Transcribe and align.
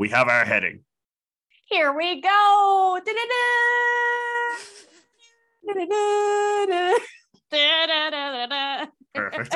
we 0.00 0.08
have 0.08 0.28
our 0.28 0.46
heading. 0.46 0.80
Here 1.66 1.92
we 1.92 2.22
go. 2.22 2.98
Perfect. 9.14 9.54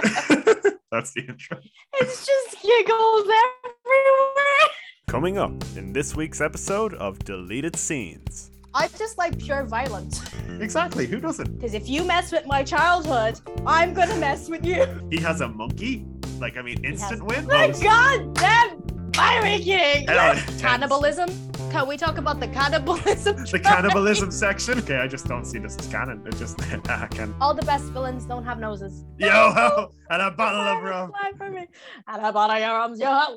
That's 0.93 1.15
the 1.15 1.23
intro. 1.27 1.59
It's 1.95 2.27
just 2.27 2.63
giggles 2.63 3.27
everywhere. 3.27 4.69
Coming 5.09 5.39
up 5.39 5.53
in 5.77 5.95
this 5.95 6.15
week's 6.15 6.43
episode 6.43 6.93
of 6.93 7.19
Deleted 7.21 7.75
Scenes. 7.75 8.51
I 8.75 8.89
just 8.89 9.17
like 9.17 9.39
pure 9.39 9.65
violence. 9.65 10.23
Exactly. 10.61 11.07
Who 11.07 11.21
doesn't? 11.21 11.57
Because 11.57 11.73
if 11.73 11.89
you 11.89 12.05
mess 12.05 12.33
with 12.33 12.45
my 12.45 12.63
childhood, 12.63 13.41
I'm 13.65 13.95
gonna 13.95 14.17
mess 14.19 14.51
with 14.51 14.67
you. 14.67 15.09
He 15.11 15.21
has 15.21 15.41
a 15.41 15.49
monkey. 15.49 16.05
Like 16.39 16.59
I 16.59 16.63
mean, 16.63 16.85
instant 16.85 17.25
win. 17.25 17.47
My 17.47 17.69
goddamn 17.71 18.84
Pirate 19.15 19.63
King! 19.63 20.03
Intense. 20.03 20.61
Cannibalism? 20.61 21.29
Can 21.71 21.87
we 21.87 21.97
talk 21.97 22.19
about 22.19 22.41
the 22.41 22.49
cannibalism? 22.49 23.37
The 23.51 23.61
cannibalism 23.61 24.33
section. 24.33 24.79
Okay, 24.81 24.97
I 24.97 25.07
just 25.07 25.27
don't 25.27 25.45
see 25.45 25.59
this 25.59 25.77
as 25.77 25.87
canon. 25.87 26.27
It 26.27 26.37
just 26.37 26.61
I 26.89 27.07
can. 27.07 27.33
All 27.41 27.55
the 27.55 27.63
best 27.63 27.85
villains 27.93 28.25
don't 28.25 28.45
have 28.45 28.59
noses. 28.59 29.05
Yo, 29.19 29.29
ho! 29.31 29.93
and 30.11 30.21
a 30.21 30.33
bottle 30.33 30.61
of 30.63 30.83
rum. 30.83 31.13
Flag 31.13 31.37
for 31.37 31.49
me. 31.49 31.67
And 32.09 32.27
a 32.27 32.33
bottle 32.33 32.57
of 32.57 32.63
rums, 32.73 32.99
yo. 32.99 33.07
ho! 33.07 33.37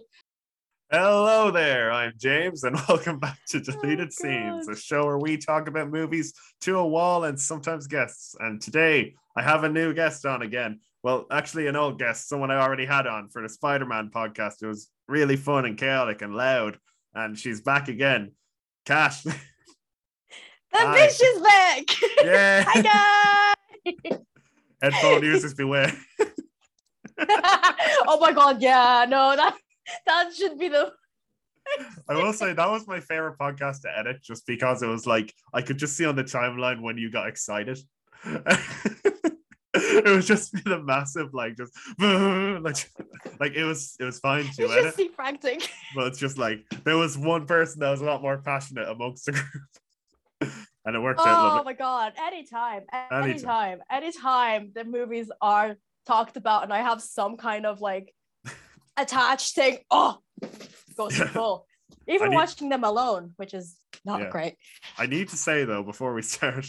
Hello 0.92 1.52
there, 1.52 1.92
I'm 1.92 2.14
James, 2.18 2.64
and 2.64 2.76
welcome 2.90 3.20
back 3.20 3.38
to 3.50 3.60
Deleted 3.60 4.08
Oh, 4.08 4.12
Scenes, 4.24 4.68
a 4.70 4.76
show 4.76 5.06
where 5.06 5.20
we 5.20 5.38
talk 5.38 5.68
about 5.68 5.92
movies 5.92 6.34
to 6.62 6.78
a 6.80 6.88
wall 6.88 7.26
and 7.26 7.40
sometimes 7.40 7.86
guests. 7.86 8.36
And 8.40 8.60
today 8.60 9.14
I 9.36 9.44
have 9.44 9.64
a 9.64 9.70
new 9.70 9.94
guest 9.94 10.26
on 10.26 10.42
again. 10.42 10.80
Well, 11.08 11.26
actually, 11.32 11.68
an 11.68 11.78
old 11.78 12.00
guest, 12.00 12.28
someone 12.28 12.52
I 12.52 12.62
already 12.62 12.86
had 12.86 13.08
on 13.08 13.30
for 13.30 13.42
the 13.42 13.48
Spider 13.48 13.86
Man 13.86 14.12
podcast. 14.14 14.62
It 14.62 14.68
was 14.68 14.90
really 15.08 15.38
fun 15.38 15.64
and 15.64 15.78
chaotic 15.78 16.22
and 16.22 16.36
loud, 16.36 16.78
and 17.14 17.40
she's 17.40 17.62
back 17.62 17.88
again. 17.88 18.34
Cash. 18.86 19.24
The 20.74 20.80
Hi. 20.80 20.98
bitch 20.98 21.22
is 21.24 21.42
back. 21.42 22.26
yeah. 22.26 22.64
Hi 22.68 23.56
guys. 24.04 24.20
Headphone 24.82 25.24
users 25.24 25.54
beware. 25.54 25.94
oh 27.20 28.18
my 28.20 28.34
god, 28.34 28.62
yeah, 28.62 29.06
no, 29.08 29.34
that 29.38 29.56
that 30.06 30.34
should 30.36 30.60
be 30.60 30.68
the 30.68 30.92
I 32.10 32.16
will 32.16 32.34
say 32.34 32.52
that 32.52 32.70
was 32.70 32.86
my 32.86 33.00
favorite 33.00 33.38
podcast 33.40 33.84
to 33.84 33.98
edit 33.98 34.22
just 34.22 34.46
because 34.46 34.84
it 34.84 34.88
was 34.88 35.08
like 35.08 35.34
I 35.54 35.62
could 35.62 35.78
just 35.78 35.96
see 35.96 36.06
on 36.06 36.18
the 36.18 36.26
timeline 36.26 36.82
when 36.82 36.98
you 36.98 37.10
got 37.10 37.30
excited. 37.30 37.80
it 40.06 40.16
was 40.16 40.28
just 40.28 40.52
the 40.64 40.82
massive 40.84 41.34
like 41.34 41.56
just 41.58 41.74
like 42.00 42.90
like 43.40 43.54
it 43.54 43.64
was 43.64 43.96
it 44.00 44.04
was 44.04 44.20
fine 44.20 44.44
to 44.46 44.68
just 44.68 44.98
see 44.98 45.10
frantic. 45.16 45.70
but 45.96 46.08
it's 46.08 46.20
just 46.20 46.38
like 46.38 46.66
there 46.84 46.98
was 46.98 47.18
one 47.18 47.46
person 47.46 47.80
that 47.80 47.90
was 47.92 48.02
a 48.02 48.06
lot 48.06 48.22
more 48.22 48.38
passionate 48.40 48.88
amongst 48.90 49.26
the 49.26 49.32
group. 49.34 50.52
and 50.86 50.96
it 50.96 51.00
worked 51.00 51.20
out 51.20 51.60
Oh 51.62 51.64
my 51.64 51.74
god, 51.74 52.14
anytime, 52.18 52.84
Anytime. 53.12 53.24
anytime, 53.30 53.80
anytime 53.92 54.72
the 54.74 54.84
movies 54.84 55.30
are 55.42 55.76
talked 56.06 56.38
about 56.38 56.64
and 56.64 56.72
I 56.74 56.80
have 56.82 57.02
some 57.02 57.38
kind 57.38 57.66
of 57.66 57.82
like 57.82 58.14
attached 58.96 59.56
thing, 59.56 59.80
oh, 59.92 60.20
goes 60.96 61.18
to 61.18 61.28
full. 61.28 61.66
Even 62.08 62.30
need- 62.30 62.36
watching 62.36 62.70
them 62.70 62.84
alone, 62.84 63.34
which 63.36 63.54
is 63.54 63.78
not 64.06 64.22
Yeah. 64.22 64.30
great. 64.30 64.56
I 64.98 65.08
need 65.08 65.28
to 65.30 65.36
say 65.38 65.66
though, 65.66 65.84
before 65.84 66.14
we 66.14 66.22
start, 66.22 66.66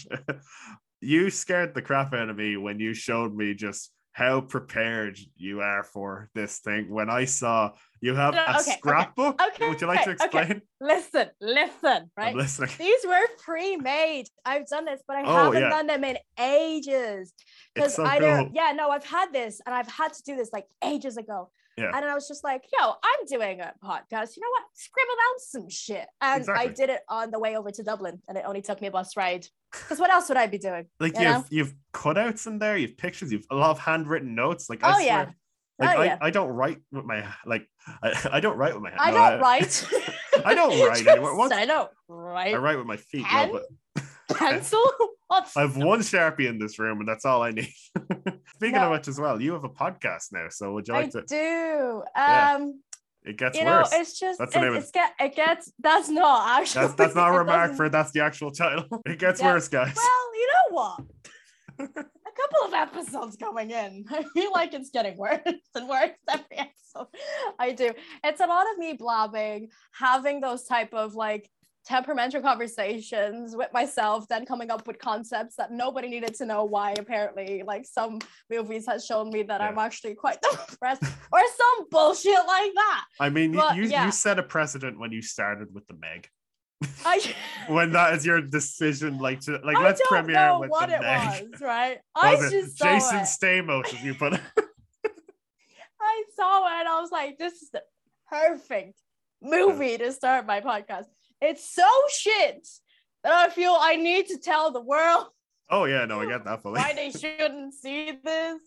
you 1.00 1.30
scared 1.30 1.74
the 1.74 1.82
crap 1.82 2.12
out 2.14 2.28
of 2.28 2.36
me 2.36 2.56
when 2.56 2.80
you 2.80 2.94
showed 2.94 3.34
me 3.34 3.54
just 3.54 3.92
how 4.12 4.40
prepared 4.40 5.16
you 5.36 5.60
are 5.60 5.84
for 5.84 6.28
this 6.34 6.58
thing. 6.58 6.90
When 6.90 7.08
I 7.08 7.24
saw 7.24 7.72
you 8.00 8.16
have 8.16 8.34
No, 8.34 8.40
a 8.40 8.50
okay, 8.50 8.58
okay, 8.60 8.76
scrapbook, 8.78 9.40
okay, 9.40 9.68
would 9.68 9.80
you 9.80 9.86
like 9.86 10.02
to 10.04 10.10
okay. 10.10 10.24
explain? 10.24 10.62
Listen, 10.80 11.28
listen, 11.40 12.10
right? 12.16 12.30
I'm 12.30 12.34
listening. 12.34 12.70
These 12.78 13.06
were 13.06 13.26
pre-made. 13.44 14.26
I've 14.44 14.66
done 14.66 14.86
this, 14.86 15.00
but 15.06 15.18
I 15.18 15.22
Oh, 15.22 15.44
haven't 15.44 15.60
yeah. 15.62 15.68
done 15.70 15.86
them 15.86 16.02
in 16.02 16.18
ages. 16.40 17.32
Because 17.74 17.94
so 17.94 18.04
either, 18.04 18.38
cool. 18.38 18.50
yeah, 18.54 18.72
no, 18.74 18.90
I've 18.90 19.04
had 19.04 19.32
this 19.32 19.60
and 19.64 19.72
I've 19.72 19.88
had 19.88 20.12
to 20.14 20.22
do 20.24 20.34
this 20.34 20.50
like 20.52 20.66
ages 20.84 21.16
ago. 21.16 21.50
Yeah. 21.78 21.90
And 21.94 22.04
I 22.04 22.14
was 22.14 22.26
just 22.28 22.42
like, 22.44 22.64
yo, 22.72 22.88
I'm 22.88 23.26
doing 23.26 23.60
a 23.60 23.72
podcast. 23.84 24.36
You 24.36 24.42
know 24.42 24.50
what? 24.50 24.64
Scribble 24.74 25.14
down 25.14 25.38
some 25.38 25.68
shit. 25.68 26.06
And 26.20 26.46
I 26.50 26.66
did 26.66 26.90
it 26.90 27.00
on 27.08 27.30
the 27.30 27.38
way 27.38 27.56
over 27.56 27.70
to 27.70 27.82
Dublin 27.82 28.20
and 28.28 28.36
it 28.36 28.44
only 28.46 28.62
took 28.62 28.80
me 28.80 28.88
a 28.88 28.90
bus 28.90 29.16
ride. 29.16 29.46
Because 29.72 29.98
what 30.00 30.10
else 30.10 30.28
would 30.28 30.38
I 30.38 30.46
be 30.46 30.58
doing? 30.58 30.86
Like 30.98 31.14
you 31.14 31.22
you've 31.22 31.30
know? 31.30 31.44
you've 31.50 31.74
cutouts 31.92 32.46
in 32.46 32.58
there, 32.58 32.76
you've 32.76 32.96
pictures, 32.96 33.30
you've 33.32 33.46
a 33.50 33.54
lot 33.54 33.70
of 33.70 33.78
handwritten 33.78 34.34
notes. 34.34 34.68
Like 34.70 34.82
I 34.82 34.90
Oh, 34.90 34.94
swear, 34.94 35.04
yeah. 35.06 35.26
like 35.78 35.96
Oh, 35.96 36.00
I, 36.00 36.04
yeah. 36.06 36.18
I 36.22 36.30
don't 36.30 36.48
write 36.48 36.78
with 36.90 37.04
my 37.04 37.26
like 37.46 37.66
I, 38.02 38.28
I 38.32 38.40
don't 38.40 38.56
write 38.56 38.74
with 38.74 38.82
my 38.82 38.90
hand. 38.90 39.00
I 39.00 39.10
no, 39.10 39.16
don't 39.30 39.40
write. 39.40 39.88
I 40.44 40.54
don't 40.54 40.88
write 40.88 41.06
anymore. 41.06 41.36
Once- 41.36 41.52
I 41.52 41.66
don't 41.66 41.90
write. 42.08 42.54
I 42.54 42.58
write 42.58 42.78
with 42.78 42.86
my 42.86 42.96
feet. 42.96 43.26
no, 43.30 43.60
but 43.96 44.04
Pencil? 44.38 44.82
What's 45.26 45.54
I 45.56 45.60
have 45.62 45.76
one 45.76 46.00
sharpie 46.00 46.48
in 46.48 46.58
this 46.58 46.78
room, 46.78 47.00
and 47.00 47.08
that's 47.08 47.26
all 47.26 47.42
I 47.42 47.50
need. 47.50 47.72
Speaking 48.58 48.76
of 48.76 48.82
No. 48.82 48.90
which, 48.92 49.08
as 49.08 49.18
well, 49.20 49.40
you 49.40 49.52
have 49.52 49.64
a 49.64 49.68
podcast 49.68 50.32
now. 50.32 50.46
So 50.50 50.72
would 50.74 50.88
you 50.88 50.94
I 50.94 51.02
like 51.02 51.10
to? 51.12 51.22
do. 51.22 52.02
Yeah. 52.16 52.54
Um, 52.56 52.82
It 53.24 53.36
gets 53.36 53.56
you 53.58 53.64
know, 53.64 53.78
worse. 53.78 53.92
it's 53.92 54.18
just 54.18 54.38
That's 54.38 54.54
it, 54.54 54.58
the 54.58 54.64
name 54.66 54.74
of 54.76 54.82
it's 54.82 54.90
get 54.90 55.12
it 55.20 55.34
gets 55.36 55.72
that's 55.78 56.08
not 56.08 56.60
actually 56.60 56.82
That's 56.86 56.94
that's 56.94 57.14
not 57.14 57.28
a 57.34 57.38
remark 57.38 57.74
for 57.74 57.88
that's 57.88 58.10
the 58.12 58.22
actual 58.22 58.50
title. 58.50 58.84
It 59.06 59.18
gets 59.18 59.40
Yeah. 59.40 59.52
worse, 59.52 59.68
guys. 59.68 59.94
Well, 59.96 60.34
you 60.34 60.48
know 60.54 60.74
what? 60.76 61.00
a 61.78 61.86
couple 61.86 62.62
of 62.66 62.72
episodes 62.74 63.36
coming 63.36 63.70
in. 63.70 64.04
I 64.10 64.24
feel 64.34 64.50
like 64.52 64.74
it's 64.74 64.90
getting 64.90 65.16
worse 65.16 65.40
and 65.74 65.88
worse 65.88 66.10
every 66.28 66.56
episode. 66.66 67.08
I 67.58 67.72
do. 67.72 67.92
It's 68.24 68.40
a 68.40 68.46
lot 68.46 68.66
of 68.72 68.78
me 68.78 68.94
blabbing, 68.94 69.68
having 69.92 70.40
those 70.40 70.64
type 70.64 70.92
of 70.94 71.14
like 71.14 71.48
temperamental 71.88 72.42
conversations 72.42 73.56
with 73.56 73.72
myself, 73.72 74.28
then 74.28 74.44
coming 74.44 74.70
up 74.70 74.86
with 74.86 74.98
concepts 74.98 75.56
that 75.56 75.72
nobody 75.72 76.08
needed 76.08 76.34
to 76.34 76.44
know 76.44 76.64
why. 76.64 76.94
Apparently, 76.98 77.62
like 77.66 77.86
some 77.86 78.18
movies 78.50 78.84
has 78.86 79.06
shown 79.06 79.30
me 79.30 79.42
that 79.44 79.60
Yeah. 79.60 79.68
I'm 79.68 79.78
actually 79.78 80.14
quite 80.14 80.40
depressed, 80.70 81.02
or 81.32 81.40
some 81.56 81.86
bullshit 81.90 82.34
like 82.46 82.72
that. 82.74 83.04
I 83.18 83.30
mean, 83.30 83.54
you 83.54 83.58
but, 83.58 83.76
you, 83.76 83.84
yeah. 83.84 84.04
you 84.04 84.12
set 84.12 84.38
a 84.38 84.42
precedent 84.42 84.98
when 84.98 85.12
you 85.12 85.22
started 85.22 85.74
with 85.74 85.86
the 85.86 85.94
Meg. 85.94 86.28
I, 87.04 87.34
When 87.68 87.92
that 87.92 88.14
is 88.14 88.26
your 88.26 88.42
decision, 88.42 89.18
like 89.18 89.40
to 89.40 89.52
like 89.64 89.76
I 89.76 89.82
let's 89.82 90.00
don't 90.00 90.08
premiere 90.08 90.46
know 90.46 90.60
with 90.60 90.70
what 90.70 90.90
the 90.90 90.96
it 90.96 91.00
Meg. 91.00 91.48
was, 91.52 91.60
right? 91.60 91.98
I 92.14 92.34
was 92.34 92.50
just 92.50 92.78
saw 92.78 92.84
Jason. 92.84 93.20
Stamos, 93.20 93.94
as 93.94 94.04
you 94.04 94.14
put 94.14 94.34
it. 94.34 94.40
I 96.00 96.24
saw 96.36 96.66
it 96.66 96.80
and 96.80 96.88
I 96.88 97.00
was 97.00 97.10
like, 97.10 97.38
this 97.38 97.54
is 97.62 97.70
the 97.70 97.82
perfect 98.28 98.98
movie 99.42 99.98
to 99.98 100.12
start 100.12 100.46
my 100.46 100.60
podcast. 100.60 101.06
It's 101.40 101.68
so 101.68 101.86
shit 102.10 102.66
that 103.24 103.32
I 103.32 103.48
feel 103.50 103.76
I 103.78 103.96
need 103.96 104.26
to 104.28 104.38
tell 104.38 104.70
the 104.72 104.80
world 104.80 105.26
Oh 105.70 105.84
yeah, 105.84 106.04
no, 106.06 106.20
I 106.20 106.26
get 106.26 106.44
that 106.44 106.62
fully. 106.62 106.80
why 106.80 106.94
they 106.94 107.10
shouldn't 107.10 107.74
see 107.74 108.18
this. 108.24 108.60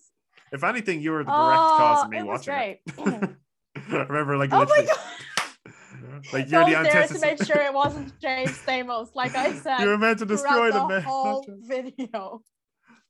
If 0.52 0.64
anything, 0.64 1.02
you 1.02 1.12
were 1.12 1.24
the 1.24 1.32
direct 1.32 1.60
oh, 1.62 1.76
cause 1.78 1.98
Oh, 2.02 2.04
of 2.06 2.10
me 2.10 2.18
it 2.20 2.26
watching 2.26 2.54
great. 2.54 2.80
it. 2.88 3.30
I 3.92 3.96
remember, 4.04 4.38
like 4.38 4.54
oh 4.54 4.66
my 4.66 4.86
god. 4.86 5.74
like 6.34 6.50
you're 6.52 6.66
the 6.66 6.72
Don't 6.72 7.08
to 7.10 7.20
make 7.20 7.44
sure 7.44 7.58
it 7.62 7.74
wasn't 7.74 8.20
James 8.22 8.52
Stamos, 8.60 9.10
like 9.16 9.36
I 9.36 9.54
said. 9.54 9.80
you 9.80 9.88
were 9.88 9.98
meant 9.98 10.20
to 10.20 10.26
destroy 10.26 10.72
the 10.72 10.86
the 10.88 11.02
whole 11.02 11.46
video. 11.62 12.42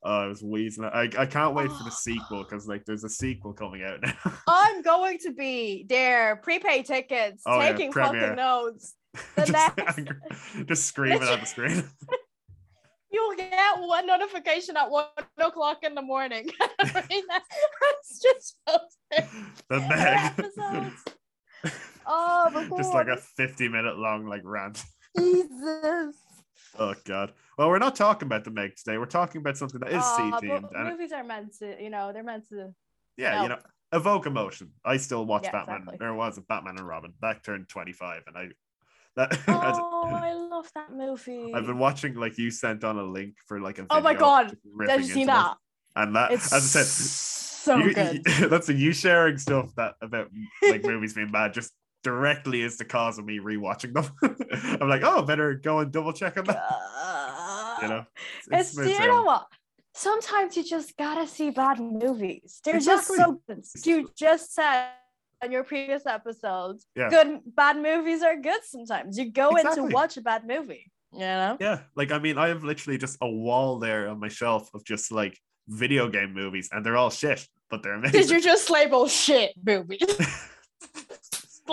Oh, 0.04 0.24
I 0.24 0.26
was 0.26 0.42
wheezing. 0.42 0.84
I, 0.86 1.10
I 1.18 1.26
can't 1.28 1.54
wait 1.54 1.72
for 1.72 1.84
the 1.84 1.92
sequel 1.92 2.44
because 2.44 2.68
like 2.68 2.86
there's 2.86 3.04
a 3.04 3.10
sequel 3.10 3.54
coming 3.54 3.84
out 3.84 4.02
now. 4.02 4.14
I'm 4.48 4.82
going 4.82 5.20
to 5.20 5.32
be 5.32 5.86
there, 5.88 6.38
prepaid 6.38 6.86
tickets, 6.86 7.44
Oh, 7.46 7.60
taking 7.60 7.92
premiere. 7.92 8.22
fucking 8.22 8.36
notes. 8.36 8.96
The 9.36 9.46
just, 9.46 9.78
next- 9.78 10.68
just 10.68 10.84
screaming 10.86 11.24
at 11.24 11.40
the 11.40 11.46
screen. 11.46 11.84
You'll 13.12 13.36
get 13.36 13.52
one 13.80 14.08
notification 14.08 14.78
at 14.78 14.90
one 14.90 15.06
o'clock 15.38 15.80
in 15.84 15.96
the 15.96 16.02
morning. 16.02 16.50
That's 16.80 18.22
just 18.22 18.56
posted 18.66 19.26
the 19.70 19.80
Meg. 19.82 20.94
Oh, 22.08 22.68
just 22.78 22.94
like 22.94 23.08
a 23.08 23.18
50 23.18 23.68
minute 23.68 23.98
long 23.98 24.26
like 24.28 24.42
rant. 24.46 24.84
Jesus. 25.18 26.16
Oh 26.80 26.94
god. 27.06 27.34
Well, 27.58 27.68
we're 27.70 27.80
not 27.80 27.96
talking 27.98 28.28
about 28.28 28.46
the 28.46 28.52
Meg 28.52 28.76
today. 28.78 28.98
We're 28.98 29.06
talking 29.06 29.42
about 29.42 29.58
something 29.58 29.82
that 29.82 29.92
is 29.92 30.04
Aw, 30.04 30.40
C 30.40 30.48
themed. 30.48 30.72
It- 30.74 30.90
movies 30.92 31.12
are 31.12 31.24
meant 31.24 31.54
to, 31.60 31.84
you 31.84 31.90
know, 31.90 32.12
they're 32.14 32.24
meant 32.24 32.48
to. 32.50 32.74
yeah, 33.18 33.44
you 33.44 33.50
know, 33.50 33.60
evoke 33.92 34.26
emotion. 34.26 34.72
I 34.86 34.96
still 34.98 35.26
watch 35.26 35.44
Yeah, 35.44 35.52
Batman. 35.52 35.78
exactly. 35.80 35.98
There 36.00 36.14
was 36.14 36.38
a 36.38 36.42
Batman 36.42 36.78
and 36.78 36.88
Robin. 36.88 37.14
That 37.22 37.44
turned 37.44 37.68
25 37.68 38.24
and 38.28 38.38
I 38.38 38.48
that 39.16 39.32
Oh, 39.48 40.10
I 40.14 40.34
love 40.34 40.70
that 40.76 40.92
movie. 40.94 41.54
I've 41.54 41.66
been 41.66 41.78
watching 41.80 42.16
like 42.16 42.38
you 42.38 42.52
sent 42.52 42.84
on 42.84 42.98
a 42.98 43.04
link 43.04 43.36
for 43.48 43.60
like 43.60 43.80
a 43.80 43.86
Oh 43.90 44.02
my 44.02 44.14
God, 44.14 44.56
Did 44.88 45.00
you 45.00 45.04
see 45.04 45.20
this. 45.22 45.28
that? 45.28 45.58
And 45.96 46.16
that 46.16 46.32
It's 46.32 46.54
as 46.54 46.64
I 46.76 46.84
said 46.84 46.86
so 46.88 47.78
you, 47.78 47.94
good. 47.94 48.22
you- 48.26 48.48
that's 48.50 48.70
a 48.70 48.74
you 48.74 48.94
sharing 48.94 49.38
stuff 49.38 49.74
that 49.76 49.96
about 50.02 50.30
like 50.68 50.84
movies 50.84 51.14
being 51.14 51.32
bad 51.32 51.54
just 51.54 51.72
directly 52.04 52.62
is 52.62 52.78
the 52.78 52.86
cause 52.86 53.20
of 53.20 53.26
me 53.26 53.40
rewatching 53.40 53.94
them. 53.94 54.06
I'm 54.82 54.90
like, 54.90 55.04
oh, 55.04 55.22
better 55.22 55.54
go 55.54 55.80
and 55.80 55.92
double 55.92 56.14
check 56.14 56.38
on 56.38 56.46
that. 56.46 57.78
You 57.84 57.88
know, 57.90 58.06
it's, 58.52 58.72
smooth 58.72 58.88
you 58.88 59.08
know 59.08 59.24
what? 59.24 59.46
Sometimes 59.94 60.56
you 60.56 60.64
just 60.64 60.96
gotta 60.98 61.28
see 61.28 61.50
bad 61.52 61.80
movies. 61.80 62.62
They're 62.64 62.78
Exactly. 62.78 63.18
just 63.18 63.28
so 63.28 63.42
good. 63.48 63.86
You 63.86 64.10
just 64.18 64.54
said 64.54 64.88
on 65.44 65.52
your 65.52 65.64
previous 65.64 66.06
episodes, 66.06 66.86
Yeah. 66.96 67.10
good 67.10 67.42
bad 67.56 67.78
movies 67.78 68.22
are 68.22 68.36
good 68.36 68.64
sometimes. 68.64 69.18
You 69.18 69.32
go 69.32 69.56
in 69.56 69.66
to 69.76 69.84
watch 69.84 70.18
a 70.18 70.22
bad 70.22 70.46
movie. 70.48 70.92
You 71.14 71.20
know? 71.20 71.58
Yeah, 71.60 71.82
like 71.96 72.12
I 72.12 72.20
mean, 72.20 72.38
I 72.38 72.48
have 72.48 72.64
literally 72.64 72.98
just 72.98 73.18
a 73.22 73.30
wall 73.30 73.80
there 73.80 74.08
on 74.08 74.20
my 74.20 74.30
shelf 74.30 74.70
of 74.74 74.86
just 74.86 75.12
like 75.12 75.38
video 75.68 76.08
game 76.08 76.34
movies, 76.34 76.70
and 76.72 76.86
they're 76.86 76.96
all 76.96 77.10
shit, 77.10 77.46
but 77.70 77.84
they're 77.84 77.94
amazing. 77.96 78.22
Did 78.22 78.30
you 78.30 78.42
just 78.42 78.70
label 78.70 79.08
shit 79.08 79.54
movies? 79.64 80.00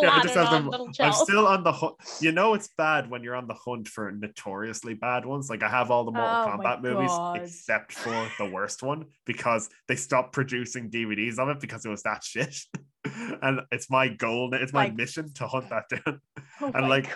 Yeah, 0.03 0.23
just 0.23 0.35
have 0.35 0.50
them, 0.65 0.71
I'm 1.00 1.12
still 1.12 1.47
on 1.47 1.65
the 1.65 1.73
hunt. 1.73 1.95
You 2.21 2.33
know, 2.33 2.55
it's 2.55 2.69
bad 2.77 3.11
when 3.11 3.23
you're 3.23 3.35
on 3.37 3.47
the 3.47 3.55
hunt 3.55 3.89
for 3.89 4.11
notoriously 4.11 4.95
bad 4.95 5.25
ones. 5.25 5.49
Like 5.50 5.62
I 5.62 5.69
have 5.69 5.91
all 5.91 6.05
the 6.05 6.12
Mortal 6.12 6.35
Oh 6.35 6.56
Kombat 6.59 6.83
movies 6.83 7.11
except 7.45 7.93
for 7.93 8.29
the 8.39 8.50
worst 8.50 8.83
one 8.83 9.06
because 9.27 9.69
they 9.87 9.97
stopped 9.97 10.33
producing 10.33 10.91
DVDs 10.91 11.39
of 11.39 11.49
it 11.49 11.61
because 11.61 11.85
it 11.85 11.89
was 11.89 12.03
that 12.03 12.23
shit. 12.25 12.56
and 13.43 13.61
it's 13.73 13.91
my 13.91 14.09
goal. 14.09 14.50
It's 14.55 14.73
my 14.73 14.85
Like- 14.85 14.97
mission 14.97 15.33
to 15.35 15.47
hunt 15.47 15.71
that 15.71 15.85
down. 15.89 16.21
Oh 16.61 16.71
and 16.75 16.89
like- 16.89 17.05
God. 17.09 17.15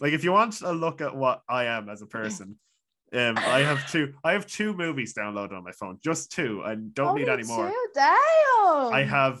like 0.00 0.12
if 0.12 0.24
you 0.24 0.32
want 0.32 0.60
a 0.62 0.72
look 0.72 1.00
at 1.00 1.14
what 1.14 1.42
I 1.48 1.64
am 1.64 1.88
as 1.88 2.02
a 2.02 2.06
person, 2.06 2.58
um, 3.14 3.36
I 3.36 3.58
have 3.58 3.90
two. 3.90 4.14
I 4.24 4.32
have 4.32 4.46
two 4.46 4.72
movies 4.72 5.12
downloaded 5.12 5.52
on 5.52 5.62
my 5.64 5.72
phone, 5.72 5.98
just 6.02 6.32
two. 6.32 6.62
I 6.64 6.76
don't 6.76 7.16
need 7.18 7.28
any 7.28 7.42
more. 7.44 7.68
two? 7.68 7.86
Damn. 7.94 8.16
I 8.94 9.04
have 9.06 9.40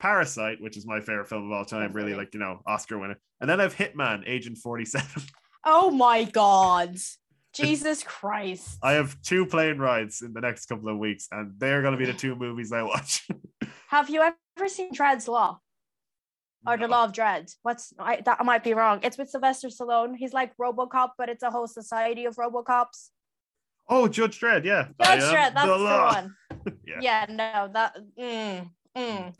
Parasite, 0.00 0.60
which 0.60 0.76
is 0.76 0.86
my 0.86 1.00
favorite 1.00 1.28
film 1.28 1.46
of 1.46 1.52
all 1.52 1.64
time, 1.64 1.92
really 1.92 2.14
like 2.14 2.34
you 2.34 2.40
know 2.40 2.60
Oscar 2.66 2.98
winner, 2.98 3.16
and 3.40 3.48
then 3.48 3.60
I 3.60 3.64
have 3.64 3.74
Hitman, 3.74 4.22
Agent 4.26 4.58
Forty 4.58 4.84
Seven. 4.84 5.22
Oh 5.64 5.90
my 5.90 6.24
God. 6.24 6.96
Jesus 7.52 8.02
Christ. 8.02 8.78
I 8.82 8.92
have 8.92 9.20
two 9.22 9.44
plane 9.44 9.78
rides 9.78 10.22
in 10.22 10.32
the 10.32 10.40
next 10.40 10.66
couple 10.66 10.88
of 10.88 10.98
weeks, 10.98 11.28
and 11.32 11.52
they're 11.58 11.82
going 11.82 11.92
to 11.92 11.98
be 11.98 12.04
the 12.04 12.16
two 12.16 12.36
movies 12.36 12.72
I 12.72 12.82
watch. 12.82 13.26
Have 13.88 14.08
you 14.08 14.22
ever 14.22 14.68
seen 14.68 14.92
Dread's 14.92 15.26
Law 15.26 15.58
or 16.66 16.76
The 16.76 16.88
Law 16.88 17.04
of 17.04 17.12
Dread? 17.12 17.50
What's 17.62 17.92
I, 17.98 18.20
that 18.20 18.38
I 18.40 18.44
might 18.44 18.62
be 18.62 18.74
wrong. 18.74 19.00
It's 19.02 19.18
with 19.18 19.30
Sylvester 19.30 19.68
Stallone. 19.68 20.14
He's 20.16 20.32
like 20.32 20.56
RoboCop, 20.56 21.10
but 21.18 21.28
it's 21.28 21.42
a 21.42 21.50
whole 21.50 21.66
society 21.66 22.26
of 22.26 22.36
RoboCops. 22.36 23.08
Oh, 23.88 24.06
Judge 24.06 24.38
Dredd, 24.38 24.64
yeah. 24.64 24.88
Judge 25.02 25.22
Dredd, 25.22 25.54
that's 25.54 25.66
the, 25.66 25.76
law. 25.76 26.14
one. 26.14 26.34
Yeah. 26.86 26.98
yeah. 27.00 27.26
no, 27.28 27.70
that. 27.72 27.96
Mm, 28.18 28.70
mm. 28.96 29.34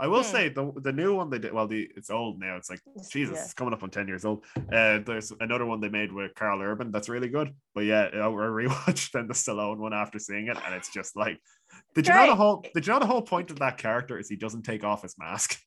I 0.00 0.06
will 0.08 0.24
say 0.24 0.48
the 0.48 0.72
the 0.76 0.92
new 0.92 1.14
one 1.14 1.28
they 1.30 1.38
did. 1.38 1.52
Well, 1.52 1.66
the 1.68 1.88
it's 1.96 2.10
old 2.10 2.40
now. 2.40 2.56
It's 2.56 2.70
like 2.70 2.80
Jesus, 3.10 3.36
Yeah. 3.36 3.44
it's 3.44 3.54
coming 3.54 3.74
up 3.74 3.82
on 3.82 3.90
10 3.90 4.08
years 4.08 4.24
old. 4.24 4.44
Uh, 4.56 4.98
there's 5.04 5.32
another 5.40 5.66
one 5.66 5.80
they 5.80 5.88
made 5.90 6.10
with 6.12 6.34
Karl 6.34 6.60
Urban 6.62 6.90
that's 6.90 7.08
really 7.08 7.28
good. 7.28 7.54
But 7.74 7.84
yeah, 7.84 8.08
I 8.12 8.16
rewatched 8.18 9.10
then 9.12 9.26
the 9.28 9.34
Stallone 9.34 9.78
one 9.78 9.92
after 9.92 10.18
seeing 10.18 10.46
it, 10.48 10.56
and 10.64 10.74
it's 10.74 10.88
just 10.90 11.16
like, 11.16 11.38
did 11.94 12.06
you 12.08 12.14
know 12.14 12.26
the 12.28 12.34
whole 12.36 12.64
did 12.74 12.86
you 12.86 12.92
know 12.92 12.98
the 12.98 13.06
whole 13.06 13.22
point 13.22 13.50
of 13.50 13.58
that 13.60 13.76
character 13.78 14.18
is 14.18 14.28
he 14.28 14.36
doesn't 14.36 14.62
take 14.62 14.84
off 14.84 15.02
his 15.02 15.16
mask? 15.18 15.56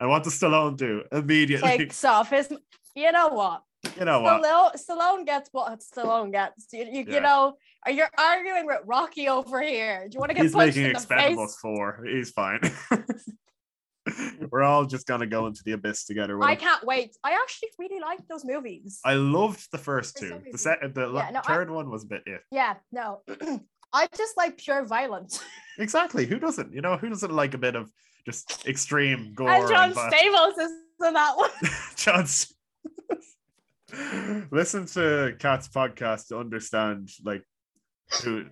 And 0.00 0.08
what 0.08 0.22
does 0.22 0.38
Stallone 0.38 0.76
do 0.76 1.02
immediately? 1.10 1.76
Takes 1.76 2.04
off 2.14 2.30
his. 2.30 2.48
You 2.94 3.10
know 3.10 3.28
what? 3.28 3.62
you 3.98 4.04
know 4.04 4.20
what? 4.20 4.44
Stallone, 4.44 4.72
Stallone 4.88 5.26
gets 5.26 5.48
what 5.50 5.80
Stallone 5.80 6.30
gets. 6.30 6.66
You, 6.72 6.84
you, 6.84 7.04
Yeah. 7.08 7.14
you 7.14 7.20
know, 7.20 7.54
are 7.84 7.90
you 7.90 8.04
arguing 8.16 8.66
with 8.66 8.78
Rocky 8.84 9.28
over 9.28 9.60
here? 9.60 10.06
Do 10.08 10.14
you 10.14 10.20
want 10.20 10.30
to 10.30 10.34
get 10.36 10.42
He's 10.44 10.52
punched 10.52 10.76
making 10.76 10.90
in 10.90 10.92
the 10.92 11.00
Expendables 11.00 11.46
face? 11.46 11.56
four. 11.60 12.04
He's 12.08 12.30
fine. 12.30 12.60
We're 14.50 14.62
all 14.62 14.84
just 14.86 15.06
gonna 15.06 15.26
go 15.26 15.46
into 15.46 15.62
the 15.64 15.72
abyss 15.72 16.04
together. 16.04 16.42
I 16.42 16.54
can't 16.54 16.84
wait. 16.84 17.16
I 17.24 17.32
actually 17.32 17.68
really 17.78 18.00
like 18.00 18.26
those 18.28 18.44
movies. 18.44 19.00
I 19.04 19.14
loved 19.14 19.70
the 19.72 19.78
first 19.78 20.16
two. 20.16 20.40
The 20.50 20.58
second, 20.58 20.94
the 20.94 21.12
Yeah, 21.12 21.30
no, 21.30 21.40
I- 21.46 21.54
third 21.54 21.70
one 21.70 21.90
was 21.90 22.04
a 22.04 22.06
bit 22.06 22.22
if. 22.26 22.42
yeah, 22.50 22.74
no. 22.92 23.22
I 23.92 24.06
just 24.16 24.36
like 24.36 24.58
pure 24.58 24.84
violence. 24.84 25.42
Exactly. 25.80 26.26
Who 26.26 26.40
doesn't? 26.40 26.74
You 26.74 26.80
know, 26.80 26.96
who 26.96 27.08
doesn't 27.08 27.32
like 27.32 27.54
a 27.54 27.58
bit 27.58 27.76
of 27.76 27.88
just 28.26 28.66
extreme 28.66 29.32
gore? 29.32 29.48
and 29.48 29.68
John 29.68 29.92
vi- 29.94 30.10
Stamos 30.12 30.58
is 30.58 30.72
in 31.06 31.14
that 31.14 31.36
one. 31.36 31.50
John. 31.94 32.26
Listen 34.50 34.86
to 34.86 35.34
Kat's 35.38 35.68
podcast 35.68 36.26
to 36.28 36.38
understand 36.38 37.10
like 37.24 37.44
who 38.22 38.44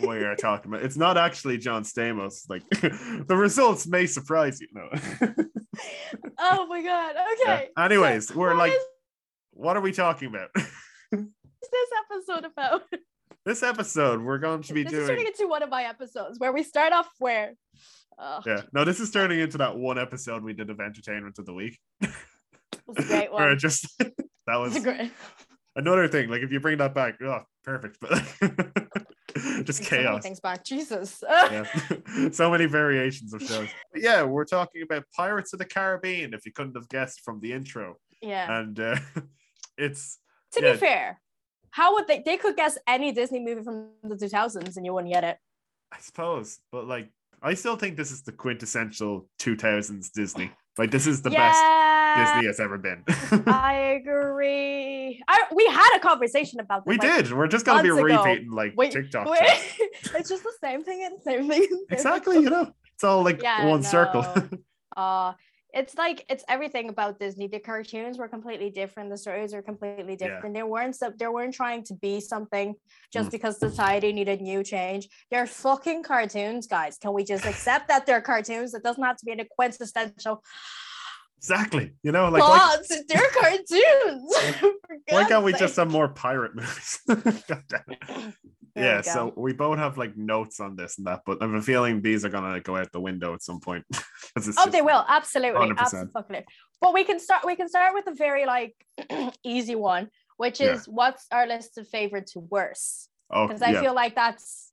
what 0.00 0.18
you're 0.18 0.36
talking 0.36 0.72
about. 0.72 0.84
It's 0.84 0.96
not 0.96 1.16
actually 1.16 1.58
John 1.58 1.84
Stamos. 1.84 2.48
Like 2.48 2.68
the 2.70 3.36
results 3.36 3.86
may 3.86 4.06
surprise 4.06 4.60
you. 4.60 4.68
No. 4.72 4.88
oh 6.38 6.66
my 6.66 6.82
god. 6.82 7.14
Yeah. 7.44 7.54
Okay. 7.54 7.68
Anyways, 7.78 8.28
so 8.28 8.36
we're 8.36 8.48
what 8.48 8.56
like, 8.56 8.72
is 8.72 8.78
what 9.52 9.76
are 9.76 9.80
we 9.80 9.92
talking 9.92 10.28
about? 10.28 10.48
this 10.54 11.90
episode 12.10 12.44
about? 12.44 12.82
this 13.46 13.62
episode, 13.62 14.22
we're 14.22 14.38
going 14.38 14.62
to 14.62 14.74
be 14.74 14.82
this 14.84 14.92
is 14.92 15.08
turning 15.08 15.26
into 15.26 15.46
one 15.48 15.62
of 15.62 15.70
my 15.70 15.84
episodes 15.84 16.38
where 16.38 16.52
we 16.52 16.62
start 16.62 16.92
off 16.92 17.08
where. 17.18 17.54
Oh, 18.16 18.40
Yeah, 18.46 18.62
no, 18.72 18.84
this 18.84 19.00
is 19.00 19.10
turning 19.10 19.40
into 19.40 19.58
that 19.58 19.76
one 19.76 19.98
episode 19.98 20.44
we 20.44 20.52
did 20.52 20.70
of 20.70 20.80
Entertainment 20.80 21.36
of 21.38 21.46
the 21.46 21.52
Week. 21.52 21.78
It's 22.00 22.12
a 22.98 23.02
great 23.02 23.32
one. 23.32 23.50
it 23.50 23.56
just 23.56 23.88
that 23.98 24.56
was 24.56 24.76
a 24.76 24.80
great. 24.80 25.10
Another 25.76 26.08
thing. 26.08 26.28
Like 26.28 26.42
if 26.42 26.52
you 26.52 26.60
bring 26.60 26.78
that 26.78 26.94
back, 26.94 27.20
oh, 27.22 27.42
perfect. 27.64 27.98
But 28.00 28.10
just 29.64 29.84
So 29.84 29.96
many 29.96 30.04
chaos. 30.04 30.22
things 30.22 30.40
back. 30.40 30.64
Jesus. 30.64 31.22
Yeah. 31.28 31.64
so 32.32 32.50
many 32.50 32.66
variations 32.66 33.32
of 33.34 33.42
shows. 33.42 33.68
But 33.92 34.02
yeah, 34.02 34.22
we're 34.22 34.44
talking 34.44 34.82
about 34.82 35.04
Pirates 35.14 35.52
of 35.52 35.58
the 35.58 35.64
Caribbean. 35.64 36.34
If 36.34 36.46
you 36.46 36.52
couldn't 36.52 36.76
have 36.76 36.88
guessed 36.88 37.20
from 37.22 37.40
the 37.40 37.52
intro, 37.52 37.96
yeah. 38.22 38.58
and 38.60 38.78
uh, 38.78 38.96
it's 39.78 40.18
To 40.52 40.62
yeah. 40.62 40.72
be 40.72 40.78
fair, 40.78 41.20
how 41.70 41.94
would 41.94 42.06
they? 42.06 42.22
They 42.24 42.36
could 42.36 42.56
guess 42.56 42.78
any 42.86 43.12
Disney 43.12 43.40
movie 43.40 43.62
from 43.62 43.88
the 44.02 44.16
2000s 44.16 44.76
and 44.76 44.86
you 44.86 44.94
wouldn't 44.94 45.12
get 45.12 45.24
it. 45.24 45.38
I 45.92 45.98
suppose, 46.00 46.58
but 46.72 46.86
like 46.86 47.10
I 47.42 47.54
still 47.54 47.76
think 47.76 47.96
this 47.96 48.10
is 48.10 48.22
the 48.22 48.32
quintessential 48.32 49.28
2000s 49.40 50.10
Disney. 50.12 50.50
Like 50.78 50.90
this 50.90 51.06
is 51.06 51.22
the 51.22 51.30
best 51.30 51.60
yeah, 51.60 51.83
Disney 52.16 52.46
has 52.46 52.60
ever 52.60 52.78
been. 52.78 53.04
I 53.46 54.00
agree. 54.00 55.22
I, 55.28 55.42
we 55.54 55.66
had 55.66 55.96
a 55.96 56.00
conversation 56.00 56.60
about 56.60 56.84
this. 56.84 56.90
we 56.92 56.98
like, 56.98 57.24
did. 57.26 57.32
We're 57.32 57.46
just 57.48 57.64
gonna 57.66 57.82
be 57.82 57.90
months 57.90 58.04
ago. 58.04 58.22
repeating 58.24 58.50
like 58.52 58.74
Wait, 58.76 58.92
TikTok. 58.92 59.28
wait. 59.28 59.40
it's 60.14 60.28
just 60.28 60.42
the 60.42 60.52
same 60.62 60.84
thing 60.84 61.02
and 61.04 61.20
same 61.22 61.48
thing. 61.48 61.66
and 61.70 61.80
Exactly, 61.90 62.36
you 62.36 62.50
know, 62.50 62.72
it's 62.94 63.04
all 63.04 63.22
like 63.22 63.42
Yeah, 63.42 63.66
one 63.66 63.82
circle. 63.82 64.22
no. 64.96 65.02
Uh 65.02 65.32
it's 65.76 65.96
like 65.96 66.24
it's 66.28 66.44
everything 66.48 66.88
about 66.88 67.18
Disney. 67.18 67.48
The 67.48 67.58
cartoons 67.58 68.16
were 68.16 68.28
completely 68.28 68.70
different. 68.70 69.10
The 69.10 69.18
stories 69.18 69.52
were 69.52 69.60
completely 69.62 70.16
Yeah. 70.20 70.28
different. 70.28 70.54
They 70.54 70.62
weren't 70.62 70.94
so 70.94 71.12
they 71.18 71.26
weren't 71.26 71.52
trying 71.52 71.82
to 71.86 71.94
be 71.94 72.20
something 72.20 72.74
just 73.12 73.28
Mm. 73.28 73.32
because 73.32 73.58
society 73.58 74.12
needed 74.12 74.40
new 74.40 74.62
change. 74.62 75.08
They're 75.32 75.48
fucking 75.48 76.04
cartoons, 76.04 76.68
guys. 76.68 76.96
Can 76.96 77.12
we 77.12 77.24
just 77.24 77.44
accept 77.44 77.88
that 77.88 78.06
they're 78.06 78.20
cartoons? 78.20 78.72
It 78.72 78.84
doesn't 78.84 79.02
have 79.02 79.16
to 79.16 79.24
be 79.24 79.32
a 79.32 79.44
quintessential 79.56 80.44
exactly. 81.44 81.92
You 82.02 82.12
know, 82.12 82.28
like 82.30 82.42
why, 82.42 82.76
but 82.88 82.98
they're 83.08 83.30
cartoons. 83.30 84.34
Why 85.10 85.24
can't 85.24 85.44
we 85.44 85.52
sake. 85.52 85.60
just 85.60 85.76
have 85.76 85.90
more 85.90 86.08
pirate 86.08 86.54
movies? 86.54 87.00
God 87.06 87.62
damn 87.68 87.84
it. 87.88 88.34
Yeah, 88.74 89.02
so 89.02 89.32
we 89.36 89.52
both 89.52 89.78
have 89.78 89.98
like 89.98 90.16
notes 90.16 90.58
on 90.60 90.74
this 90.76 90.96
and 90.98 91.06
that, 91.06 91.20
but 91.26 91.42
I 91.42 91.46
have 91.46 91.54
a 91.54 91.60
feeling 91.60 92.00
these 92.00 92.24
are 92.24 92.30
gonna 92.30 92.60
go 92.60 92.76
out 92.76 92.90
the 92.92 93.00
window 93.00 93.34
at 93.34 93.42
some 93.42 93.60
point. 93.60 93.84
Oh, 94.58 94.68
they 94.68 94.82
will 94.82 95.04
absolutely, 95.06 95.68
100%. 95.68 95.78
absolutely. 95.78 96.44
But 96.80 96.92
we 96.92 97.04
can 97.04 97.20
start. 97.20 97.44
We 97.46 97.54
can 97.54 97.68
start 97.68 97.94
with 97.94 98.08
a 98.08 98.14
very 98.14 98.46
like 98.46 98.74
easy 99.44 99.76
one, 99.76 100.08
which 100.38 100.58
Yeah. 100.58 100.72
is 100.72 100.86
what's 100.86 101.26
our 101.30 101.46
list 101.46 101.78
of 101.78 101.86
favorite 101.86 102.26
to 102.32 102.40
worst? 102.40 103.10
Oh, 103.30 103.46
Because 103.46 103.62
I 103.62 103.70
yeah. 103.70 103.80
feel 103.80 103.94
like 103.94 104.16
that's 104.16 104.72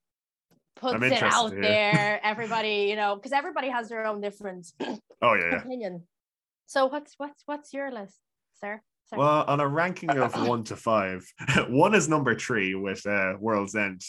puts 0.74 1.04
it 1.04 1.22
out 1.22 1.52
there. 1.52 2.18
Everybody, 2.24 2.86
you 2.90 2.96
know, 2.96 3.14
because 3.14 3.30
everybody 3.32 3.68
has 3.68 3.88
their 3.88 4.04
own 4.04 4.20
different 4.20 4.66
oh 4.80 5.34
yeah, 5.34 5.50
yeah. 5.52 5.56
opinion. 5.58 6.02
So 6.72 6.86
what's 6.86 7.12
what's 7.18 7.42
what's 7.44 7.74
your 7.74 7.90
list, 7.90 8.16
sir? 8.58 8.80
sir? 9.10 9.18
Well, 9.18 9.44
on 9.46 9.60
a 9.60 9.68
ranking 9.68 10.08
of 10.08 10.32
one 10.48 10.64
to 10.64 10.76
five, 10.76 11.22
one 11.68 11.94
is 11.94 12.08
number 12.08 12.34
three 12.34 12.74
with 12.74 13.04
uh, 13.06 13.34
World's 13.38 13.74
End. 13.74 14.00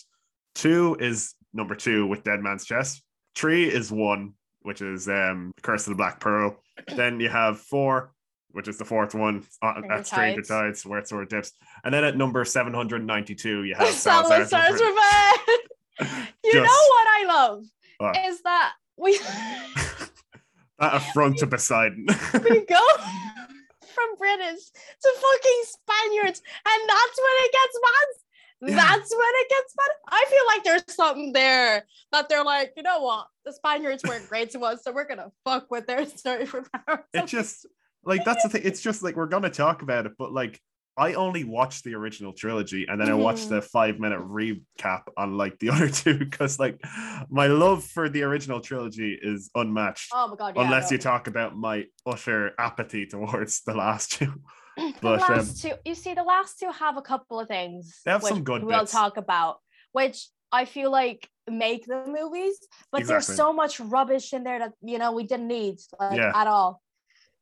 Two 0.56 0.96
is 0.98 1.34
number 1.54 1.76
two 1.76 2.08
with 2.08 2.24
Dead 2.24 2.40
Man's 2.40 2.64
Chest. 2.64 3.04
Three 3.36 3.68
is 3.68 3.92
one, 3.92 4.36
which 4.62 4.82
is 4.82 5.10
um, 5.10 5.52
Curse 5.62 5.88
of 5.88 5.92
the 5.92 5.98
Black 5.98 6.22
Pearl. 6.22 6.56
Then 6.96 7.20
you 7.20 7.28
have 7.28 7.60
four, 7.60 8.14
which 8.52 8.70
is 8.70 8.78
the 8.78 8.86
fourth 8.86 9.14
one 9.14 9.44
uh, 9.62 9.74
Stranger 9.74 9.92
at 9.94 10.08
Stranger 10.08 10.42
Tides. 10.42 10.48
Tides, 10.48 10.86
where 10.86 11.00
it 11.00 11.08
sort 11.10 11.24
of 11.24 11.30
dips. 11.30 11.52
And 11.84 11.94
then 11.94 12.06
at 12.06 12.16
number 12.16 12.46
792, 12.46 13.64
you 13.66 13.76
have 13.76 13.90
Salazar's 13.90 14.50
Salazar's. 14.50 14.80
Revenge. 14.80 16.30
You 16.46 16.54
Just- 16.54 16.64
know 16.64 16.88
what 16.90 17.08
I 17.10 17.26
love 17.28 17.64
What? 17.98 18.18
is 18.26 18.42
that 18.44 18.72
we 18.98 19.20
that 20.84 20.96
affront 20.96 21.38
to 21.38 21.48
Poseidon. 21.48 22.06
we 22.34 22.66
go 22.66 22.86
from 23.94 24.16
British 24.18 24.64
to 25.02 25.14
fucking 25.16 25.64
Spaniards, 25.64 26.42
and 26.68 26.90
that's 26.90 27.18
when 27.18 27.36
it 27.40 27.52
gets 27.52 27.80
mad. 27.82 28.08
Yeah. 28.66 28.76
That's 28.76 29.12
when 29.12 29.34
it 29.34 29.50
gets 29.50 29.76
mad. 29.78 29.92
I 30.10 30.26
feel 30.30 30.46
like 30.48 30.64
there's 30.64 30.96
something 30.96 31.34
there 31.34 31.86
that 32.12 32.30
they're 32.30 32.44
like, 32.46 32.74
you 32.78 32.84
know 32.84 33.02
what? 33.02 33.28
The 33.46 33.54
Spaniards 33.54 34.04
weren't 34.04 34.28
great 34.30 34.52
to 34.52 34.60
us, 34.62 34.84
so 34.84 34.92
we're 34.92 35.08
gonna 35.08 35.32
fuck 35.46 35.70
with 35.72 35.88
their 35.88 36.06
story 36.06 36.46
for 36.46 36.64
power. 36.86 37.06
it 37.14 37.28
just 37.28 37.66
like 38.04 38.26
that's 38.26 38.44
the 38.44 38.50
thing. 38.50 38.62
It's 38.66 38.82
just 38.82 39.04
like 39.04 39.16
we're 39.16 39.28
gonna 39.28 39.50
talk 39.50 39.82
about 39.82 40.06
it, 40.06 40.14
but 40.18 40.32
like 40.32 40.62
I 40.96 41.14
only 41.14 41.44
watched 41.44 41.84
the 41.84 41.96
original 41.96 42.34
trilogy 42.34 42.86
and 42.88 43.02
then 43.02 43.10
I 43.10 43.16
watched 43.16 43.50
the 43.50 43.62
five 43.62 44.00
minute 44.00 44.20
recap 44.22 45.04
on 45.18 45.38
like 45.38 45.58
the 45.60 45.70
other 45.74 45.90
two 45.90 46.18
because 46.20 46.60
like 46.60 46.80
my 47.30 47.48
love 47.48 47.84
for 47.84 48.10
the 48.10 48.22
original 48.24 48.62
trilogy 48.62 49.18
is 49.22 49.50
unmatched. 49.56 50.12
Oh 50.14 50.28
my 50.28 50.36
god! 50.36 50.56
Yeah, 50.56 50.64
unless 50.66 50.92
you 50.92 50.98
talk 51.00 51.28
about 51.28 51.56
my 51.58 51.86
utter 52.06 52.52
apathy 52.60 53.06
towards 53.08 53.62
the 53.64 53.74
last 53.74 54.14
two. 54.14 54.34
the 54.78 54.94
but, 55.02 55.22
um, 55.24 55.38
last 55.38 55.62
two, 55.62 55.72
you 55.86 55.96
see, 55.96 56.14
the 56.14 56.24
last 56.24 56.60
two 56.60 56.70
have 56.72 56.98
a 56.98 57.02
couple 57.02 57.40
of 57.40 57.48
things 57.48 58.00
They 58.06 58.12
have 58.12 58.24
some 58.24 58.44
good 58.44 58.64
we'll 58.64 58.80
bits. 58.82 58.92
talk 58.92 59.18
about, 59.18 59.58
which 59.94 60.28
I 60.52 60.66
feel 60.66 60.92
like 60.92 61.28
make 61.50 61.86
the 61.86 62.06
movies, 62.08 62.58
but 62.92 63.02
Exactly. 63.02 63.06
there's 63.26 63.38
so 63.38 63.52
much 63.52 63.80
rubbish 63.80 64.34
in 64.34 64.44
there 64.44 64.60
that 64.60 64.74
you 64.82 64.98
know 65.00 65.12
we 65.12 65.24
didn't 65.24 65.48
need 65.48 65.78
like 66.00 66.18
Yeah. 66.18 66.32
at 66.36 66.48
all. 66.48 66.82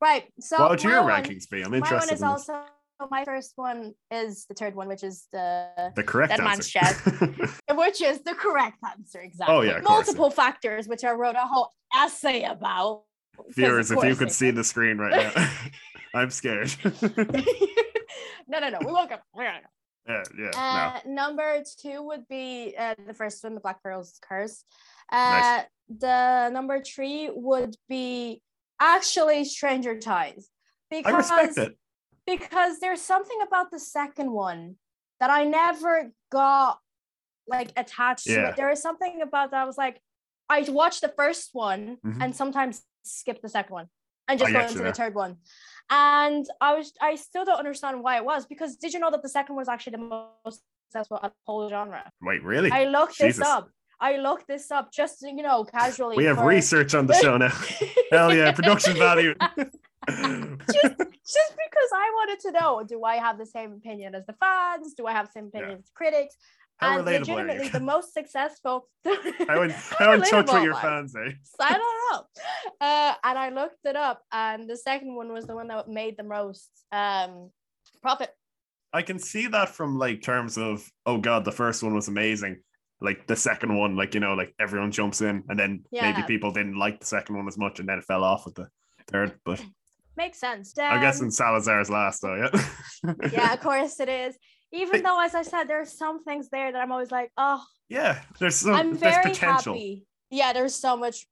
Right. 0.01 0.24
So 0.39 0.58
what 0.60 0.70
would 0.72 0.84
your 0.84 1.03
one- 1.03 1.12
rankings 1.24 1.50
be? 1.50 1.62
I'm 1.63 1.72
My 1.72 1.79
one 1.79 1.88
interested 1.88 2.13
is 2.15 2.22
in 2.22 2.27
this. 2.29 2.50
also 2.50 2.63
my 3.10 3.25
first 3.25 3.53
one 3.55 3.93
is 4.12 4.46
the 4.46 4.53
third 4.53 4.75
one, 4.75 4.88
which 4.88 5.03
is 5.03 5.27
the 5.31 5.91
the 5.96 6.03
correct 6.03 6.39
answer. 6.39 6.79
which 7.72 8.01
is 8.01 8.22
the 8.22 8.36
correct 8.36 8.77
answer 8.89 9.20
exactly. 9.20 9.55
Oh, 9.55 9.62
yeah, 9.62 9.79
course. 9.79 9.84
multiple 10.08 10.29
factors, 10.29 10.88
which 10.88 11.03
I 11.03 11.12
wrote 11.12 11.36
a 11.36 11.46
whole 11.46 11.72
essay 11.96 12.43
about. 12.43 13.03
Viewers, 13.50 13.91
if 13.91 14.03
you 14.03 14.15
could 14.15 14.31
see 14.31 14.51
the 14.51 14.63
screen 14.63 14.98
right 14.98 15.34
now, 15.36 15.50
I'm 16.13 16.29
scared. 16.29 16.74
no, 17.01 18.60
no, 18.60 18.70
no. 18.70 18.79
We 18.86 18.91
won't 18.91 19.10
go. 19.10 19.17
We're 19.34 19.46
gonna 19.46 19.62
go. 19.62 20.24
yeah, 20.38 20.51
yeah, 20.53 21.00
Uh, 21.05 21.10
number 21.10 21.63
two 21.79 22.03
would 22.03 22.27
be 22.27 22.75
uh, 22.77 22.96
the 23.08 23.13
first 23.13 23.43
one, 23.43 23.55
the 23.55 23.62
Black 23.62 23.81
Pearl's 23.81 24.20
Curse. 24.22 24.63
Uh, 25.12 25.15
Nice. 25.15 25.65
The 26.00 26.50
number 26.50 26.81
three 26.81 27.29
would 27.34 27.75
be 27.89 28.41
actually 28.79 29.43
Stranger 29.46 30.00
Tides. 30.00 30.50
Because, 30.89 31.31
I 31.31 31.43
respect 31.43 31.58
it. 31.58 31.77
Because 32.25 32.79
there's 32.79 33.01
something 33.01 33.37
about 33.45 33.71
the 33.71 33.79
second 33.79 34.31
one 34.31 34.75
that 35.19 35.29
I 35.29 35.43
never 35.43 36.11
got 36.31 36.79
like 37.47 37.71
attached 37.75 38.25
to 38.25 38.49
it. 38.49 38.55
There 38.55 38.69
is 38.71 38.81
something 38.81 39.21
about 39.21 39.51
that 39.51 39.61
I 39.61 39.65
was 39.65 39.77
like, 39.77 39.99
I 40.49 40.61
watched 40.69 41.01
the 41.01 41.09
first 41.09 41.49
one 41.53 41.97
Mhm. 42.05 42.21
and 42.23 42.35
sometimes 42.35 42.81
skip 43.03 43.41
the 43.41 43.49
second 43.49 43.73
one 43.73 43.87
and 44.27 44.37
just 44.39 44.49
I 44.49 44.53
go 44.53 44.67
into 44.67 44.83
the 44.83 44.93
third 44.93 45.15
one. 45.15 45.37
And 45.89 46.45
I 46.61 46.75
was 46.75 46.93
I 47.01 47.15
still 47.15 47.43
don't 47.45 47.57
understand 47.57 48.03
why 48.03 48.17
it 48.17 48.25
was 48.25 48.45
because 48.45 48.75
did 48.77 48.93
you 48.93 48.99
know 48.99 49.11
that 49.11 49.21
the 49.23 49.29
second 49.29 49.55
one 49.55 49.61
was 49.61 49.69
actually 49.69 49.93
the 49.97 50.31
most 50.45 50.61
successful 50.87 51.17
at 51.23 51.31
the 51.31 51.37
whole 51.47 51.67
genre? 51.69 52.09
Wait, 52.21 52.43
really? 52.43 52.71
I 52.71 52.85
looked 52.85 53.17
this 53.19 53.41
up. 53.41 53.69
I 53.99 54.17
looked 54.17 54.47
this 54.47 54.71
up 54.71 54.91
just 54.91 55.21
you 55.23 55.43
know 55.43 55.63
casually. 55.63 56.15
we 56.17 56.25
have 56.25 56.37
for- 56.37 56.45
research 56.47 56.93
on 56.95 57.07
the 57.07 57.13
show 57.21 57.37
now. 57.37 57.53
Hell 58.11 58.33
yeah, 58.33 58.51
production 58.51 58.93
value. 58.97 59.35
just 60.08 60.98
just 60.98 61.53
because 61.55 61.89
I 61.93 62.12
wanted 62.15 62.39
to 62.41 62.51
know, 62.51 62.84
do 62.88 63.03
I 63.03 63.17
have 63.17 63.38
the 63.38 63.46
same 63.46 63.74
opinion 63.74 64.15
as 64.15 64.25
the 64.25 64.34
fans? 64.34 64.93
Do 64.96 65.05
I 65.05 65.12
have 65.13 65.27
the 65.27 65.31
same 65.34 65.46
opinion 65.48 65.72
Yeah. 65.72 65.77
as 65.77 65.86
the 65.86 65.91
critics? 65.96 66.36
How 66.77 66.98
and 66.98 67.05
legitimately, 67.05 67.70
the 67.70 67.79
most 67.93 68.12
successful. 68.13 68.88
I 69.05 69.12
in, 69.63 69.70
how 69.70 70.13
in 70.13 70.22
touch 70.22 70.48
with 70.48 70.48
relatable 70.48 70.63
your 70.63 70.74
I? 70.74 70.81
fans, 70.81 71.15
eh? 71.15 71.31
I 71.60 71.70
don't 71.77 71.79
know. 72.12 72.24
Uh, 72.81 73.13
and 73.24 73.38
I 73.38 73.50
looked 73.50 73.86
it 73.86 73.96
up, 73.96 74.24
and 74.31 74.67
the 74.67 74.75
second 74.75 75.15
one 75.15 75.31
was 75.31 75.46
the 75.46 75.55
one 75.55 75.67
that 75.67 75.88
made 75.88 76.17
the 76.17 76.24
most 76.24 76.70
um, 76.91 77.51
profit. 78.01 78.31
I 78.91 79.03
can 79.03 79.20
see 79.20 79.46
that 79.48 79.70
from 79.70 80.00
like 80.00 80.24
terms 80.24 80.58
of 80.58 80.89
oh 81.05 81.17
god, 81.20 81.46
the 81.46 81.51
first 81.51 81.84
one 81.84 81.93
was 81.93 82.08
amazing. 82.08 82.62
Like 83.00 83.27
the 83.27 83.36
second 83.36 83.75
one, 83.77 83.96
like 83.96 84.15
you 84.15 84.20
know, 84.20 84.34
like 84.34 84.53
everyone 84.60 84.91
jumps 84.91 85.22
in, 85.22 85.43
and 85.48 85.60
then 85.60 85.84
maybe 85.91 86.24
people 86.24 86.51
didn't 86.51 86.77
like 86.77 87.00
the 87.00 87.05
second 87.05 87.38
one 87.38 87.48
as 87.48 87.58
much, 87.58 87.79
and 87.79 87.88
then 87.88 88.00
it 88.00 88.05
fell 88.05 88.24
off 88.24 88.46
with 88.46 88.55
the 88.55 88.67
third. 89.08 89.39
But 89.46 89.63
Makes 90.17 90.39
sense. 90.39 90.73
I'm 90.77 90.95
Um, 90.97 91.01
guessing 91.01 91.31
Salazar's 91.31 91.89
last 91.89 92.21
though, 92.21 92.35
yeah. 92.35 93.13
yeah, 93.31 93.53
of 93.53 93.59
course 93.67 93.99
it 93.99 94.09
is. 94.09 94.37
Even 94.73 94.97
Hey. 94.97 95.01
though, 95.01 95.19
as 95.21 95.35
I 95.35 95.41
said, 95.41 95.65
there 95.65 95.81
are 95.81 95.85
some 95.85 96.23
things 96.23 96.49
there 96.49 96.71
that 96.71 96.81
I'm 96.81 96.91
always 96.91 97.11
like, 97.11 97.31
oh, 97.37 97.61
yeah. 97.89 98.21
There's 98.39 98.55
some 98.57 98.73
I'm 98.73 98.89
there's 98.91 99.01
very 99.15 99.31
potential. 99.33 99.73
happy. 99.73 100.05
Yeah, 100.29 100.53
there's 100.53 100.75
so 100.75 100.95
much 100.95 101.27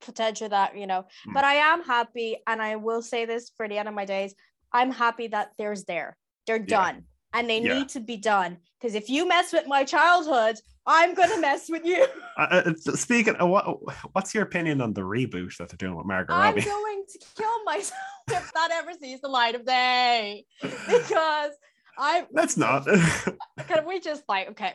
potential 0.00 0.48
that 0.48 0.76
you 0.76 0.86
know, 0.86 1.04
Mm. 1.28 1.34
but 1.34 1.44
I 1.44 1.54
am 1.54 1.84
happy, 1.84 2.38
and 2.46 2.60
I 2.60 2.76
will 2.76 3.02
say 3.02 3.24
this 3.24 3.50
for 3.56 3.68
the 3.68 3.78
end 3.78 3.88
of 3.88 3.94
my 3.94 4.04
days. 4.04 4.34
I'm 4.72 4.90
happy 4.90 5.28
that 5.28 5.50
there's 5.58 5.84
there. 5.84 6.16
They're 6.46 6.56
Yeah. 6.56 6.64
done, 6.92 7.04
and 7.32 7.48
they 7.48 7.60
Yeah. 7.60 7.74
need 7.78 7.88
to 7.90 8.00
be 8.00 8.16
done. 8.16 8.58
Because 8.80 8.94
if 8.94 9.08
you 9.08 9.26
mess 9.26 9.52
with 9.52 9.66
my 9.66 9.84
childhood, 9.84 10.56
I'm 10.86 11.14
gonna 11.14 11.40
mess 11.40 11.68
with 11.68 11.84
you. 11.84 12.06
Uh, 12.38 12.62
uh, 12.88 12.92
speaking, 12.96 13.36
of 13.36 13.50
what 13.50 13.66
what's 14.14 14.32
your 14.34 14.42
opinion 14.42 14.80
on 14.80 14.94
the 14.94 15.02
reboot 15.02 15.54
that 15.58 15.68
they're 15.68 15.76
doing 15.76 15.94
with 15.94 16.06
Margot 16.06 16.32
I'm 16.32 16.54
Robbie? 16.54 16.62
going 16.64 17.04
to 17.12 17.18
kill 17.36 17.64
myself 17.64 18.00
if 18.30 18.52
that 18.54 18.70
ever 18.72 18.92
sees 18.98 19.20
the 19.20 19.28
light 19.28 19.54
of 19.54 19.66
day. 19.66 20.46
Because 20.62 21.52
I 21.98 22.26
Let's 22.32 22.56
not. 22.56 22.86
can 23.68 23.86
we 23.86 24.00
just 24.00 24.22
like 24.30 24.48
okay, 24.52 24.72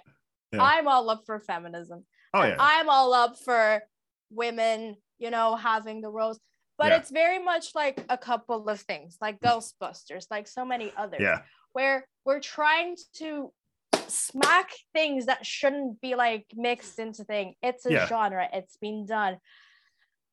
Yeah. 0.53 0.61
I'm 0.61 0.87
all 0.87 1.09
up 1.09 1.23
for 1.25 1.39
feminism. 1.39 2.05
oh 2.35 2.43
yeah, 2.43 2.57
I'm 2.59 2.89
all 2.89 3.11
up 3.13 3.39
for 3.39 3.81
women, 4.29 4.97
you 5.17 5.31
know, 5.31 5.55
having 5.55 6.01
the 6.01 6.09
roles. 6.09 6.39
But 6.77 6.89
Yeah. 6.89 6.97
it's 6.97 7.09
very 7.09 7.39
much 7.39 7.73
like 7.73 8.05
a 8.09 8.17
couple 8.19 8.69
of 8.69 8.79
things, 8.81 9.17
like 9.19 9.39
Ghostbusters, 9.39 10.27
like 10.29 10.47
so 10.47 10.63
many 10.63 10.93
others, 10.95 11.21
yeah, 11.21 11.39
where 11.77 12.07
we're 12.25 12.39
trying 12.39 12.95
to 13.21 13.53
smack 14.07 14.71
things 14.93 15.27
that 15.27 15.45
shouldn't 15.45 16.01
be 16.01 16.15
like 16.15 16.45
mixed 16.55 16.97
into 16.97 17.23
thing. 17.23 17.53
It's 17.61 17.85
a 17.85 17.91
Yeah. 17.93 18.07
genre, 18.07 18.47
it's 18.51 18.77
been 18.77 19.05
done. 19.05 19.37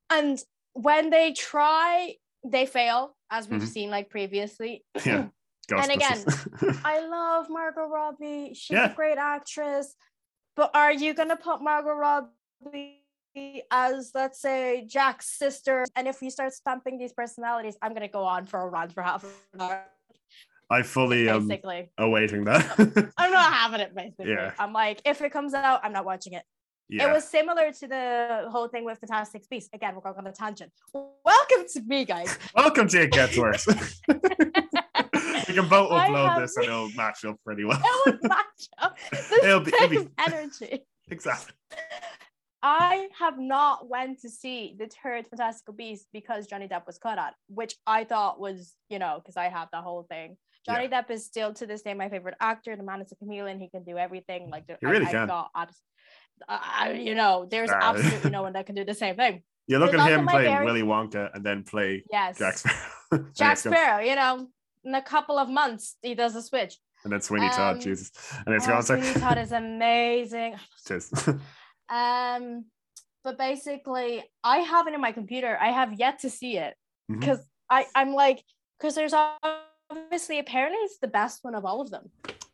And 0.08 0.42
when 0.72 1.10
they 1.10 1.32
try, 1.34 2.16
they 2.54 2.64
fail, 2.64 3.14
as 3.30 3.46
we've 3.48 3.60
Mhm. 3.60 3.68
seen 3.76 3.90
like 3.90 4.08
previously. 4.08 4.84
yeah. 5.04 5.28
And 5.82 5.90
again, 5.98 6.20
I 6.92 6.96
love 7.18 7.48
Margot 7.50 7.86
Robbie. 7.98 8.52
She's 8.54 8.76
Yeah. 8.76 8.92
a 8.92 8.94
great 8.94 9.18
actress. 9.18 9.94
But 10.56 10.70
are 10.74 10.92
you 10.92 11.12
gonna 11.14 11.36
put 11.48 11.62
Margot 11.62 11.94
Robbie 12.04 13.02
as 13.70 14.12
let's 14.14 14.40
say 14.40 14.84
Jack's 14.86 15.28
sister? 15.42 15.84
And 15.96 16.06
if 16.08 16.20
we 16.22 16.28
start 16.30 16.52
stamping 16.52 16.96
these 16.98 17.12
personalities, 17.12 17.76
I'm 17.82 17.92
gonna 17.94 18.08
go 18.20 18.24
on 18.24 18.46
for 18.46 18.60
a 18.60 18.68
rant 18.68 18.92
for 18.94 19.02
half 19.02 19.24
an 19.54 19.60
hour. 19.60 19.84
I 20.70 20.82
fully 20.82 21.28
am 21.28 21.46
Basically. 21.48 21.90
awaiting 21.98 22.44
that. 22.44 23.12
I'm 23.18 23.30
not 23.32 23.52
having 23.52 23.80
it 23.80 23.94
basically. 23.94 24.30
Yeah. 24.32 24.52
I'm 24.58 24.72
like, 24.72 25.00
if 25.04 25.20
it 25.20 25.30
comes 25.32 25.54
out, 25.54 25.80
I'm 25.84 25.92
not 25.92 26.04
watching 26.04 26.32
it. 26.32 26.42
yeah, 26.88 27.08
It 27.08 27.12
was 27.12 27.24
similar 27.28 27.70
to 27.72 27.86
the 27.88 28.48
whole 28.50 28.68
thing 28.68 28.84
with 28.84 28.98
Fantastic 28.98 29.48
Beasts. 29.50 29.68
Again, 29.74 29.94
we're 29.94 30.00
going 30.00 30.16
on 30.16 30.26
a 30.26 30.32
tangent. 30.32 30.72
Welcome 30.94 31.66
to 31.74 31.80
me, 31.86 32.04
guys. 32.04 32.38
Welcome 32.56 32.88
to 32.88 33.02
It 33.02 33.12
Gets 33.12 33.36
Worse. 33.38 33.66
we 34.08 35.54
can 35.54 35.68
both 35.68 35.90
upload 35.90 36.28
have- 36.30 36.40
this 36.40 36.56
and 36.56 36.66
it'll 36.66 36.90
match 36.92 37.24
up 37.24 37.36
pretty 37.44 37.64
well. 37.64 37.80
it 38.06 38.20
will 38.22 38.28
match 38.28 38.68
up 38.78 38.96
the 39.10 39.40
It'll 39.44 39.60
be- 39.60 39.72
it'll 39.74 39.88
be- 40.04 40.08
energy. 40.26 40.80
exactly. 41.10 41.54
I 42.66 43.08
have 43.18 43.38
not 43.38 43.90
went 43.90 44.20
to 44.22 44.30
see 44.30 44.74
the 44.78 44.86
third 44.86 45.26
Fantastical 45.26 45.74
Beast 45.74 46.06
because 46.14 46.46
Johnny 46.46 46.66
Depp 46.66 46.86
was 46.86 46.96
cut 46.96 47.18
out, 47.18 47.34
which 47.48 47.76
I 47.86 48.04
thought 48.04 48.40
was, 48.40 48.74
you 48.88 48.98
know, 48.98 49.18
because 49.18 49.36
I 49.36 49.48
have 49.50 49.68
the 49.70 49.82
whole 49.82 50.04
thing. 50.08 50.38
Johnny 50.64 50.88
Depp 50.88 51.10
is 51.10 51.26
still 51.26 51.52
to 51.52 51.66
this 51.66 51.82
day 51.82 51.92
my 51.92 52.08
favorite 52.08 52.36
actor. 52.40 52.74
The 52.74 52.82
man 52.82 53.02
is 53.02 53.12
a 53.12 53.16
chameleon; 53.16 53.60
he 53.60 53.68
can 53.68 53.84
do 53.84 53.98
everything. 53.98 54.48
Like 54.48 54.66
the, 54.66 54.78
He 54.80 54.86
really 54.86 55.04
I, 55.04 55.10
can. 55.10 55.24
I 55.24 55.26
got, 55.26 55.50
I, 56.48 56.92
you 56.92 57.14
know, 57.14 57.46
there's 57.50 57.70
Ah. 57.70 57.90
absolutely 57.90 58.30
no 58.30 58.42
one 58.46 58.54
that 58.54 58.64
can 58.64 58.74
do 58.74 58.82
the 58.84 58.94
same 58.94 59.16
thing. 59.16 59.42
You 59.66 59.78
look 59.78 59.92
at 59.92 60.10
him 60.10 60.26
playing 60.26 60.50
very- 60.54 60.64
Willy 60.64 60.82
Wonka 60.82 61.34
and 61.34 61.44
then 61.44 61.64
play 61.64 62.02
Yes, 62.10 62.38
Jack 62.38 62.56
Sparrow. 62.56 63.26
Jack 63.36 63.56
Sparrow. 63.58 64.02
You 64.02 64.14
know, 64.16 64.48
in 64.84 64.94
a 64.94 65.02
couple 65.02 65.36
of 65.38 65.50
months 65.50 65.96
he 66.00 66.14
does 66.14 66.34
a 66.34 66.40
switch. 66.40 66.78
And 67.04 67.12
then 67.12 67.20
Sweeney 67.20 67.50
Todd, 67.50 67.76
Um, 67.76 67.80
Jesus. 67.82 68.10
And 68.46 68.54
it's 68.54 68.66
Oh, 68.66 68.80
Sweeney 68.80 69.12
Todd 69.20 69.36
is 69.36 69.52
amazing. 69.52 70.54
Is. 70.90 71.12
Um, 71.88 72.66
but 73.22 73.38
basically, 73.38 74.22
I 74.42 74.58
have 74.58 74.86
it 74.86 74.94
in 74.94 75.00
my 75.00 75.12
computer. 75.12 75.56
I 75.60 75.68
have 75.70 75.98
yet 75.98 76.20
to 76.20 76.30
see 76.30 76.58
it 76.58 76.74
because 77.08 77.38
I 77.70 77.86
I'm 77.94 78.12
like 78.12 78.42
because 78.78 78.94
there's 78.94 79.14
obviously 79.90 80.38
apparently 80.38 80.78
it's 80.78 80.98
the 80.98 81.08
best 81.08 81.42
one 81.42 81.54
of 81.54 81.64
all 81.64 81.80
of 81.80 81.90
them 81.90 82.10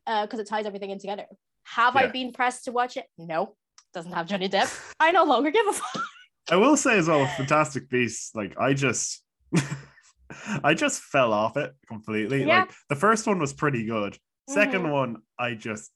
uh, 0.06 0.26
because 0.26 0.38
it 0.38 0.46
ties 0.46 0.66
everything 0.66 0.90
in 0.90 0.99
together. 0.99 1.26
Have 1.64 1.96
I 1.96 2.06
been 2.06 2.32
pressed 2.32 2.64
to 2.64 2.72
watch 2.72 2.96
it? 2.96 3.06
No, 3.18 3.56
doesn't 3.94 4.12
have 4.12 4.26
Johnny 4.26 4.49
Depp. 4.49 4.92
I 5.00 5.10
no 5.12 5.25
longer 5.25 5.50
give 5.50 5.66
a 5.66 5.72
fuck. 5.72 6.02
I 6.50 6.56
will 6.56 6.76
say 6.76 6.99
as 6.99 7.06
well 7.08 7.26
Fantastic 7.37 7.88
Beasts, 7.88 8.34
like 8.34 8.58
I 8.58 8.75
just 8.75 9.22
I 10.64 10.75
just 10.75 11.02
fell 11.02 11.32
off 11.32 11.56
it 11.56 11.75
completely. 11.88 12.44
Yeah. 12.44 12.60
Like 12.60 12.70
the 12.88 12.96
first 12.96 13.26
one 13.26 13.38
was 13.38 13.52
pretty 13.52 13.87
good. 13.87 14.16
2nd 14.49 14.82
Mhm. 14.82 14.90
one, 14.92 15.16
I 15.38 15.54
just 15.54 15.90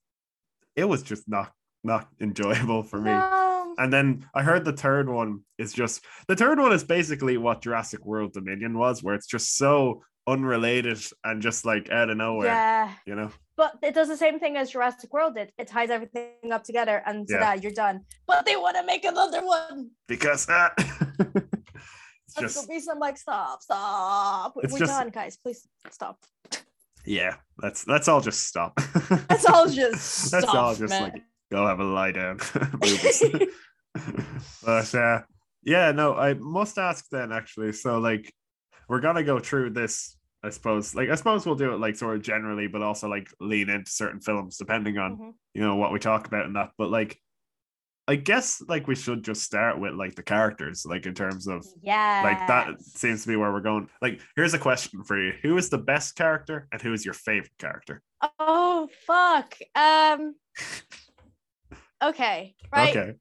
it 0.76 0.84
was 0.84 1.02
just 1.02 1.28
not 1.28 1.52
not 1.84 2.08
enjoyable 2.20 2.82
for 2.82 2.98
me. 3.00 3.10
No. 3.10 3.74
And 3.78 3.92
then 3.92 4.26
I 4.34 4.42
heard 4.42 4.64
the 4.64 4.72
third 4.72 5.08
one 5.08 5.40
is 5.58 5.72
just 5.72 6.04
the 6.28 6.36
third 6.36 6.58
one 6.58 6.72
is 6.72 6.84
basically 6.84 7.36
what 7.36 7.60
Jurassic 7.62 8.04
World 8.04 8.32
Dominion 8.32 8.78
was, 8.78 9.02
where 9.02 9.14
it's 9.14 9.26
just 9.26 9.56
so 9.56 10.02
unrelated 10.26 10.98
and 11.24 11.42
just 11.42 11.64
like 11.66 11.90
out 11.90 12.08
of 12.08 12.16
nowhere, 12.16 12.46
Yeah, 12.46 12.92
you 13.06 13.14
know? 13.14 13.30
but 13.58 13.74
it 13.82 13.94
does 13.94 14.08
the 14.08 14.16
same 14.16 14.38
thing 14.40 14.56
as 14.56 14.70
Jurassic 14.70 15.12
World 15.12 15.34
did. 15.34 15.52
It 15.58 15.66
ties 15.66 15.90
everything 15.90 16.50
up 16.52 16.64
together, 16.64 17.02
and 17.04 17.28
so 17.28 17.34
Yeah. 17.36 17.40
that 17.40 17.62
you're 17.62 17.72
done. 17.72 18.00
But 18.26 18.46
they 18.46 18.56
want 18.56 18.76
to 18.76 18.86
make 18.86 19.04
another 19.04 19.44
one. 19.44 19.90
Because 20.08 20.46
ah, 20.50 20.72
it's 20.78 22.34
That's 22.36 22.54
just 22.54 22.66
the 22.66 22.72
reason 22.72 22.92
I'm 22.94 23.00
like, 23.00 23.18
stop, 23.18 23.60
stop. 23.60 24.54
We're 24.56 24.68
just- 24.78 24.84
done, 24.92 25.10
guys. 25.10 25.36
Please 25.36 25.66
stop. 25.90 26.18
Yeah, 27.06 27.34
let's 27.62 27.86
let's 27.86 28.08
all 28.08 28.22
just 28.22 28.46
stop. 28.46 28.80
Let's 29.28 29.44
all 29.44 29.66
just 29.68 30.32
Let's 30.32 30.48
stop, 30.48 30.54
all 30.54 30.74
just 30.74 30.88
man. 30.88 31.02
like 31.02 31.22
go 31.50 31.66
have 31.66 31.80
a 31.80 31.84
lie 31.84 32.12
down. 32.12 32.38
But 34.64 34.94
uh 34.94 35.22
yeah, 35.62 35.92
no, 35.92 36.14
I 36.14 36.34
must 36.34 36.78
ask 36.78 37.06
then 37.10 37.32
actually. 37.32 37.72
So 37.72 37.98
like 37.98 38.32
we're 38.88 39.00
gonna 39.00 39.22
go 39.24 39.38
through 39.38 39.70
this, 39.70 40.16
I 40.42 40.50
suppose. 40.50 40.94
Like 40.94 41.08
I 41.10 41.14
suppose 41.14 41.46
we'll 41.46 41.54
do 41.54 41.72
it 41.72 41.80
like 41.80 41.96
sort 41.96 42.16
of 42.16 42.22
generally, 42.22 42.66
but 42.66 42.82
also 42.82 43.08
like 43.08 43.28
lean 43.40 43.70
into 43.70 43.90
certain 43.90 44.20
films 44.20 44.56
depending 44.58 44.98
on 44.98 45.16
Mhm. 45.16 45.32
you 45.54 45.62
know 45.62 45.76
what 45.76 45.92
we 45.92 45.98
talk 45.98 46.26
about 46.26 46.46
and 46.46 46.56
that. 46.56 46.70
But 46.76 46.90
like 46.90 47.18
I 48.06 48.16
guess 48.16 48.62
like 48.68 48.86
we 48.86 48.94
should 48.94 49.22
just 49.24 49.42
start 49.42 49.80
with 49.80 49.94
like 49.94 50.14
the 50.14 50.22
characters, 50.22 50.84
like 50.84 51.06
in 51.06 51.14
terms 51.14 51.46
of 51.46 51.64
Yeah. 51.82 52.20
like 52.24 52.46
that 52.48 52.78
seems 52.82 53.22
to 53.22 53.28
be 53.28 53.36
where 53.36 53.50
we're 53.50 53.60
going. 53.62 53.88
Like, 54.02 54.20
here's 54.36 54.52
a 54.52 54.58
question 54.58 55.02
for 55.04 55.18
you: 55.18 55.32
Who 55.42 55.56
is 55.56 55.70
the 55.70 55.78
best 55.78 56.14
character, 56.14 56.68
and 56.70 56.82
who 56.82 56.92
is 56.92 57.02
your 57.06 57.14
favorite 57.14 57.56
character? 57.58 58.02
Oh 58.38 58.90
fuck. 59.06 59.56
Um. 59.74 60.34
Okay. 62.02 62.54
Right. 62.72 62.96
Okay, 62.96 63.14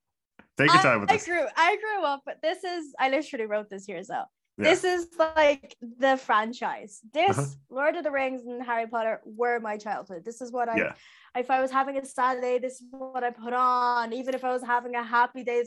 take 0.57 0.67
your 0.69 0.79
I, 0.79 0.81
time 0.83 1.01
with 1.01 1.11
I 1.11 1.15
this. 1.15 1.25
grew. 1.25 1.45
I 1.55 1.77
grew 1.77 2.03
up. 2.05 2.21
But 2.25 2.41
this 2.41 2.63
is. 2.63 2.93
I 2.99 3.09
literally 3.09 3.45
wrote 3.45 3.69
this 3.69 3.87
years 3.87 4.09
out. 4.09 4.27
Yeah. 4.57 4.65
This 4.65 4.83
is 4.83 5.07
like 5.17 5.75
the 5.81 6.15
franchise. 6.17 6.99
This 7.11 7.37
Uh-huh. 7.37 7.47
Lord 7.69 7.95
of 7.95 8.03
the 8.03 8.11
Rings 8.11 8.43
and 8.45 8.61
Harry 8.63 8.85
Potter 8.87 9.19
were 9.25 9.59
my 9.59 9.77
childhood. 9.77 10.23
This 10.25 10.41
is 10.41 10.51
what 10.51 10.69
I. 10.69 10.77
Yeah. 10.77 10.93
If 11.35 11.49
I 11.49 11.59
was 11.61 11.71
having 11.71 11.97
a 11.97 12.05
sad 12.05 12.41
day, 12.41 12.59
this 12.59 12.73
is 12.73 12.83
what 12.91 13.23
I 13.23 13.31
put 13.31 13.53
on. 13.53 14.13
Even 14.13 14.35
if 14.35 14.43
I 14.43 14.51
was 14.51 14.61
having 14.63 14.93
a 14.95 15.03
happy 15.03 15.43
day, 15.43 15.63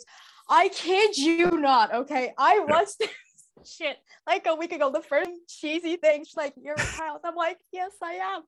I 0.49 0.69
kid 0.69 1.19
you 1.19 1.59
not. 1.59 1.93
Okay, 1.93 2.33
I 2.39 2.57
Yeah. 2.59 2.65
watched 2.73 2.99
this 3.01 3.11
shit 3.65 3.97
like 4.27 4.47
a 4.47 4.55
week 4.55 4.71
ago. 4.73 4.91
The 4.93 5.03
first 5.03 5.31
cheesy 5.49 5.97
thing. 5.97 6.25
She's 6.25 6.37
like, 6.37 6.55
"You're 6.57 6.77
a 6.77 6.87
child." 6.97 7.21
I'm 7.25 7.35
like, 7.35 7.59
"Yes, 7.73 7.91
I 8.01 8.13
am," 8.15 8.43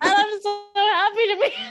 and 0.00 0.14
I'm 0.14 0.40
so 0.40 0.64
happy 0.74 1.26
to 1.34 1.36
be. 1.42 1.52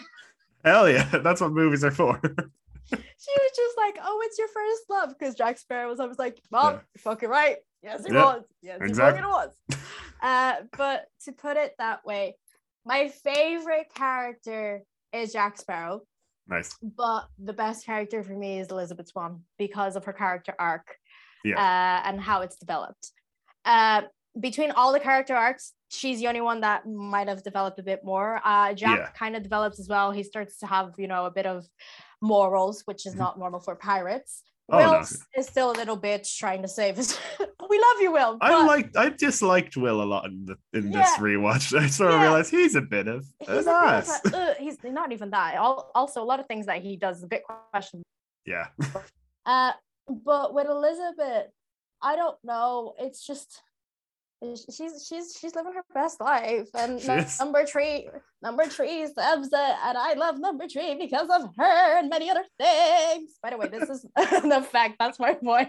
Hell 0.63 0.89
yeah, 0.89 1.03
that's 1.23 1.41
what 1.41 1.51
movies 1.51 1.83
are 1.83 1.91
for. 1.91 2.19
she 2.89 2.95
was 2.95 3.51
just 3.55 3.77
like, 3.77 3.97
"Oh, 4.03 4.21
it's 4.25 4.37
your 4.37 4.47
first 4.47 4.83
love," 4.89 5.09
because 5.17 5.35
Jack 5.35 5.57
Sparrow 5.57 5.89
was. 5.89 5.99
I 5.99 6.05
was 6.05 6.19
like, 6.19 6.41
"Mom, 6.51 6.73
Yeah. 6.73 6.79
you're 6.95 7.01
fucking 7.01 7.29
right. 7.29 7.57
Yes, 7.83 8.05
it 8.05 8.13
Yeah, 8.13 8.23
was. 8.23 8.43
Yes, 8.61 8.79
exactly. 8.81 9.19
it 9.19 9.23
fucking 9.23 9.49
was." 9.69 9.79
Uh, 10.21 10.55
but 10.77 11.05
to 11.23 11.31
put 11.31 11.55
it 11.55 11.73
that 11.79 12.03
way, 12.03 12.35
my 12.85 13.07
favorite 13.07 13.87
character 13.95 14.81
is 15.13 15.31
Jack 15.31 15.57
Sparrow, 15.57 16.01
nice. 16.45 16.75
but 16.81 17.27
the 17.41 17.53
best 17.53 17.85
character 17.85 18.21
for 18.21 18.33
me 18.33 18.59
is 18.59 18.67
Elizabeth 18.67 19.07
Swann 19.07 19.43
because 19.57 19.95
of 19.95 20.03
her 20.03 20.11
character 20.11 20.53
arc, 20.59 20.85
Yeah. 21.45 21.55
uh, 21.55 22.01
and 22.09 22.19
how 22.19 22.41
it's 22.41 22.57
developed. 22.57 23.13
Uh, 23.63 24.01
between 24.37 24.71
all 24.71 24.91
the 24.91 24.99
character 24.99 25.35
arcs, 25.37 25.71
she's 25.89 26.19
the 26.19 26.27
only 26.27 26.41
one 26.41 26.61
that 26.61 26.87
might 26.87 27.27
have 27.27 27.43
developed 27.43 27.79
a 27.79 27.83
bit 27.83 28.03
more. 28.03 28.39
Uh, 28.45 28.73
Jack 28.73 28.99
Yeah. 28.99 29.09
kind 29.11 29.35
of 29.35 29.43
develops 29.43 29.79
as 29.79 29.87
well. 29.89 30.11
He 30.11 30.23
starts 30.23 30.57
to 30.59 30.67
have, 30.67 30.93
you 30.97 31.07
know, 31.07 31.25
a 31.25 31.31
bit 31.31 31.45
of 31.45 31.67
morals, 32.21 32.81
which 32.85 33.05
is 33.05 33.15
not 33.15 33.37
normal 33.39 33.59
for 33.59 33.75
pirates. 33.75 34.43
Oh, 34.71 34.77
Will 34.77 34.91
no. 34.91 34.99
is 34.99 35.47
still 35.47 35.71
a 35.71 35.77
little 35.81 35.97
bitch 35.99 36.37
trying 36.37 36.61
to 36.61 36.67
save 36.67 36.99
us. 36.99 37.19
we 37.39 37.79
love 37.79 38.01
you, 38.01 38.11
Will. 38.11 38.37
I 38.39 38.49
but 38.51 38.65
like. 38.67 38.95
I 38.95 39.09
disliked 39.09 39.75
Will 39.75 40.03
a 40.03 40.05
lot 40.05 40.25
in 40.25 40.45
the 40.45 40.57
in 40.77 40.91
this 40.91 41.09
rewatch. 41.17 41.75
I 41.79 41.87
sort 41.87 42.11
of 42.11 42.17
Yeah. 42.17 42.21
realized 42.21 42.51
he's 42.51 42.75
a 42.75 42.81
bit 42.81 43.07
of 43.07 43.25
he's, 43.39 43.49
an 43.49 43.55
a 43.55 43.57
bit 43.57 43.67
of 43.67 44.33
a- 44.33 44.37
uh, 44.37 44.53
he's 44.59 44.77
not 44.83 45.11
even 45.11 45.31
that. 45.31 45.55
Al- 45.55 45.89
Also, 45.95 46.21
a 46.21 46.27
lot 46.31 46.39
of 46.39 46.45
things 46.45 46.67
that 46.67 46.83
he 46.83 46.97
does 46.97 47.17
is 47.17 47.23
a 47.23 47.27
bit 47.27 47.43
questionable. 47.71 48.03
Yeah, 48.45 48.67
Uh, 49.47 49.71
but 50.07 50.53
with 50.53 50.67
Elizabeth, 50.67 51.47
I 52.03 52.15
don't 52.15 52.37
know. 52.43 52.93
It's 52.99 53.25
just 53.25 53.63
she's 54.41 55.05
she's 55.07 55.37
she's 55.39 55.55
living 55.55 55.73
her 55.73 55.83
best 55.93 56.19
life, 56.21 56.67
and 56.73 56.99
She 57.01 57.07
nu- 57.07 57.13
is. 57.15 57.39
number 57.39 57.65
three, 57.65 58.07
number 58.41 58.65
three 58.67 59.05
says 59.05 59.47
it, 59.47 59.53
and 59.85 59.97
I 59.97 60.13
love 60.13 60.39
number 60.39 60.67
three 60.67 60.95
because 60.95 61.29
of 61.29 61.49
her 61.57 61.97
and 61.99 62.09
many 62.09 62.29
other 62.29 62.43
things. 62.59 63.31
By 63.43 63.49
the 63.51 63.57
way, 63.57 63.67
this 63.67 63.89
is 63.89 64.01
the 64.15 64.65
fact. 64.71 64.95
That's 64.99 65.19
my 65.19 65.35
voice. 65.43 65.67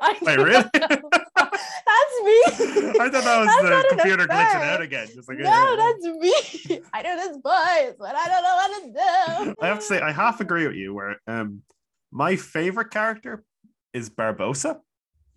I 0.00 0.16
Wait, 0.22 0.38
really? 0.38 0.64
that's 0.72 2.16
me. 2.24 2.42
I 2.98 3.08
thought 3.10 3.12
that 3.12 3.38
was 3.38 3.46
That's 3.70 3.82
the 3.82 3.96
computer 3.96 4.26
glitching 4.26 4.62
out 4.62 4.80
again. 4.80 5.06
Just 5.14 5.28
like 5.28 5.38
No, 5.38 5.76
that's 5.76 6.04
me. 6.04 6.80
I 6.92 7.02
do 7.02 7.16
this 7.16 7.36
voice, 7.42 7.94
but 7.98 8.14
I 8.14 8.28
don't 8.28 8.42
know 8.42 8.56
what 8.56 8.82
to 8.82 9.44
do. 9.52 9.54
I 9.62 9.66
have 9.68 9.78
to 9.80 9.84
say, 9.84 10.00
I 10.00 10.12
half 10.12 10.40
agree 10.40 10.66
with 10.66 10.76
you. 10.76 10.94
Where 10.94 11.16
um, 11.26 11.62
my 12.10 12.36
favorite 12.36 12.90
character 12.90 13.44
is 13.92 14.10
Barbossa. 14.10 14.80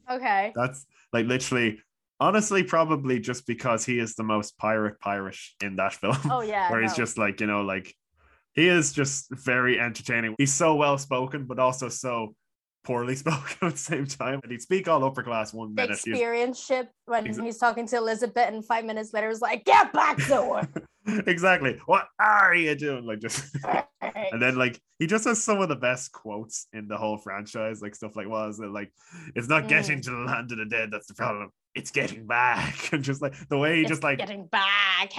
Okay. 0.10 0.52
That's 0.56 0.86
like 1.14 1.26
literally, 1.28 1.82
honestly, 2.20 2.64
probably 2.64 3.20
just 3.20 3.48
because 3.48 3.86
he 3.86 4.00
is 4.00 4.16
the 4.16 4.24
most 4.24 4.58
pirate 4.58 5.00
pirate 5.00 5.38
in 5.62 5.78
that 5.78 5.94
film. 5.94 6.18
Oh 6.30 6.42
yeah. 6.46 6.72
where 6.72 6.82
he's 6.82 6.96
just 6.96 7.18
like, 7.18 7.42
you 7.42 7.48
know, 7.48 7.62
like 7.62 7.96
he 8.54 8.68
is 8.68 8.94
just 8.94 9.28
very 9.32 9.80
entertaining. 9.80 10.36
He's 10.38 10.54
so 10.54 10.76
well 10.76 10.98
spoken, 10.98 11.46
but 11.46 11.60
also 11.60 11.90
so 11.90 12.36
poorly 12.84 13.16
spoken 13.16 13.58
at 13.68 13.72
the 13.74 13.78
same 13.78 14.06
time. 14.06 14.40
And 14.44 14.52
he'd 14.52 14.62
speak 14.62 14.88
all 14.88 15.04
upper 15.04 15.24
class 15.24 15.54
one 15.54 15.74
minute. 15.76 15.98
Shakespearean 16.00 16.54
ship 16.54 16.90
when 17.06 17.26
Exa- 17.26 17.44
he's 17.44 17.58
talking 17.58 17.88
to 17.88 17.98
Elizabeth, 17.98 18.48
and 18.48 18.66
five 18.66 18.86
minutes 18.86 19.14
later, 19.14 19.30
is 19.30 19.42
like, 19.42 19.66
"Get 19.66 19.92
back 19.94 20.18
to 20.28 20.68
exactly. 21.28 21.80
What 21.86 22.08
are 22.20 22.54
you 22.56 22.76
doing? 22.76 23.06
Like 23.06 23.20
just 23.20 23.56
and 24.02 24.42
then 24.42 24.56
like 24.56 24.80
he 25.00 25.08
just 25.08 25.26
has 25.26 25.42
some 25.44 25.60
of 25.62 25.70
the 25.70 25.76
best 25.76 26.12
quotes 26.12 26.68
in 26.74 26.88
the 26.88 26.98
whole 26.98 27.18
franchise, 27.18 27.82
like 27.82 27.96
stuff 27.96 28.16
like 28.16 28.28
what 28.28 28.50
is 28.50 28.60
it 28.60 28.70
like 28.70 28.92
it's 29.36 29.48
not 29.48 29.68
getting 29.68 30.00
Mm. 30.00 30.04
to 30.04 30.10
the 30.12 30.18
land 30.18 30.52
of 30.52 30.58
the 30.60 30.66
dead, 30.66 30.90
that's 30.92 31.08
the 31.08 31.14
problem. 31.16 31.50
It's 31.76 31.92
getting 31.92 32.28
back. 32.28 32.92
And 32.94 33.04
just 33.04 33.22
like 33.22 33.34
the 33.50 33.58
way 33.58 33.76
he 33.78 33.82
It's 33.82 33.90
just 33.90 34.04
like 34.04 34.18
getting 34.20 34.48
back. 34.48 35.12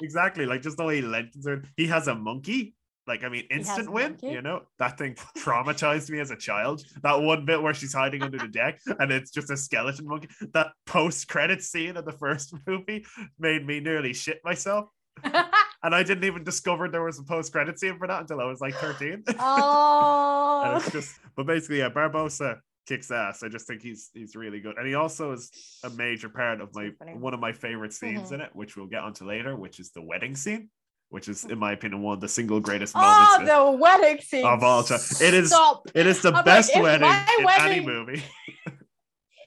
exactly 0.00 0.46
like 0.46 0.62
just 0.62 0.76
the 0.76 0.84
way 0.84 0.96
he 0.96 1.02
lengthens 1.02 1.46
it. 1.46 1.60
He 1.76 1.86
has 1.86 2.08
a 2.08 2.14
monkey. 2.14 2.74
Like 3.06 3.24
I 3.24 3.28
mean, 3.28 3.44
instant 3.50 3.90
win. 3.90 4.16
You 4.22 4.42
know 4.42 4.62
that 4.78 4.96
thing 4.98 5.16
traumatized 5.38 6.08
me 6.10 6.20
as 6.20 6.30
a 6.30 6.36
child. 6.36 6.84
That 7.02 7.20
one 7.20 7.44
bit 7.44 7.60
where 7.62 7.74
she's 7.74 7.92
hiding 7.92 8.22
under 8.22 8.38
the 8.38 8.48
deck 8.48 8.78
and 9.00 9.10
it's 9.10 9.30
just 9.30 9.50
a 9.50 9.56
skeleton 9.56 10.06
monkey. 10.06 10.28
That 10.54 10.68
post 10.86 11.26
credit 11.28 11.62
scene 11.62 11.96
of 11.96 12.04
the 12.04 12.12
first 12.12 12.54
movie 12.66 13.04
made 13.38 13.66
me 13.66 13.80
nearly 13.80 14.12
shit 14.12 14.40
myself. 14.44 14.88
And 15.84 15.96
I 15.96 16.04
didn't 16.04 16.22
even 16.22 16.44
discover 16.44 16.88
there 16.88 17.02
was 17.02 17.18
a 17.18 17.24
post 17.24 17.50
credit 17.50 17.76
scene 17.76 17.98
for 17.98 18.06
that 18.06 18.20
until 18.20 18.40
I 18.40 18.44
was 18.44 18.60
like 18.60 18.74
thirteen. 18.76 19.24
and 19.26 19.36
oh, 19.40 20.74
it's 20.76 20.92
just, 20.92 21.18
but 21.36 21.44
basically, 21.44 21.78
yeah, 21.78 21.88
Barbossa 21.90 22.58
kicks 22.86 23.10
ass. 23.10 23.42
I 23.42 23.48
just 23.48 23.66
think 23.66 23.82
he's 23.82 24.10
he's 24.14 24.36
really 24.36 24.60
good, 24.60 24.76
and 24.78 24.86
he 24.86 24.94
also 24.94 25.32
is 25.32 25.50
a 25.82 25.90
major 25.90 26.28
part 26.28 26.60
of 26.60 26.72
my 26.74 26.90
one 27.14 27.34
of 27.34 27.40
my 27.40 27.52
favorite 27.52 27.92
scenes 27.92 28.30
Mhm. 28.30 28.34
in 28.34 28.40
it, 28.42 28.50
which 28.54 28.76
we'll 28.76 28.86
get 28.86 29.02
onto 29.02 29.24
later, 29.24 29.56
which 29.56 29.80
is 29.80 29.90
the 29.90 30.02
wedding 30.02 30.36
scene, 30.36 30.70
which 31.12 31.28
is, 31.28 31.44
in 31.44 31.58
my 31.58 31.72
opinion, 31.72 32.00
one 32.00 32.14
of 32.14 32.20
the 32.22 32.28
single 32.28 32.58
greatest 32.58 32.94
moments 32.94 33.50
oh, 33.50 33.72
the 33.72 33.78
wedding 33.78 34.18
scene 34.22 34.46
of 34.46 34.62
all 34.62 34.82
time. 34.82 34.98
It 35.20 35.34
is- 35.34 35.50
Stop. 35.50 35.82
It 35.94 36.06
is 36.06 36.22
the 36.22 36.32
I'm 36.32 36.42
best 36.42 36.70
if 36.74 36.82
wedding 36.82 37.06
in 37.06 37.46
any 37.60 37.80
movie. 37.80 38.22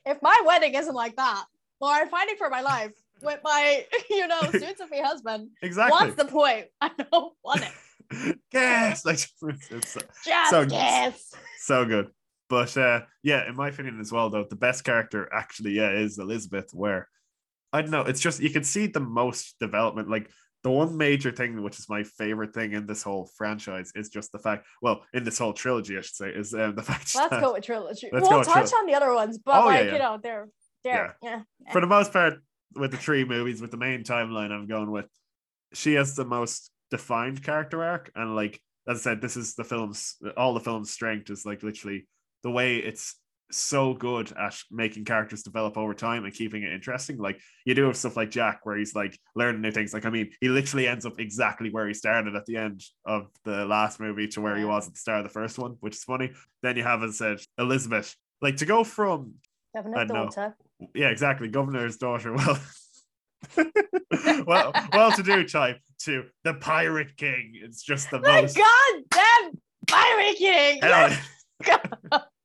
If 0.07 0.21
my 0.21 0.39
wedding 0.45 0.75
isn't 0.75 0.93
like 0.93 1.15
that, 1.15 1.45
well, 1.81 1.89
I'm 1.91 2.07
fighting 2.09 2.35
for 2.37 2.47
my 2.51 2.61
life 2.61 2.91
with 3.23 3.39
my, 3.43 3.83
you 4.11 4.27
know, 4.27 4.39
soon 4.51 4.75
to 4.75 4.85
be 4.91 5.01
husband, 5.01 5.49
Exactly. 5.63 5.91
what's 5.99 6.15
the 6.15 6.25
point? 6.25 6.67
I 6.81 6.91
don't 7.11 7.33
want 7.43 7.63
it. 7.63 8.37
Yes, 8.53 9.03
like 9.03 9.17
so- 9.17 9.51
Just 9.51 10.51
So- 10.51 10.65
kiss. 10.67 11.33
so 11.57 11.85
good. 11.85 12.09
But 12.47 12.77
uh, 12.77 13.01
yeah, 13.23 13.49
in 13.49 13.55
my 13.55 13.69
opinion 13.69 13.99
as 13.99 14.11
well, 14.11 14.29
though, 14.29 14.45
the 14.47 14.55
best 14.55 14.83
character 14.83 15.27
actually, 15.33 15.71
yeah, 15.71 15.89
is 15.89 16.19
Elizabeth. 16.19 16.69
Where 16.71 17.09
I 17.73 17.81
don't 17.81 17.89
know, 17.89 18.01
it's 18.03 18.21
just 18.21 18.39
you 18.39 18.51
can 18.51 18.63
see 18.63 18.85
the 18.85 18.99
most 18.99 19.55
development. 19.59 20.07
Like 20.07 20.29
the 20.65 20.71
one 20.71 20.97
major 20.97 21.31
thing, 21.31 21.61
which 21.61 21.77
is 21.77 21.87
my 21.87 22.01
favorite 22.01 22.51
thing 22.55 22.73
in 22.73 22.87
this 22.87 23.03
whole 23.03 23.29
franchise, 23.37 23.91
is 23.93 24.09
just 24.09 24.31
the 24.31 24.39
fact. 24.39 24.65
Well, 24.81 25.03
in 25.13 25.23
this 25.23 25.37
whole 25.37 25.53
trilogy, 25.53 25.95
I 25.95 26.01
should 26.01 26.15
say, 26.15 26.29
is 26.29 26.55
um, 26.55 26.73
the 26.73 26.81
fact 26.91 27.13
Let's 27.13 27.29
that 27.29 27.39
go 27.39 27.53
with 27.53 27.63
trilogy. 27.63 28.09
Let's 28.11 28.27
we'll 28.27 28.43
touch 28.43 28.73
on 28.73 28.87
the 28.87 28.95
other 28.95 29.13
ones, 29.13 29.37
but 29.37 29.53
Oh, 29.53 29.69
yeah, 29.69 29.75
like 29.75 29.85
yeah. 29.85 29.93
you 29.93 29.99
know, 29.99 30.19
they're 30.23 30.49
they're 30.83 31.17
yeah. 31.21 31.41
for 31.71 31.81
the 31.81 31.87
most 31.87 32.11
part, 32.11 32.41
with 32.73 32.89
the 32.89 32.97
three 32.97 33.23
movies, 33.25 33.61
with 33.61 33.69
the 33.69 33.77
main 33.77 34.03
timeline, 34.03 34.51
I'm 34.51 34.65
going 34.65 34.89
with. 34.89 35.05
She 35.73 35.93
has 35.93 36.15
the 36.15 36.25
most 36.25 36.71
defined 36.89 37.43
character 37.43 37.83
arc, 37.83 38.11
and 38.15 38.35
like 38.35 38.59
as 38.87 39.01
I 39.01 39.11
said, 39.11 39.21
this 39.21 39.37
is 39.37 39.53
the 39.53 39.63
film's 39.63 40.15
all 40.35 40.55
the 40.55 40.59
film's 40.61 40.89
strength 40.89 41.29
is 41.29 41.45
like 41.45 41.61
literally 41.61 42.07
the 42.41 42.49
way 42.49 42.77
it's 42.77 43.19
so 43.51 43.93
good 43.93 44.31
at 44.37 44.57
making 44.71 45.05
characters 45.05 45.43
develop 45.43 45.77
over 45.77 45.93
time 45.93 46.25
and 46.25 46.33
keeping 46.33 46.63
it 46.63 46.73
interesting. 46.73 47.17
Like 47.17 47.39
you 47.65 47.73
do 47.75 47.85
have 47.85 47.95
stuff 47.97 48.17
like 48.17 48.31
Jack, 48.31 48.61
where 48.65 48.77
he's 48.77 48.95
like 48.95 49.17
learning 49.35 49.61
new 49.61 49.71
things. 49.71 49.93
Like 49.93 50.05
I 50.05 50.09
mean, 50.09 50.31
he 50.41 50.49
literally 50.49 50.87
ends 50.87 51.05
up 51.05 51.19
exactly 51.19 51.69
where 51.69 51.87
he 51.87 51.93
started 51.93 52.35
at 52.35 52.45
the 52.45 52.57
end 52.57 52.83
of 53.05 53.27
the 53.43 53.65
last 53.65 53.99
movie 53.99 54.27
to 54.29 54.41
where 54.41 54.55
he 54.57 54.65
was 54.65 54.87
at 54.87 54.93
the 54.93 54.99
start 54.99 55.19
of 55.19 55.23
the 55.25 55.29
first 55.33 55.57
one, 55.59 55.77
which 55.79 55.95
is 55.95 56.03
funny. 56.03 56.31
Then 56.63 56.75
you 56.77 56.83
have, 56.83 57.03
as 57.03 57.21
I 57.21 57.35
said, 57.35 57.37
Elizabeth. 57.57 58.15
Like 58.41 58.57
to 58.57 58.65
go 58.65 58.83
from 58.83 59.35
governor's 59.75 60.07
daughter. 60.09 60.57
yeah, 60.93 61.07
exactly. 61.07 61.47
Governor's 61.47 61.97
daughter. 61.97 62.35
Well, 63.55 64.43
well, 64.47 64.73
well-to-do 64.91 65.47
type 65.47 65.79
to 65.99 66.25
the 66.43 66.55
Pirate 66.55 67.15
King. 67.15 67.51
It's 67.55 67.83
just 67.83 68.09
the 68.09 68.17
The 68.19 68.27
most. 68.41 68.57
goddamn 68.57 69.61
Pirate 69.87 70.35
King. 70.37 70.79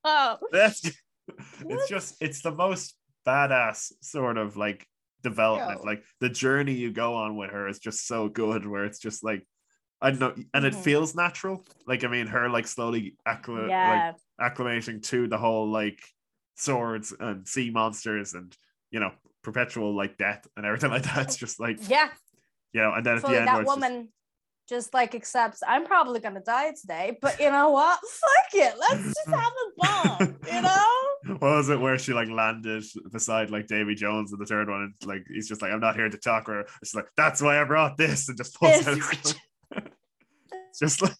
Oh, 0.04 0.38
that's 0.52 0.84
it's 1.68 1.88
just 1.88 2.16
it's 2.20 2.42
the 2.42 2.52
most 2.52 2.96
badass 3.26 3.92
sort 4.00 4.36
of 4.38 4.56
like 4.56 4.86
development. 5.22 5.80
Yo. 5.82 5.86
Like 5.86 6.04
the 6.20 6.28
journey 6.28 6.72
you 6.74 6.92
go 6.92 7.14
on 7.14 7.36
with 7.36 7.50
her 7.50 7.68
is 7.68 7.78
just 7.78 8.06
so 8.06 8.28
good. 8.28 8.66
Where 8.66 8.84
it's 8.84 8.98
just 8.98 9.22
like 9.24 9.46
I 10.02 10.10
don't 10.10 10.20
know, 10.20 10.44
and 10.54 10.64
it 10.64 10.72
Mhm. 10.74 10.82
feels 10.82 11.14
natural. 11.14 11.64
Like 11.86 12.04
I 12.04 12.08
mean, 12.08 12.26
her 12.28 12.48
like 12.48 12.66
slowly 12.66 13.16
accli- 13.28 13.68
like 13.68 14.16
acclimating 14.56 15.02
to 15.08 15.28
the 15.28 15.38
whole 15.38 15.70
like 15.70 16.00
swords 16.56 17.14
and 17.18 17.46
sea 17.46 17.70
monsters 17.70 18.34
and 18.34 18.54
you 18.90 19.00
know 19.00 19.12
perpetual 19.42 19.94
like 19.94 20.16
death 20.18 20.46
and 20.56 20.64
everything 20.66 20.90
like 20.90 21.02
that. 21.02 21.26
It's 21.26 21.36
just 21.36 21.60
like 21.60 21.78
yeah. 21.88 22.08
you 22.72 22.80
know, 22.80 22.92
and 22.94 23.04
then 23.04 23.16
at 23.16 23.22
the 23.22 23.28
end, 23.28 23.48
that 23.48 23.60
it's 23.60 23.68
just- 23.70 23.80
woman 23.80 24.08
just, 24.70 24.94
like 24.94 25.14
accepts 25.14 25.62
I'm 25.66 25.84
probably 25.84 26.20
gonna 26.20 26.40
die 26.40 26.72
today, 26.80 27.18
but 27.20 27.38
you 27.38 27.50
know 27.50 27.70
what? 27.70 27.98
Fuck 28.00 28.54
it. 28.54 28.74
Let's 28.78 29.04
just 29.04 29.26
have 29.26 29.52
a 29.52 30.16
bomb, 30.16 30.36
you 30.50 30.62
know? 30.62 31.10
what 31.38 31.42
was 31.42 31.68
it 31.68 31.80
where 31.80 31.98
she 31.98 32.12
like 32.12 32.28
landed 32.30 32.82
beside 33.12 33.50
like 33.50 33.66
Davy 33.66 33.94
Jones 33.94 34.32
in 34.32 34.38
the 34.38 34.46
third 34.46 34.68
one 34.68 34.82
and 34.82 35.08
like 35.08 35.22
he's 35.28 35.48
just 35.48 35.60
like 35.60 35.70
I'm 35.72 35.80
not 35.80 35.96
here 35.96 36.08
to 36.08 36.18
talk 36.18 36.48
or 36.48 36.66
she's 36.82 36.94
like 36.94 37.08
that's 37.16 37.42
why 37.42 37.60
I 37.60 37.64
brought 37.64 37.96
this 37.96 38.28
and 38.28 38.38
just 38.38 38.54
pulls 38.54 38.86
out 38.86 39.34
just 40.78 41.02
like 41.02 41.12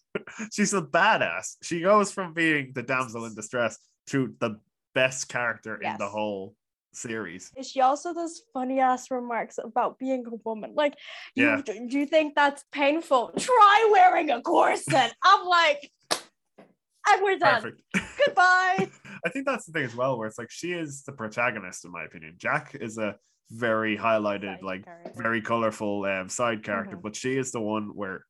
she's 0.52 0.72
a 0.72 0.80
badass 0.80 1.56
she 1.62 1.80
goes 1.80 2.12
from 2.12 2.32
being 2.32 2.72
the 2.74 2.82
damsel 2.82 3.26
in 3.26 3.34
distress 3.34 3.78
to 4.08 4.34
the 4.40 4.58
best 4.94 5.28
character 5.28 5.76
in 5.76 5.96
the 5.98 6.08
whole 6.08 6.54
series 6.92 7.52
She 7.62 7.80
also 7.80 8.12
does 8.12 8.42
funny 8.52 8.80
ass 8.80 9.10
remarks 9.10 9.58
about 9.62 9.98
being 9.98 10.24
a 10.26 10.36
woman. 10.44 10.74
Like, 10.74 10.94
you, 11.34 11.46
Yeah. 11.46 11.62
do 11.62 11.98
you 11.98 12.06
think 12.06 12.34
that's 12.34 12.64
painful? 12.72 13.32
Try 13.38 13.88
wearing 13.92 14.30
a 14.30 14.42
corset. 14.42 15.14
I'm 15.24 15.46
like, 15.46 15.90
and 16.10 17.22
we're 17.22 17.38
done. 17.38 17.62
perfect 17.62 17.82
Goodbye. 18.26 18.88
I 19.24 19.28
think 19.32 19.46
that's 19.46 19.66
the 19.66 19.72
thing 19.72 19.84
as 19.84 19.94
well 19.96 20.18
where 20.18 20.26
it's 20.28 20.38
like 20.38 20.50
she 20.50 20.72
is 20.72 21.02
the 21.04 21.12
protagonist 21.12 21.84
in 21.84 21.90
my 21.92 22.04
opinion 22.04 22.34
Jack 22.38 22.74
is 22.78 22.98
a 22.98 23.16
very 23.50 23.96
highlighted 23.96 24.56
Side 24.56 24.62
like 24.62 24.84
character. 24.84 25.22
very 25.22 25.40
colorful 25.42 26.04
um, 26.04 26.28
side 26.28 26.62
character, 26.62 26.96
Mhm. 26.96 27.02
but 27.02 27.16
she 27.16 27.36
is 27.36 27.50
the 27.52 27.60
one 27.60 27.94
where 27.94 28.24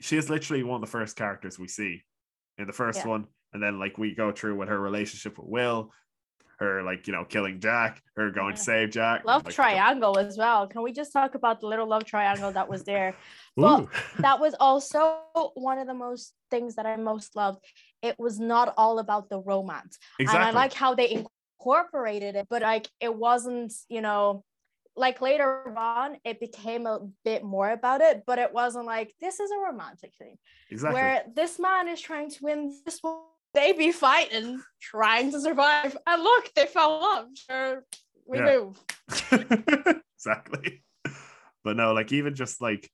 she 0.00 0.16
is 0.16 0.28
literally 0.30 0.62
one 0.62 0.76
of 0.76 0.80
the 0.80 0.90
first 0.90 1.16
characters 1.16 1.58
we 1.58 1.68
see 1.68 2.02
in 2.58 2.66
the 2.66 2.72
first 2.72 3.00
Yeah. 3.00 3.08
one, 3.08 3.26
and 3.52 3.62
then 3.62 3.78
like 3.78 3.98
we 3.98 4.14
go 4.16 4.32
through 4.32 4.56
with 4.56 4.68
her 4.68 4.80
relationship 4.80 5.38
with 5.38 5.46
Will, 5.48 5.92
her 6.58 6.82
like 6.82 7.06
you 7.06 7.12
know 7.12 7.24
killing 7.24 7.60
Jack, 7.60 8.02
her 8.16 8.30
going 8.30 8.54
to 8.54 8.60
save 8.60 8.90
Jack, 8.90 9.24
love 9.24 9.44
like, 9.44 9.54
triangle 9.54 10.18
as 10.18 10.36
well. 10.36 10.66
Can 10.66 10.82
we 10.82 10.92
just 10.92 11.12
talk 11.12 11.34
about 11.34 11.60
the 11.60 11.66
little 11.66 11.88
love 11.88 12.04
triangle 12.04 12.52
that 12.52 12.68
was 12.68 12.84
there? 12.84 13.14
Well, 13.56 13.88
that 14.18 14.40
was 14.40 14.54
also 14.58 15.20
one 15.54 15.78
of 15.78 15.86
the 15.86 15.94
most 15.94 16.34
things 16.50 16.76
that 16.76 16.86
I 16.86 16.96
most 16.96 17.36
loved. 17.36 17.64
It 18.02 18.16
was 18.18 18.38
not 18.38 18.74
all 18.76 18.98
about 18.98 19.28
the 19.28 19.40
romance. 19.40 19.98
exactly. 20.18 20.48
And 20.48 20.56
I 20.56 20.60
like 20.60 20.72
how 20.72 20.94
they 20.94 21.24
incorporated 21.58 22.36
it, 22.36 22.46
but 22.48 22.62
like 22.62 22.88
it 23.00 23.14
wasn't, 23.14 23.72
you 23.88 24.00
know, 24.00 24.44
like 24.96 25.20
later 25.20 25.72
on, 25.76 26.16
it 26.24 26.40
became 26.40 26.86
a 26.86 27.00
bit 27.24 27.44
more 27.44 27.70
about 27.70 28.00
it, 28.00 28.24
but 28.26 28.38
it 28.38 28.52
wasn't 28.52 28.84
like 28.84 29.14
this 29.20 29.38
is 29.40 29.50
a 29.50 29.58
romantic 29.58 30.12
thing 30.18 30.36
exactly. 30.70 31.00
where 31.00 31.24
this 31.34 31.58
man 31.58 31.88
is 31.88 32.00
trying 32.00 32.30
to 32.30 32.38
win 32.42 32.74
this 32.84 32.98
one. 33.00 33.22
They 33.54 33.72
be 33.72 33.92
fighting, 33.92 34.62
trying 34.80 35.32
to 35.32 35.40
survive. 35.40 35.96
And 36.06 36.22
look, 36.22 36.52
they 36.54 36.66
fell 36.66 36.96
in 36.96 37.02
love. 37.02 37.26
Sure, 37.34 37.84
we 38.26 38.38
Yeah. 38.38 38.58
move. 38.58 38.80
exactly. 40.16 40.82
But 41.64 41.76
no, 41.76 41.92
like 41.92 42.12
even 42.12 42.34
just 42.34 42.60
like 42.60 42.90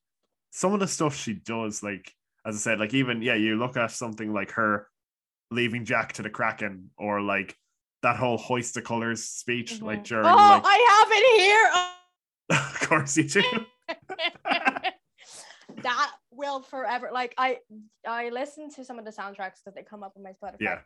some 0.51 0.73
of 0.73 0.79
the 0.79 0.87
stuff 0.87 1.15
she 1.15 1.33
does, 1.33 1.83
like 1.83 2.11
as 2.45 2.55
I 2.55 2.59
said, 2.59 2.79
like 2.79 2.93
even 2.93 3.21
yeah, 3.21 3.35
you 3.35 3.57
look 3.57 3.77
at 3.77 3.91
something 3.91 4.33
like 4.33 4.51
her 4.51 4.87
leaving 5.51 5.85
Jack 5.85 6.13
to 6.13 6.21
the 6.21 6.29
Kraken, 6.29 6.89
or 6.97 7.21
like 7.21 7.55
that 8.01 8.17
whole 8.17 8.37
hoist 8.37 8.73
the 8.75 8.81
colors 8.81 9.23
speech, 9.25 9.81
like 9.81 9.99
Mhm. 9.99 10.07
during 10.07 10.25
oh, 10.25 10.29
like 10.29 10.63
I 10.65 10.77
have 10.89 11.07
it 11.11 11.41
here. 11.41 11.69
Oh. 11.73 11.91
of 12.81 12.87
course 12.89 13.17
you 13.17 13.23
do. 13.27 13.41
have 13.89 13.97
it 14.19 14.39
here. 14.45 14.93
that 15.83 16.11
will 16.45 16.61
forever. 16.61 17.09
Like 17.11 17.33
I, 17.37 17.59
I 18.07 18.29
listen 18.29 18.69
to 18.75 18.85
some 18.85 18.99
of 18.99 19.05
the 19.05 19.11
soundtracks 19.11 19.63
that 19.65 19.75
they 19.75 19.83
come 19.83 20.03
up 20.03 20.13
on 20.15 20.23
my 20.23 20.31
Spotify. 20.31 20.57
Yeah. 20.59 20.79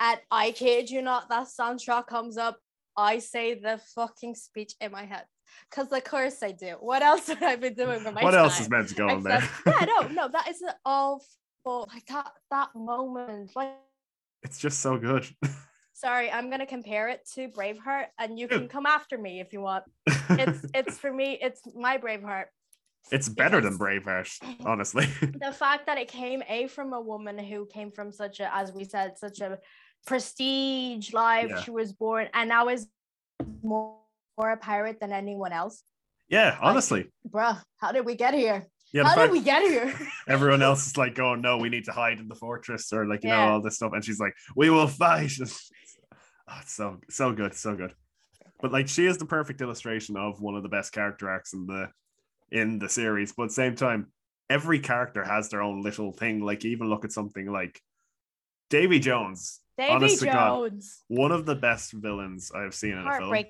And 0.00 0.18
I 0.30 0.52
kid 0.52 0.90
you 0.90 1.02
not, 1.02 1.28
that 1.28 1.46
soundtrack 1.46 2.06
comes 2.06 2.36
up. 2.36 2.58
I 2.96 3.18
say 3.20 3.54
the 3.54 3.80
fucking 3.94 4.34
speech 4.34 4.74
in 4.80 4.92
my 4.92 5.04
head. 5.04 5.24
Because 5.70 5.92
of 5.92 6.04
course 6.04 6.42
I 6.42 6.52
do. 6.52 6.76
What 6.80 7.02
else 7.02 7.28
would 7.28 7.42
I 7.42 7.56
be 7.56 7.70
doing 7.70 8.00
for 8.00 8.12
my 8.12 8.22
what 8.22 8.34
else 8.34 8.60
is 8.60 8.70
meant 8.70 8.88
to 8.88 8.94
go 8.94 9.08
on 9.08 9.22
there? 9.22 9.48
Yeah, 9.66 9.86
no, 10.00 10.08
no, 10.08 10.28
that 10.28 10.48
is 10.48 10.62
an 10.62 10.72
awful 10.84 11.88
like 11.92 12.06
that 12.06 12.32
that 12.50 12.70
moment. 12.74 13.52
Like 13.54 13.72
it's 14.42 14.58
just 14.58 14.80
so 14.80 14.98
good. 14.98 15.26
sorry, 15.92 16.30
I'm 16.30 16.50
gonna 16.50 16.66
compare 16.66 17.08
it 17.08 17.28
to 17.34 17.48
Braveheart, 17.48 18.06
and 18.18 18.38
you 18.38 18.48
can 18.48 18.66
come 18.66 18.86
after 18.86 19.18
me 19.18 19.40
if 19.40 19.52
you 19.52 19.60
want. 19.60 19.84
It's 20.30 20.64
it's 20.74 20.98
for 20.98 21.12
me, 21.12 21.38
it's 21.40 21.60
my 21.76 21.98
Braveheart. 21.98 22.46
It's 23.10 23.28
better 23.28 23.60
than 23.60 23.78
Braveheart, 23.78 24.30
honestly. 24.66 25.06
the 25.20 25.52
fact 25.52 25.86
that 25.86 25.98
it 25.98 26.08
came 26.08 26.42
a 26.48 26.66
from 26.68 26.92
a 26.92 27.00
woman 27.00 27.38
who 27.38 27.66
came 27.66 27.90
from 27.90 28.12
such 28.12 28.40
a 28.40 28.54
as 28.54 28.72
we 28.72 28.84
said 28.84 29.18
such 29.18 29.40
a 29.40 29.58
prestige 30.06 31.12
life 31.12 31.48
Yeah. 31.50 31.60
she 31.62 31.70
was 31.70 31.92
born 31.92 32.28
and 32.34 32.48
now 32.48 32.68
is 32.68 32.86
more, 33.62 33.96
more 34.38 34.50
a 34.50 34.56
pirate 34.56 34.98
than 35.00 35.12
anyone 35.12 35.52
else 35.52 35.82
yeah, 36.28 36.56
honestly. 36.60 37.10
bruh 37.28 37.60
how 37.78 37.92
did 37.92 38.04
we 38.06 38.14
get 38.14 38.34
here 38.34 38.66
Yeah, 38.92 39.04
how 39.04 39.14
did 39.16 39.30
we 39.30 39.40
get 39.40 39.62
here 39.62 39.94
everyone 40.28 40.62
else 40.62 40.86
is 40.86 40.96
like 40.96 41.18
oh 41.18 41.34
no, 41.34 41.58
we 41.58 41.68
need 41.68 41.84
to 41.84 41.92
hide 41.92 42.18
in 42.20 42.28
the 42.28 42.34
fortress 42.34 42.92
or 42.92 43.06
like, 43.06 43.22
you 43.24 43.30
know, 43.30 43.40
all 43.52 43.60
this 43.62 43.76
stuff. 43.76 43.92
And 43.94 44.04
she's 44.04 44.18
like, 44.20 44.34
we 44.56 44.70
will 44.70 44.86
fight. 44.86 45.32
oh, 45.40 46.58
it's 46.60 46.74
so 46.74 46.98
so 47.10 47.32
good, 47.32 47.54
so 47.54 47.74
good. 47.76 47.94
But 48.60 48.72
like 48.72 48.88
she 48.88 49.06
is 49.06 49.18
the 49.18 49.26
perfect 49.26 49.60
illustration 49.60 50.16
of 50.16 50.40
one 50.40 50.54
of 50.56 50.62
the 50.62 50.68
best 50.68 50.92
character 50.92 51.28
acts 51.28 51.52
in 51.52 51.66
the 51.66 51.88
in 52.52 52.78
the 52.78 52.88
series. 52.88 53.32
But 53.32 53.44
at 53.44 53.48
the 53.48 53.54
same 53.54 53.74
time, 53.74 54.12
every 54.48 54.78
character 54.78 55.24
has 55.24 55.48
their 55.48 55.62
own 55.62 55.82
little 55.82 56.12
thing. 56.12 56.40
Like 56.40 56.64
even 56.64 56.88
look 56.88 57.04
at 57.04 57.12
something 57.12 57.50
like 57.50 57.80
Davy 58.70 59.00
Jones, 59.00 59.60
davy 59.76 59.92
Honest 59.92 60.20
to 60.20 60.26
God, 60.26 60.70
jones 60.70 61.02
one 61.08 61.32
of 61.32 61.46
the 61.46 61.56
best 61.56 61.92
villains 61.92 62.52
I've 62.54 62.74
seen 62.74 62.92
in 62.92 63.06
a 63.06 63.18
film. 63.18 63.44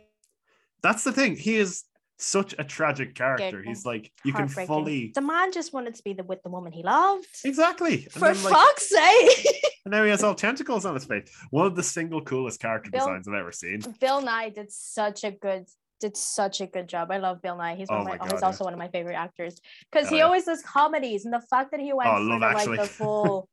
That's 0.82 1.04
the 1.04 1.12
thing. 1.12 1.36
He 1.36 1.56
is 1.56 1.84
such 2.18 2.54
a 2.58 2.64
tragic 2.64 3.14
character. 3.14 3.58
Okay. 3.58 3.68
He's 3.68 3.84
like 3.84 4.12
you 4.24 4.32
can 4.32 4.48
fully 4.48 5.12
the 5.14 5.20
man 5.20 5.52
just 5.52 5.72
wanted 5.72 5.94
to 5.96 6.02
be 6.04 6.12
the, 6.12 6.22
with 6.22 6.42
the 6.42 6.50
woman 6.50 6.72
he 6.72 6.82
loved 6.82 7.26
exactly. 7.44 8.04
And 8.04 8.12
for 8.12 8.32
then, 8.32 8.44
like, 8.44 8.54
fuck's 8.54 8.88
sake 8.88 9.56
And 9.84 9.92
now 9.92 10.04
he 10.04 10.10
has 10.10 10.22
all 10.22 10.34
tentacles 10.34 10.84
on 10.84 10.94
his 10.94 11.04
face. 11.04 11.28
One 11.50 11.66
of 11.66 11.74
the 11.74 11.82
single 11.82 12.22
coolest 12.22 12.60
character 12.60 12.90
Bill- 12.90 13.00
designs 13.00 13.26
I've 13.26 13.34
ever 13.34 13.50
seen. 13.50 13.80
bill 14.00 14.22
nighy 14.22 14.54
did 14.54 14.70
such 14.70 15.24
a 15.24 15.32
good 15.32 15.66
did 16.02 16.16
such 16.16 16.60
a 16.60 16.66
good 16.66 16.88
job. 16.88 17.10
I 17.10 17.16
love 17.16 17.40
Bill 17.40 17.56
Nighy. 17.56 17.76
He's 17.78 17.88
one 17.88 18.00
Oh 18.00 18.04
my, 18.04 18.10
my 18.10 18.16
oh, 18.16 18.18
God, 18.18 18.32
he's 18.32 18.40
yeah. 18.40 18.46
also 18.46 18.64
one 18.64 18.74
of 18.74 18.78
my 18.78 18.88
favorite 18.88 19.14
actors 19.14 19.58
because 19.90 20.08
Oh, 20.08 20.10
he 20.10 20.18
yeah. 20.18 20.24
always 20.24 20.44
does 20.44 20.62
comedies, 20.62 21.24
and 21.24 21.32
the 21.32 21.40
fact 21.40 21.70
that 21.70 21.80
he 21.80 21.92
oh, 21.92 21.96
went 21.96 22.10
Oh, 22.10 22.18
for 22.18 22.38
like 22.70 22.80
the 22.80 22.86
full, 23.00 23.48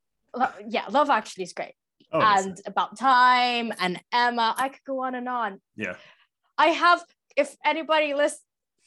yeah, 0.68 0.84
Love 0.90 1.08
Actually 1.08 1.44
is 1.44 1.54
great, 1.54 1.72
Oh, 2.12 2.20
and 2.20 2.60
About 2.66 2.98
Time 2.98 3.72
and 3.80 3.98
Emma. 4.12 4.54
I 4.58 4.68
could 4.68 4.84
go 4.86 5.02
on 5.04 5.14
and 5.14 5.28
on. 5.28 5.60
yeah. 5.76 5.94
I 6.58 6.66
have, 6.68 7.02
if 7.36 7.56
anybody 7.64 8.12
listen, 8.12 8.40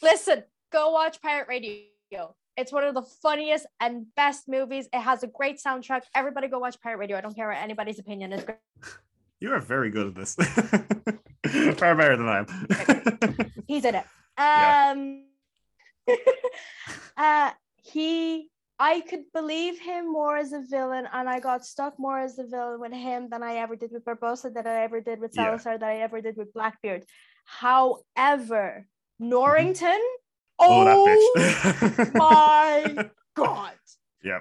listen, 0.03 0.43
go 0.71 0.91
watch 0.91 1.19
Pirate 1.21 1.47
Radio. 1.47 1.87
It's 2.55 2.71
one 2.71 2.83
of 2.83 2.93
the 2.93 3.01
funniest 3.01 3.65
and 3.79 4.05
best 4.15 4.47
movies. 4.47 4.87
It 4.93 4.99
has 4.99 5.23
a 5.23 5.27
great 5.27 5.59
soundtrack. 5.59 6.01
Everybody 6.13 6.47
go 6.49 6.59
watch 6.59 6.79
Pirate 6.81 6.97
Radio. 6.97 7.17
I 7.17 7.21
don't 7.21 7.35
care 7.35 7.47
what 7.47 7.57
anybody's 7.57 7.97
opinion 7.97 8.31
is. 8.33 8.45
You 9.39 9.51
are 9.51 9.59
very 9.59 9.89
good 9.89 10.07
at 10.07 10.15
this. 10.15 10.37
Far 11.77 11.95
better 11.95 12.17
than 12.17 12.27
I 12.27 12.39
am. 12.39 13.51
He's 13.67 13.85
in 13.85 13.95
it. 13.95 14.05
Yeah. 14.37 14.93
Um, 14.95 15.25
uh, 17.17 17.51
he, 17.77 18.49
I 18.79 19.01
could 19.01 19.25
believe 19.33 19.79
him 19.79 20.11
more 20.11 20.35
as 20.35 20.51
a 20.51 20.61
villain, 20.67 21.07
and 21.11 21.29
I 21.29 21.39
got 21.39 21.65
stuck 21.65 21.99
more 21.99 22.19
as 22.19 22.39
a 22.39 22.45
villain 22.45 22.79
with 22.79 22.91
him 22.91 23.29
than 23.29 23.43
I 23.43 23.55
ever 23.57 23.75
did 23.75 23.91
with 23.91 24.03
Barbossa, 24.03 24.53
that 24.53 24.65
I 24.65 24.83
ever 24.83 25.01
did 25.01 25.19
with 25.19 25.31
Yeah. 25.35 25.45
Salazar, 25.45 25.77
that 25.77 25.89
I 25.89 25.97
ever 25.97 26.21
did 26.21 26.37
with 26.37 26.53
Blackbeard. 26.53 27.05
However, 27.45 28.87
Norrington, 29.19 30.01
oh, 30.59 30.87
oh, 30.87 31.05
that 31.05 32.03
bitch. 32.03 32.15
my 32.15 33.09
god. 33.35 33.73
yeah. 34.23 34.39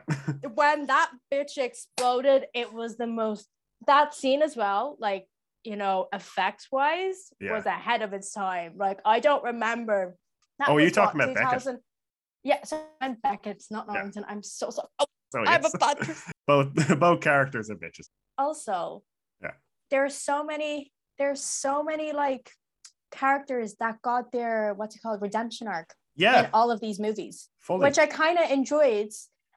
when 0.54 0.86
that 0.86 1.10
bitch 1.32 1.58
exploded, 1.58 2.46
it 2.54 2.72
was 2.72 2.96
the 2.96 3.06
most 3.06 3.48
that 3.86 4.14
scene 4.14 4.42
as 4.42 4.56
well, 4.56 4.96
like 4.98 5.26
you 5.64 5.76
know, 5.76 6.08
effects 6.12 6.68
wise, 6.72 7.32
Yeah. 7.40 7.52
was 7.52 7.66
ahead 7.66 8.02
of 8.02 8.12
its 8.12 8.32
time. 8.32 8.74
Like 8.76 9.00
I 9.04 9.20
don't 9.20 9.44
remember. 9.44 10.16
Oh, 10.66 10.78
you're 10.78 10.90
talking 10.90 11.20
about 11.20 11.34
Beckett. 11.34 11.50
2000 11.62 11.80
Yeah, 12.44 12.64
so 12.64 12.80
I'm 13.00 13.14
Beckett's 13.14 13.70
not 13.70 13.86
Yeah. 13.92 14.08
I'm 14.28 14.42
so 14.42 14.70
sorry. 14.70 14.88
Oh, 14.98 15.04
oh, 15.04 15.06
oh 15.06 15.28
So 15.32 15.38
I'm 15.40 15.62
yes. 15.62 15.74
a 15.74 15.78
bad 15.78 15.98
both 16.46 16.98
both 17.00 17.20
characters 17.20 17.70
are 17.70 17.76
bitches. 17.76 18.08
Also, 18.38 19.02
Yeah. 19.40 19.52
there's 19.90 20.14
so 20.14 20.44
many. 20.44 20.92
There's 21.18 21.42
so 21.42 21.82
many 21.82 22.12
like 22.12 22.50
characters 23.10 23.74
that 23.76 24.00
got 24.02 24.32
their 24.32 24.74
what's 24.74 24.96
it 24.96 25.02
called 25.02 25.20
redemption 25.22 25.68
arc 25.68 25.94
Yeah, 26.16 26.44
in 26.44 26.50
all 26.52 26.70
of 26.70 26.80
these 26.80 26.98
movies. 26.98 27.48
fully. 27.60 27.82
which 27.84 27.98
I 27.98 28.06
kind 28.06 28.38
of 28.38 28.50
enjoyed. 28.50 29.10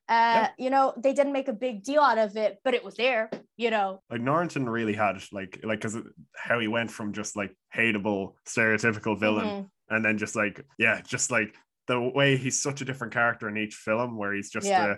Uh, 0.08 0.14
Yeah. 0.14 0.50
you 0.60 0.70
know, 0.70 0.94
they 0.98 1.14
didn't 1.14 1.34
make 1.34 1.48
a 1.48 1.54
big 1.54 1.84
deal 1.84 2.02
out 2.02 2.18
of 2.18 2.38
it, 2.38 2.60
but 2.64 2.74
it 2.74 2.84
was 2.84 2.96
there. 2.96 3.30
You 3.58 3.72
know, 3.72 4.02
like 4.10 4.22
Norrington 4.22 4.68
really 4.70 4.94
had 4.94 5.18
like 5.32 5.60
like 5.64 5.80
because 5.82 5.98
how 6.36 6.60
he 6.60 6.68
went 6.68 6.92
from 6.92 7.14
just 7.14 7.36
like 7.36 7.56
hateable 7.76 8.34
stereotypical 8.48 9.18
villain 9.20 9.46
Mhm. 9.48 9.70
and 9.90 10.06
then 10.06 10.18
just 10.18 10.36
like 10.36 10.64
yeah, 10.78 11.02
just 11.02 11.32
like 11.32 11.56
the 11.88 12.00
way 12.00 12.36
he's 12.38 12.62
such 12.62 12.82
a 12.82 12.86
different 12.86 13.14
character 13.14 13.48
in 13.48 13.58
each 13.58 13.76
film, 13.76 14.18
where 14.18 14.34
he's 14.34 14.50
just 14.52 14.68
Yeah. 14.68 14.86
a 14.94 14.96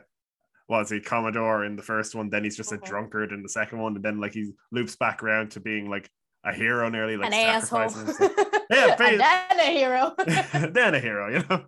was 0.70 0.90
he 0.90 1.00
Commodore 1.00 1.64
in 1.64 1.76
the 1.78 1.84
first 1.84 2.14
one, 2.16 2.30
then 2.30 2.44
he's 2.44 2.58
just 2.58 2.72
Mhm. 2.72 2.82
a 2.84 2.86
drunkard 2.86 3.32
in 3.32 3.42
the 3.44 3.50
second 3.50 3.80
one, 3.80 3.96
and 3.96 4.04
then 4.04 4.20
like 4.20 4.34
he 4.34 4.52
loops 4.72 4.96
back 4.98 5.24
around 5.24 5.52
to 5.52 5.60
being 5.62 5.90
like 5.90 6.10
a 6.44 6.54
hero 6.54 6.90
nearly, 6.90 7.16
like 7.16 7.28
An 7.28 7.34
asshole. 7.34 7.88
Yeah, 8.70 8.98
and 9.00 9.20
then 9.22 9.60
a 9.62 9.72
hero. 9.72 10.14
then 10.72 10.94
a 10.94 11.00
hero, 11.00 11.30
you 11.32 11.44
know. 11.50 11.66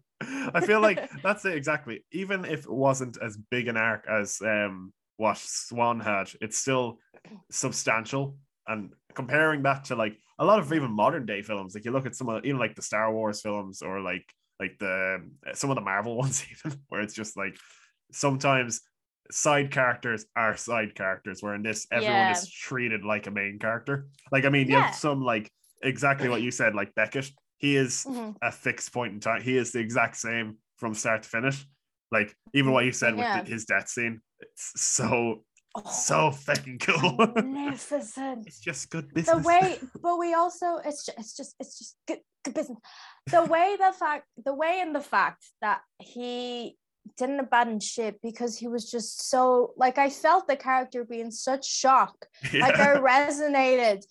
I 0.53 0.61
feel 0.61 0.81
like 0.81 1.09
that's 1.23 1.45
it 1.45 1.55
exactly. 1.55 2.05
Even 2.11 2.45
if 2.45 2.61
it 2.65 2.71
wasn't 2.71 3.17
as 3.21 3.37
big 3.37 3.67
an 3.67 3.77
arc 3.77 4.05
as 4.07 4.41
um 4.41 4.93
what 5.17 5.37
Swann 5.37 5.99
had, 5.99 6.29
it's 6.41 6.57
still 6.57 6.99
substantial. 7.51 8.37
And 8.67 8.91
comparing 9.15 9.63
that 9.63 9.85
to 9.85 9.95
like 9.95 10.17
a 10.37 10.45
lot 10.45 10.59
of 10.59 10.71
even 10.73 10.91
modern 10.91 11.25
day 11.25 11.41
films, 11.41 11.73
like 11.75 11.85
you 11.85 11.91
look 11.91 12.05
at 12.05 12.15
some 12.15 12.29
of 12.29 12.45
even 12.45 12.59
like 12.59 12.75
the 12.75 12.81
Star 12.81 13.11
Wars 13.13 13.41
films 13.41 13.81
or 13.81 13.99
like 14.01 14.31
like 14.59 14.77
the 14.79 15.29
some 15.53 15.69
of 15.71 15.75
the 15.75 15.81
Marvel 15.81 16.17
ones, 16.23 16.45
even 16.51 16.79
where 16.89 17.01
it's 17.01 17.13
just 17.13 17.35
like 17.37 17.57
sometimes 18.11 18.81
side 19.31 19.71
characters 19.71 20.25
are 20.35 20.55
side 20.57 20.95
characters, 20.95 21.41
where 21.41 21.55
in 21.55 21.63
this 21.63 21.87
everyone 21.91 22.27
Yeah. 22.27 22.31
is 22.31 22.49
treated 22.49 23.03
like 23.03 23.27
a 23.27 23.31
main 23.31 23.59
character. 23.59 24.07
Like 24.31 24.45
I 24.45 24.49
mean, 24.49 24.67
you 24.67 24.75
Yeah. 24.77 24.85
have 24.85 24.95
some 24.95 25.21
like 25.21 25.51
exactly 25.81 26.29
what 26.29 26.41
you 26.41 26.51
said, 26.51 26.75
like 26.75 26.93
Beckett. 26.95 27.31
He 27.59 27.75
is 27.75 28.05
Mhm. 28.07 28.35
a 28.41 28.51
fixed 28.51 28.91
point 28.91 29.13
in 29.13 29.19
time. 29.19 29.41
He 29.41 29.55
is 29.57 29.71
the 29.71 29.79
exact 29.79 30.17
same 30.17 30.57
from 30.77 30.93
start 30.95 31.23
to 31.23 31.29
finish. 31.29 31.65
Like 32.11 32.35
even 32.53 32.71
what 32.71 32.85
you 32.85 32.91
said 32.91 33.17
Yeah. 33.17 33.37
with 33.37 33.45
the, 33.45 33.51
his 33.53 33.65
death 33.65 33.87
scene, 33.89 34.21
it's 34.39 34.81
so 34.81 35.43
Oh, 35.75 35.87
so 35.91 36.31
fucking 36.31 36.79
cool. 36.79 37.15
magnificent. 37.35 38.47
it's 38.47 38.59
just 38.59 38.89
good 38.89 39.13
business. 39.13 39.35
the 39.37 39.47
way 39.47 39.77
but 40.01 40.17
we 40.17 40.33
also 40.33 40.77
it's 40.77 41.05
just 41.05 41.19
it's 41.19 41.33
just 41.37 41.55
it's 41.59 41.77
just 41.77 41.95
good, 42.07 42.21
good 42.43 42.55
business 42.55 42.79
the 43.27 43.43
way 43.43 43.75
the 43.77 43.93
fact 43.93 44.25
the 44.43 44.53
way 44.53 44.79
and 44.81 44.95
the 44.95 45.01
fact 45.01 45.43
that 45.61 45.81
he 45.99 46.75
didn't 47.17 47.39
abandon 47.39 47.79
ship 47.79 48.17
because 48.23 48.57
he 48.57 48.67
was 48.67 48.89
just 48.89 49.29
so 49.29 49.73
like 49.77 49.99
i 49.99 50.09
felt 50.09 50.47
the 50.47 50.55
character 50.55 51.03
be 51.03 51.19
in 51.21 51.31
such 51.31 51.65
shock 51.69 52.15
like 52.53 52.79
i 52.79 52.95
resonated 53.13 54.03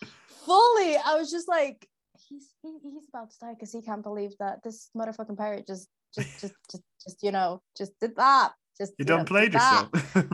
fully 0.47 0.97
i 0.97 1.15
was 1.17 1.29
just 1.31 1.49
like 1.49 1.89
he's 2.29 2.49
he, 2.63 2.79
he's 2.83 3.09
about 3.09 3.31
to 3.31 3.37
die 3.41 3.55
because 3.55 3.73
he 3.73 3.83
can't 3.83 4.03
believe 4.03 4.33
that 4.39 4.63
this 4.63 4.91
motherfucking 4.97 5.37
pirate 5.37 5.67
just 5.67 5.89
just 6.15 6.41
just 6.41 6.55
just, 6.71 6.83
just 7.05 7.23
you 7.23 7.33
know 7.33 7.61
just 7.77 7.93
did 8.01 8.17
that 8.17 8.53
just 8.79 8.93
you 8.99 9.05
know, 9.05 9.17
done 9.19 9.27
played 9.27 9.53
did 9.53 9.55
yourself. 9.55 9.89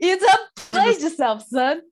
You 0.00 0.16
done 0.18 0.38
played 0.56 1.00
yourself, 1.00 1.44
son. 1.48 1.82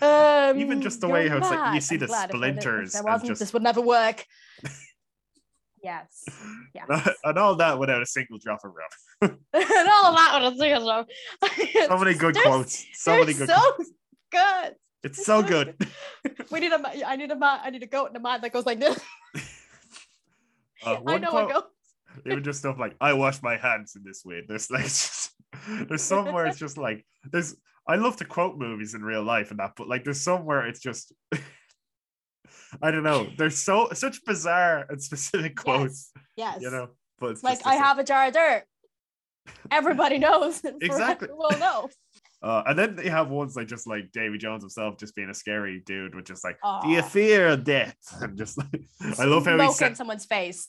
Um, 0.00 0.58
Even 0.58 0.80
just 0.82 1.00
the 1.00 1.08
way 1.08 1.28
how 1.28 1.36
it's 1.38 1.48
like, 1.50 1.74
you 1.74 1.80
see 1.80 1.94
I'm 1.94 2.00
the 2.00 2.06
glad 2.06 2.30
if 2.30 2.34
if 2.34 2.40
splinters 2.40 2.92
just- 3.28 3.38
this 3.38 3.52
would 3.52 3.62
never 3.62 3.80
work. 3.80 4.24
yes, 5.82 6.24
yes. 6.74 7.08
and 7.22 7.38
all 7.38 7.54
that 7.56 7.78
without 7.78 8.02
a 8.02 8.06
single 8.06 8.38
drop 8.38 8.60
of 8.64 8.72
rum. 8.74 9.38
and 9.52 9.88
all 9.88 10.06
of 10.06 10.16
that 10.16 10.40
with 10.42 10.54
a 10.54 10.56
single 10.56 10.84
song. 10.84 11.04
So 11.88 11.98
many 11.98 12.14
good 12.14 12.36
quotes. 12.36 12.84
So 12.94 13.18
many 13.18 13.34
good. 13.34 13.48
So 13.48 13.54
quotes. 13.54 13.90
good. 14.32 14.74
It's 15.04 15.24
so 15.24 15.42
good. 15.42 15.76
We 16.50 16.60
need 16.60 16.72
a. 16.72 17.06
I 17.06 17.16
need 17.16 17.30
a. 17.30 17.38
I 17.42 17.70
need 17.70 17.82
a 17.82 17.86
goat 17.86 18.10
in 18.10 18.16
a 18.16 18.20
mind 18.20 18.42
that 18.42 18.52
goes 18.52 18.66
like 18.66 18.80
this. 18.80 18.98
Uh, 20.84 21.00
I 21.06 21.16
know 21.16 21.30
quote, 21.30 21.50
a 21.50 21.54
goat. 21.54 21.64
even 22.26 22.44
just 22.44 22.58
stuff 22.58 22.78
like 22.78 22.94
I 23.00 23.14
wash 23.14 23.40
my 23.42 23.56
hands 23.56 23.96
in 23.96 24.02
this 24.04 24.22
way. 24.22 24.42
There's 24.46 24.70
like 24.70 24.82
just, 24.82 25.30
there's 25.88 26.02
somewhere 26.02 26.44
it's 26.46 26.58
just 26.58 26.76
like 26.76 27.06
there's 27.32 27.56
I 27.88 27.96
love 27.96 28.16
to 28.16 28.26
quote 28.26 28.58
movies 28.58 28.92
in 28.94 29.02
real 29.02 29.22
life 29.22 29.50
and 29.50 29.60
that, 29.60 29.72
but 29.76 29.88
like 29.88 30.04
there's 30.04 30.20
somewhere 30.20 30.66
it's 30.66 30.80
just 30.80 31.14
I 32.82 32.90
don't 32.90 33.02
know. 33.02 33.28
There's 33.38 33.56
so 33.56 33.88
such 33.94 34.24
bizarre 34.26 34.84
and 34.90 35.02
specific 35.02 35.56
quotes, 35.56 36.10
Yes. 36.36 36.60
you 36.60 36.70
know. 36.70 36.88
But 37.18 37.42
like 37.42 37.66
I 37.66 37.76
have 37.76 37.98
a 37.98 38.04
jar 38.04 38.26
of 38.26 38.34
dirt. 38.34 38.64
Everybody 39.70 40.18
knows. 40.18 40.62
Exactly. 40.64 41.28
Well, 41.32 41.58
no. 41.58 41.88
Uh, 42.44 42.62
and 42.66 42.78
then 42.78 42.94
they 42.94 43.08
have 43.08 43.30
ones 43.30 43.56
like 43.56 43.66
just 43.66 43.86
like 43.86 44.12
Davy 44.12 44.36
Jones 44.36 44.62
himself 44.62 44.98
just 44.98 45.14
being 45.16 45.30
a 45.30 45.34
scary 45.34 45.80
dude 45.86 46.14
with 46.14 46.26
just 46.26 46.44
like, 46.44 46.58
do 46.82 46.90
you 46.90 47.00
fear 47.02 47.56
death? 47.56 47.96
And 48.20 48.36
just 48.36 48.58
like 48.58 48.82
I 49.18 49.24
love 49.24 49.46
how 49.46 49.52
he 49.56 49.72
Smoke 49.72 49.90
in 49.90 49.96
someone's 49.96 50.26
face. 50.26 50.68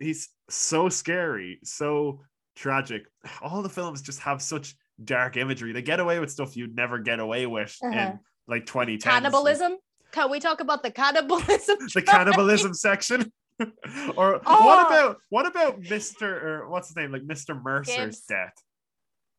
he's 0.00 0.30
so 0.50 0.88
scary, 0.88 1.60
so 1.62 2.20
tragic. 2.56 3.04
All 3.40 3.62
the 3.62 3.68
films 3.68 4.02
just 4.02 4.18
have 4.20 4.42
such 4.42 4.74
dark 5.04 5.36
imagery. 5.36 5.72
They 5.72 5.82
get 5.82 6.00
away 6.00 6.18
with 6.18 6.30
stuff 6.30 6.56
you'd 6.56 6.74
never 6.74 6.98
get 6.98 7.20
away 7.20 7.46
with 7.46 7.76
Uh-huh. 7.84 7.98
in 7.98 8.18
like 8.48 8.66
2010. 8.66 8.98
Cannibalism. 9.12 9.76
Can 10.10 10.28
we 10.28 10.40
talk 10.40 10.60
about 10.60 10.82
the 10.82 10.90
cannibalism? 10.90 11.76
The 11.94 12.02
cannibalism 12.02 12.74
section. 12.74 13.32
or 14.16 14.32
what 14.32 14.42
Oh. 14.46 14.86
about 14.88 15.18
what 15.28 15.46
about 15.46 15.80
Mr. 15.82 16.22
or 16.42 16.68
what's 16.68 16.88
his 16.88 16.96
name? 16.96 17.12
Like 17.12 17.22
Mr. 17.22 17.54
Mercer's 17.62 17.96
Gibbs. 17.96 18.20
death. 18.28 18.54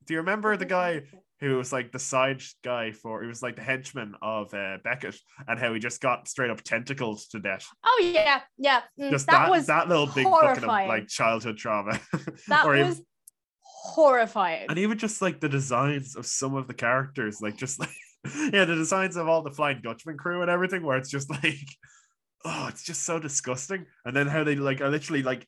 Do 0.06 0.13
you 0.13 0.22
remember 0.22 0.56
the 0.56 0.65
guy 0.65 1.02
who 1.43 1.58
was 1.58 1.73
like 1.73 1.91
the 1.91 1.99
side 1.99 2.41
guy 2.63 2.91
for 2.91 3.21
he 3.21 3.27
was 3.27 3.41
like 3.43 3.56
the 3.56 3.62
henchman 3.62 4.13
of 4.21 4.53
uh, 4.53 4.77
Beckett 4.84 5.15
and 5.47 5.60
how 5.60 5.73
he 5.73 5.79
just 5.79 6.01
got 6.01 6.27
straight 6.27 6.49
up 6.49 6.62
tentacled 6.63 7.19
to 7.32 7.39
death. 7.39 7.65
Oh 7.84 8.01
yeah, 8.13 8.41
yeah. 8.58 8.82
Mm, 8.99 9.12
Just 9.12 9.25
that, 9.27 9.34
that, 9.34 9.51
was 9.51 9.67
that 9.67 9.89
little 9.89 10.08
big 10.08 10.25
bucket 10.25 10.63
of 10.63 10.69
like 10.69 11.08
childhood 11.08 11.58
trauma. 11.58 11.99
that 12.47 12.65
Or 12.65 12.75
even- 12.75 12.88
was 12.89 13.01
horrifying. 13.62 14.67
and 14.69 14.77
even 14.79 14.97
just 14.97 15.21
like 15.21 15.39
the 15.39 15.49
designs 15.49 16.15
of 16.15 16.25
some 16.25 16.56
of 16.56 16.67
the 16.67 16.73
characters, 16.73 17.41
like 17.41 17.58
just 17.58 17.79
like 17.79 17.89
yeah, 18.53 18.65
the 18.65 18.75
designs 18.75 19.17
of 19.17 19.27
all 19.27 19.41
the 19.43 19.51
Flying 19.51 19.82
Dutchman 19.82 20.17
crew 20.17 20.41
and 20.41 20.49
everything, 20.49 20.84
where 20.84 20.97
it's 20.97 21.10
just 21.10 21.29
like, 21.43 21.60
oh, 22.45 22.67
it's 22.69 22.84
just 22.84 23.03
so 23.03 23.19
disgusting. 23.19 23.86
And 24.06 24.15
then 24.15 24.27
how 24.27 24.43
they 24.43 24.56
like 24.56 24.82
are 24.82 24.89
literally 24.89 25.23
like 25.23 25.45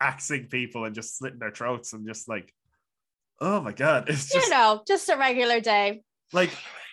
axing 0.00 0.46
people 0.46 0.84
and 0.84 0.94
just 0.94 1.18
slitting 1.18 1.38
their 1.38 1.50
throats 1.50 1.92
and 1.92 2.06
just 2.06 2.28
like, 2.28 2.52
oh 3.40 3.60
my 3.60 3.72
god, 3.72 4.08
it's 4.08 4.30
just 4.32 4.46
you 4.46 4.50
know, 4.52 4.82
just 4.86 5.08
a 5.08 5.16
regular 5.16 5.60
day. 5.60 6.02
like 6.32 6.50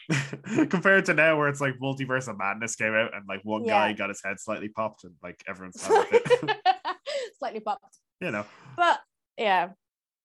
compared 0.69 1.05
to 1.05 1.13
now 1.13 1.37
where 1.37 1.47
it's 1.47 1.59
like 1.61 1.73
Multiverse 1.81 2.27
of 2.27 2.37
Madness 2.37 2.75
came 2.75 2.93
out 2.93 3.15
and 3.15 3.25
like 3.27 3.41
one 3.43 3.65
Yeah. 3.65 3.71
guy 3.87 3.93
got 3.93 4.09
his 4.09 4.21
head 4.23 4.39
slightly 4.39 4.69
popped 4.69 5.03
and 5.03 5.13
like 5.23 5.41
everyone's. 5.47 5.81
Slightly 7.39 7.59
popped. 7.59 7.97
you 8.21 8.31
know, 8.31 8.45
But 8.77 8.99
yeah, 9.37 9.69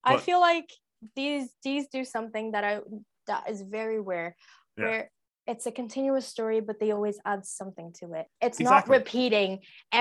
I 0.05 0.19
feel 0.19 0.41
like 0.41 0.71
these 1.17 1.49
these 1.65 1.89
do 1.89 2.05
something 2.05 2.53
that 2.53 2.63
I 2.65 2.81
that 3.27 3.49
is 3.51 3.63
very 3.63 4.01
rare, 4.01 4.37
Yeah. 4.77 4.85
where 4.85 5.11
it's 5.51 5.67
a 5.67 5.73
continuous 5.73 6.27
story, 6.35 6.61
but 6.61 6.79
they 6.79 6.93
always 6.93 7.19
add 7.33 7.45
something 7.45 7.93
to 8.01 8.07
it. 8.21 8.27
It's 8.41 8.61
Exactly. 8.61 8.65
not 8.65 8.99
repeating 8.99 9.51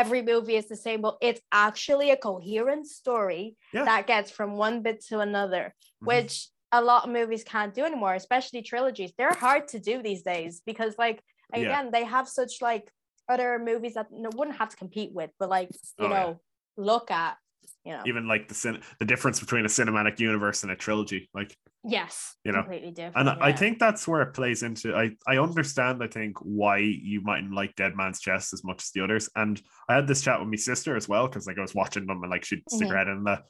every 0.02 0.22
movie 0.22 0.56
is 0.62 0.68
the 0.70 0.76
same, 0.76 1.02
but 1.02 1.18
it's 1.22 1.42
actually 1.52 2.12
a 2.12 2.18
coherent 2.18 2.86
story 2.88 3.56
Yeah. 3.74 3.86
that 3.86 4.06
gets 4.06 4.30
from 4.38 4.50
one 4.58 4.82
bit 4.84 4.98
to 5.10 5.20
another, 5.20 5.64
Mhm. 6.04 6.08
which 6.12 6.34
a 6.72 6.82
lot 6.90 7.04
of 7.06 7.10
movies 7.10 7.44
can't 7.44 7.74
do 7.74 7.84
anymore, 7.84 8.14
especially 8.14 8.62
trilogies. 8.62 9.12
They're 9.18 9.34
hard 9.48 9.68
to 9.70 9.80
do 9.80 10.04
these 10.04 10.22
days 10.22 10.62
because, 10.70 10.94
like, 11.06 11.18
Yeah. 11.52 11.62
again, 11.62 11.86
they 11.92 12.04
have 12.04 12.28
such 12.30 12.54
like 12.62 12.86
other 13.28 13.58
movies 13.60 13.96
that 13.96 14.08
no, 14.12 14.30
wouldn't 14.36 14.58
have 14.58 14.70
to 14.70 14.78
compete 14.78 15.12
with, 15.20 15.32
but 15.40 15.50
like, 15.50 15.70
you 15.98 16.06
Oh, 16.06 16.10
yeah. 16.10 16.16
know, 16.26 16.42
look 16.78 17.10
at, 17.10 17.38
you 17.86 17.92
know, 17.94 18.04
even 18.06 18.28
like 18.28 18.48
the 18.48 18.54
cin- 18.56 18.82
the 19.00 19.06
difference 19.06 19.40
between 19.40 19.66
a 19.66 19.70
cinematic 19.70 20.20
universe 20.20 20.64
and 20.64 20.72
a 20.72 20.76
trilogy, 20.76 21.30
like 21.34 21.56
yes, 21.84 22.36
you 22.44 22.52
know, 22.52 22.62
completely 22.62 22.92
different. 22.92 23.30
And 23.30 23.42
I 23.42 23.48
I 23.48 23.52
think 23.52 23.80
that's 23.80 24.08
where 24.08 24.22
it 24.22 24.34
plays 24.34 24.64
into. 24.64 24.96
I 24.96 25.12
I 25.28 25.38
understand. 25.38 26.04
I 26.04 26.08
think 26.08 26.38
why 26.40 26.78
you 26.80 27.22
mightn't 27.22 27.54
like 27.54 27.76
Dead 27.76 27.96
Man's 27.96 28.20
Chest 28.20 28.54
as 28.54 28.64
much 28.64 28.84
as 28.84 28.92
the 28.92 29.02
others. 29.02 29.30
And 29.36 29.62
I 29.88 29.96
had 29.96 30.08
this 30.08 30.22
chat 30.22 30.40
with 30.40 30.50
my 30.50 30.56
sister 30.58 30.96
as 30.96 31.08
well 31.08 31.28
because 31.28 31.48
like 31.48 31.58
I 31.58 31.62
was 31.62 31.76
watching 31.76 32.06
them 32.06 32.22
and 32.22 32.30
like 32.32 32.46
she'd 32.46 32.64
stick 32.70 32.88
Mhm. 32.88 32.92
her 32.92 32.98
head 32.98 33.08
in 33.08 33.24
the 33.24 33.44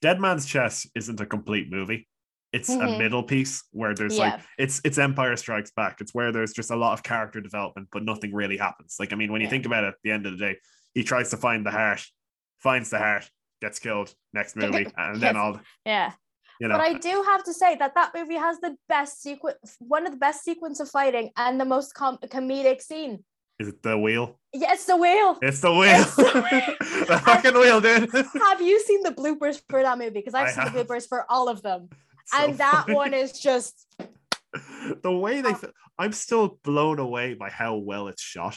Dead 0.00 0.20
Man's 0.20 0.46
Chest 0.46 0.88
isn't 0.94 1.20
a 1.20 1.26
complete 1.26 1.70
movie. 1.70 2.08
It's 2.52 2.70
a 2.70 2.78
Mhm. 2.78 2.98
middle 2.98 3.22
piece 3.22 3.62
where 3.72 3.94
there's 3.94 4.18
like 4.18 4.40
it's 4.58 4.80
it's 4.84 4.96
Empire 4.96 5.36
Strikes 5.36 5.70
Back. 5.72 6.00
It's 6.00 6.14
where 6.14 6.32
there's 6.32 6.52
just 6.52 6.70
a 6.70 6.76
lot 6.76 6.92
of 6.94 7.02
character 7.02 7.40
development, 7.40 7.88
but 7.92 8.04
nothing 8.04 8.32
really 8.32 8.56
happens. 8.56 8.96
Like 8.98 9.12
I 9.12 9.16
mean, 9.16 9.32
when 9.32 9.40
you 9.40 9.46
Yeah. 9.46 9.50
think 9.50 9.66
about 9.66 9.84
it, 9.84 9.88
at 9.88 9.94
the 10.02 10.12
end 10.12 10.24
of 10.26 10.32
the 10.32 10.38
day, 10.38 10.56
he 10.94 11.04
tries 11.04 11.30
to 11.30 11.36
find 11.36 11.66
the 11.66 11.70
heart, 11.70 12.06
finds 12.58 12.90
the 12.90 12.98
heart, 12.98 13.30
gets 13.60 13.78
killed. 13.78 14.14
Next 14.32 14.56
movie, 14.60 14.86
and 14.96 15.20
then 15.20 15.36
all 15.36 15.60
yeah. 15.84 16.12
you 16.60 16.68
know. 16.68 16.76
But 16.76 16.82
I 16.82 16.92
do 16.94 17.22
have 17.26 17.44
to 17.44 17.52
say 17.54 17.76
that 17.76 17.94
that 17.94 18.12
movie 18.14 18.36
has 18.36 18.58
the 18.60 18.76
best 18.88 19.22
sequence, 19.22 19.76
one 19.78 20.06
of 20.06 20.12
the 20.12 20.18
best 20.18 20.44
sequence 20.44 20.80
of 20.80 20.88
fighting, 20.88 21.30
and 21.36 21.60
the 21.60 21.64
most 21.64 21.94
com- 21.94 22.18
comedic 22.18 22.80
scene. 22.82 23.24
is 23.58 23.68
it 23.68 23.82
the 23.82 23.96
wheel? 23.98 24.38
Yeah, 24.54 24.72
it's 24.72 24.84
the 24.86 24.96
wheel. 24.96 25.38
It's 25.42 25.60
the 25.60 25.72
wheel. 25.72 26.00
It's 26.02 26.16
the- 26.16 27.04
the 27.08 27.18
fucking 27.24 27.54
wheel, 27.54 27.80
dude. 27.80 28.10
have 28.46 28.60
you 28.62 28.80
seen 28.80 29.02
the 29.02 29.10
bloopers 29.12 29.60
for 29.68 29.82
that 29.82 29.98
movie? 29.98 30.10
Because 30.10 30.34
I've 30.34 30.48
I 30.48 30.50
seen 30.52 30.72
the 30.72 30.84
bloopers 30.84 31.08
for 31.08 31.24
all 31.30 31.48
of 31.48 31.62
them, 31.62 31.88
So 32.26 32.38
and 32.38 32.58
that 32.58 32.84
funny. 32.86 32.94
one 32.94 33.14
is 33.14 33.38
just 33.40 33.86
the 35.02 35.12
way 35.12 35.40
they. 35.40 35.50
Oh. 35.50 35.70
I'm 35.98 36.12
still 36.12 36.58
blown 36.62 36.98
away 37.00 37.34
by 37.34 37.50
how 37.50 37.76
well 37.76 38.06
it's 38.08 38.22
shot, 38.22 38.56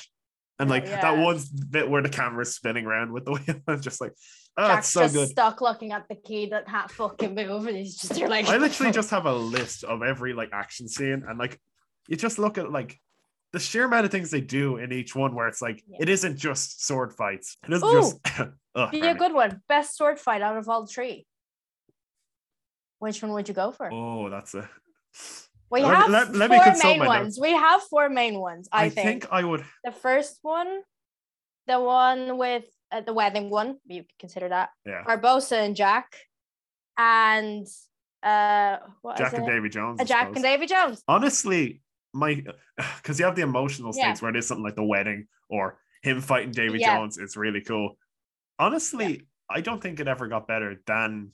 and 0.62 0.70
Oh, 0.70 0.74
like 0.74 0.86
yeah. 0.86 1.02
that 1.02 1.18
one 1.18 1.40
bit 1.70 1.90
where 1.90 2.02
the 2.02 2.10
camera's 2.10 2.56
spinning 2.56 2.86
around 2.86 3.12
with 3.12 3.26
the 3.26 3.32
wheel. 3.32 3.62
I'm 3.68 3.82
just 3.82 4.00
like, 4.00 4.14
oh, 4.58 4.68
Jack's 4.68 4.88
it's 4.88 4.94
so 4.94 5.02
just 5.02 5.14
good. 5.16 5.28
stuck 5.30 5.60
looking 5.62 5.92
at 5.92 6.08
the 6.08 6.16
key 6.16 6.48
that 6.48 6.68
can't 6.68 6.90
fucking 6.92 7.34
move, 7.36 7.68
and 7.68 7.76
he's 7.78 7.96
just 7.96 8.18
you're 8.18 8.30
like. 8.30 8.48
I 8.48 8.58
literally 8.58 8.92
just 9.02 9.10
have 9.10 9.26
a 9.26 9.34
list 9.34 9.84
of 9.84 10.04
every 10.04 10.34
like 10.34 10.50
action 10.54 10.88
scene, 10.88 11.24
and 11.28 11.38
like 11.40 11.60
you 12.08 12.16
just 12.16 12.40
look 12.40 12.58
at 12.58 12.72
like 12.72 13.00
the 13.54 13.60
sheer 13.60 13.84
amount 13.86 14.06
of 14.06 14.12
things 14.12 14.32
they 14.32 14.40
do 14.42 14.78
in 14.78 14.94
each 14.94 15.14
one 15.16 15.36
where 15.36 15.48
it's 15.48 15.62
like 15.62 15.84
Yeah. 15.88 15.98
it 16.02 16.10
isn't 16.10 16.38
just 16.38 16.86
sword 16.86 17.12
fights. 17.14 17.58
It 17.68 17.74
isn't 17.74 17.88
Ooh. 17.88 17.94
just 17.94 18.20
Ugh, 18.76 18.92
Be 18.92 19.02
a 19.02 19.14
good 19.16 19.34
one. 19.34 19.62
Best 19.68 19.98
sword 19.98 20.18
fight 20.20 20.42
out 20.42 20.56
of 20.58 20.70
all 20.70 20.86
three. 20.86 21.26
Which 23.00 23.22
one 23.22 23.34
would 23.34 23.48
you 23.50 23.54
go 23.54 23.72
for? 23.72 23.92
Oh, 23.92 24.30
that's 24.30 24.54
a 24.56 24.70
we 25.72 25.82
have 25.82 26.10
let- 26.10 26.36
let 26.36 26.50
four 26.50 26.90
main 26.90 27.06
ones. 27.06 27.40
We 27.40 27.52
have 27.52 27.82
four 27.84 28.10
main 28.10 28.40
ones. 28.40 28.68
I, 28.72 28.86
I, 28.86 28.90
think. 28.90 29.24
think 29.24 29.34
I 29.34 29.44
would 29.44 29.64
the 29.84 29.92
first 29.92 30.40
one, 30.42 30.82
the 31.68 31.80
one 31.80 32.38
with 32.38 32.66
uh, 32.92 33.02
the 33.02 33.14
wedding 33.14 33.50
one, 33.50 33.78
you 33.88 34.04
consider 34.20 34.50
that 34.50 34.70
yeah. 34.86 35.04
Barbossa 35.06 35.58
and 35.66 35.76
Jack, 35.76 36.16
and 36.98 37.66
uh, 38.24 38.78
what 39.02 39.20
is 39.20 39.20
Jack 39.20 39.34
and? 39.34 39.48
Davy 39.48 39.70
Jones. 39.70 40.00
Uh, 40.02 40.04
Jack 40.04 40.28
and 40.36 40.44
Davy 40.44 40.66
Jones. 40.68 41.02
honestly, 41.08 41.82
my 42.14 42.44
because 42.98 43.20
you 43.20 43.26
have 43.26 43.36
the 43.36 43.42
emotional 43.42 43.92
Yeah. 43.96 44.06
stakes 44.06 44.22
where 44.22 44.32
it 44.32 44.38
is 44.38 44.48
something 44.48 44.64
like 44.64 44.76
the 44.76 44.84
wedding 44.84 45.28
or 45.50 45.80
him 46.04 46.22
fighting 46.22 46.52
Davy 46.52 46.80
Yeah. 46.80 46.98
Jones. 46.98 47.18
It's 47.18 47.38
really 47.38 47.62
cool. 47.62 47.98
Honestly, 48.60 49.28
I 49.50 49.62
don't 49.62 49.82
think 49.82 50.00
it 50.00 50.08
ever 50.08 50.28
got 50.28 50.48
better 50.48 50.82
than 50.86 51.32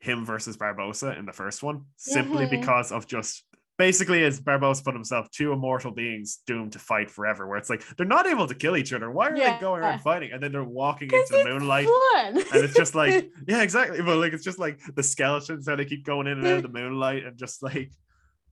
him 0.00 0.24
versus 0.24 0.56
Barbossa 0.56 1.18
in 1.18 1.26
the 1.26 1.32
first 1.32 1.62
one, 1.62 1.86
simply 1.96 2.46
Mhm. 2.46 2.50
because 2.50 2.92
of 2.92 3.06
just 3.06 3.44
basically 3.78 4.24
as 4.24 4.40
Barbossa 4.40 4.84
put 4.84 4.94
himself, 4.94 5.30
two 5.30 5.52
immortal 5.52 5.92
beings 5.92 6.40
doomed 6.46 6.72
to 6.72 6.78
fight 6.78 7.10
forever. 7.10 7.46
Where 7.46 7.56
it's 7.56 7.70
like 7.70 7.84
they're 7.96 8.06
not 8.06 8.26
able 8.26 8.46
to 8.46 8.54
kill 8.54 8.76
each 8.76 8.92
other. 8.92 9.10
Why 9.10 9.28
are 9.30 9.36
Yeah. 9.36 9.54
they 9.54 9.60
going 9.60 9.80
around 9.82 10.00
fighting? 10.00 10.32
And 10.32 10.42
then 10.42 10.52
they're 10.52 10.64
walking 10.64 11.10
into 11.12 11.26
the 11.30 11.44
moonlight. 11.44 11.88
And 12.16 12.36
it's 12.64 12.74
just 12.74 12.94
like, 12.94 13.30
yeah, 13.48 13.62
exactly. 13.62 14.02
But 14.02 14.18
like, 14.18 14.32
it's 14.32 14.44
just 14.44 14.58
like 14.58 14.80
the 14.94 15.02
skeletons 15.02 15.66
how 15.68 15.76
they 15.76 15.84
keep 15.84 16.04
going 16.04 16.26
in 16.26 16.38
and 16.38 16.46
out 16.46 16.56
of 16.58 16.62
the 16.64 16.68
moonlight, 16.68 17.24
and 17.24 17.38
just 17.38 17.62
like, 17.62 17.90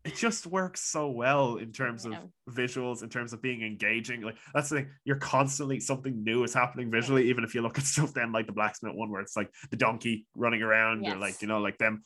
it 0.05 0.15
just 0.15 0.47
works 0.47 0.83
so 0.83 1.11
well 1.11 1.57
in 1.57 1.73
terms 1.73 2.05
of 2.07 2.13
Yeah. 2.13 2.21
visuals, 2.49 3.03
in 3.03 3.09
terms 3.09 3.33
of 3.33 3.43
being 3.43 3.63
engaging. 3.63 4.21
Like 4.23 4.37
that's 4.55 4.69
the 4.69 4.77
thing, 4.77 4.91
you're 5.05 5.17
constantly 5.17 5.81
something 5.81 6.23
new 6.23 6.45
is 6.45 6.55
happening 6.55 6.93
visually. 6.93 7.29
Even 7.29 7.43
if 7.43 7.57
you 7.57 7.63
look 7.63 7.77
at 7.77 7.85
stuff 7.95 8.15
then 8.15 8.31
like 8.31 8.47
the 8.47 8.53
blacksmith 8.53 8.95
one, 8.95 9.11
where 9.11 9.21
it's 9.21 9.37
like 9.37 9.51
the 9.73 9.77
donkey 9.77 10.25
running 10.37 10.63
around, 10.63 11.05
or 11.09 11.17
like 11.17 11.43
you 11.43 11.49
know, 11.49 11.59
like 11.59 11.79
them, 11.79 12.03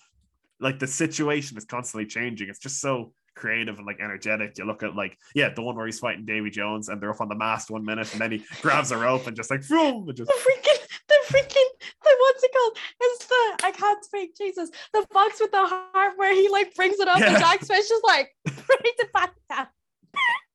like 0.60 0.78
the 0.78 0.86
situation 0.86 1.56
is 1.56 1.64
constantly 1.64 2.06
changing. 2.06 2.48
It's 2.48 2.58
just 2.58 2.80
so 2.80 3.12
creative 3.36 3.78
and 3.78 3.86
like 3.86 4.00
energetic. 4.00 4.58
You 4.58 4.64
look 4.64 4.82
at 4.82 4.94
like 4.94 5.16
yeah, 5.34 5.48
the 5.54 5.62
one 5.62 5.76
where 5.76 5.86
he's 5.86 5.98
fighting 5.98 6.24
Davy 6.26 6.50
Jones, 6.50 6.88
and 6.88 7.00
they're 7.00 7.10
up 7.10 7.20
on 7.20 7.28
the 7.28 7.34
mast 7.34 7.70
one 7.70 7.84
minute, 7.84 8.12
and 8.12 8.20
then 8.20 8.32
he 8.32 8.44
grabs 8.62 8.92
a 8.92 8.96
rope 8.98 9.26
and 9.26 9.36
just 9.36 9.50
like 9.50 9.66
boom, 9.68 10.08
and 10.08 10.16
just 10.16 10.28
the 10.28 10.34
freaking, 10.38 10.86
the 11.08 11.14
freaking, 11.26 11.68
the 12.04 12.16
what's 12.20 12.44
it 12.44 12.50
called? 12.52 12.76
It's 13.00 13.26
the 13.26 13.66
I 13.66 13.72
can't 13.72 14.04
speak. 14.04 14.36
Jesus, 14.36 14.70
the 14.92 15.06
box 15.12 15.40
with 15.40 15.50
the 15.52 15.66
heart 15.66 16.12
where 16.16 16.34
he 16.34 16.48
like 16.48 16.74
brings 16.74 16.98
it 16.98 17.08
up 17.08 17.18
Yeah. 17.18 17.30
and 17.30 17.38
Jack's 17.38 17.68
face 17.68 17.88
just 17.88 18.04
like 18.04 18.34
brings 18.44 18.96
it 18.98 19.12
back 19.12 19.34
down. 19.48 19.66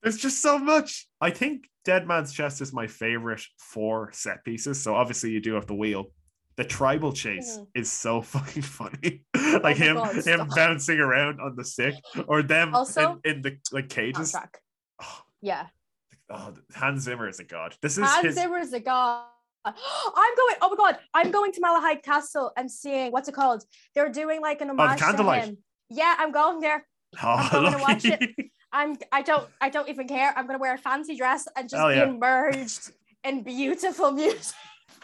There's 0.03 0.17
just 0.17 0.41
so 0.41 0.59
much. 0.59 1.07
I 1.19 1.31
think 1.31 1.67
Dead 1.85 2.07
Man's 2.07 2.33
Chest 2.33 2.61
is 2.61 2.73
my 2.73 2.87
favorite 2.87 3.41
four 3.57 4.11
set 4.13 4.43
pieces. 4.43 4.81
So 4.81 4.93
obviously 4.95 5.31
you 5.31 5.39
do 5.39 5.53
have 5.53 5.65
the 5.65 5.73
wheel. 5.75 6.11
The 6.57 6.63
tribal 6.63 7.11
chase 7.11 7.57
Mhm. 7.57 7.67
is 7.75 7.91
so 7.91 8.21
fucking 8.33 8.61
funny. 8.63 9.23
like 9.35 9.61
my 9.63 9.73
him 9.73 9.95
God, 9.97 10.15
him 10.25 10.47
bouncing 10.55 10.99
around 10.99 11.41
on 11.41 11.55
the 11.55 11.65
stick 11.65 11.95
or 12.27 12.41
them 12.43 12.73
Also- 12.73 13.19
in, 13.25 13.35
in 13.35 13.41
the 13.41 13.57
like 13.71 13.89
cages. 13.89 14.33
Oh, 15.01 15.21
Yeah, 15.41 15.67
oh, 16.29 16.53
Hans 16.73 17.03
Zimmer 17.03 17.27
is 17.27 17.39
a 17.39 17.43
god. 17.43 17.75
This 17.81 17.97
is 17.97 18.05
Hans 18.05 18.25
his 18.25 18.35
Zimmer 18.35 18.59
is 18.59 18.71
a 18.73 18.79
god. 18.79 19.25
I'm 19.65 19.73
going. 20.35 20.55
Oh 20.61 20.69
my 20.69 20.75
god! 20.77 20.99
I'm 21.13 21.31
going 21.31 21.51
to 21.53 21.59
Malahide 21.61 22.03
Castle 22.03 22.51
and 22.55 22.71
seeing 22.71 23.11
what's 23.11 23.27
it 23.27 23.33
called. 23.35 23.63
They're 23.93 24.09
doing 24.11 24.39
like 24.41 24.61
an 24.61 24.69
homage 24.69 24.99
to 24.99 25.05
Candlelight. 25.05 25.43
him. 25.45 25.57
Yeah, 25.89 26.15
I'm 26.17 26.31
going 26.31 26.59
there. 26.61 26.85
oh, 27.21 27.49
going 27.51 27.73
to 27.73 27.79
watch 27.79 28.05
it. 28.05 28.21
I'm. 28.71 28.95
I 29.11 29.21
don't. 29.23 29.47
I 29.59 29.69
don't 29.69 29.89
even 29.89 30.07
care. 30.07 30.33
I'm 30.37 30.45
gonna 30.47 30.59
wear 30.59 30.73
a 30.75 30.77
fancy 30.77 31.17
dress 31.17 31.47
and 31.57 31.67
just 31.67 31.79
Hell 31.79 31.89
be 31.89 31.95
yeah. 31.95 32.03
immersed 32.09 32.91
in 33.23 33.41
beautiful 33.43 34.11
music. 34.21 34.53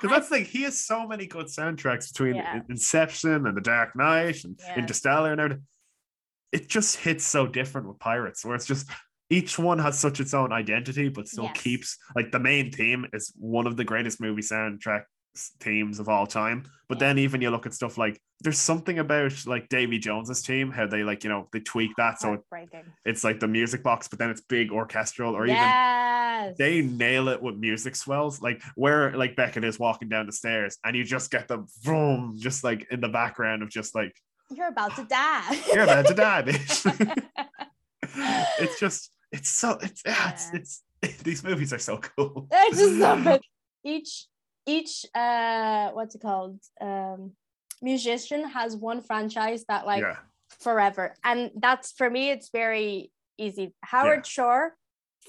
Because 0.01 0.17
that's 0.17 0.31
like 0.31 0.47
he 0.47 0.63
has 0.63 0.79
so 0.79 1.07
many 1.07 1.27
good 1.27 1.45
soundtracks 1.45 2.11
between 2.11 2.35
Yeah. 2.35 2.61
Inception 2.69 3.45
and 3.45 3.55
The 3.55 3.61
Dark 3.61 3.95
Knight 3.95 4.43
and 4.43 4.59
Yeah. 4.59 4.79
Interstellar 4.79 5.31
and 5.31 5.41
everything. 5.41 5.67
It 6.51 6.67
just 6.67 6.97
hits 6.97 7.23
so 7.25 7.47
different 7.47 7.87
with 7.87 7.99
Pirates, 7.99 8.43
where 8.43 8.55
it's 8.55 8.65
just 8.65 8.89
each 9.29 9.57
one 9.59 9.79
has 9.79 9.97
such 9.99 10.19
its 10.19 10.33
own 10.33 10.51
identity, 10.51 11.07
but 11.07 11.27
still 11.27 11.45
Yes. 11.45 11.61
keeps 11.61 11.97
like 12.15 12.31
the 12.31 12.39
main 12.39 12.71
theme 12.71 13.05
is 13.13 13.31
one 13.37 13.67
of 13.67 13.77
the 13.77 13.83
greatest 13.85 14.19
movie 14.19 14.41
soundtrack 14.41 15.03
themes 15.35 15.99
of 15.99 16.09
all 16.09 16.27
time. 16.27 16.63
But 16.87 16.99
then 16.99 17.17
even 17.17 17.41
you 17.41 17.49
look 17.49 17.65
at 17.65 17.73
stuff 17.73 17.97
like 17.97 18.19
there's 18.41 18.59
something 18.59 18.99
about 18.99 19.45
like 19.45 19.69
Davy 19.69 19.99
Jones's 19.99 20.41
team, 20.41 20.71
how 20.71 20.87
they 20.87 21.03
like, 21.03 21.23
you 21.23 21.29
know, 21.29 21.47
they 21.53 21.59
tweak 21.59 21.95
that 21.97 22.19
so 22.19 22.33
it, 22.33 22.41
it's 23.05 23.23
like 23.23 23.39
the 23.39 23.47
music 23.47 23.83
box, 23.83 24.07
but 24.07 24.19
then 24.19 24.29
it's 24.29 24.41
big 24.41 24.71
orchestral 24.71 25.35
or 25.35 25.45
even 25.45 25.57
they 26.57 26.81
nail 26.81 27.27
it 27.29 27.41
with 27.41 27.55
music 27.55 27.95
swells, 27.95 28.41
like 28.41 28.61
where 28.75 29.15
like 29.15 29.35
Beckett 29.35 29.63
is 29.63 29.79
walking 29.79 30.09
down 30.09 30.25
the 30.25 30.31
stairs, 30.31 30.77
and 30.83 30.95
you 30.95 31.03
just 31.03 31.31
get 31.31 31.47
the 31.47 31.65
vroom, 31.83 32.37
just 32.39 32.63
like 32.63 32.87
in 32.91 33.01
the 33.01 33.09
background 33.09 33.63
of 33.63 33.69
just 33.69 33.95
like 33.95 34.15
You're 34.49 34.69
about 34.69 34.95
to 34.95 35.03
die. 35.03 35.61
you're 35.73 35.83
about 35.83 36.07
to 36.07 36.13
die, 36.13 36.41
bitch. 36.45 37.27
it's 38.59 38.79
just 38.79 39.11
it's 39.31 39.49
so 39.49 39.77
it's 39.81 40.01
yeah, 40.05 40.31
it's, 40.31 40.83
it's 41.01 41.21
these 41.23 41.43
movies 41.43 41.73
are 41.73 41.79
so 41.79 41.97
cool. 41.97 42.47
I 42.51 42.69
just 42.71 42.93
love 42.93 43.27
it. 43.27 43.41
Each 43.83 44.27
each 44.65 45.05
uh 45.15 45.89
what's 45.91 46.15
it 46.15 46.21
called? 46.21 46.59
Um 46.79 47.31
musician 47.81 48.47
has 48.49 48.75
one 48.75 49.01
franchise 49.01 49.65
that 49.67 49.85
like 49.85 50.01
yeah, 50.01 50.17
forever. 50.59 51.15
And 51.23 51.51
that's 51.55 51.91
for 51.93 52.09
me 52.09 52.29
it's 52.29 52.49
very 52.49 53.11
easy. 53.37 53.73
Howard 53.83 54.19
Yeah. 54.25 54.29
Shore 54.29 54.75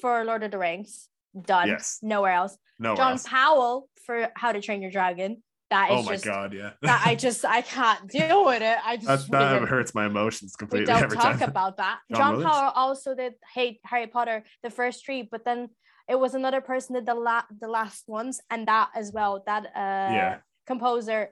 for 0.00 0.24
Lord 0.24 0.42
of 0.42 0.50
the 0.50 0.58
Rings. 0.58 1.08
Done. 1.40 1.68
Yes. 1.68 1.98
Nowhere 2.02 2.32
else. 2.32 2.56
no 2.78 2.94
John 2.94 3.12
else. 3.12 3.26
Powell 3.26 3.88
for 4.06 4.28
How 4.36 4.52
to 4.52 4.60
Train 4.60 4.82
Your 4.82 4.90
Dragon. 4.90 5.42
That 5.70 5.90
is 5.90 6.00
Oh 6.00 6.02
my 6.02 6.12
just 6.12 6.24
god, 6.26 6.52
yeah. 6.52 6.72
that 6.82 7.02
I 7.06 7.14
just 7.14 7.46
I 7.46 7.62
can't 7.62 8.06
deal 8.10 8.44
with 8.44 8.60
it. 8.60 8.76
I 8.84 8.98
just 8.98 9.30
that 9.30 9.52
really- 9.54 9.66
hurts 9.66 9.94
my 9.94 10.04
emotions 10.04 10.54
completely 10.54 10.92
we 10.92 11.00
don't 11.00 11.08
talk 11.10 11.38
time. 11.38 11.48
about 11.48 11.78
that. 11.78 12.00
John 12.14 12.34
John, 12.34 12.42
Powell 12.42 12.72
also 12.74 13.14
did 13.14 13.32
hate 13.54 13.80
Harry 13.86 14.06
Potter, 14.08 14.44
the 14.62 14.68
first 14.68 15.06
three, 15.06 15.22
but 15.22 15.46
then 15.46 15.70
it 16.08 16.16
was 16.18 16.34
another 16.34 16.60
person 16.60 16.94
did 16.94 17.06
the 17.06 17.14
la- 17.14 17.44
the 17.60 17.68
last 17.68 18.08
ones, 18.08 18.40
and 18.50 18.66
that 18.68 18.90
as 18.94 19.12
well. 19.12 19.42
That 19.46 19.66
uh 19.66 20.14
Yeah. 20.18 20.38
composer, 20.66 21.30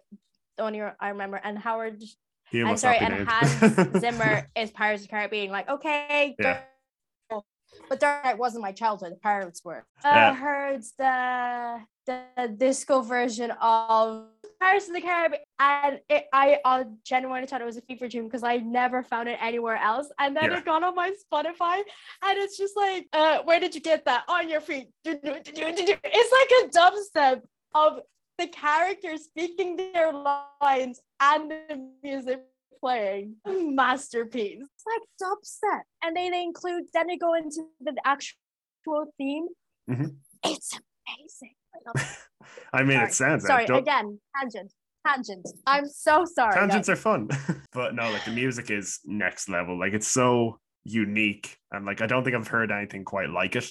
only 0.58 0.80
I 0.82 1.08
remember, 1.08 1.40
and 1.42 1.58
Howard. 1.58 2.02
He 2.50 2.62
I'm 2.62 2.76
sorry, 2.76 2.98
and. 2.98 3.28
Hans 3.28 4.00
Zimmer 4.00 4.48
is 4.56 4.70
Pirates 4.72 5.02
of 5.02 5.08
the 5.08 5.12
Caribbean. 5.14 5.50
Like, 5.50 5.68
okay, 5.68 6.34
Yeah. 6.38 6.60
Dark- 7.30 7.44
but 7.88 8.00
Dark 8.00 8.24
Knight 8.24 8.38
wasn't 8.38 8.62
my 8.62 8.72
childhood. 8.72 9.12
The 9.12 9.20
Pirates 9.20 9.64
were. 9.64 9.84
Uh, 10.04 10.08
Yeah. 10.08 10.30
I 10.30 10.34
heard 10.34 10.82
the 10.98 11.80
the 12.06 12.48
disco 12.48 13.00
version 13.02 13.50
of 13.52 14.26
Pirates 14.60 14.88
of 14.88 14.94
the 14.94 15.00
Caribbean, 15.00 15.40
and 15.58 16.00
it, 16.08 16.26
I 16.32 16.58
uh, 16.64 16.84
genuinely 17.04 17.46
thought 17.46 17.62
it 17.62 17.64
was 17.64 17.78
a 17.78 17.82
fever 17.82 18.08
dream 18.08 18.24
because 18.24 18.42
I 18.42 18.58
never 18.58 19.02
found 19.02 19.28
it 19.28 19.38
anywhere 19.40 19.76
else. 19.76 20.08
And 20.18 20.36
then 20.36 20.50
Yeah. 20.50 20.58
it 20.58 20.64
got 20.66 20.82
on 20.82 20.94
my 20.94 21.12
Spotify, 21.32 21.76
and 22.22 22.38
it's 22.38 22.58
just 22.58 22.76
like, 22.76 23.06
uh, 23.12 23.38
where 23.44 23.58
did 23.58 23.74
you 23.74 23.80
get 23.80 24.04
that? 24.04 24.24
On 24.28 24.48
your 24.50 24.60
feet. 24.60 24.88
It's 25.04 26.32
like 26.38 26.50
a 26.60 26.68
dubstep 26.78 27.42
of 27.74 28.00
the 28.38 28.48
characters 28.48 29.24
speaking 29.24 29.76
their 29.76 30.12
lines 30.12 31.00
and 31.20 31.50
the 31.50 31.90
music 32.02 32.40
playing. 32.80 33.36
Masterpiece. 33.46 34.60
It's 34.62 34.84
like 34.86 35.02
dubstep, 35.22 35.82
and 36.02 36.16
they, 36.16 36.28
they 36.30 36.42
include 36.42 36.84
then 36.92 37.06
they 37.06 37.16
go 37.16 37.34
into 37.34 37.66
the 37.80 37.94
actual 38.04 39.12
theme. 39.16 39.48
Mhm. 39.88 40.16
It's 40.44 40.72
amazing. 41.08 41.54
I 41.74 41.78
love 41.86 41.96
it. 41.96 42.48
I 42.72 42.82
mean, 42.82 42.96
Sorry. 42.98 43.08
it 43.08 43.14
sounds 43.14 43.46
Sorry, 43.46 43.64
again, 43.64 44.20
tangent, 44.36 44.72
tangent. 45.06 45.46
I'm 45.66 45.86
so 45.86 46.24
sorry. 46.24 46.54
tangents 46.54 46.88
guys. 46.88 46.98
are 46.98 47.00
fun 47.00 47.28
but 47.72 47.94
no 47.94 48.10
like 48.10 48.24
the 48.24 48.30
music 48.30 48.70
is 48.70 49.00
next 49.04 49.48
level 49.48 49.78
like 49.78 49.92
it's 49.92 50.06
so 50.08 50.58
unique 50.84 51.58
and 51.72 51.84
like 51.86 52.00
i 52.00 52.06
don't 52.06 52.24
think 52.24 52.34
i've 52.34 52.48
heard 52.48 52.70
anything 52.72 53.04
quite 53.04 53.28
like 53.30 53.54
it 53.56 53.70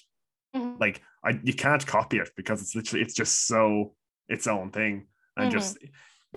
Mhm. 0.55 0.79
like 0.79 1.01
i 1.23 1.39
you 1.43 1.53
can't 1.53 1.85
copy 1.85 2.17
it 2.17 2.29
because 2.35 2.62
it's 2.62 2.75
literally 2.75 3.03
it's 3.03 3.13
just 3.13 3.45
so 3.47 3.95
its 4.27 4.47
own 4.47 4.71
thing 4.71 5.07
and 5.38 5.49
Mhm. 5.49 5.51
just 5.51 5.77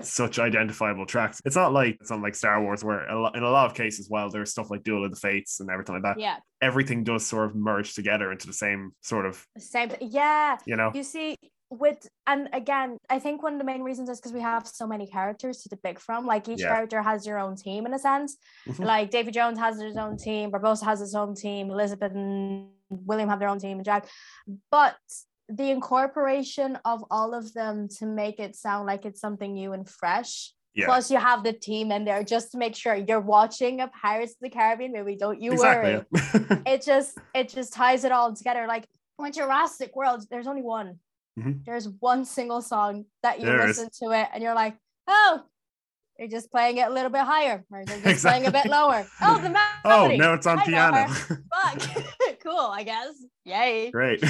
such 0.00 0.38
identifiable 0.38 1.05
tracks 1.05 1.40
it's 1.44 1.57
not 1.57 1.72
like 1.72 1.98
it's 2.00 2.11
not 2.11 2.22
like 2.22 2.35
star 2.35 2.62
wars 2.62 2.83
where 2.83 3.05
a 3.05 3.33
in 3.37 3.42
a 3.42 3.50
lot 3.50 3.66
of 3.70 3.74
cases 3.76 4.09
while 4.09 4.31
there's 4.31 4.50
stuff 4.50 4.70
like 4.70 4.83
duel 4.83 5.05
of 5.05 5.11
the 5.11 5.16
fates 5.16 5.61
and 5.61 5.68
everything 5.70 5.94
like 5.94 6.02
that 6.02 6.18
Yeah, 6.18 6.37
everything 6.62 7.05
does 7.05 7.26
sort 7.26 7.44
of 7.50 7.55
merge 7.55 7.94
together 7.94 8.33
into 8.33 8.46
the 8.46 8.52
same 8.55 8.92
sort 9.02 9.26
of 9.26 9.44
the 9.55 9.61
same. 9.61 9.90
Yeah, 10.01 10.57
you 10.66 10.76
know 10.76 10.90
you 10.95 11.03
see, 11.03 11.36
with 11.70 12.07
and 12.26 12.49
again, 12.53 12.97
I 13.11 13.18
think 13.18 13.43
one 13.43 13.53
of 13.55 13.59
the 13.59 13.64
main 13.64 13.82
reasons 13.82 14.09
is 14.09 14.18
because 14.18 14.32
we 14.32 14.40
have 14.40 14.66
so 14.66 14.86
many 14.86 15.07
characters 15.07 15.62
to 15.62 15.76
pick 15.76 15.99
from. 16.01 16.26
Like 16.26 16.49
each 16.49 16.61
Yeah. 16.61 16.68
character 16.68 17.03
has 17.03 17.24
their 17.24 17.38
own 17.38 17.57
team 17.57 17.84
in 17.86 17.93
a 17.95 17.99
sense. 17.99 18.36
Mhm. 18.68 18.84
Like 18.84 19.11
Davy 19.11 19.30
Jones 19.30 19.59
has 19.59 19.80
his 19.80 19.97
own 19.97 20.16
team, 20.16 20.51
Barbossa 20.51 20.84
has 20.84 21.01
his 21.01 21.14
own 21.14 21.34
team, 21.34 21.70
Elizabeth 21.70 22.12
and 22.12 22.70
William 22.90 23.28
have 23.28 23.40
their 23.40 23.49
own 23.49 23.59
team, 23.59 23.78
and 23.78 23.84
Jack. 23.84 24.07
But 24.70 24.97
the 25.57 25.70
incorporation 25.70 26.78
of 26.84 27.05
all 27.11 27.34
of 27.34 27.53
them 27.53 27.88
to 27.98 28.07
make 28.07 28.38
it 28.38 28.57
sound 28.57 28.86
like 28.86 29.05
it's 29.05 29.20
something 29.20 29.53
new 29.55 29.72
and 29.72 29.88
fresh 29.88 30.53
Yeah. 30.74 30.86
Plus, 30.86 31.11
you 31.11 31.18
have 31.18 31.44
the 31.44 31.53
team 31.53 31.92
in 31.92 32.05
there 32.07 32.22
just 32.24 32.53
to 32.53 32.59
make 32.59 32.74
sure 32.74 32.94
you're 32.94 33.20
watching 33.38 33.80
a 33.82 33.88
Pirates 33.88 34.32
of 34.32 34.38
the 34.40 34.48
Caribbean 34.50 34.92
movie. 34.96 35.16
Don't 35.24 35.40
you 35.44 35.53
exactly. 35.53 35.94
worry. 36.11 36.62
It 36.72 36.80
just 36.82 37.18
it 37.34 37.46
just 37.57 37.70
ties 37.74 38.05
it 38.05 38.12
all 38.12 38.34
together. 38.34 38.64
Like 38.66 38.84
when 39.16 39.32
Jurassic 39.32 39.90
World, 39.94 40.20
there's 40.30 40.46
only 40.46 40.62
one. 40.62 40.88
Mhm. 41.38 41.64
There's 41.66 41.86
one 42.11 42.24
single 42.24 42.62
song 42.62 43.05
that 43.22 43.38
you 43.40 43.46
There 43.46 43.61
is. 43.68 43.76
listen 43.78 43.90
to 44.00 44.07
it 44.20 44.28
and 44.32 44.42
you're 44.42 44.55
like, 44.64 44.74
oh, 45.09 45.42
they're 46.16 46.28
just 46.38 46.50
playing 46.50 46.76
it 46.78 46.86
a 46.88 46.94
little 46.96 47.11
bit 47.11 47.22
higher, 47.34 47.64
or 47.70 47.84
they're 47.84 48.00
just 48.12 48.24
playing 48.24 48.46
a 48.46 48.50
bit 48.59 48.66
lower. 48.66 49.00
Oh, 49.26 49.36
the 49.44 49.50
melody. 49.50 49.84
oh, 49.84 50.07
now 50.16 50.32
it's 50.34 50.46
on 50.46 50.59
I 50.59 50.64
piano. 50.64 51.03
Fuck. 51.09 51.78
cool, 52.44 52.66
I 52.80 52.82
guess. 52.84 53.12
Yay. 53.44 53.90
Great. 53.90 54.22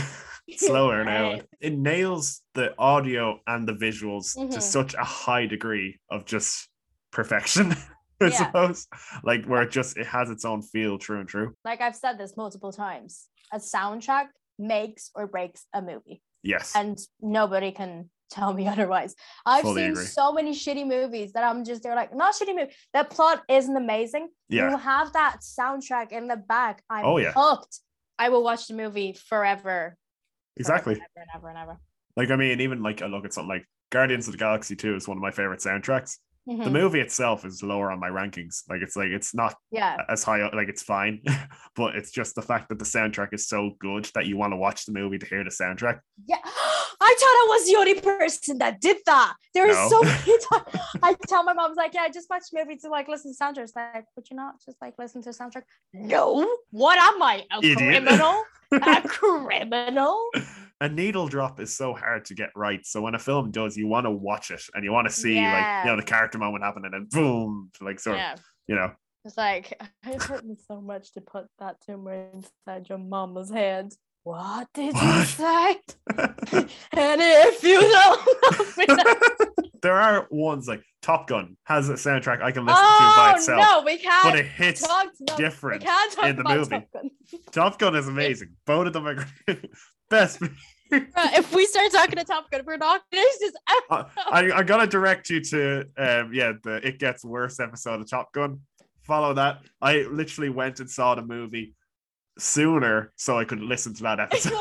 Slower 0.56 1.04
now. 1.04 1.40
It 1.60 1.72
nails 1.74 2.42
the 2.54 2.74
audio 2.78 3.40
and 3.46 3.66
the 3.68 3.72
visuals 3.74 4.34
to 4.34 4.40
Mhm. 4.58 4.62
such 4.62 4.94
a 4.94 5.04
high 5.04 5.46
degree 5.46 5.98
of 6.10 6.24
just 6.24 6.68
perfection, 7.12 7.72
I 8.20 8.26
Yeah. 8.26 8.30
suppose. 8.30 8.86
Like 9.22 9.44
where 9.46 9.62
it 9.62 9.70
just 9.70 9.96
it 9.96 10.06
has 10.06 10.30
its 10.30 10.44
own 10.44 10.62
feel 10.62 10.98
true 10.98 11.20
and 11.20 11.28
true. 11.28 11.54
Like 11.64 11.80
I've 11.80 11.96
said 11.96 12.18
this 12.18 12.36
multiple 12.36 12.72
times. 12.72 13.28
A 13.52 13.58
soundtrack 13.58 14.26
makes 14.58 15.10
or 15.14 15.26
breaks 15.26 15.66
a 15.72 15.82
movie. 15.82 16.22
Yes. 16.44 16.74
and 16.74 16.98
nobody 17.20 17.70
can 17.70 18.10
tell 18.28 18.52
me 18.52 18.66
otherwise. 18.74 19.14
I've 19.46 19.62
Fully 19.62 19.82
seen 19.82 19.90
agree. 19.92 20.04
so 20.06 20.32
many 20.32 20.50
shitty 20.52 20.84
movies 20.84 21.32
that 21.34 21.44
I'm 21.44 21.64
just 21.64 21.84
they're 21.84 21.94
like 21.94 22.12
not 22.16 22.34
shitty 22.34 22.56
movie. 22.56 22.72
The 22.92 23.04
plot 23.04 23.44
isn't 23.48 23.76
amazing. 23.76 24.28
Yeah. 24.48 24.70
You 24.70 24.76
have 24.76 25.12
that 25.12 25.36
soundtrack 25.42 26.10
in 26.10 26.26
the 26.26 26.36
back. 26.36 26.82
I'm 26.90 27.04
Oh, 27.06 27.18
yeah. 27.18 27.32
hooked. 27.32 27.78
I 28.18 28.28
will 28.30 28.42
watch 28.42 28.66
the 28.66 28.74
movie 28.74 29.12
forever. 29.12 29.96
Exactly. 30.56 30.94
Forever 30.94 31.08
and 31.16 31.26
ever 31.34 31.48
and 31.48 31.58
ever. 31.58 31.76
Like 32.16 32.30
I 32.30 32.36
mean, 32.36 32.60
even 32.60 32.82
like 32.82 33.02
I 33.02 33.06
look 33.06 33.24
at 33.24 33.32
something 33.32 33.48
like 33.48 33.66
Guardians 33.90 34.26
of 34.28 34.32
the 34.32 34.38
Galaxy 34.38 34.76
2 34.76 34.96
is 34.96 35.08
one 35.08 35.16
of 35.16 35.22
my 35.22 35.30
favorite 35.30 35.60
soundtracks. 35.60 36.18
And 36.46 36.60
The. 36.62 36.70
Movie 36.70 37.00
itself 37.00 37.44
is 37.44 37.62
lower 37.62 37.90
on 37.90 38.00
my 38.00 38.08
rankings. 38.08 38.62
Like 38.68 38.82
it's 38.82 38.96
like 38.96 39.10
it's 39.10 39.34
not 39.34 39.54
Yeah. 39.70 39.96
as 40.08 40.24
high 40.24 40.48
like 40.52 40.68
it's 40.68 40.82
fine, 40.82 41.22
but 41.76 41.94
it's 41.96 42.10
just 42.10 42.34
the 42.34 42.42
fact 42.42 42.68
that 42.68 42.78
the 42.78 42.84
soundtrack 42.84 43.28
is 43.32 43.46
so 43.48 43.72
good 43.78 44.10
that 44.14 44.26
you 44.26 44.36
want 44.36 44.52
to 44.52 44.56
watch 44.56 44.84
the 44.86 44.92
movie 44.92 45.18
to 45.18 45.26
hear 45.26 45.44
the 45.44 45.50
soundtrack. 45.50 46.00
Yeah. 46.26 46.38
I 47.04 47.14
thought 47.18 47.26
I 47.26 47.46
was 47.50 47.66
the 47.66 47.76
only 47.76 47.94
person 48.00 48.58
that 48.58 48.80
did 48.80 48.98
that. 49.06 49.34
There 49.54 49.64
are 49.68 49.72
No. 49.72 49.88
so 49.88 50.02
many 50.04 50.38
times 50.50 50.64
I 51.02 51.14
tell 51.26 51.42
my 51.42 51.52
mom's 51.52 51.76
like, 51.76 51.94
yeah, 51.94 52.02
I 52.02 52.10
just 52.10 52.30
watched 52.30 52.50
the 52.52 52.58
movie 52.64 52.76
to 52.78 52.88
like 52.88 53.08
listen 53.08 53.32
to 53.34 53.38
soundtrack. 53.44 53.64
It's 53.64 53.74
like, 53.76 54.04
but 54.14 54.30
you're 54.30 54.36
not 54.36 54.54
just 54.64 54.76
like 54.80 54.94
listen 54.98 55.20
to 55.22 55.30
the 55.30 55.36
soundtrack. 55.36 55.62
No. 55.92 56.48
What 56.70 56.98
am 56.98 57.22
I? 57.22 57.44
A 57.52 57.58
Idiot. 57.58 57.78
criminal? 57.78 58.42
a 58.72 59.02
criminal? 59.08 60.30
A 60.82 60.88
needle 60.88 61.28
drop 61.28 61.60
is 61.60 61.76
so 61.76 61.94
hard 61.94 62.24
to 62.24 62.34
get 62.34 62.50
right. 62.56 62.84
So 62.84 63.00
when 63.00 63.14
a 63.14 63.18
film 63.18 63.52
does, 63.52 63.76
you 63.76 63.86
want 63.86 64.04
to 64.04 64.10
watch 64.10 64.50
it 64.50 64.62
and 64.74 64.84
you 64.84 64.90
want 64.90 65.06
to 65.06 65.14
see 65.14 65.40
like 65.40 65.84
you 65.84 65.90
know 65.90 65.96
the 65.96 66.02
character 66.02 66.38
moment 66.38 66.64
happen 66.64 66.84
and 66.84 66.92
then 66.92 67.06
boom, 67.08 67.70
like 67.80 68.00
sort 68.00 68.16
Yeah. 68.16 68.32
of 68.34 68.40
you 68.66 68.74
know. 68.74 68.90
It's 69.24 69.36
like 69.36 69.80
it 70.06 70.22
hurt 70.24 70.44
me 70.44 70.56
so 70.66 70.80
much 70.80 71.12
to 71.12 71.20
put 71.20 71.46
that 71.60 71.76
tumor 71.86 72.26
inside 72.34 72.88
your 72.88 72.98
mama's 72.98 73.50
head. 73.50 73.92
What 74.24 74.68
did 74.74 74.94
you 74.94 75.24
say? 75.24 75.76
and 76.18 76.68
if 76.92 77.62
you 77.62 77.80
don't 77.80 79.62
there 79.82 79.96
are 79.96 80.26
ones 80.30 80.68
like 80.68 80.82
Top 81.02 81.26
Gun 81.26 81.56
has 81.64 81.88
a 81.88 81.94
soundtrack 81.94 82.40
I 82.42 82.52
can 82.52 82.64
listen 82.64 82.82
to 82.82 82.88
by 82.88 83.32
oh 83.32 83.36
itself, 83.36 83.60
no, 83.60 83.82
we 83.84 83.98
can't 83.98 84.24
but 84.24 84.38
it 84.38 84.46
hits 84.46 84.82
talk 84.86 85.08
no, 85.28 85.36
different 85.36 85.82
We 85.82 85.86
can't 85.86 86.12
talk 86.12 86.26
in 86.26 86.36
the 86.36 86.44
movie. 86.44 86.70
Top 86.70 86.92
Gun. 86.92 87.10
Top 87.50 87.78
Gun 87.78 87.96
is 87.96 88.08
amazing. 88.08 88.50
Both 88.64 88.88
of 88.88 88.92
them 88.92 89.06
are 89.06 89.14
great. 89.14 89.70
Best. 90.12 90.40
If 90.94 91.54
we 91.54 91.64
start 91.64 91.90
talking 91.90 92.16
to 92.16 92.24
Top 92.24 92.50
Gun, 92.50 92.64
we're 92.66 92.76
not 92.76 93.00
I, 93.10 94.04
I, 94.30 94.52
I'm 94.52 94.66
gonna 94.66 94.86
direct 94.86 95.30
you 95.30 95.40
to 95.40 95.86
um 95.96 96.34
yeah 96.34 96.52
the 96.62 96.86
It 96.86 96.98
Gets 96.98 97.24
Worse 97.24 97.60
episode 97.60 98.02
of 98.02 98.10
Top 98.10 98.30
Gun. 98.34 98.60
Follow 99.00 99.32
that. 99.32 99.60
I 99.80 100.02
literally 100.02 100.50
went 100.50 100.80
and 100.80 100.90
saw 100.90 101.14
the 101.14 101.22
movie 101.22 101.74
sooner 102.38 103.10
so 103.16 103.38
I 103.38 103.46
could 103.46 103.60
listen 103.60 103.94
to 103.94 104.02
that 104.02 104.20
episode. 104.26 104.52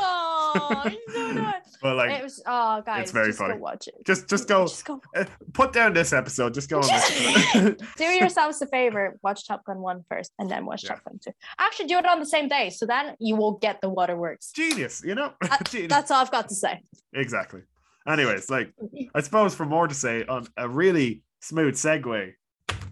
Oh, 0.54 0.82
so 1.14 1.52
but 1.82 1.96
like 1.96 2.10
it 2.18 2.22
was 2.22 2.42
oh 2.46 2.82
guys, 2.84 3.10
very 3.10 3.28
just 3.28 3.38
funny. 3.38 3.54
go 3.54 3.60
watch 3.60 3.88
it. 3.88 3.94
just 4.06 4.28
just 4.28 4.48
go 4.48 4.64
Just 4.66 4.84
go. 4.84 5.00
put 5.52 5.72
down 5.72 5.92
this 5.94 6.12
episode. 6.12 6.54
Just 6.54 6.68
go 6.70 6.80
to 6.80 6.88
it. 6.90 7.82
do 7.96 8.04
yourselves 8.04 8.60
a 8.62 8.66
favor, 8.66 9.18
watch 9.22 9.46
Top 9.46 9.64
Gun 9.64 9.78
1 9.78 10.04
first 10.08 10.32
and 10.38 10.50
then 10.50 10.64
watch 10.66 10.84
Yeah. 10.84 10.90
Top 10.90 11.04
Gun 11.04 11.18
2. 11.24 11.30
Actually, 11.58 11.86
do 11.88 11.98
it 11.98 12.06
on 12.06 12.20
the 12.20 12.26
same 12.26 12.48
day, 12.48 12.70
so 12.70 12.86
then 12.86 13.14
you 13.18 13.36
will 13.36 13.52
get 13.58 13.80
the 13.80 13.88
waterworks. 13.88 14.52
Genius, 14.52 15.02
you 15.04 15.14
know? 15.14 15.32
Uh, 15.42 15.58
Genius. 15.64 15.88
That's 15.90 16.10
all 16.10 16.20
I've 16.20 16.30
got 16.30 16.48
to 16.50 16.54
say. 16.54 16.82
Exactly. 17.14 17.62
Anyways, 18.06 18.50
like 18.50 18.72
I 19.14 19.20
suppose 19.20 19.54
for 19.54 19.64
more 19.66 19.86
to 19.88 19.94
say 19.94 20.24
on 20.24 20.46
a 20.56 20.68
really 20.68 21.22
smooth 21.40 21.74
segue, 21.74 22.32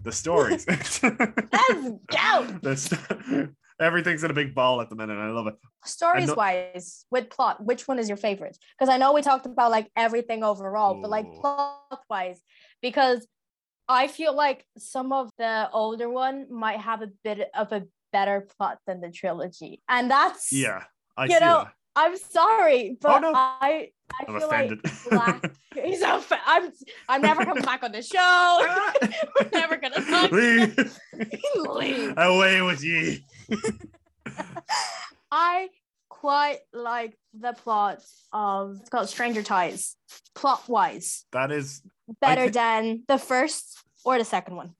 the 0.03 0.11
stories. 0.11 0.65
Let's 0.67 0.99
go. 0.99 1.11
The 2.61 2.75
st- 2.75 3.49
Everything's 3.81 4.23
in 4.23 4.31
a 4.31 4.33
big 4.33 4.53
ball 4.53 4.79
at 4.81 4.89
the 4.89 4.95
minute. 4.95 5.17
I 5.17 5.29
love 5.31 5.47
it. 5.47 5.55
Stories 5.85 6.27
know- 6.27 6.35
wise, 6.35 7.05
with 7.11 7.29
plot, 7.29 7.63
which 7.65 7.87
one 7.87 7.99
is 7.99 8.07
your 8.07 8.17
favorite? 8.17 8.57
Because 8.77 8.93
I 8.93 8.97
know 8.97 9.13
we 9.13 9.21
talked 9.21 9.45
about 9.45 9.71
like 9.71 9.89
everything 9.95 10.43
overall, 10.43 11.01
but 11.01 11.09
like 11.09 11.25
plot 11.33 11.79
wise, 12.09 12.39
because 12.81 13.27
I 13.89 14.07
feel 14.07 14.33
like 14.35 14.65
some 14.77 15.11
of 15.11 15.29
the 15.37 15.69
older 15.73 16.09
one 16.09 16.45
might 16.51 16.79
have 16.79 17.01
a 17.01 17.09
bit 17.23 17.49
of 17.55 17.71
a 17.71 17.83
better 18.13 18.47
plot 18.57 18.77
than 18.85 19.01
the 19.01 19.09
trilogy, 19.11 19.81
and 19.89 20.09
that's 20.11 20.51
Yeah, 20.53 20.83
I 21.17 21.25
You 21.25 21.39
know, 21.39 21.63
that. 21.65 21.73
I'm 21.95 22.15
sorry, 22.17 22.91
oh, 22.93 22.97
but 23.01 23.17
Oh, 23.23 23.31
no. 23.31 23.33
I 23.35 23.89
I 24.13 24.25
I'm 24.27 24.37
feel 24.39 24.47
offended. 24.47 24.79
like 24.83 25.09
black. 25.41 25.51
He's 25.85 26.01
off- 26.03 26.31
I'm 26.45 26.71
I'm 27.09 27.21
never 27.21 27.43
coming 27.45 27.63
back 27.63 27.81
on 27.83 27.91
the 27.93 28.01
show. 28.01 28.67
We're 29.41 29.49
never 29.51 29.77
gonna 29.77 29.95
talk. 30.09 30.31
Leave. 30.31 30.99
Leave. 31.55 32.13
Away 32.17 32.61
with 32.61 32.83
ye. 32.83 33.25
I 35.31 35.69
quite 36.09 36.59
like 36.73 37.17
the 37.33 37.53
plot 37.53 37.99
of 38.33 38.77
it's 38.79 38.89
called 38.89 39.09
Stranger 39.09 39.43
Tides. 39.43 39.95
Plot 40.35 40.67
wise, 40.67 41.25
That 41.31 41.51
is, 41.51 41.81
better 42.19 42.45
thi- 42.45 42.51
than 42.51 43.03
the 43.07 43.17
first 43.17 43.83
or 44.05 44.17
the 44.17 44.25
second 44.25 44.55
one. 44.55 44.71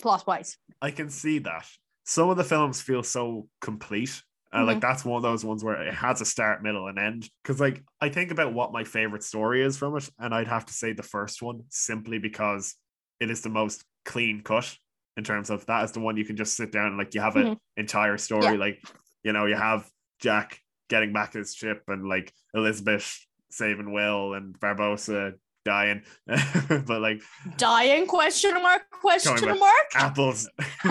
Plot 0.00 0.26
wise, 0.26 0.56
I 0.80 0.90
can 0.90 1.10
see 1.10 1.38
that. 1.40 1.66
Some 2.04 2.28
of 2.30 2.36
the 2.36 2.44
films 2.44 2.80
feel 2.80 3.02
so 3.02 3.48
complete. 3.60 4.22
Uh, 4.52 4.64
Like 4.64 4.80
that's 4.80 5.04
one 5.04 5.16
of 5.16 5.22
those 5.22 5.44
ones 5.44 5.62
where 5.62 5.80
it 5.80 5.94
has 5.94 6.20
a 6.20 6.24
start, 6.24 6.62
middle, 6.62 6.88
and 6.88 6.98
end. 6.98 7.28
Because 7.42 7.60
like 7.60 7.82
I 8.00 8.08
think 8.08 8.30
about 8.32 8.52
what 8.52 8.72
my 8.72 8.84
favorite 8.84 9.22
story 9.22 9.62
is 9.62 9.76
from 9.76 9.96
it, 9.96 10.08
and 10.18 10.34
I'd 10.34 10.48
have 10.48 10.66
to 10.66 10.72
say 10.72 10.92
the 10.92 11.02
first 11.04 11.40
one 11.42 11.62
simply 11.68 12.18
because 12.18 12.74
it 13.20 13.30
is 13.30 13.42
the 13.42 13.48
most 13.48 13.84
clean 14.04 14.40
cut 14.42 14.76
in 15.16 15.24
terms 15.24 15.50
of 15.50 15.66
that 15.66 15.84
is 15.84 15.92
the 15.92 16.00
one 16.00 16.16
you 16.16 16.24
can 16.24 16.36
just 16.36 16.56
sit 16.56 16.70
down 16.72 16.86
and 16.86 16.98
like 16.98 17.14
you 17.14 17.20
have 17.20 17.36
an 17.36 17.46
Mhm. 17.54 17.58
entire 17.76 18.16
story. 18.18 18.44
Yeah. 18.44 18.52
Like 18.52 18.82
you 19.24 19.32
know 19.32 19.46
you 19.46 19.56
have 19.56 19.88
Jack 20.20 20.60
getting 20.88 21.12
back 21.12 21.34
his 21.34 21.54
ship 21.54 21.82
and 21.88 22.08
like 22.08 22.32
Elizabeth 22.54 23.18
saving 23.50 23.92
Will 23.92 24.34
and 24.34 24.58
Barbossa 24.58 25.34
dying, 25.64 26.02
but 26.26 27.00
like 27.00 27.20
dying 27.56 28.06
question 28.06 28.54
mark 28.54 28.82
question 28.90 29.58
mark. 29.58 29.86
apples. 29.94 30.48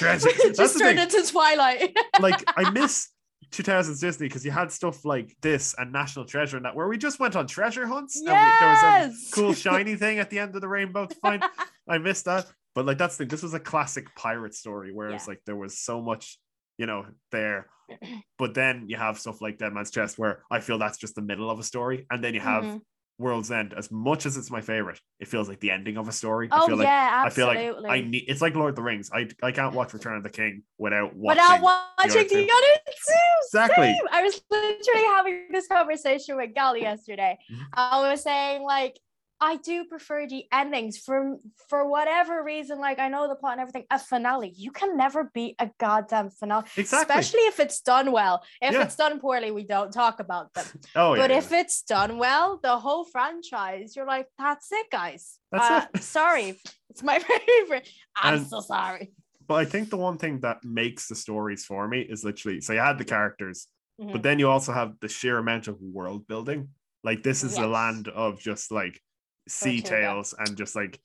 That's 0.00 0.24
just 0.56 0.74
the 0.74 0.80
turned 0.80 0.98
into 0.98 1.22
Twilight. 1.30 1.96
like 2.20 2.42
I 2.56 2.70
miss 2.70 3.08
2000s 3.50 4.00
Disney 4.00 4.28
because 4.28 4.44
you 4.44 4.50
had 4.50 4.70
stuff 4.70 5.04
like 5.04 5.34
this 5.40 5.74
and 5.78 5.90
National 5.92 6.24
Treasure 6.24 6.56
and 6.58 6.66
that 6.66 6.76
where 6.76 6.86
we 6.88 6.98
just 6.98 7.18
went 7.18 7.34
on 7.34 7.46
treasure 7.46 7.86
hunts. 7.86 8.16
and 8.16 8.26
we- 8.26 8.32
there 8.32 8.68
was 8.68 9.30
a 9.30 9.34
cool 9.34 9.54
shiny 9.54 9.96
thing 9.96 10.18
at 10.18 10.30
the 10.30 10.38
end 10.38 10.54
of 10.54 10.60
the 10.60 10.68
rainbow 10.68 11.06
to 11.06 11.14
find. 11.16 11.42
I 11.88 11.98
missed 11.98 12.26
that. 12.26 12.46
But 12.78 12.86
like 12.86 12.96
that's 12.98 13.16
the. 13.16 13.24
This 13.24 13.42
was 13.42 13.54
a 13.54 13.58
classic 13.58 14.14
pirate 14.14 14.54
story 14.54 14.92
where 14.92 15.08
it's 15.10 15.26
like 15.26 15.40
there 15.46 15.56
was 15.56 15.80
so 15.80 16.00
much, 16.00 16.38
you 16.76 16.86
know, 16.86 17.06
there. 17.32 17.66
But 18.38 18.54
then 18.54 18.84
you 18.86 18.96
have 18.96 19.18
stuff 19.18 19.40
like 19.40 19.58
Dead 19.58 19.72
Man's 19.72 19.90
Chest 19.90 20.16
where 20.16 20.44
I 20.48 20.60
feel 20.60 20.78
that's 20.78 20.96
just 20.96 21.16
the 21.16 21.22
middle 21.22 21.50
of 21.50 21.58
a 21.58 21.64
story. 21.64 22.06
And 22.08 22.22
then 22.22 22.34
you 22.34 22.40
have 22.40 22.62
Mhm. 22.62 22.80
World's 23.18 23.50
End. 23.50 23.74
As 23.76 23.90
much 23.90 24.26
as 24.26 24.36
it's 24.36 24.48
my 24.48 24.60
favorite, 24.60 25.00
it 25.18 25.26
feels 25.26 25.48
like 25.48 25.58
the 25.58 25.72
ending 25.72 25.96
of 25.96 26.06
a 26.06 26.12
story. 26.12 26.46
I 26.52 26.60
Oh 26.60 26.66
feel 26.68 26.76
like 26.76 26.86
yeah, 26.86 27.24
I 27.26 27.30
feel 27.30 27.48
like 27.48 27.74
I 27.88 28.00
need 28.02 28.26
it's 28.28 28.40
like 28.40 28.54
Lord 28.54 28.70
of 28.70 28.76
the 28.76 28.82
Rings. 28.82 29.10
I 29.12 29.26
I 29.42 29.50
can't 29.50 29.74
watch 29.74 29.92
Return 29.92 30.16
of 30.16 30.22
the 30.22 30.30
King 30.30 30.62
without 30.78 31.16
watching 31.16 31.42
Without 31.42 31.60
watching 31.60 32.12
other 32.12 32.28
the 32.28 32.48
other 32.58 32.74
two. 32.86 33.12
Exactly. 33.48 33.86
Same. 33.86 34.06
I 34.12 34.22
was 34.22 34.40
literally 34.52 35.06
having 35.16 35.48
this 35.50 35.66
conversation 35.66 36.36
with 36.36 36.54
Gal 36.54 36.76
yesterday. 36.76 37.38
Mhm. 37.50 37.66
I 37.72 38.08
was 38.08 38.22
saying 38.22 38.62
like 38.62 38.94
I 39.40 39.56
do 39.56 39.84
prefer 39.84 40.26
the 40.26 40.44
endings 40.52 40.98
for 40.98 41.36
for 41.68 41.88
whatever 41.88 42.42
reason. 42.42 42.78
Like 42.80 42.98
I 42.98 43.08
know 43.08 43.28
the 43.28 43.36
plot 43.36 43.52
and 43.52 43.60
everything. 43.60 43.84
A 43.90 43.98
finale, 43.98 44.52
you 44.56 44.70
can 44.72 44.96
never 44.96 45.30
beat 45.32 45.54
a 45.58 45.70
goddamn 45.78 46.30
finale, 46.30 46.64
Exactly. 46.76 47.02
especially 47.14 47.40
if 47.46 47.60
it's 47.60 47.80
done 47.80 48.10
well. 48.12 48.42
If 48.60 48.72
Yeah. 48.72 48.82
it's 48.82 48.96
done 48.96 49.20
poorly, 49.20 49.50
we 49.50 49.64
don't 49.64 49.92
talk 49.92 50.18
about 50.20 50.52
them. 50.54 50.66
oh 50.96 51.14
yeah. 51.14 51.22
but 51.22 51.30
yeah. 51.30 51.38
if 51.38 51.52
it's 51.52 51.82
done 51.82 52.18
well, 52.18 52.58
the 52.62 52.78
whole 52.78 53.04
franchise, 53.04 53.94
you're 53.94 54.06
like, 54.06 54.26
that's 54.38 54.72
it, 54.72 54.86
guys. 54.90 55.38
That's 55.52 55.70
uh, 55.70 55.86
it. 55.94 56.02
Sorry, 56.18 56.58
it's 56.90 57.02
my 57.02 57.18
favorite. 57.46 57.88
I'm 58.16 58.34
And- 58.34 58.46
so 58.46 58.60
sorry. 58.60 59.12
But 59.46 59.54
I 59.54 59.64
think 59.64 59.88
the 59.88 59.96
one 59.96 60.18
thing 60.18 60.40
that 60.40 60.62
makes 60.62 61.08
the 61.08 61.14
stories 61.14 61.64
for 61.64 61.88
me 61.88 62.00
is 62.02 62.22
literally 62.22 62.60
so 62.60 62.72
you 62.74 62.80
had 62.80 62.98
the 62.98 63.04
characters, 63.04 63.66
Mhm. 64.00 64.12
but 64.12 64.22
then 64.22 64.38
you 64.38 64.48
also 64.50 64.72
have 64.72 64.94
the 65.00 65.08
sheer 65.08 65.38
amount 65.38 65.68
of 65.68 65.80
world 65.80 66.26
building. 66.26 66.68
Like 67.04 67.22
this 67.22 67.42
is 67.44 67.56
a 67.56 67.66
land 67.66 68.08
of 68.08 68.40
just 68.40 68.70
like 68.70 69.00
sea 69.48 69.80
tales 69.80 70.34
and 70.38 70.56
just 70.56 70.76
like 70.76 71.00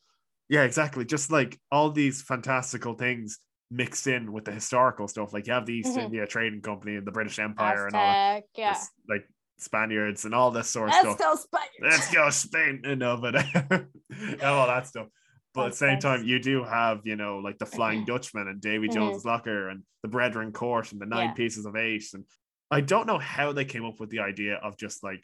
Yeah, 0.49 0.63
exactly. 0.63 1.05
Just 1.05 1.31
like 1.31 1.57
all 1.71 1.89
these 1.89 2.21
fantastical 2.21 2.93
things 2.95 3.39
mixed 3.71 4.05
in 4.07 4.31
with 4.33 4.45
the 4.45 4.51
historical 4.51 5.07
stuff. 5.07 5.33
Like 5.33 5.47
you 5.47 5.53
have 5.53 5.65
the 5.65 5.73
East 5.73 5.95
Mhm. 5.97 6.03
India 6.03 6.27
Trading 6.27 6.61
Company 6.61 6.95
and 6.97 7.07
the 7.07 7.11
British 7.11 7.39
Empire 7.39 7.87
and 7.87 7.95
all 7.95 8.01
that. 8.01 8.35
Aztec, 8.35 8.49
yeah. 8.55 8.77
like 9.07 9.27
Spaniards 9.57 10.25
and 10.25 10.35
all 10.35 10.51
this 10.51 10.69
sort 10.69 10.89
of 10.89 10.95
Let's 10.95 11.15
stuff. 11.15 11.17
go 11.17 11.35
Spaniards. 11.35 11.79
Let's 11.81 12.13
go 12.13 12.29
Spain. 12.29 12.81
No, 12.99 13.17
but 13.17 13.35
and 14.09 14.41
all 14.43 14.67
that 14.67 14.85
stuff. 14.87 15.07
But 15.53 15.67
at 15.67 15.71
the 15.71 15.77
same 15.77 15.99
time, 15.99 16.23
you 16.25 16.39
do 16.39 16.63
have, 16.63 17.01
you 17.05 17.15
know, 17.15 17.37
like 17.37 17.57
the 17.59 17.65
Flying 17.65 18.05
Dutchman 18.05 18.47
and 18.47 18.59
Davy 18.59 18.89
Mhm. 18.89 18.93
Jones's 18.93 19.25
Locker 19.25 19.69
and 19.69 19.83
the 20.01 20.07
Brethren 20.09 20.51
Court 20.51 20.91
and 20.91 20.99
the 21.01 21.05
Nine 21.05 21.29
Yeah. 21.29 21.33
Pieces 21.33 21.65
of 21.65 21.75
Eight. 21.75 22.03
And 22.13 22.25
I 22.69 22.81
don't 22.81 23.07
know 23.07 23.19
how 23.19 23.53
they 23.53 23.63
came 23.65 23.85
up 23.85 23.99
with 23.99 24.09
the 24.09 24.19
idea 24.19 24.55
of 24.55 24.77
just 24.77 25.03
like 25.03 25.23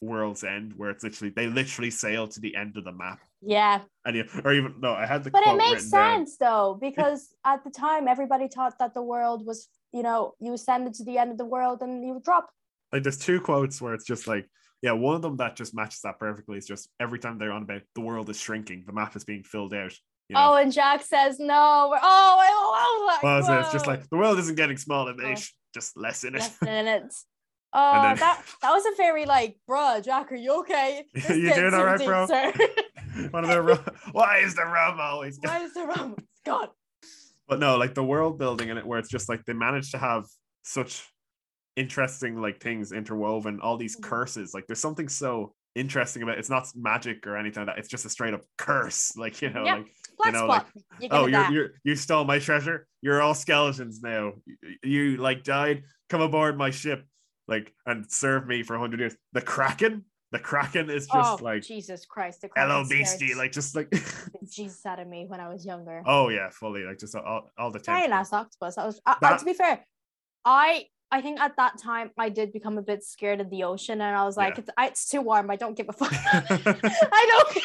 World's 0.00 0.44
End, 0.44 0.74
where 0.76 0.90
it's 0.90 1.04
literally 1.04 1.32
they 1.34 1.46
literally 1.46 1.90
sail 1.90 2.26
to 2.28 2.40
the 2.40 2.54
end 2.56 2.76
of 2.76 2.84
the 2.84 2.92
map. 2.92 3.20
Yeah, 3.42 3.80
And 4.04 4.16
you, 4.16 4.24
or 4.44 4.52
even 4.52 4.74
no, 4.80 4.92
I 4.92 5.06
had 5.06 5.24
the 5.24 5.30
but 5.30 5.46
it 5.46 5.56
makes 5.56 5.90
down. 5.90 6.26
sense 6.26 6.36
though 6.36 6.78
because 6.80 7.28
at 7.44 7.64
the 7.64 7.70
time 7.70 8.08
everybody 8.08 8.48
thought 8.48 8.78
that 8.78 8.94
the 8.94 9.02
world 9.02 9.46
was, 9.46 9.68
you 9.92 10.02
know, 10.02 10.34
you 10.40 10.52
ascended 10.54 10.94
to 10.94 11.04
the 11.04 11.18
end 11.18 11.30
of 11.30 11.38
the 11.38 11.44
world 11.44 11.82
and 11.82 12.04
you 12.06 12.14
would 12.14 12.22
drop. 12.24 12.48
like 12.92 13.02
there's 13.02 13.18
two 13.18 13.40
quotes 13.40 13.80
where 13.80 13.94
it's 13.94 14.04
just 14.06 14.26
like 14.26 14.46
yeah 14.82 14.92
one 14.92 15.14
of 15.14 15.22
them 15.22 15.36
that 15.36 15.56
just 15.56 15.74
matches 15.74 16.00
that 16.02 16.18
perfectly 16.18 16.56
is 16.58 16.66
just 16.66 16.88
every 16.98 17.18
time 17.18 17.38
they're 17.38 17.52
on 17.52 17.62
about 17.62 17.82
the 17.94 18.00
world 18.00 18.28
is 18.30 18.40
shrinking 18.40 18.82
the 18.86 18.92
map 18.92 19.14
is 19.14 19.24
being 19.24 19.42
filled 19.42 19.74
out 19.74 19.92
you 20.28 20.34
know 20.34 20.52
Oh, 20.52 20.54
and 20.56 20.72
Jack 20.72 21.02
says 21.02 21.38
no. 21.38 21.88
We're, 21.90 21.98
oh, 22.00 22.36
I 22.40 23.06
love 23.06 23.20
that. 23.20 23.22
well, 23.22 23.42
so 23.42 23.58
it's 23.60 23.72
just 23.72 23.86
like 23.86 24.08
the 24.10 24.16
world 24.16 24.38
isn't 24.38 24.54
getting 24.56 24.76
smaller 24.76 25.14
Oh. 25.22 25.34
Just 25.74 25.96
less 25.96 26.24
in 26.24 26.34
it 26.34 26.38
Less 26.40 26.56
than 26.58 26.86
it. 26.88 27.14
Oh, 27.72 28.02
then- 28.02 28.16
that 28.16 28.42
that 28.62 28.70
was 28.70 28.84
a 28.86 28.96
very 28.96 29.26
like, 29.26 29.56
bruh, 29.68 30.04
Jack, 30.04 30.32
are 30.32 30.36
you 30.36 30.60
okay? 30.60 31.04
You 31.28 31.54
doing 31.54 31.74
all 31.74 31.84
right, 31.84 32.04
bro? 32.04 32.26
sir. 32.26 32.52
one 33.30 33.44
of 33.44 33.50
the 33.50 33.62
rum, 33.62 33.78
why 34.12 34.38
is 34.38 34.54
the 34.54 34.64
rum 34.64 34.98
always 35.00 35.38
gone? 35.38 35.54
Why 35.54 35.64
is 35.64 35.74
the 35.74 35.84
rum? 35.86 36.16
Gone. 36.46 36.68
but 37.48 37.58
no 37.58 37.76
like 37.76 37.94
the 37.94 38.02
world 38.04 38.38
building 38.38 38.68
in 38.70 38.78
it 38.78 38.86
where 38.86 38.98
it's 38.98 39.10
just 39.10 39.28
like 39.28 39.44
they 39.44 39.52
managed 39.52 39.90
to 39.90 39.98
have 39.98 40.24
such 40.62 41.06
interesting 41.76 42.40
like 42.40 42.60
things 42.60 42.92
interwoven 42.92 43.60
all 43.60 43.76
these 43.76 43.96
Mhm. 43.96 44.02
curses 44.02 44.52
like 44.54 44.66
there's 44.66 44.80
something 44.80 45.08
so 45.08 45.54
interesting 45.76 46.22
about 46.22 46.36
it. 46.36 46.38
it's 46.40 46.50
not 46.50 46.66
magic 46.74 47.26
or 47.26 47.36
anything 47.36 47.64
like 47.66 47.74
that 47.76 47.78
it's 47.78 47.88
just 47.88 48.04
a 48.04 48.10
straight 48.10 48.34
up 48.34 48.40
curse 48.58 49.16
like 49.24 49.40
you 49.42 49.50
know 49.50 49.64
Yep. 49.64 49.76
like 49.78 49.86
Black 50.18 50.32
know, 50.34 50.46
spot. 50.46 50.66
you 51.00 51.08
oh 51.10 51.26
you're, 51.26 51.50
you're 51.52 51.70
you 51.84 51.94
stole 51.96 52.24
my 52.24 52.38
treasure 52.38 52.86
you're 53.02 53.22
all 53.22 53.34
skeletons 53.34 54.00
now 54.02 54.32
you, 54.46 54.56
you 54.82 55.16
like 55.18 55.44
died 55.44 55.82
come 56.08 56.20
aboard 56.22 56.58
my 56.58 56.70
ship 56.70 57.04
like 57.50 57.74
and 57.86 58.10
serve 58.10 58.46
me 58.46 58.62
for 58.62 58.74
100 58.78 59.00
years 59.00 59.16
the 59.32 59.40
kraken 59.42 60.04
the 60.32 60.38
kraken 60.38 60.88
is 60.88 61.08
just 61.08 61.42
oh, 61.42 61.44
like 61.44 61.62
Jesus 61.62 62.06
Christ. 62.06 62.42
The 62.42 62.50
hello 62.56 62.84
Kraken 62.84 62.98
beastie 62.98 63.34
like 63.34 63.50
just 63.50 63.74
like 63.74 63.90
Jesus 64.48 64.86
out 64.86 65.00
of 65.00 65.08
me 65.08 65.26
when 65.26 65.40
I 65.40 65.48
was 65.48 65.66
younger. 65.66 66.04
oh 66.06 66.28
yeah 66.28 66.50
fully 66.50 66.84
like 66.84 66.98
just 66.98 67.16
all, 67.16 67.50
all 67.58 67.72
the 67.72 67.80
time 67.80 67.98
Giant 67.98 68.12
ass 68.12 68.32
octopus. 68.32 68.78
I 68.78 68.86
was, 68.86 69.00
uh, 69.04 69.16
That- 69.20 69.40
to 69.40 69.44
be 69.44 69.54
fair, 69.54 69.84
I 70.44 70.86
I 71.10 71.20
think 71.20 71.40
at 71.40 71.56
that 71.56 71.78
time 71.78 72.12
I 72.16 72.28
did 72.28 72.52
become 72.52 72.78
a 72.78 72.82
bit 72.82 73.02
scared 73.02 73.40
of 73.40 73.50
the 73.50 73.64
ocean, 73.64 74.00
and 74.00 74.16
I 74.16 74.24
was 74.24 74.36
like, 74.36 74.54
Yeah. 74.54 74.60
it's, 74.60 74.70
I, 74.78 74.86
it's 74.86 75.08
too 75.08 75.20
warm. 75.20 75.50
I 75.50 75.56
don't 75.56 75.76
give 75.76 75.88
a 75.88 75.92
fuck. 75.92 76.12
I 76.14 77.50
don't. 77.52 77.64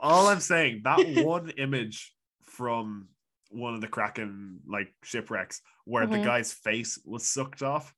all 0.00 0.26
i'm 0.28 0.40
saying 0.40 0.82
that 0.84 0.98
one 1.24 1.48
image 1.50 2.12
from 2.42 3.08
one 3.50 3.72
of 3.74 3.80
the 3.80 3.86
kraken 3.88 4.58
like 4.66 4.92
shipwrecks 5.02 5.62
where 5.84 6.06
the 6.06 6.16
Mhm. 6.18 6.24
guy's 6.24 6.52
face 6.52 6.98
was 7.06 7.26
sucked 7.26 7.62
off 7.62 7.94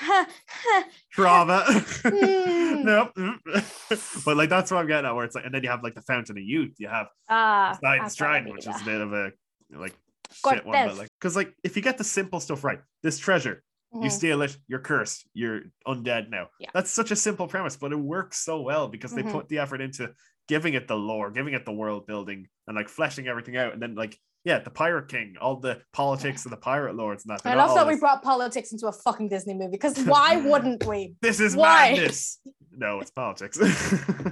trauma. 1.12 1.64
Hmm. 1.66 2.82
nope. 2.84 3.12
but 4.24 4.36
like 4.36 4.48
that's 4.48 4.70
what 4.70 4.78
I'm 4.78 4.86
getting 4.86 5.06
at, 5.06 5.14
where 5.14 5.24
it's 5.24 5.34
like, 5.34 5.44
and 5.44 5.54
then 5.54 5.62
you 5.62 5.70
have 5.70 5.82
like 5.82 5.94
the 5.94 6.02
Fountain 6.02 6.36
of 6.36 6.42
Youth. 6.44 6.74
You 6.78 6.88
have 6.88 7.08
I 7.28 7.76
Trident, 8.14 8.48
thought 8.48 8.52
which 8.54 8.66
is 8.66 8.80
a 8.80 8.84
bit 8.84 9.00
of 9.00 9.12
a 9.12 9.32
like 9.72 9.94
shit 10.32 10.64
one, 10.66 10.88
but 10.88 10.98
like 10.98 11.08
because 11.20 11.36
like 11.36 11.54
if 11.62 11.76
you 11.76 11.82
get 11.82 11.98
the 11.98 12.04
simple 12.04 12.40
stuff 12.40 12.64
right, 12.64 12.80
this 13.02 13.18
treasure, 13.18 13.62
that. 13.92 14.02
you 14.02 14.10
steal 14.10 14.42
it, 14.42 14.56
you're 14.68 14.80
cursed, 14.80 15.28
you're 15.34 15.62
undead 15.86 16.28
now. 16.30 16.48
Yeah. 16.58 16.70
That's 16.74 16.90
such 16.90 17.10
a 17.10 17.16
simple 17.16 17.46
premise, 17.46 17.76
but 17.76 17.92
it 17.92 17.98
works 17.98 18.38
so 18.38 18.60
well 18.60 18.88
because 18.88 19.12
they 19.14 19.22
Mhm. 19.22 19.32
put 19.32 19.48
the 19.48 19.58
effort 19.58 19.80
into 19.80 20.12
giving 20.48 20.74
it 20.74 20.88
the 20.88 20.96
lore, 20.96 21.30
giving 21.30 21.54
it 21.54 21.64
the 21.64 21.72
world 21.72 22.06
building, 22.06 22.48
and 22.66 22.76
like 22.76 22.88
fleshing 22.88 23.28
everything 23.28 23.56
out, 23.56 23.72
and 23.72 23.82
then 23.82 23.94
like. 23.94 24.18
Yeah, 24.44 24.58
the 24.58 24.70
Pirate 24.70 25.08
King, 25.08 25.36
all 25.40 25.56
the 25.56 25.80
politics 25.94 26.44
of 26.44 26.50
the 26.50 26.58
pirate 26.58 26.96
lords, 26.96 27.24
and 27.24 27.34
that. 27.34 27.46
I 27.46 27.54
love 27.54 27.74
that 27.74 27.86
we 27.86 27.96
brought 27.96 28.22
politics 28.22 28.72
into 28.72 28.86
a 28.88 28.92
fucking 28.92 29.28
Disney 29.28 29.54
movie 29.54 29.70
because 29.70 29.98
why 30.04 30.36
wouldn't 30.36 30.86
we? 30.86 31.14
This 31.22 31.40
is 31.40 31.56
Why? 31.56 31.92
madness. 31.92 32.40
No, 32.70 33.00
it's 33.00 33.10
politics. 33.10 33.58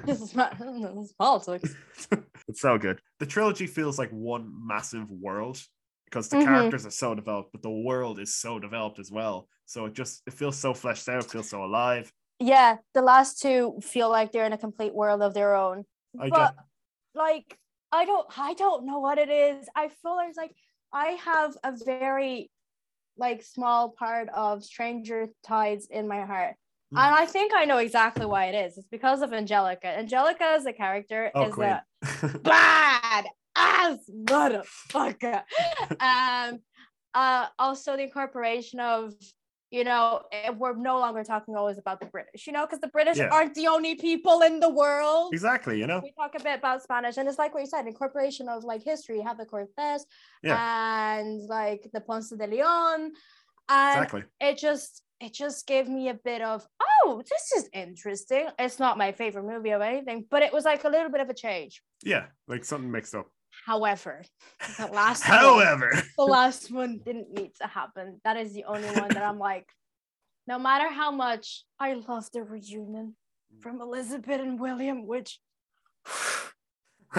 This 0.04 0.20
is 0.20 0.34
not 0.34 0.58
this 0.58 1.06
is 1.06 1.12
politics. 1.18 1.74
it's 2.48 2.60
so 2.60 2.76
good. 2.76 3.00
The 3.20 3.26
trilogy 3.26 3.66
feels 3.66 3.98
like 3.98 4.10
one 4.10 4.50
massive 4.66 5.10
world 5.10 5.62
because 6.06 6.28
the 6.28 6.38
Mhm. 6.38 6.44
characters 6.44 6.84
are 6.84 6.90
so 6.90 7.14
developed, 7.14 7.52
but 7.52 7.62
the 7.62 7.70
world 7.70 8.18
is 8.18 8.34
so 8.34 8.58
developed 8.58 8.98
as 8.98 9.10
well. 9.12 9.48
So 9.66 9.86
it 9.86 9.94
just 9.94 10.22
it 10.26 10.34
feels 10.34 10.58
so 10.58 10.74
fleshed 10.74 11.08
out, 11.08 11.24
feels 11.30 11.48
so 11.48 11.64
alive. 11.64 12.12
Yeah, 12.40 12.78
the 12.94 13.02
last 13.02 13.40
two 13.40 13.78
feel 13.80 14.10
like 14.10 14.32
they're 14.32 14.44
in 14.44 14.52
a 14.52 14.58
complete 14.58 14.92
world 14.94 15.22
of 15.22 15.34
their 15.34 15.54
own. 15.54 15.84
I 16.20 16.28
but 16.28 16.36
get 16.36 16.64
like 17.14 17.58
I 17.92 18.04
don't 18.06 18.26
I 18.38 18.54
don't 18.54 18.86
know 18.86 18.98
what 18.98 19.18
it 19.18 19.28
is. 19.28 19.68
I 19.76 19.88
feel 19.88 20.16
there's 20.16 20.36
like 20.36 20.54
I 20.92 21.18
have 21.24 21.56
a 21.62 21.72
very 21.84 22.50
like 23.18 23.42
small 23.42 23.90
part 23.90 24.28
of 24.30 24.64
Stranger 24.64 25.28
Tides 25.44 25.86
in 25.90 26.08
my 26.08 26.22
heart. 26.22 26.54
Hmm. 26.90 26.98
And 26.98 27.14
I 27.14 27.26
think 27.26 27.52
I 27.54 27.66
know 27.66 27.78
exactly 27.78 28.26
why 28.26 28.46
it 28.46 28.54
is. 28.66 28.78
It's 28.78 28.88
because 28.88 29.20
of 29.20 29.32
Angelica. 29.32 29.86
Angelica 29.86 30.44
as 30.44 30.66
a 30.66 30.72
character 30.72 31.30
oh 31.34 31.44
is 31.44 31.54
queen. 31.54 31.68
a 32.22 32.38
bad 32.38 33.26
ass 33.56 33.98
motherfucker. 34.10 35.42
um 36.00 36.60
uh 37.14 37.46
also 37.58 37.96
the 37.96 38.04
incorporation 38.04 38.80
of 38.80 39.12
you 39.72 39.84
know 39.84 40.20
eh, 40.32 40.50
we're 40.50 40.76
no 40.76 40.98
longer 41.04 41.24
talking 41.24 41.56
always 41.56 41.78
about 41.78 41.98
the 41.98 42.06
british 42.06 42.46
you 42.46 42.52
know 42.52 42.64
because 42.66 42.80
the 42.80 42.92
british 42.98 43.16
Yeah. 43.16 43.30
aren't 43.32 43.54
the 43.54 43.66
only 43.66 43.94
people 43.96 44.42
in 44.42 44.60
the 44.60 44.68
world 44.68 45.32
exactly, 45.32 45.78
you 45.80 45.86
know? 45.86 46.00
we 46.02 46.12
talk 46.12 46.32
a 46.38 46.42
bit 46.42 46.58
about 46.58 46.82
spanish 46.82 47.16
and 47.16 47.26
it's 47.28 47.38
like 47.38 47.52
what 47.54 47.60
you 47.60 47.66
said 47.74 47.86
incorporation 47.86 48.48
of 48.48 48.62
like 48.64 48.82
history 48.84 49.16
you 49.16 49.24
have 49.30 49.38
the 49.38 49.46
cortes 49.46 50.04
yeah. 50.42 50.58
and 51.18 51.40
like 51.58 51.82
the 51.94 52.00
ponce 52.00 52.28
de 52.30 52.46
leon 52.46 53.00
and 53.68 53.96
Exactly. 53.96 54.22
it 54.40 54.58
just 54.58 55.02
it 55.20 55.32
just 55.32 55.66
gave 55.66 55.88
me 55.88 56.08
a 56.10 56.14
bit 56.14 56.42
of 56.42 56.66
oh 56.82 57.22
this 57.30 57.52
is 57.56 57.68
interesting 57.72 58.48
it's 58.58 58.78
not 58.78 58.98
my 58.98 59.10
favorite 59.12 59.44
movie 59.52 59.70
of 59.70 59.80
anything 59.80 60.26
but 60.30 60.42
it 60.42 60.52
was 60.52 60.64
like 60.64 60.84
a 60.84 60.88
little 60.88 61.10
bit 61.10 61.20
of 61.20 61.28
a 61.30 61.34
change 61.34 61.82
Yeah, 62.04 62.26
like 62.48 62.64
something 62.64 62.90
mixed 62.90 63.14
up. 63.14 63.28
However 63.66 64.22
the 64.78 64.86
last 64.86 65.28
one, 65.28 65.38
However, 65.38 66.02
the 66.16 66.24
last 66.24 66.70
one 66.70 67.00
didn't 67.04 67.32
need 67.32 67.52
to 67.60 67.66
happen. 67.66 68.20
That 68.24 68.36
is 68.36 68.52
the 68.52 68.64
only 68.64 68.88
one 68.88 69.08
that 69.08 69.22
i'm 69.22 69.38
like 69.50 69.68
no 70.46 70.58
matter 70.58 70.90
how 70.90 71.10
much 71.10 71.64
i 71.78 71.94
love 71.94 72.28
the 72.32 72.42
reunion 72.42 73.14
from 73.60 73.80
elizabeth 73.80 74.40
and 74.40 74.58
william 74.58 75.06
which 75.06 75.38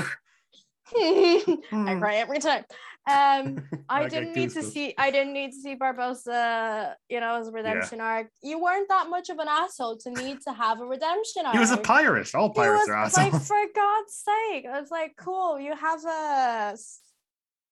hmm. 0.88 1.54
I 1.88 1.96
cry 2.00 2.16
every 2.16 2.40
time. 2.40 2.64
Um, 3.10 3.64
I 3.89 4.08
didn't 4.08 4.34
need 4.36 4.51
to 4.51 4.64
see. 4.64 4.93
I 4.97 5.12
didn't 5.12 5.34
need 5.34 5.51
to 5.51 5.58
see 5.60 5.76
Barbossa. 5.76 6.93
You 7.10 7.20
know, 7.20 7.39
his 7.39 7.51
redemption 7.51 7.99
arc. 8.01 8.28
You 8.41 8.62
weren't 8.62 8.88
that 8.89 9.10
much 9.10 9.30
of 9.30 9.39
an 9.39 9.47
asshole 9.49 9.97
to 9.99 10.12
need 10.12 10.39
to 10.47 10.54
have 10.54 10.80
a 10.80 10.86
redemption 10.86 11.45
arc. 11.45 11.54
He 11.54 11.60
was 11.60 11.72
a 11.72 11.78
pirate. 11.78 12.34
All 12.34 12.49
pirates 12.49 12.84
was 12.84 12.89
are 12.89 12.95
assholes. 12.95 13.34
like, 13.34 13.41
for 13.43 13.62
God's 13.76 14.14
sake, 14.14 14.66
I 14.72 14.80
was 14.80 14.89
like, 14.91 15.14
cool. 15.18 15.60
You 15.60 15.76
have 15.76 16.04
a 16.06 16.78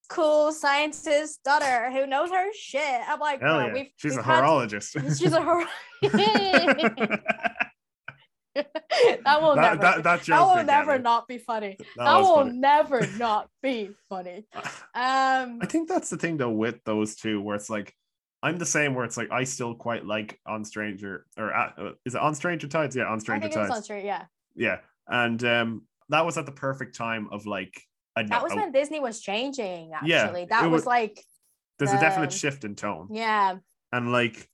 cool 0.09 0.51
scientist 0.51 1.41
daughter 1.45 1.89
who 1.91 2.05
knows 2.05 2.29
her 2.31 2.47
shit. 2.53 3.01
I'm 3.07 3.19
like, 3.21 3.39
Hell 3.41 3.61
yeah. 3.67 3.73
we've, 3.73 3.87
She's 3.95 4.11
we've 4.11 4.19
a 4.19 4.23
had- 4.23 4.43
horologist. 4.43 5.17
She's 5.17 5.31
a 5.31 5.41
hor- 5.41 5.65
that 8.55 9.41
will 9.41 9.55
that, 9.55 9.61
never. 9.61 9.81
that, 9.81 10.03
that 10.03 10.23
that 10.25 10.41
will 10.41 10.63
never 10.63 10.97
me. 10.97 11.03
not 11.03 11.27
be 11.27 11.37
funny. 11.37 11.77
That 11.97 12.05
That 12.05 12.17
will 12.21 12.35
funny. 12.35 12.57
never 12.57 13.07
not 13.17 13.49
be 13.63 13.91
funny. 14.09 14.45
Um, 14.93 15.59
I 15.61 15.67
think 15.69 15.87
that's 15.87 16.09
the 16.09 16.17
thing 16.17 16.35
though 16.35 16.49
with 16.51 16.83
those 16.83 17.15
two, 17.15 17.39
where 17.41 17.55
it's 17.55 17.69
like 17.69 17.95
I'm 18.43 18.57
the 18.57 18.65
same. 18.65 18.93
Where 18.93 19.05
it's 19.05 19.15
like 19.15 19.31
I 19.31 19.45
still 19.45 19.73
quite 19.73 20.05
like 20.05 20.37
on 20.45 20.65
Stranger 20.65 21.25
or 21.37 21.53
uh, 21.53 21.71
uh, 21.77 21.91
is 22.05 22.13
it 22.15 22.21
on 22.21 22.35
Stranger 22.35 22.67
Tides? 22.67 22.93
Yeah, 22.95 23.05
on 23.05 23.15
I 23.15 23.19
Stranger 23.19 23.47
Tides. 23.47 23.71
on 23.71 23.81
straight. 23.83 24.03
Yeah, 24.03 24.25
Yeah, 24.53 24.79
and 25.07 25.41
um, 25.45 25.87
that 26.09 26.25
was 26.25 26.37
at 26.37 26.45
the 26.45 26.51
perfect 26.51 26.95
time 26.97 27.29
of 27.31 27.45
like 27.45 27.73
I 28.17 28.23
that 28.23 28.43
was 28.43 28.51
a- 28.51 28.55
when 28.57 28.73
Disney 28.73 28.99
was 28.99 29.21
changing. 29.21 29.93
Actually, 29.93 30.09
Yeah, 30.09 30.45
that 30.49 30.63
was 30.63 30.79
was- 30.81 30.85
like, 30.85 31.23
there's 31.79 31.93
a 31.93 31.99
definite 32.01 32.33
shift 32.33 32.65
in 32.65 32.75
tone, 32.75 33.07
yeah, 33.11 33.55
and 33.93 34.11
like 34.11 34.49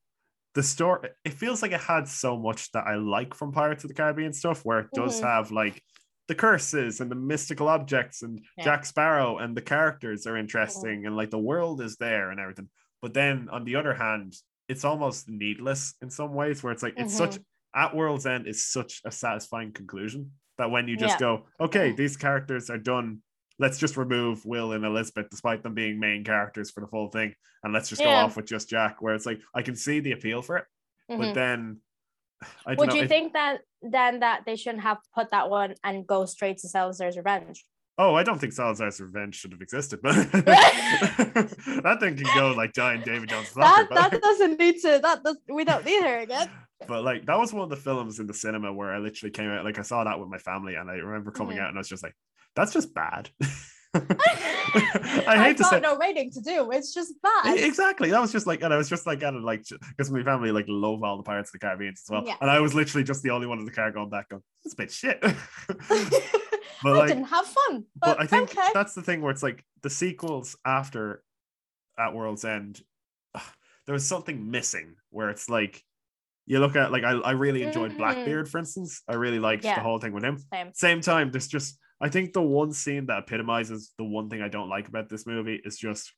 the 0.57 0.63
story. 0.63 1.09
It 1.23 1.33
feels 1.33 1.61
like 1.61 1.71
it 1.71 1.79
had 1.81 2.07
so 2.07 2.35
much 2.35 2.71
that 2.71 2.87
I 2.87 2.95
like 2.95 3.35
from 3.35 3.51
Pirates 3.51 3.83
of 3.83 3.89
the 3.89 3.93
Caribbean 3.93 4.33
stuff, 4.33 4.65
where 4.65 4.79
it 4.79 4.87
does 4.91 5.21
Mhm. 5.21 5.23
have 5.23 5.51
like 5.51 5.83
the 6.27 6.33
curses 6.33 6.99
and 6.99 7.11
the 7.11 7.15
mystical 7.15 7.67
objects 7.67 8.23
and 8.23 8.41
Yeah. 8.57 8.63
Jack 8.63 8.85
Sparrow 8.85 9.37
and 9.37 9.55
the 9.55 9.61
characters 9.61 10.25
are 10.25 10.35
interesting 10.35 11.05
and 11.05 11.15
like 11.15 11.29
the 11.29 11.37
world 11.51 11.79
is 11.79 11.97
there 11.97 12.31
and 12.31 12.39
everything. 12.39 12.69
But 13.03 13.13
then 13.13 13.49
on 13.49 13.65
the 13.65 13.75
other 13.75 13.93
hand, 13.93 14.33
it's 14.67 14.83
almost 14.83 15.29
needless 15.29 15.93
in 16.01 16.09
some 16.09 16.33
ways 16.33 16.63
where 16.63 16.73
it's 16.73 16.81
like 16.81 16.95
it's 16.97 17.13
such 17.15 17.37
at 17.75 17.95
World's 17.95 18.25
End 18.25 18.47
is 18.47 18.65
such 18.65 19.01
a 19.05 19.11
satisfying 19.11 19.71
conclusion 19.73 20.31
that 20.57 20.71
when 20.71 20.87
you 20.87 20.97
just 20.97 21.19
Yeah. 21.21 21.27
go, 21.27 21.45
okay, 21.59 21.91
these 21.91 22.17
characters 22.17 22.71
are 22.71 22.79
done 22.79 23.21
let's 23.59 23.77
just 23.77 23.97
remove 23.97 24.45
Will 24.45 24.71
and 24.73 24.85
Elizabeth, 24.85 25.27
despite 25.29 25.63
them 25.63 25.73
being 25.73 25.99
main 25.99 26.23
characters 26.23 26.69
for 26.71 26.81
the 26.81 26.87
full 26.87 27.09
thing, 27.09 27.33
and 27.63 27.73
let's 27.73 27.89
just 27.89 28.03
go 28.03 28.09
off 28.11 28.35
with 28.35 28.45
just 28.45 28.69
Jack. 28.69 29.01
Where 29.01 29.15
it's 29.15 29.25
like 29.25 29.39
I 29.55 29.61
can 29.61 29.75
see 29.75 29.99
the 29.99 30.11
appeal 30.13 30.41
for 30.41 30.57
it, 30.57 30.65
but 31.07 31.17
Mhm. 31.19 31.33
then 31.33 31.81
I 32.65 32.75
Would 32.75 32.89
know. 32.89 32.95
you 32.95 33.07
think 33.07 33.33
that 33.33 33.61
then 33.81 34.19
that 34.19 34.43
they 34.45 34.55
shouldn't 34.55 34.83
have 34.83 34.99
put 35.15 35.31
that 35.31 35.49
one 35.49 35.73
and 35.83 36.05
go 36.05 36.25
straight 36.25 36.57
to 36.59 36.67
Salazar's 36.67 37.17
Revenge? 37.17 37.65
Oh, 37.99 38.13
I 38.13 38.21
don't 38.21 38.37
think 38.39 38.53
Salazar's 38.53 39.01
Revenge 39.01 39.33
should 39.35 39.51
have 39.53 39.61
existed, 39.61 40.01
but 40.03 40.13
that 40.31 41.97
thing 41.99 42.15
can 42.15 42.27
go 42.35 42.51
like 42.55 42.73
giant 42.73 43.05
Davy 43.05 43.25
Jones. 43.25 43.51
That 43.55 43.87
but, 43.89 44.11
that 44.11 44.21
doesn't 44.21 44.59
need 44.59 44.79
to. 44.81 44.99
That 45.01 45.23
does, 45.23 45.37
we 45.49 45.63
don't 45.63 45.83
need 45.85 46.03
her 46.03 46.19
again. 46.19 46.49
but 46.87 47.03
like 47.03 47.25
that 47.25 47.39
was 47.39 47.53
one 47.53 47.63
of 47.63 47.69
the 47.69 47.75
films 47.75 48.19
in 48.19 48.27
the 48.27 48.33
cinema 48.33 48.71
where 48.71 48.93
I 48.93 48.99
literally 48.99 49.31
came 49.31 49.49
out. 49.49 49.65
Like 49.65 49.79
I 49.79 49.83
saw 49.83 50.03
that 50.03 50.19
with 50.19 50.29
my 50.29 50.37
family, 50.37 50.75
and 50.75 50.89
I 50.91 50.95
remember 50.95 51.31
coming 51.31 51.57
Mhm. 51.57 51.61
out, 51.61 51.69
and 51.69 51.77
I 51.77 51.79
was 51.79 51.89
just 51.89 52.03
like, 52.03 52.15
"That's 52.57 52.73
just 52.73 52.93
bad." 52.93 53.29
I 53.97 55.23
I've 55.27 55.39
hate 55.39 55.57
to 55.57 55.63
got 55.63 55.69
say. 55.71 55.79
no 55.79 55.97
rating 55.97 56.29
to 56.31 56.41
do. 56.41 56.71
It's 56.71 56.93
just 56.93 57.13
bad. 57.23 57.57
Exactly. 57.57 58.11
That 58.11 58.19
was 58.21 58.31
just 58.31 58.45
like, 58.45 58.61
and 58.61 58.73
I 58.73 58.77
was 58.77 58.89
just 58.89 59.07
like, 59.07 59.21
kind 59.21 59.35
of 59.35 59.43
like, 59.43 59.63
because 59.89 60.11
my 60.11 60.21
family 60.23 60.51
like 60.51 60.65
love 60.67 61.03
all 61.03 61.17
the 61.17 61.23
Pirates 61.23 61.49
of 61.49 61.53
the 61.53 61.59
Caribbean 61.59 61.93
as 61.93 62.03
well, 62.09 62.23
Yeah. 62.25 62.35
and 62.41 62.51
I 62.51 62.59
was 62.59 62.75
literally 62.75 63.03
just 63.03 63.23
the 63.23 63.31
only 63.31 63.47
one 63.47 63.59
in 63.59 63.65
the 63.65 63.71
car 63.71 63.91
going 63.91 64.09
back, 64.09 64.29
going, 64.29 64.43
"It's 64.65 64.73
a 64.73 64.77
bit 64.77 64.91
shit." 64.91 65.19
but 65.21 65.33
I 66.85 66.89
like- 66.89 67.07
didn't 67.07 67.25
have 67.25 67.45
fun, 67.45 67.85
but 67.95 68.17
but, 68.17 68.21
I 68.21 68.25
think 68.27 68.51
okay. 68.51 68.67
that's 68.73 68.93
the 68.93 69.01
thing 69.01 69.21
where 69.21 69.31
it's 69.31 69.43
like 69.43 69.63
the 69.83 69.89
sequels 69.89 70.55
after 70.65 71.23
at 71.97 72.13
World's 72.13 72.45
End, 72.45 72.81
ugh, 73.35 73.41
there 73.85 73.93
was 73.93 74.05
something 74.05 74.51
missing 74.51 74.95
where 75.09 75.29
it's 75.29 75.49
like 75.49 75.81
you 76.45 76.59
look 76.59 76.75
at 76.75 76.91
like 76.91 77.03
I, 77.03 77.11
I 77.13 77.31
really 77.31 77.63
enjoyed 77.63 77.93
Mhm. 77.93 77.97
Blackbeard, 77.97 78.49
for 78.49 78.59
instance. 78.59 79.01
I 79.07 79.15
really 79.15 79.39
liked 79.39 79.63
the 79.63 79.73
whole 79.73 79.99
thing 79.99 80.13
with 80.13 80.23
him. 80.23 80.37
Same. 80.53 80.71
Same 80.73 81.01
time, 81.01 81.31
there's 81.31 81.47
just 81.47 81.79
I 81.99 82.09
think 82.09 82.33
the 82.33 82.41
one 82.41 82.71
scene 82.73 83.07
that 83.07 83.19
epitomizes 83.19 83.91
the 83.97 84.03
one 84.03 84.29
thing 84.29 84.41
I 84.41 84.49
don't 84.49 84.69
like 84.69 84.87
about 84.87 85.09
this 85.09 85.25
movie 85.25 85.59
is 85.63 85.77
just 85.77 86.13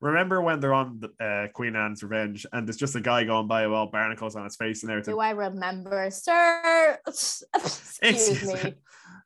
remember 0.00 0.40
when 0.40 0.60
they're 0.60 0.74
on 0.74 1.00
the, 1.00 1.24
uh, 1.24 1.48
Queen 1.52 1.76
Anne's 1.76 2.02
Revenge 2.02 2.46
and 2.52 2.66
there's 2.66 2.76
just 2.76 2.96
a 2.96 3.00
guy 3.00 3.24
going 3.24 3.48
by 3.48 3.66
with 3.66 3.76
all 3.76 3.86
barnacles 3.86 4.36
on 4.36 4.44
his 4.44 4.56
face 4.56 4.82
and 4.82 4.90
everything. 4.90 5.14
Do 5.14 5.20
I 5.20 5.30
remember, 5.30 6.10
sir? 6.10 6.98
Excuse 7.06 8.44
me. 8.44 8.74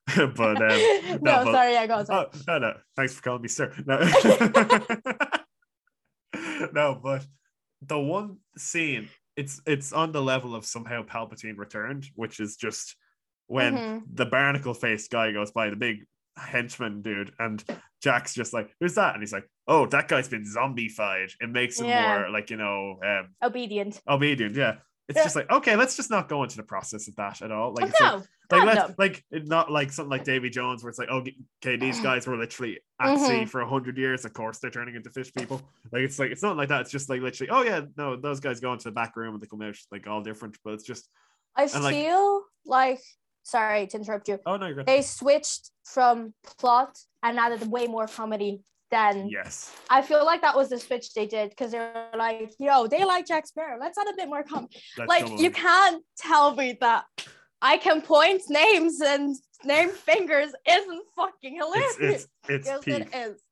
but 0.16 0.40
um, 0.40 0.58
no, 0.60 1.18
but- 1.20 1.52
sorry, 1.52 1.76
I 1.76 1.86
got. 1.86 2.06
Sorry. 2.06 2.26
Oh, 2.32 2.38
no, 2.48 2.58
no. 2.58 2.74
Thanks 2.96 3.14
for 3.14 3.22
calling 3.22 3.42
me 3.42 3.48
sir. 3.48 3.72
No. 3.86 3.98
no, 6.72 7.00
but 7.02 7.26
the 7.82 7.98
one 7.98 8.38
scene, 8.56 9.08
it's 9.36 9.60
it's 9.66 9.92
on 9.92 10.12
the 10.12 10.22
level 10.22 10.54
of 10.54 10.64
somehow 10.64 11.02
Palpatine 11.02 11.56
returned, 11.56 12.08
which 12.14 12.40
is 12.40 12.56
just 12.56 12.96
when 13.52 13.74
Mhm. 13.76 14.02
the 14.14 14.26
barnacle 14.26 14.74
faced 14.74 15.10
guy 15.10 15.32
goes 15.32 15.50
by, 15.50 15.68
the 15.70 15.76
big 15.76 16.06
henchman 16.36 17.02
dude, 17.02 17.32
and 17.38 17.62
Jack's 18.02 18.34
just 18.34 18.52
like, 18.52 18.74
Who's 18.80 18.94
that? 18.94 19.14
And 19.14 19.22
he's 19.22 19.32
like, 19.32 19.48
Oh, 19.68 19.86
that 19.86 20.08
guy's 20.08 20.28
been 20.28 20.44
zombified. 20.44 21.32
It 21.40 21.50
makes 21.50 21.78
him 21.78 21.86
Yeah. 21.86 22.18
more 22.18 22.30
like, 22.30 22.50
you 22.50 22.56
know, 22.56 22.98
um 23.04 23.34
Obedient. 23.42 24.00
obedient. 24.08 24.56
Yeah. 24.56 24.76
It's 25.08 25.16
Yeah. 25.18 25.24
just 25.24 25.36
like, 25.36 25.50
okay, 25.50 25.76
let's 25.76 25.96
just 25.96 26.10
not 26.10 26.28
go 26.28 26.42
into 26.42 26.56
the 26.56 26.62
process 26.62 27.06
of 27.08 27.16
that 27.16 27.42
at 27.42 27.50
all. 27.50 27.74
Like, 27.74 27.90
it's 27.90 28.00
like, 28.00 28.12
no, 28.12 28.16
like 28.18 28.24
God, 28.50 28.66
let's 28.66 28.98
like 28.98 29.24
not 29.30 29.70
like 29.70 29.92
something 29.92 30.10
like 30.10 30.24
Davy 30.24 30.48
Jones 30.50 30.82
where 30.82 30.88
it's 30.90 30.98
like 30.98 31.08
oh 31.10 31.24
okay 31.62 31.76
these 31.76 32.00
guys 32.08 32.26
were 32.26 32.36
literally 32.38 32.80
at 33.00 33.16
Mm-hmm. 33.16 33.26
sea 33.26 33.44
for 33.44 33.60
a 33.60 33.68
hundred 33.68 33.98
years 33.98 34.24
of 34.24 34.32
course 34.32 34.58
they're 34.58 34.70
turning 34.70 34.94
into 34.94 35.10
fish 35.10 35.32
people 35.34 35.60
like 35.92 36.02
it's 36.02 36.18
like 36.18 36.30
it's 36.30 36.42
not 36.42 36.56
like 36.56 36.68
that 36.68 36.82
it's 36.82 36.90
just 36.90 37.08
like 37.10 37.20
literally 37.22 37.50
oh 37.50 37.62
yeah 37.62 37.80
no 37.96 38.14
those 38.16 38.40
guys 38.40 38.60
go 38.60 38.72
into 38.72 38.84
the 38.84 38.92
back 38.92 39.16
room 39.16 39.34
and 39.34 39.42
they 39.42 39.46
come 39.46 39.62
out 39.62 39.74
like 39.90 40.06
all 40.06 40.22
different 40.22 40.56
but 40.64 40.74
it's 40.74 40.84
just 40.84 41.08
I 41.56 41.64
and, 41.64 41.82
like- 41.84 41.94
feel 41.94 42.44
like, 42.64 43.00
sorry 43.42 43.86
to 43.88 43.96
interrupt 43.96 44.28
you. 44.28 44.38
oh 44.46 44.56
no 44.56 44.66
you're 44.66 44.76
good 44.76 44.86
They 44.86 45.02
switched 45.02 45.70
from 45.84 46.34
plot 46.58 46.98
and 47.22 47.38
added 47.38 47.70
way 47.70 47.86
more 47.86 48.06
comedy 48.06 48.60
than 48.90 49.28
yes 49.28 49.74
I 49.88 50.02
feel 50.02 50.24
like 50.24 50.42
that 50.42 50.56
was 50.56 50.68
the 50.68 50.78
switch 50.78 51.14
they 51.14 51.26
did 51.26 51.50
because 51.50 51.72
they're 51.72 52.08
like, 52.16 52.52
yo, 52.58 52.86
they 52.86 53.04
like 53.04 53.26
Jack 53.26 53.46
Sparrow. 53.46 53.78
Let's 53.80 53.98
add 53.98 54.06
a 54.08 54.16
bit 54.16 54.28
more 54.28 54.42
comedy. 54.42 54.76
Like 54.98 55.28
you 55.40 55.50
can't 55.50 56.02
tell 56.18 56.54
me 56.54 56.76
that 56.80 57.04
I 57.60 57.76
can 57.78 58.02
point 58.02 58.42
names 58.48 59.00
and 59.00 59.34
name 59.64 59.90
fingers 59.90 60.52
isn't 60.68 61.02
fucking 61.16 61.56
hilarious. 61.56 61.96
it's 61.98 62.24
it's 62.24 62.28
it's 62.48 62.66
yes, 62.66 62.84
peak 62.84 62.94
it 62.94 63.14
is. 63.14 63.42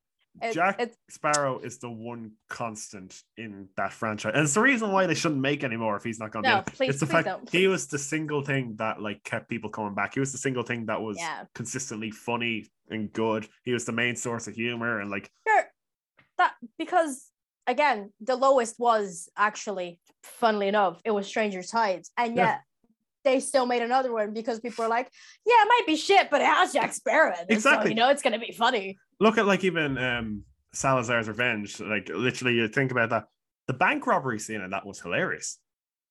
It's, 0.42 0.54
Jack 0.54 0.76
it's 0.78 0.96
Sparrow 1.08 1.58
is 1.58 1.78
the 1.78 1.90
one 1.90 2.32
constant 2.48 3.20
in 3.36 3.68
that 3.76 3.92
franchise, 3.92 4.32
and 4.34 4.44
it's 4.44 4.54
the 4.54 4.60
reason 4.60 4.92
why 4.92 5.06
they 5.06 5.14
shouldn't 5.14 5.40
make 5.40 5.64
anymore 5.64 5.96
if 5.96 6.04
he's 6.04 6.18
not 6.18 6.30
going 6.32 6.44
to. 6.44 6.50
No, 6.50 6.62
be 6.62 6.72
please- 6.72 6.90
it's 6.90 7.00
the 7.00 7.06
please 7.06 7.12
fact 7.12 7.26
don't. 7.26 7.50
he 7.50 7.66
was 7.66 7.86
the 7.88 7.98
single 7.98 8.42
thing 8.42 8.76
that 8.78 9.00
like 9.00 9.22
kept 9.24 9.48
people 9.48 9.70
coming 9.70 9.94
back. 9.94 10.14
He 10.14 10.20
was 10.20 10.32
the 10.32 10.38
single 10.38 10.62
thing 10.62 10.86
that 10.86 11.00
was 11.00 11.18
yeah. 11.18 11.44
consistently 11.54 12.10
funny 12.10 12.66
and 12.88 13.12
good. 13.12 13.48
He 13.64 13.72
was 13.72 13.84
the 13.84 13.92
main 13.92 14.16
source 14.16 14.46
of 14.46 14.54
humor, 14.54 15.00
and 15.00 15.10
like 15.10 15.30
Sure. 15.46 15.64
That 16.38 16.54
because 16.78 17.26
again, 17.66 18.12
the 18.20 18.36
lowest 18.36 18.76
was 18.78 19.28
actually, 19.36 20.00
funnily 20.22 20.68
enough, 20.68 21.00
it 21.04 21.10
was 21.10 21.26
Stranger 21.26 21.62
Tides, 21.62 22.10
and 22.16 22.36
Yeah. 22.36 22.46
yet 22.46 22.60
they 23.24 23.40
still 23.40 23.66
made 23.66 23.82
another 23.82 24.12
one 24.12 24.32
because 24.32 24.60
people 24.60 24.84
are 24.84 24.88
like, 24.88 25.10
"Yeah, 25.46 25.54
it 25.62 25.68
might 25.68 25.84
be 25.86 25.96
shit, 25.96 26.30
but 26.30 26.40
it 26.40 26.46
has 26.46 26.72
Jack 26.72 26.92
Sparrow 26.92 27.32
in 27.34 27.40
it, 27.40 27.46
so 27.48 27.54
Exactly. 27.70 27.90
you 27.90 27.96
know 27.96 28.08
it's 28.10 28.22
gonna 28.22 28.38
be 28.38 28.52
funny." 28.52 28.96
look 29.20 29.36
at 29.38 29.46
like 29.46 29.64
even 29.64 29.98
um 29.98 30.42
Salazar's 30.72 31.28
Revenge. 31.28 31.80
Like 31.80 32.08
literally, 32.08 32.54
you 32.54 32.68
think 32.68 32.90
about 32.92 33.10
that. 33.10 33.26
The 33.66 33.74
bank 33.74 34.06
robbery 34.06 34.38
scene 34.38 34.60
in 34.62 34.70
that 34.70 34.86
was 34.86 35.00
hilarious. 35.00 35.58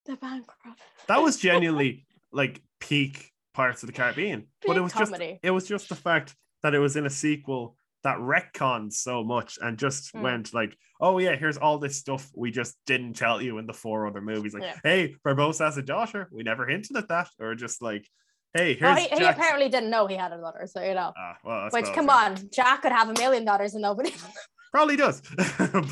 The 0.05 0.15
bankrupt. 0.15 0.79
That 1.07 1.21
was 1.21 1.37
genuinely 1.47 2.05
like 2.31 2.61
peak 2.79 3.31
Pirates 3.53 3.83
of 3.83 3.87
the 3.87 3.93
Caribbean. 3.93 4.47
but 4.65 4.77
it 4.77 4.81
was 4.81 4.93
comedy. 4.93 5.31
just 5.33 5.39
it 5.43 5.51
was 5.51 5.67
just 5.67 5.89
the 5.89 5.95
fact 5.95 6.35
that 6.63 6.73
it 6.75 6.79
was 6.79 6.95
in 6.95 7.05
a 7.05 7.09
sequel 7.09 7.75
that 8.03 8.17
retconned 8.17 8.93
so 8.93 9.23
much 9.23 9.57
and 9.61 9.77
just 9.77 10.13
Mm. 10.13 10.21
went 10.21 10.53
like, 10.53 10.77
oh 11.01 11.17
yeah, 11.17 11.35
here's 11.35 11.57
all 11.57 11.77
this 11.77 11.97
stuff 11.97 12.29
we 12.35 12.51
just 12.51 12.77
didn't 12.85 13.13
tell 13.13 13.41
you 13.41 13.57
in 13.57 13.65
the 13.67 13.73
four 13.73 14.07
other 14.07 14.21
movies. 14.21 14.53
Like, 14.53 14.63
Yeah. 14.63 14.77
hey, 14.83 15.15
Barbossa 15.25 15.65
has 15.65 15.77
a 15.77 15.81
daughter. 15.81 16.29
We 16.31 16.43
never 16.43 16.65
hinted 16.65 16.95
at 16.97 17.09
that. 17.09 17.29
Or 17.39 17.55
just 17.55 17.81
like, 17.81 18.07
hey, 18.53 18.73
here's 18.73 18.99
he, 18.99 19.07
he 19.17 19.25
apparently 19.25 19.69
didn't 19.69 19.89
know 19.89 20.07
he 20.07 20.15
had 20.15 20.31
a 20.31 20.37
daughter, 20.37 20.65
so 20.65 20.81
you 20.81 20.93
know. 20.93 21.13
Ah, 21.17 21.37
well, 21.43 21.69
Which, 21.71 21.85
come 21.93 22.07
yeah. 22.07 22.15
on, 22.25 22.49
Jack 22.51 22.81
could 22.83 22.91
have 22.91 23.09
a 23.09 23.13
million 23.13 23.45
daughters 23.45 23.73
and 23.73 23.81
nobody. 23.81 24.13
probably 24.71 24.95
does 24.95 25.23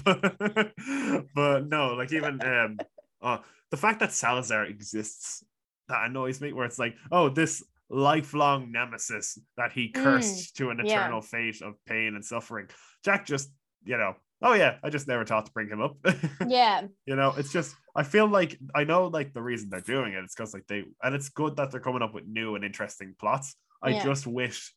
but, 0.06 0.72
but 1.36 1.68
no 1.68 1.96
like 1.96 2.14
even 2.14 2.40
um 2.46 2.78
uh, 3.24 3.40
the 3.72 3.78
fact 3.78 4.00
that 4.00 4.12
salazar 4.12 4.66
exists 4.66 5.44
that 5.88 6.06
annoys 6.06 6.40
me 6.40 6.54
where 6.54 6.68
it's 6.68 6.78
like 6.78 6.96
oh 7.12 7.28
this 7.28 7.64
lifelong 7.90 8.72
nemesis 8.72 9.38
that 9.58 9.72
he 9.72 9.90
cursed 9.90 10.56
to 10.58 10.70
an 10.70 10.78
Mm, 10.78 10.88
yeah. 10.88 11.02
eternal 11.02 11.22
fate 11.22 11.62
of 11.62 11.74
pain 11.86 12.16
and 12.16 12.24
suffering 12.26 12.68
jack 13.04 13.26
just 13.26 13.50
you 13.86 13.98
know 13.98 14.14
oh 14.42 14.54
yeah 14.54 14.76
i 14.84 14.90
just 14.90 15.08
never 15.08 15.24
thought 15.26 15.46
to 15.46 15.52
bring 15.54 15.70
him 15.70 15.82
up 15.82 15.96
yeah, 16.48 16.82
you 17.06 17.16
know 17.16 17.34
it's 17.38 17.52
just 17.52 17.76
i 17.96 18.04
feel 18.04 18.28
like 18.28 18.60
i 18.76 18.84
know 18.84 19.08
like 19.08 19.34
the 19.34 19.42
reason 19.42 19.70
they're 19.70 19.80
doing 19.82 20.14
it 20.14 20.24
it's 20.24 20.36
because 20.36 20.54
like 20.54 20.66
they 20.68 20.84
and 21.02 21.16
it's 21.16 21.30
good 21.30 21.56
that 21.56 21.72
they're 21.72 21.80
coming 21.80 22.02
up 22.02 22.14
with 22.14 22.26
new 22.28 22.56
and 22.56 22.64
interesting 22.66 23.16
plots 23.20 23.56
i 23.82 23.90
Yeah. 23.90 24.04
just 24.04 24.28
wish 24.28 24.74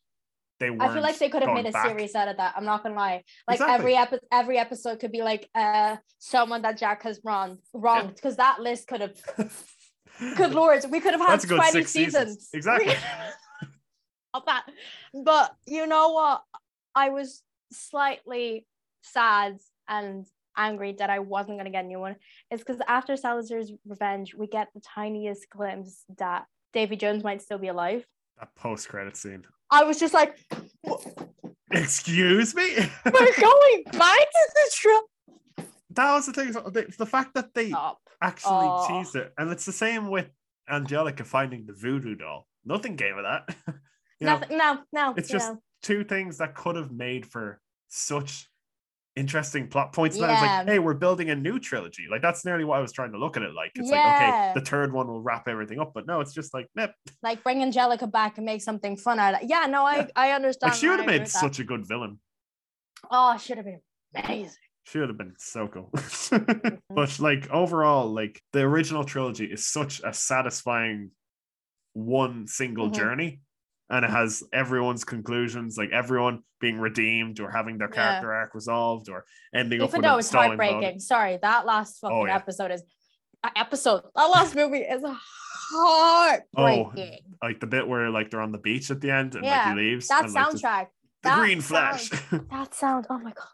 they 0.60 0.68
I 0.78 0.92
feel 0.92 1.00
like 1.02 1.18
they 1.18 1.30
could 1.30 1.42
have 1.42 1.54
made 1.54 1.64
a 1.64 1.70
back. 1.72 1.86
series 1.86 2.14
out 2.14 2.28
of 2.28 2.36
that. 2.36 2.52
I'm 2.54 2.66
not 2.66 2.82
gonna 2.82 2.94
lie. 2.94 3.24
Like 3.48 3.54
Exactly. 3.60 3.74
every 3.74 3.96
epi- 3.96 4.26
every 4.30 4.58
episode 4.58 5.00
could 5.00 5.10
be 5.10 5.22
like 5.22 5.48
uh 5.54 5.96
someone 6.18 6.60
that 6.62 6.76
Jack 6.76 7.02
has 7.04 7.18
wronged 7.24 7.60
wronged 7.72 8.14
because 8.14 8.36
that 8.36 8.60
list 8.60 8.86
could 8.86 9.00
have 9.00 9.16
good 10.36 10.52
lord, 10.52 10.84
we 10.90 11.00
could 11.00 11.12
have 11.12 11.20
had 11.20 11.42
a 11.42 11.46
20 11.46 11.84
seasons. 11.84 11.90
seasons. 11.90 12.48
Exactly. 12.54 12.94
of 14.34 14.44
that. 14.46 14.64
But 15.12 15.54
you 15.66 15.86
know 15.86 16.10
what? 16.10 16.42
I 16.94 17.10
was 17.10 17.42
slightly 17.72 18.66
sad 19.02 19.58
and 19.88 20.26
angry 20.56 20.92
that 20.98 21.10
I 21.10 21.20
wasn't 21.20 21.58
gonna 21.58 21.70
get 21.70 21.84
a 21.84 21.88
new 21.88 22.00
one. 22.00 22.16
It's 22.50 22.62
because 22.62 22.80
after 22.86 23.16
Salazar's 23.16 23.72
Revenge, 23.86 24.34
we 24.34 24.46
get 24.46 24.68
the 24.74 24.80
tiniest 24.80 25.48
glimpse 25.50 26.04
that 26.18 26.46
Davy 26.72 26.96
Jones 26.96 27.24
might 27.24 27.42
still 27.42 27.58
be 27.58 27.68
alive. 27.68 28.06
that 28.38 28.54
post-credit 28.54 29.16
scene 29.16 29.44
I 29.70 29.84
was 29.84 29.98
just 30.00 30.14
like, 30.14 30.36
Excuse 31.70 32.54
me. 32.54 32.74
we're 33.04 33.12
going 33.12 33.82
back 33.92 34.18
to 34.18 34.48
the. 34.54 34.70
That 35.90 36.12
was 36.14 36.26
the 36.26 36.32
thing. 36.32 36.52
The, 36.52 37.06
fact 37.06 37.34
that 37.34 37.52
they 37.54 37.70
Stop. 37.70 37.98
actually 38.22 38.66
Oh. 38.68 38.86
teased 38.88 39.16
it, 39.16 39.32
and 39.38 39.50
it's 39.50 39.64
the 39.66 39.72
same 39.72 40.08
with 40.08 40.28
Angelica 40.68 41.24
finding 41.24 41.66
the 41.66 41.72
voodoo 41.72 42.14
doll. 42.14 42.46
Nothing 42.64 42.96
came 42.96 43.16
of 43.18 43.24
that. 43.24 43.56
you 44.20 44.26
know, 44.26 44.40
no, 44.50 44.78
no. 44.92 45.14
it's 45.16 45.28
just 45.28 45.52
know. 45.52 45.62
two 45.82 46.04
things 46.04 46.38
that 46.38 46.54
could 46.54 46.76
have 46.76 46.92
made 46.92 47.26
for 47.26 47.60
such 47.88 48.48
interesting 49.16 49.68
plot 49.68 49.92
points. 49.92 50.16
I 50.20 50.32
was 50.32 50.42
like, 50.42 50.68
hey, 50.68 50.78
we're 50.78 50.94
building 50.94 51.30
a 51.30 51.34
new 51.34 51.58
trilogy. 51.58 52.06
Like 52.10 52.22
that's 52.22 52.44
nearly 52.44 52.64
what 52.64 52.78
I 52.78 52.80
was 52.80 52.92
trying 52.92 53.12
to 53.12 53.18
look 53.18 53.36
at 53.36 53.42
it 53.42 53.52
like. 53.54 53.72
It's 53.74 53.90
like, 53.90 54.00
okay, 54.00 54.52
the 54.54 54.60
third 54.60 54.92
one 54.92 55.08
will 55.08 55.20
wrap 55.20 55.48
everything 55.48 55.80
up, 55.80 55.92
but 55.94 56.06
no, 56.06 56.20
it's 56.20 56.32
just 56.32 56.54
like, 56.54 56.68
nip. 56.76 56.94
like 57.22 57.42
bring 57.42 57.62
Angelica 57.62 58.06
back 58.06 58.36
and 58.38 58.46
make 58.46 58.62
something 58.62 58.96
fun 58.96 59.18
out 59.18 59.34
of 59.34 59.42
it. 59.42 59.48
Yeah, 59.48 59.66
no, 59.66 59.84
I 59.84 60.08
I 60.14 60.32
understand. 60.32 60.70
Like 60.72 60.78
she 60.78 60.88
would 60.88 61.00
have 61.00 61.06
made 61.06 61.22
with 61.22 61.32
that. 61.32 61.38
such 61.38 61.58
a 61.58 61.64
good 61.64 61.86
villain. 61.86 62.20
Oh, 63.10 63.36
she 63.38 63.48
should 63.48 63.56
have 63.56 63.66
been 63.66 63.80
amazing. 64.14 64.54
She 64.90 64.98
would 64.98 65.08
have 65.08 65.18
been 65.18 65.34
so 65.38 65.68
cool. 65.68 65.90
Mm-hmm. 66.30 66.94
but 66.94 67.18
like 67.20 67.48
overall, 67.50 68.12
like 68.12 68.40
the 68.52 68.60
original 68.60 69.04
trilogy 69.04 69.46
is 69.46 69.66
such 69.66 70.00
a 70.04 70.12
satisfying 70.12 71.10
one 71.92 72.46
single 72.46 72.88
Mhm. 72.90 72.94
journey. 72.94 73.40
and 73.92 74.04
it 74.04 74.10
has 74.10 74.44
everyone's 74.52 75.02
conclusions, 75.04 75.76
like 75.76 75.90
everyone 75.90 76.44
being 76.60 76.78
redeemed 76.78 77.40
or 77.40 77.50
having 77.50 77.76
their 77.76 77.88
Yeah. 77.88 77.94
character 77.96 78.32
arc 78.32 78.54
resolved 78.54 79.08
or 79.08 79.24
ending 79.52 79.80
up 79.82 79.88
Even 79.88 79.98
with 79.98 80.04
though 80.08 80.14
a 80.14 80.18
it's 80.18 80.30
heartbreaking. 80.30 81.00
Sorry, 81.00 81.38
that 81.42 81.66
last 81.66 81.98
fucking 82.00 82.16
Oh, 82.16 82.24
yeah. 82.26 82.36
episode 82.36 82.70
is 82.70 82.84
episode. 83.56 84.02
That 84.14 84.26
last 84.26 84.54
movie 84.54 84.78
is 84.94 85.02
heartbreaking. 85.72 87.18
Oh, 87.42 87.46
Like 87.46 87.58
the 87.58 87.66
bit 87.66 87.88
where 87.88 88.10
like 88.10 88.30
they're 88.30 88.40
on 88.40 88.52
the 88.52 88.58
beach 88.58 88.92
at 88.92 89.00
the 89.00 89.10
end 89.10 89.34
and 89.34 89.44
Yeah, 89.44 89.64
like 89.70 89.76
he 89.78 89.82
leaves. 89.82 90.06
that 90.06 90.24
and, 90.26 90.32
like, 90.34 90.46
soundtrack. 90.46 90.86
the 91.24 91.28
that 91.30 91.38
green 91.38 91.60
flash. 91.60 92.10
That 92.50 92.72
sound. 92.74 93.06
Oh 93.10 93.18
my 93.18 93.32
god. 93.32 93.46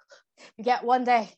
You 0.56 0.64
get 0.64 0.84
one 0.84 1.04
day. 1.04 1.30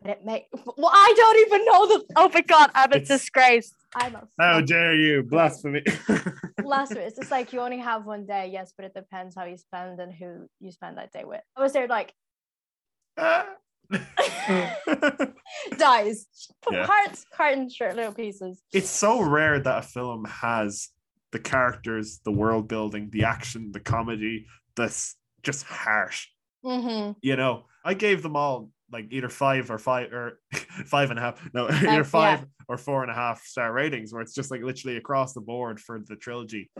But 0.00 0.10
it 0.12 0.24
may 0.24 0.46
well, 0.76 0.90
I 0.94 1.12
don't 1.16 1.38
even 1.46 1.64
know 1.66 1.86
the 1.88 2.04
oh 2.16 2.30
my 2.32 2.40
god, 2.42 2.70
I'm 2.74 2.92
a 2.92 2.96
It's- 2.96 3.08
disgrace. 3.08 3.72
I'm 3.96 4.14
a 4.16 4.28
How 4.38 4.60
dare 4.60 4.94
you 4.94 5.22
blasphemy? 5.22 5.82
last 6.62 6.92
year. 6.94 7.00
It's 7.04 7.16
just 7.16 7.30
like 7.30 7.52
you 7.54 7.60
only 7.60 7.78
have 7.78 8.04
one 8.04 8.26
day, 8.26 8.50
yes, 8.52 8.72
but 8.76 8.84
it 8.84 8.92
depends 8.94 9.34
how 9.34 9.44
you 9.46 9.56
spend 9.56 9.98
and 9.98 10.12
who 10.12 10.46
you 10.60 10.70
spend 10.72 10.98
that 10.98 11.10
day 11.10 11.24
with. 11.24 11.40
I 11.56 11.62
was 11.62 11.72
there 11.72 11.88
like 11.88 12.12
ah. 13.16 13.46
dies. 15.78 16.26
Yeah. 16.70 16.86
Hearts, 16.86 17.24
carton, 17.34 17.68
shirt, 17.70 17.96
little 17.96 18.12
pieces. 18.12 18.62
it's 18.72 18.90
so 18.90 19.22
rare 19.22 19.58
that 19.60 19.78
a 19.78 19.82
film 19.82 20.24
has 20.26 20.88
the 21.32 21.38
characters, 21.38 22.20
the 22.24 22.32
world 22.32 22.68
building, 22.68 23.08
the 23.10 23.24
action, 23.24 23.72
the 23.72 23.80
comedy 23.80 24.46
that's 24.76 25.16
just 25.42 25.64
harsh. 25.64 26.26
Mm-hmm. 26.64 27.12
You 27.22 27.36
know, 27.36 27.64
I 27.84 27.94
gave 27.94 28.22
them 28.22 28.36
all 28.36 28.70
like 28.90 29.06
either 29.10 29.28
five 29.28 29.70
or 29.70 29.78
five 29.78 30.12
or 30.12 30.40
five 30.86 31.10
and 31.10 31.18
a 31.18 31.22
half. 31.22 31.48
No, 31.54 31.68
either 31.68 31.84
yeah. 31.84 32.02
five 32.02 32.46
or 32.68 32.76
four 32.78 33.02
and 33.02 33.10
a 33.10 33.14
half 33.14 33.42
star 33.44 33.72
ratings, 33.72 34.12
where 34.12 34.22
it's 34.22 34.34
just 34.34 34.50
like 34.50 34.62
literally 34.62 34.96
across 34.96 35.32
the 35.34 35.40
board 35.40 35.78
for 35.80 36.00
the 36.06 36.16
trilogy. 36.16 36.70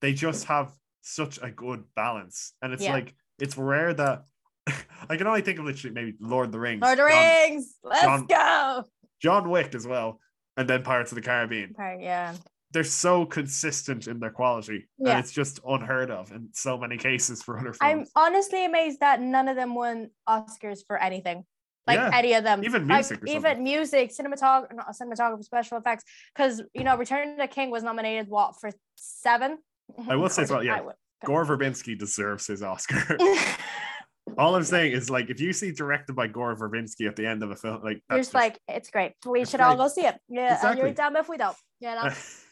They 0.00 0.12
just 0.12 0.44
have 0.44 0.70
such 1.02 1.38
a 1.42 1.50
good 1.50 1.84
balance, 1.96 2.54
and 2.62 2.72
it's 2.72 2.82
Yeah. 2.84 2.92
like 2.92 3.14
it's 3.38 3.56
rare 3.56 3.92
that 3.94 4.24
I 5.08 5.16
can 5.16 5.26
only 5.26 5.42
think 5.42 5.58
of 5.58 5.64
literally 5.64 5.94
maybe 5.94 6.14
Lord 6.20 6.46
of 6.46 6.52
the 6.52 6.60
Rings, 6.60 6.82
Lord 6.82 6.98
of 6.98 7.06
the 7.06 7.10
John, 7.12 7.50
Rings. 7.50 7.74
Let's 7.82 8.02
John- 8.02 8.26
go. 8.26 8.84
John 9.20 9.50
Wick 9.50 9.74
as 9.74 9.86
well, 9.86 10.20
and 10.56 10.68
then 10.68 10.82
Pirates 10.82 11.10
of 11.10 11.16
the 11.16 11.22
Caribbean. 11.22 11.74
Yeah. 11.78 12.34
They're 12.72 12.84
so 12.84 13.24
consistent 13.24 14.06
in 14.08 14.20
their 14.20 14.30
quality 14.30 14.88
Yeah. 14.98 15.10
and 15.12 15.20
it's 15.20 15.32
just 15.32 15.60
unheard 15.66 16.10
of 16.10 16.30
in 16.32 16.48
so 16.52 16.76
many 16.78 16.96
cases 16.98 17.42
for 17.42 17.58
other 17.58 17.72
films. 17.72 17.78
I'm 17.80 18.04
honestly 18.14 18.64
amazed 18.64 19.00
that 19.00 19.20
none 19.20 19.48
of 19.48 19.56
them 19.56 19.74
won 19.74 20.10
Oscars 20.28 20.80
for 20.86 20.98
anything. 20.98 21.44
Like 21.86 21.96
Yeah, 21.96 22.10
any 22.12 22.34
of 22.34 22.44
them. 22.44 22.62
even 22.64 22.86
Like, 22.86 22.98
music 22.98 23.22
or 23.22 23.28
even 23.28 23.62
music, 23.62 24.10
cinematography, 24.14 24.68
cinematography, 25.00 25.44
special 25.44 25.78
effects. 25.78 26.04
Because 26.34 26.62
you 26.74 26.84
know, 26.84 26.96
Return 26.98 27.30
of 27.32 27.38
the 27.38 27.46
King 27.48 27.70
was 27.70 27.82
nominated 27.82 28.28
what 28.28 28.60
for 28.60 28.70
seven? 28.96 29.58
I 30.06 30.16
will 30.16 30.28
say 30.28 30.42
as 30.42 30.50
well, 30.50 30.62
yeah. 30.62 30.80
Gore 31.24 31.46
verbinski 31.46 31.98
deserves 31.98 32.46
his 32.46 32.62
oscar 32.62 33.16
all 34.38 34.54
i'm 34.54 34.62
saying 34.62 34.92
is 34.92 35.08
like 35.10 35.30
if 35.30 35.40
you 35.40 35.52
see 35.52 35.72
directed 35.72 36.14
by 36.14 36.26
gore 36.26 36.54
verbinski 36.54 37.08
at 37.08 37.16
the 37.16 37.26
end 37.26 37.42
of 37.42 37.50
a 37.50 37.56
film 37.56 37.82
like 37.82 38.02
You're 38.10 38.18
that's 38.18 38.28
just 38.28 38.34
like, 38.34 38.58
it's 38.68 38.90
great. 38.90 39.14
We 39.26 39.40
It's 39.40 39.50
should 39.50 39.60
all 39.60 39.74
go 39.76 39.88
see 39.88 40.02
it. 40.06 40.16
Yeah, 40.28 40.58
and 40.62 40.78
you're 40.78 40.88
Exactly. 40.88 40.92
damn 40.92 41.16
if 41.16 41.28
we 41.28 41.38
don't. 41.38 41.56
You 41.80 41.94
know, 41.94 42.10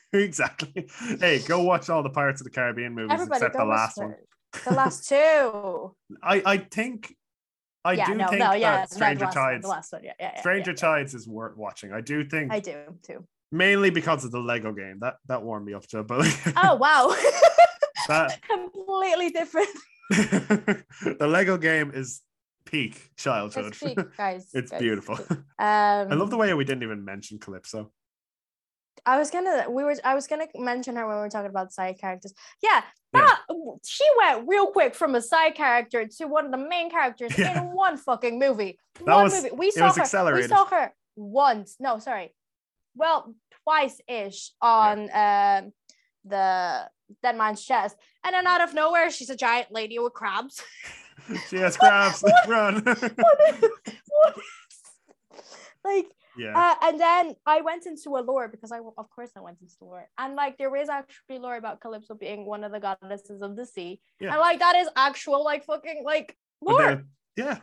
exactly 0.13 0.89
hey 1.21 1.41
go 1.47 1.63
watch 1.63 1.89
all 1.91 2.03
the 2.03 2.11
pirates 2.11 2.41
of 2.41 2.45
the 2.45 2.51
caribbean 2.51 2.95
movies 2.95 3.13
everybody 3.13 3.39
except 3.39 3.57
the 3.57 3.65
last 3.65 3.97
one 3.99 4.15
The 4.65 4.73
last 4.75 5.09
two. 5.09 5.95
i 6.23 6.43
i 6.47 6.57
think 6.59 7.15
i 7.85 7.93
yeah, 7.93 8.07
do 8.07 8.15
no, 8.15 8.29
think 8.29 8.41
no, 8.41 8.53
yeah, 8.55 8.77
that 8.77 8.91
stranger 8.93 9.27
tides 9.27 9.63
The 9.63 9.69
last 9.69 9.93
one, 9.93 10.05
yeah, 10.05 10.13
yeah, 10.19 10.33
yeah, 10.35 10.41
stranger 10.41 10.73
tides 10.75 11.15
is 11.15 11.27
worth 11.29 11.57
watching 11.57 11.93
i 11.93 12.01
do 12.01 12.25
think 12.25 12.53
I 12.53 12.61
do 12.61 12.77
too. 13.03 13.25
mainly 13.53 13.91
because 13.91 14.25
of 14.25 14.31
the 14.33 14.41
lego 14.41 14.73
game 14.73 14.99
that 15.01 15.17
that 15.27 15.43
warmed 15.43 15.67
me 15.67 15.75
up 15.75 15.87
to 15.89 16.01
it 16.01 16.07
but 16.07 16.27
Oh 16.57 16.75
wow, 16.85 17.15
that 18.09 18.41
completely 18.49 19.31
different. 19.31 19.69
the 20.11 21.27
Lego 21.29 21.57
game 21.59 21.91
is 21.95 22.23
peak 22.65 23.11
childhood. 23.17 23.67
It's 23.67 23.79
peak, 23.81 23.99
guys. 24.17 24.49
It's 24.55 24.71
guys, 24.71 24.81
beautiful. 24.81 25.17
Um, 25.29 25.43
I 25.59 26.15
love 26.15 26.31
the 26.31 26.37
way 26.37 26.53
we 26.55 26.65
didn't 26.65 26.83
even 26.85 27.05
mention 27.05 27.39
Calypso. 27.39 27.91
I 29.07 29.19
was 29.19 29.31
gonna, 29.31 29.71
we 29.71 29.85
were, 29.85 29.95
I 30.05 30.15
was 30.15 30.27
gonna 30.27 30.47
mention 30.57 30.97
her 30.97 31.07
when 31.07 31.17
we 31.17 31.23
were 31.23 31.29
talking 31.31 31.51
about 31.51 31.73
side 31.73 31.99
characters. 32.01 32.35
Yeah, 32.63 32.83
Yeah. 33.15 33.21
that 33.27 33.39
she 33.87 34.05
went 34.19 34.49
real 34.49 34.67
quick 34.67 34.95
from 34.95 35.15
a 35.15 35.23
side 35.23 35.55
character 35.55 36.07
to 36.19 36.27
one 36.27 36.47
of 36.47 36.51
the 36.51 36.59
main 36.59 36.91
characters 36.91 37.39
Yeah. 37.39 37.61
in 37.63 37.73
one 37.73 37.97
fucking 37.97 38.39
movie. 38.39 38.79
That 39.05 39.15
one 39.15 39.25
was- 39.25 39.35
movie. 39.45 39.55
We 39.55 39.71
saw 39.71 39.93
her. 39.93 40.35
We 40.35 40.43
saw 40.49 40.65
her 40.67 40.93
once. 41.15 41.77
No, 41.79 41.99
sorry. 42.01 42.35
Well, 42.97 43.35
twice 43.65 44.01
ish 44.09 44.53
on 44.61 45.09
um 45.13 45.73
the 46.25 46.91
dead 47.23 47.37
man's 47.37 47.65
chest, 47.65 47.97
and 48.25 48.35
then 48.35 48.47
out 48.47 48.61
of 48.61 48.75
nowhere, 48.75 49.11
she's 49.11 49.31
a 49.31 49.37
giant 49.37 49.71
lady 49.71 49.99
with 49.99 50.13
crabs. 50.15 50.61
She 51.49 51.57
has 51.57 51.77
crabs. 51.77 52.23
Run. 52.47 52.83
what 52.85 52.99
is, 52.99 53.03
what 54.07 54.37
is, 54.37 54.83
like 55.85 56.07
yeah. 56.39 56.53
uh, 56.57 56.75
and 56.87 57.01
then 57.01 57.35
I 57.47 57.61
went 57.61 57.87
into 57.87 58.11
a 58.17 58.21
lore 58.21 58.49
because 58.49 58.73
I, 58.73 58.79
of 58.79 59.11
course, 59.11 59.31
I 59.37 59.41
went 59.41 59.61
into 59.61 59.75
lore, 59.81 60.09
and 60.19 60.35
like 60.37 60.59
there 60.59 60.75
is 60.77 60.89
actually 60.89 61.39
lore 61.39 61.57
about 61.57 61.81
Calypso 61.81 62.15
being 62.15 62.47
one 62.47 62.65
of 62.65 62.73
the 62.73 62.81
goddesses 62.81 63.43
of 63.43 63.57
the 63.57 63.67
sea, 63.67 64.01
Yeah. 64.21 64.31
and 64.33 64.41
like 64.41 64.59
that 64.61 64.77
is 64.77 64.89
actual 64.97 65.45
like 65.45 65.65
fucking 65.65 66.03
like 66.05 66.37
lore. 66.61 67.05
yeah. 67.37 67.59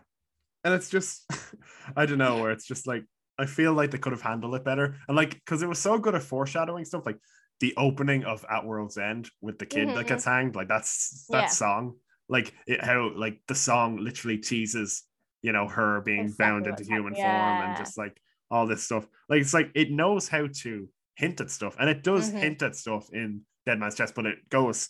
And 0.65 0.73
it's 0.73 0.89
just, 0.89 1.25
I 1.97 2.05
don't 2.05 2.17
know, 2.17 2.41
where 2.41 2.51
it's 2.51 2.65
just 2.65 2.87
like, 2.87 3.03
I 3.37 3.45
feel 3.45 3.73
like 3.73 3.91
they 3.91 3.97
could 3.97 4.13
have 4.13 4.21
handled 4.21 4.55
it 4.55 4.63
better. 4.63 4.95
And 5.09 5.17
like, 5.17 5.31
because 5.33 5.61
it 5.61 5.67
was 5.67 5.79
so 5.79 5.97
good 5.97 6.15
at 6.15 6.23
foreshadowing 6.23 6.85
stuff, 6.85 7.05
like 7.05 7.17
the 7.59 7.73
opening 7.75 8.23
of 8.23 8.45
At 8.49 8.65
World's 8.65 8.97
End 8.97 9.29
with 9.41 9.59
the 9.59 9.65
kid 9.65 9.89
that 9.89 10.05
Mhm. 10.05 10.07
gets 10.07 10.23
hanged, 10.23 10.55
like 10.55 10.69
that's 10.69 11.25
that 11.31 11.41
Yeah. 11.41 11.47
song, 11.47 11.97
like 12.29 12.53
it, 12.65 12.81
how 12.81 13.11
like 13.13 13.41
the 13.49 13.55
song 13.55 13.97
literally 13.97 14.37
teases, 14.37 15.03
you 15.41 15.51
know, 15.51 15.67
her 15.67 15.99
being 16.01 16.21
Exactly 16.21 16.45
bound 16.45 16.67
into 16.67 16.83
human 16.85 17.13
form 17.13 17.25
and 17.25 17.75
just 17.77 17.97
like 17.97 18.17
all 18.53 18.67
this 18.67 18.83
stuff. 18.83 19.05
Like 19.29 19.41
it's 19.41 19.53
like 19.53 19.71
it 19.75 19.91
knows 19.91 20.27
how 20.27 20.47
to 20.61 20.89
hint 21.15 21.41
at 21.41 21.49
stuff, 21.51 21.75
and 21.79 21.89
it 21.89 22.03
does 22.03 22.31
Mhm. 22.31 22.39
hint 22.39 22.61
at 22.63 22.75
stuff 22.75 23.09
in 23.11 23.41
Dead 23.65 23.79
Man's 23.79 23.95
Chest, 23.95 24.13
but 24.15 24.25
it 24.25 24.47
goes 24.49 24.89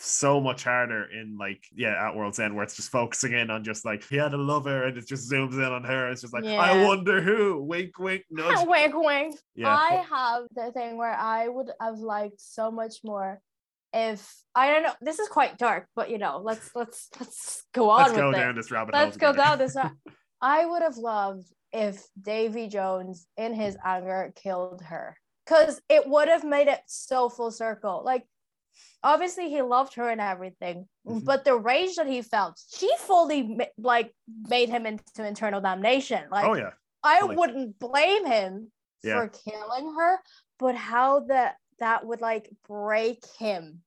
so 0.00 0.40
much 0.40 0.64
harder 0.64 1.04
in 1.04 1.36
like 1.38 1.62
yeah 1.74 2.08
at 2.08 2.16
World's 2.16 2.38
End 2.38 2.54
where 2.54 2.64
it's 2.64 2.76
just 2.76 2.90
focusing 2.90 3.32
in 3.34 3.50
on 3.50 3.62
just 3.62 3.84
like 3.84 4.02
he 4.04 4.16
had 4.16 4.32
a 4.32 4.38
lover 4.38 4.84
and 4.84 4.96
it 4.96 5.06
just 5.06 5.30
zooms 5.30 5.52
in 5.52 5.64
on 5.78 5.84
her. 5.84 6.08
It's 6.10 6.22
just 6.22 6.32
like 6.32 6.44
I 6.44 6.84
wonder 6.86 7.20
who. 7.20 7.62
Wink, 7.62 7.98
wink, 7.98 8.24
nudge. 8.30 8.66
wink, 8.66 8.94
wink. 8.96 9.38
Yeah, 9.54 9.68
I 9.74 10.04
have 10.08 10.44
the 10.54 10.72
thing 10.72 10.96
where 10.96 11.12
I 11.14 11.48
would 11.48 11.70
have 11.80 11.98
liked 11.98 12.40
so 12.40 12.70
much 12.70 12.96
more 13.04 13.40
if 13.92 14.26
I 14.54 14.70
don't 14.70 14.82
know. 14.84 14.94
This 15.02 15.18
is 15.18 15.28
quite 15.28 15.58
dark, 15.58 15.86
but 15.94 16.08
you 16.08 16.16
know, 16.18 16.40
let's 16.42 16.70
let's 16.74 17.08
let's 17.20 17.64
go 17.74 17.90
on 17.90 18.04
let's 18.06 18.12
go 18.16 18.30
it. 18.30 18.34
down 18.36 18.56
this 18.56 18.70
rabbit 18.70 18.94
hole. 18.94 19.04
Let's 19.04 19.16
go 19.18 19.32
together. 19.32 19.48
down 19.48 19.58
this. 19.58 19.74
ra- 19.76 19.90
I 20.40 20.64
would 20.64 20.82
have 20.82 20.96
loved 20.96 21.46
if 21.72 22.06
Davy 22.20 22.68
Jones, 22.68 23.26
in 23.36 23.54
his 23.54 23.76
anger, 23.84 24.32
killed 24.36 24.82
her, 24.82 25.16
because 25.44 25.80
it 25.88 26.06
would 26.06 26.28
have 26.28 26.44
made 26.44 26.68
it 26.68 26.80
so 26.86 27.28
full 27.28 27.50
circle. 27.50 28.02
Like, 28.04 28.26
obviously, 29.02 29.48
he 29.50 29.62
loved 29.62 29.94
her 29.94 30.08
and 30.08 30.20
everything, 30.20 30.88
Mhm. 31.06 31.24
but 31.24 31.44
the 31.44 31.56
rage 31.56 31.96
that 31.96 32.06
he 32.06 32.22
felt, 32.22 32.60
she 32.70 32.90
fully 32.98 33.58
like 33.78 34.14
made 34.48 34.68
him 34.68 34.86
into 34.86 35.24
internal 35.24 35.60
damnation. 35.60 36.28
Like, 36.30 36.44
oh 36.46 36.54
yeah, 36.54 36.72
I 37.02 37.22
wouldn't 37.24 37.78
blame 37.78 38.24
him 38.26 38.72
Yeah. 39.02 39.20
for 39.20 39.28
killing 39.28 39.94
her, 39.94 40.22
but 40.58 40.74
how 40.76 41.20
that 41.20 41.56
that 41.78 42.06
would 42.06 42.20
like 42.20 42.48
break 42.68 43.24
him. 43.38 43.82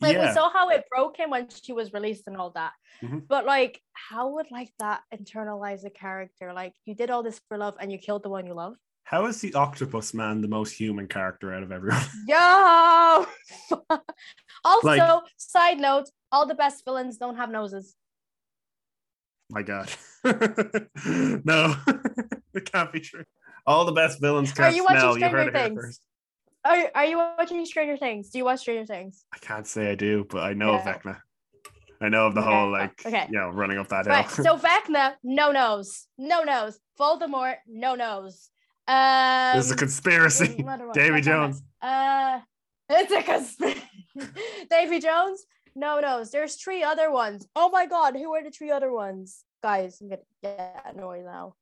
Like 0.00 0.16
yeah. 0.16 0.28
we 0.28 0.34
saw 0.34 0.50
how 0.50 0.68
it 0.70 0.84
broke 0.90 1.16
him 1.16 1.30
when 1.30 1.48
she 1.48 1.72
was 1.72 1.92
released 1.92 2.24
and 2.26 2.36
all 2.36 2.50
that. 2.50 2.72
Mhm. 3.02 3.26
But 3.28 3.46
like, 3.46 3.80
how 3.92 4.28
would 4.34 4.50
like 4.50 4.70
that 4.78 5.02
internalize 5.14 5.84
a 5.84 5.90
character? 5.90 6.52
Like 6.52 6.74
you 6.84 6.94
did 6.94 7.10
all 7.10 7.22
this 7.22 7.40
for 7.48 7.56
love 7.56 7.74
and 7.80 7.90
you 7.92 7.98
killed 7.98 8.22
the 8.22 8.28
one 8.28 8.46
you 8.46 8.54
love. 8.54 8.74
How 9.04 9.26
is 9.26 9.40
the 9.40 9.54
Octopus 9.54 10.14
Man 10.14 10.40
the 10.40 10.48
most 10.48 10.72
human 10.72 11.06
character 11.08 11.52
out 11.54 11.62
of 11.62 11.70
everyone? 11.70 12.02
Yo. 12.28 13.26
also, 14.64 14.86
Like- 14.86 15.22
side 15.36 15.78
note: 15.78 16.08
all 16.32 16.46
the 16.46 16.54
best 16.54 16.84
villains 16.84 17.16
don't 17.18 17.36
have 17.36 17.50
noses. 17.50 17.94
My 19.50 19.62
God, 19.62 19.90
no, 20.24 21.76
it 22.54 22.64
can't 22.72 22.90
be 22.90 23.00
true. 23.00 23.24
All 23.66 23.84
the 23.84 23.92
best 23.92 24.20
villains 24.20 24.50
Are 24.52 24.54
can't 24.54 24.74
you 24.76 24.84
watching 24.84 25.00
smell. 25.00 25.18
You 25.18 25.28
heard 25.28 25.48
it 25.48 25.54
here 25.56 25.64
Things? 25.68 25.80
first. 25.80 26.00
Are 26.64 26.90
Are 26.94 27.04
you 27.04 27.18
watching 27.18 27.64
Stranger 27.66 27.96
Things? 27.96 28.30
Do 28.30 28.38
you 28.38 28.44
watch 28.44 28.60
Stranger 28.60 28.86
Things? 28.86 29.24
I 29.34 29.38
can't 29.38 29.66
say 29.66 29.90
I 29.90 29.94
do, 29.94 30.24
but 30.28 30.42
I 30.42 30.52
know 30.54 30.74
of 30.74 30.84
Yeah. 30.84 30.94
Vecna. 30.98 31.20
I 32.00 32.08
know 32.08 32.26
of 32.26 32.34
the 32.34 32.40
Okay, 32.40 32.50
whole 32.50 32.70
like, 32.70 33.00
okay. 33.06 33.26
you 33.30 33.38
know, 33.38 33.48
running 33.50 33.78
up 33.78 33.88
that 33.88 34.06
Right. 34.06 34.26
hill. 34.30 34.44
So 34.44 34.56
Vecna, 34.58 35.14
no 35.22 35.52
nose, 35.52 36.06
no 36.18 36.42
nose. 36.42 36.78
Voldemort, 36.98 37.56
no 37.66 37.94
nose. 37.94 38.50
Um, 38.86 39.56
This 39.56 39.66
is 39.66 39.70
a 39.72 39.76
conspiracy. 39.76 40.64
Davy 40.92 41.20
Jones. 41.20 41.62
Uh, 41.80 42.40
it's 42.88 43.12
a 43.12 43.22
conspiracy. 43.22 43.82
Davy 44.70 45.00
Jones, 45.00 45.44
no 45.74 46.00
nose. 46.00 46.30
There's 46.30 46.56
three 46.56 46.82
other 46.82 47.10
ones. 47.10 47.46
Oh 47.56 47.70
my 47.70 47.86
god, 47.86 48.14
who 48.16 48.34
are 48.34 48.42
the 48.42 48.50
three 48.50 48.70
other 48.70 48.92
ones? 48.92 49.44
Guys, 49.62 50.00
I'm 50.00 50.08
gonna 50.10 50.22
get 50.42 50.82
annoyed 50.94 51.24
now. 51.24 51.54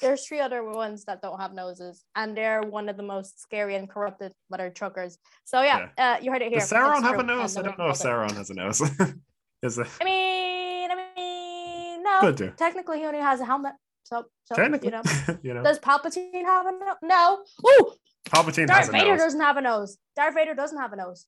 There's 0.00 0.26
three 0.26 0.40
other 0.40 0.62
ones 0.62 1.04
that 1.04 1.22
don't 1.22 1.40
have 1.40 1.52
noses, 1.54 2.04
and 2.14 2.36
they're 2.36 2.62
one 2.62 2.88
of 2.88 2.96
the 2.96 3.02
most 3.02 3.40
scary 3.40 3.76
and 3.76 3.88
corrupted 3.88 4.32
mother 4.50 4.70
truckers. 4.70 5.18
So 5.44 5.62
yeah, 5.62 5.88
uh, 5.96 6.16
you 6.20 6.30
heard 6.30 6.42
it 6.42 6.50
here. 6.50 6.60
Does 6.60 6.70
Sauron 6.70 6.98
It's 6.98 7.06
have 7.06 7.18
a 7.18 7.22
nose? 7.22 7.56
I 7.56 7.62
don't 7.62 7.78
know 7.78 7.88
if 7.88 7.96
Sauron 7.96 8.32
has 8.36 8.50
a 8.50 8.54
nose. 8.54 8.80
Is 9.62 9.78
it? 9.78 9.86
I 10.00 10.04
mean, 10.04 10.90
I 10.90 11.12
mean, 11.16 12.02
no. 12.02 12.20
Could 12.20 12.36
do. 12.36 12.52
Technically, 12.56 13.00
he 13.00 13.06
only 13.06 13.20
has 13.20 13.40
a 13.40 13.44
helmet. 13.44 13.74
So, 14.04 14.24
so 14.44 14.54
Technically, 14.54 14.88
you 14.88 14.92
know. 14.92 15.02
you 15.42 15.54
know, 15.54 15.62
Does 15.62 15.78
Palpatine 15.78 16.44
have 16.44 16.66
a 16.66 16.72
nose? 16.72 16.96
No. 17.02 17.44
Ooh, 17.66 17.92
Palpatine 18.26 18.66
Darth 18.66 18.80
has 18.80 18.88
a 18.88 18.92
Vader 18.92 19.10
nose. 19.10 19.20
doesn't 19.20 19.40
have 19.40 19.56
a 19.56 19.60
nose. 19.60 19.98
Darth 20.16 20.34
Vader 20.34 20.54
doesn't 20.54 20.78
have 20.78 20.92
a 20.92 20.96
nose. 20.96 21.26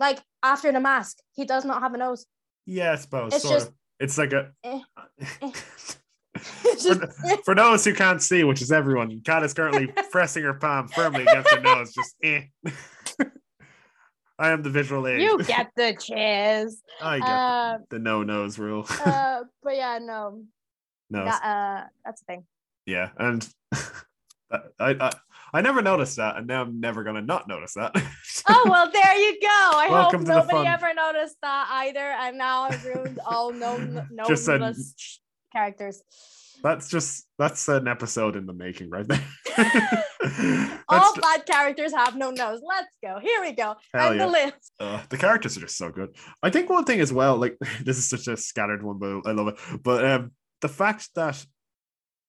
Like 0.00 0.18
after 0.42 0.72
the 0.72 0.80
mask, 0.80 1.18
he 1.34 1.44
does 1.44 1.64
not 1.64 1.82
have 1.82 1.94
a 1.94 1.98
nose. 1.98 2.26
Yeah, 2.66 2.92
I 2.92 2.96
suppose. 2.96 3.34
It's 3.34 3.42
sort 3.42 3.54
just- 3.54 3.68
of. 3.68 3.74
It's 4.00 4.16
like 4.16 4.32
a. 4.32 4.52
Eh, 4.62 4.80
eh. 5.42 5.50
Just- 6.62 7.00
for, 7.00 7.36
for 7.44 7.54
those 7.54 7.84
who 7.84 7.94
can't 7.94 8.22
see, 8.22 8.44
which 8.44 8.62
is 8.62 8.70
everyone, 8.72 9.20
Kat 9.24 9.42
is 9.44 9.54
currently 9.54 9.86
pressing 10.10 10.44
her 10.44 10.54
palm 10.54 10.88
firmly 10.88 11.22
against 11.22 11.50
her 11.50 11.60
nose. 11.60 11.92
Just 11.94 12.14
eh. 12.22 12.42
I 14.40 14.50
am 14.50 14.62
the 14.62 14.70
visual 14.70 15.06
aid. 15.08 15.20
you 15.20 15.42
get 15.42 15.70
the 15.76 15.96
cheers. 16.00 16.80
I 17.00 17.18
get 17.18 17.28
Uh, 17.28 17.78
the 17.90 17.98
no 17.98 18.22
nose 18.22 18.58
rule. 18.58 18.86
uh, 19.04 19.40
but 19.62 19.74
yeah, 19.74 19.98
no, 20.00 20.44
no, 21.10 21.24
that, 21.24 21.42
uh, 21.42 21.86
that's 22.04 22.20
the 22.20 22.24
thing. 22.26 22.44
yeah, 22.86 23.10
and 23.18 23.48
I, 24.50 24.60
I 24.78 25.10
I 25.52 25.60
never 25.60 25.82
noticed 25.82 26.16
that, 26.18 26.36
and 26.36 26.46
now 26.46 26.62
I'm 26.62 26.78
never 26.78 27.02
gonna 27.02 27.20
not 27.22 27.48
notice 27.48 27.74
that. 27.74 27.92
Oh 28.48 28.66
well, 28.70 28.88
there 28.92 29.16
you 29.16 29.40
go. 29.40 29.48
I 29.48 29.88
Welcome 29.90 30.24
hope 30.24 30.46
nobody 30.46 30.68
ever 30.68 30.94
noticed 30.94 31.36
that 31.42 31.68
either, 31.72 31.98
and 32.00 32.38
now 32.38 32.62
I've 32.64 32.84
ruined 32.84 33.18
all 33.26 33.52
no 33.52 33.76
Just 34.28 34.44
said- 34.44 34.60
knownless 34.60 35.20
characters. 35.52 36.02
That's 36.62 36.88
just 36.88 37.26
that's 37.38 37.68
an 37.68 37.86
episode 37.86 38.34
in 38.36 38.46
the 38.46 38.52
making, 38.52 38.90
right 38.90 39.06
there. 39.08 39.24
all 40.88 41.00
That's 41.00 41.14
ju- 41.14 41.20
bad 41.20 41.46
characters 41.46 41.92
have 41.94 42.16
no 42.16 42.30
nose. 42.30 42.60
Let's 42.66 42.96
go. 43.02 43.18
Here 43.20 43.40
we 43.40 43.52
go. 43.52 43.76
Hell 43.94 44.08
and 44.10 44.18
yeah. 44.18 44.26
the 44.26 44.32
list. 44.32 44.72
Uh, 44.80 45.02
the 45.08 45.16
characters 45.16 45.56
are 45.56 45.60
just 45.60 45.76
so 45.76 45.90
good. 45.90 46.16
I 46.42 46.50
think 46.50 46.68
one 46.68 46.84
thing 46.84 47.00
as 47.00 47.12
well, 47.12 47.36
like 47.36 47.56
this 47.84 47.98
is 47.98 48.08
such 48.08 48.26
a 48.26 48.36
scattered 48.36 48.82
one, 48.82 48.98
but 48.98 49.28
I 49.28 49.32
love 49.32 49.48
it. 49.48 49.58
But 49.82 50.04
um, 50.04 50.32
the 50.60 50.68
fact 50.68 51.10
that 51.14 51.44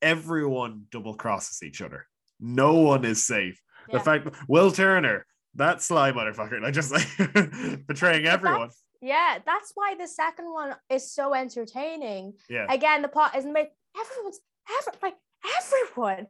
everyone 0.01 0.83
double 0.91 1.15
crosses 1.15 1.63
each 1.63 1.81
other, 1.81 2.05
no 2.39 2.75
one 2.75 3.05
is 3.05 3.25
safe. 3.25 3.59
Yeah. 3.89 3.97
The 3.97 4.03
fact 4.03 4.35
Will 4.47 4.71
Turner, 4.71 5.25
that 5.55 5.81
sly 5.81 6.11
motherfucker, 6.11 6.61
like 6.61 6.73
just 6.73 6.91
like 6.91 7.85
betraying 7.87 8.25
everyone. 8.25 8.59
that's- 8.69 8.83
Yeah, 9.01 9.39
that's 9.45 9.71
why 9.75 9.95
the 9.97 10.07
second 10.07 10.51
one 10.51 10.75
is 10.89 11.11
so 11.13 11.33
entertaining. 11.33 12.33
Yeah, 12.49 12.65
Again, 12.69 13.01
the 13.01 13.07
plot 13.07 13.35
isn't 13.37 13.51
made. 13.53 13.67
Everyone's 13.99 14.39
ever 14.81 14.97
like 15.01 15.15
everyone. 15.57 16.27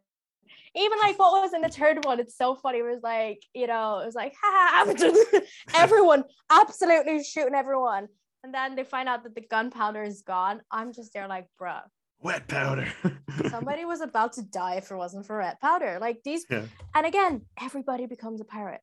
Even 0.76 1.00
like 1.00 1.18
what 1.18 1.42
was 1.42 1.54
in 1.54 1.62
the 1.62 1.70
third 1.70 2.06
one, 2.06 2.20
it's 2.20 2.38
so 2.38 2.54
funny. 2.56 2.80
It 2.80 2.84
was 2.84 3.02
like, 3.02 3.42
you 3.56 3.66
know, 3.66 4.00
it 4.00 4.06
was 4.06 4.14
like, 4.16 4.36
ha, 4.42 4.86
ha, 4.86 5.40
everyone 5.76 6.24
absolutely 6.52 7.24
shooting 7.24 7.56
everyone. 7.56 8.08
And 8.44 8.54
then 8.54 8.76
they 8.76 8.84
find 8.84 9.10
out 9.10 9.24
that 9.24 9.34
the 9.36 9.42
gunpowder 9.42 10.04
is 10.04 10.22
gone. 10.22 10.62
I'm 10.72 10.94
just 10.94 11.12
there 11.14 11.28
like, 11.28 11.48
bruh, 11.60 11.82
wet 12.22 12.48
powder. 12.48 12.88
somebody 13.50 13.84
was 13.84 14.02
about 14.02 14.34
to 14.34 14.44
die 14.44 14.76
if 14.76 14.92
it 14.92 14.96
wasn't 14.96 15.26
for 15.26 15.38
red 15.38 15.60
powder. 15.60 15.98
Like 16.00 16.22
these, 16.24 16.46
Yeah. 16.50 16.62
and 16.96 17.06
again, 17.06 17.42
everybody 17.62 18.06
becomes 18.06 18.40
a 18.40 18.46
pirate. 18.46 18.82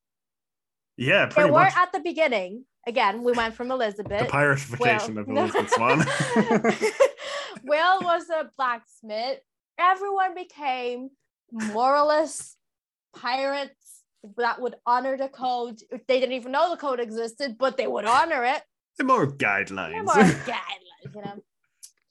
yeah, 0.97 1.27
They 1.27 1.35
pretty 1.35 1.51
much. 1.51 1.63
weren't 1.75 1.79
at 1.79 1.93
the 1.93 2.01
beginning. 2.01 2.65
Again, 2.87 3.23
we 3.25 3.33
went 3.33 3.55
from 3.55 3.71
Elizabeth. 3.73 4.21
The 4.21 4.27
piratification 4.27 5.19
of 5.19 5.29
Elizabeth 5.29 5.71
Swann. 5.75 5.99
Will 7.65 8.03
was 8.03 8.31
a 8.31 8.51
blacksmith. 8.57 9.41
Everyone 9.79 10.35
became 10.35 11.11
moralists, 11.51 12.57
pirates 13.15 14.03
that 14.37 14.61
would 14.61 14.77
honor 14.87 15.17
the 15.17 15.29
code. 15.29 15.81
They 16.09 16.21
didn't 16.21 16.35
even 16.35 16.53
know 16.53 16.71
the 16.71 16.77
code 16.77 17.01
existed, 17.01 17.57
but 17.59 17.77
they 17.77 17.87
would 17.87 18.05
honor 18.07 18.45
it. 18.45 18.63
The 18.99 19.05
more 19.05 19.27
They're 19.27 19.37
guidelines. 19.37 20.05
more 20.05 20.15
guidelines, 20.15 21.15
you 21.15 21.23
know. 21.23 21.43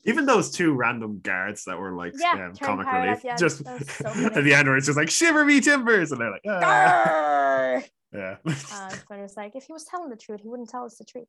Even 0.07 0.27
those 0.27 0.51
two 0.51 0.73
random 0.73 1.19
guards 1.23 1.63
that 1.65 1.79
were 1.79 1.93
like 1.93 2.13
Yeah, 2.19 2.35
turned 2.35 2.59
comic 2.59 2.91
relief, 2.91 3.23
just 3.39 3.65
so 3.65 4.07
at 4.07 4.43
the 4.43 4.53
end 4.53 4.67
where 4.67 4.77
it's 4.77 4.85
just 4.85 4.97
like 4.97 5.09
shiver 5.09 5.43
me 5.43 5.61
timbers, 5.61 6.11
and 6.11 6.21
they're 6.21 6.31
like, 6.31 6.45
ah. 6.47 7.81
Yeah, 8.15 8.37
Uh, 8.45 8.95
but 9.09 9.19
it's 9.19 9.35
like 9.37 9.55
if 9.55 9.65
he 9.65 9.73
was 9.73 9.83
telling 9.85 10.09
the 10.09 10.15
truth, 10.15 10.41
he 10.41 10.47
wouldn't 10.47 10.69
tell 10.69 10.85
us 10.85 10.97
the 10.97 11.05
truth. 11.05 11.27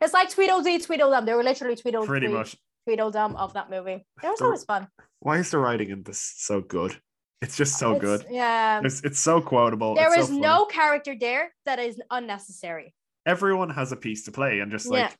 It's 0.00 0.14
like 0.14 0.30
Tweedledee, 0.30 0.78
Tweedledum. 0.84 1.24
They 1.26 1.34
were 1.34 1.42
literally 1.44 1.76
Tweedledee, 1.76 2.06
pretty 2.06 2.28
much. 2.28 2.56
Tweedledum 2.86 3.36
of 3.36 3.52
that 3.54 3.68
movie. 3.70 3.92
It 3.92 4.06
was 4.22 4.38
They're- 4.38 4.46
always 4.46 4.64
fun. 4.64 4.88
Why 5.20 5.38
is 5.38 5.50
the 5.50 5.58
writing 5.58 5.90
in 5.90 6.02
this 6.02 6.20
so 6.36 6.60
good? 6.60 7.00
It's 7.42 7.56
just 7.56 7.78
so 7.78 7.96
It's- 7.96 8.22
good. 8.22 8.26
Yeah. 8.30 8.80
It's 8.84 9.02
it's 9.02 9.18
so 9.18 9.40
quotable. 9.40 9.94
There 9.94 10.18
is 10.18 10.28
so 10.28 10.34
no 10.38 10.64
character 10.66 11.14
there 11.18 11.52
that 11.66 11.78
is 11.78 12.00
unnecessary. 12.10 12.94
Everyone 13.26 13.70
has 13.70 13.92
a 13.92 13.96
piece 13.96 14.24
to 14.24 14.32
play, 14.32 14.60
and 14.60 14.70
just 14.70 14.86
Yeah. 14.90 15.10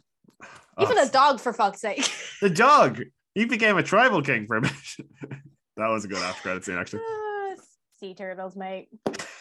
like 0.40 0.50
Even 0.80 0.98
oh, 0.98 1.06
a 1.06 1.08
dog, 1.08 1.40
for 1.40 1.52
fuck's 1.52 1.80
sake. 1.80 2.08
the 2.40 2.50
dog, 2.50 3.02
he 3.34 3.44
became 3.46 3.76
a 3.78 3.82
tribal 3.82 4.22
king 4.22 4.46
for 4.46 4.56
a 4.56 4.60
minute. 4.62 4.96
that 5.76 5.88
was 5.88 6.04
a 6.04 6.08
good 6.08 6.22
after 6.22 6.42
credit 6.42 6.64
scene, 6.64 6.76
actually. 6.78 7.02
sea 8.00 8.14
turtles, 8.14 8.54
mate. 8.56 8.88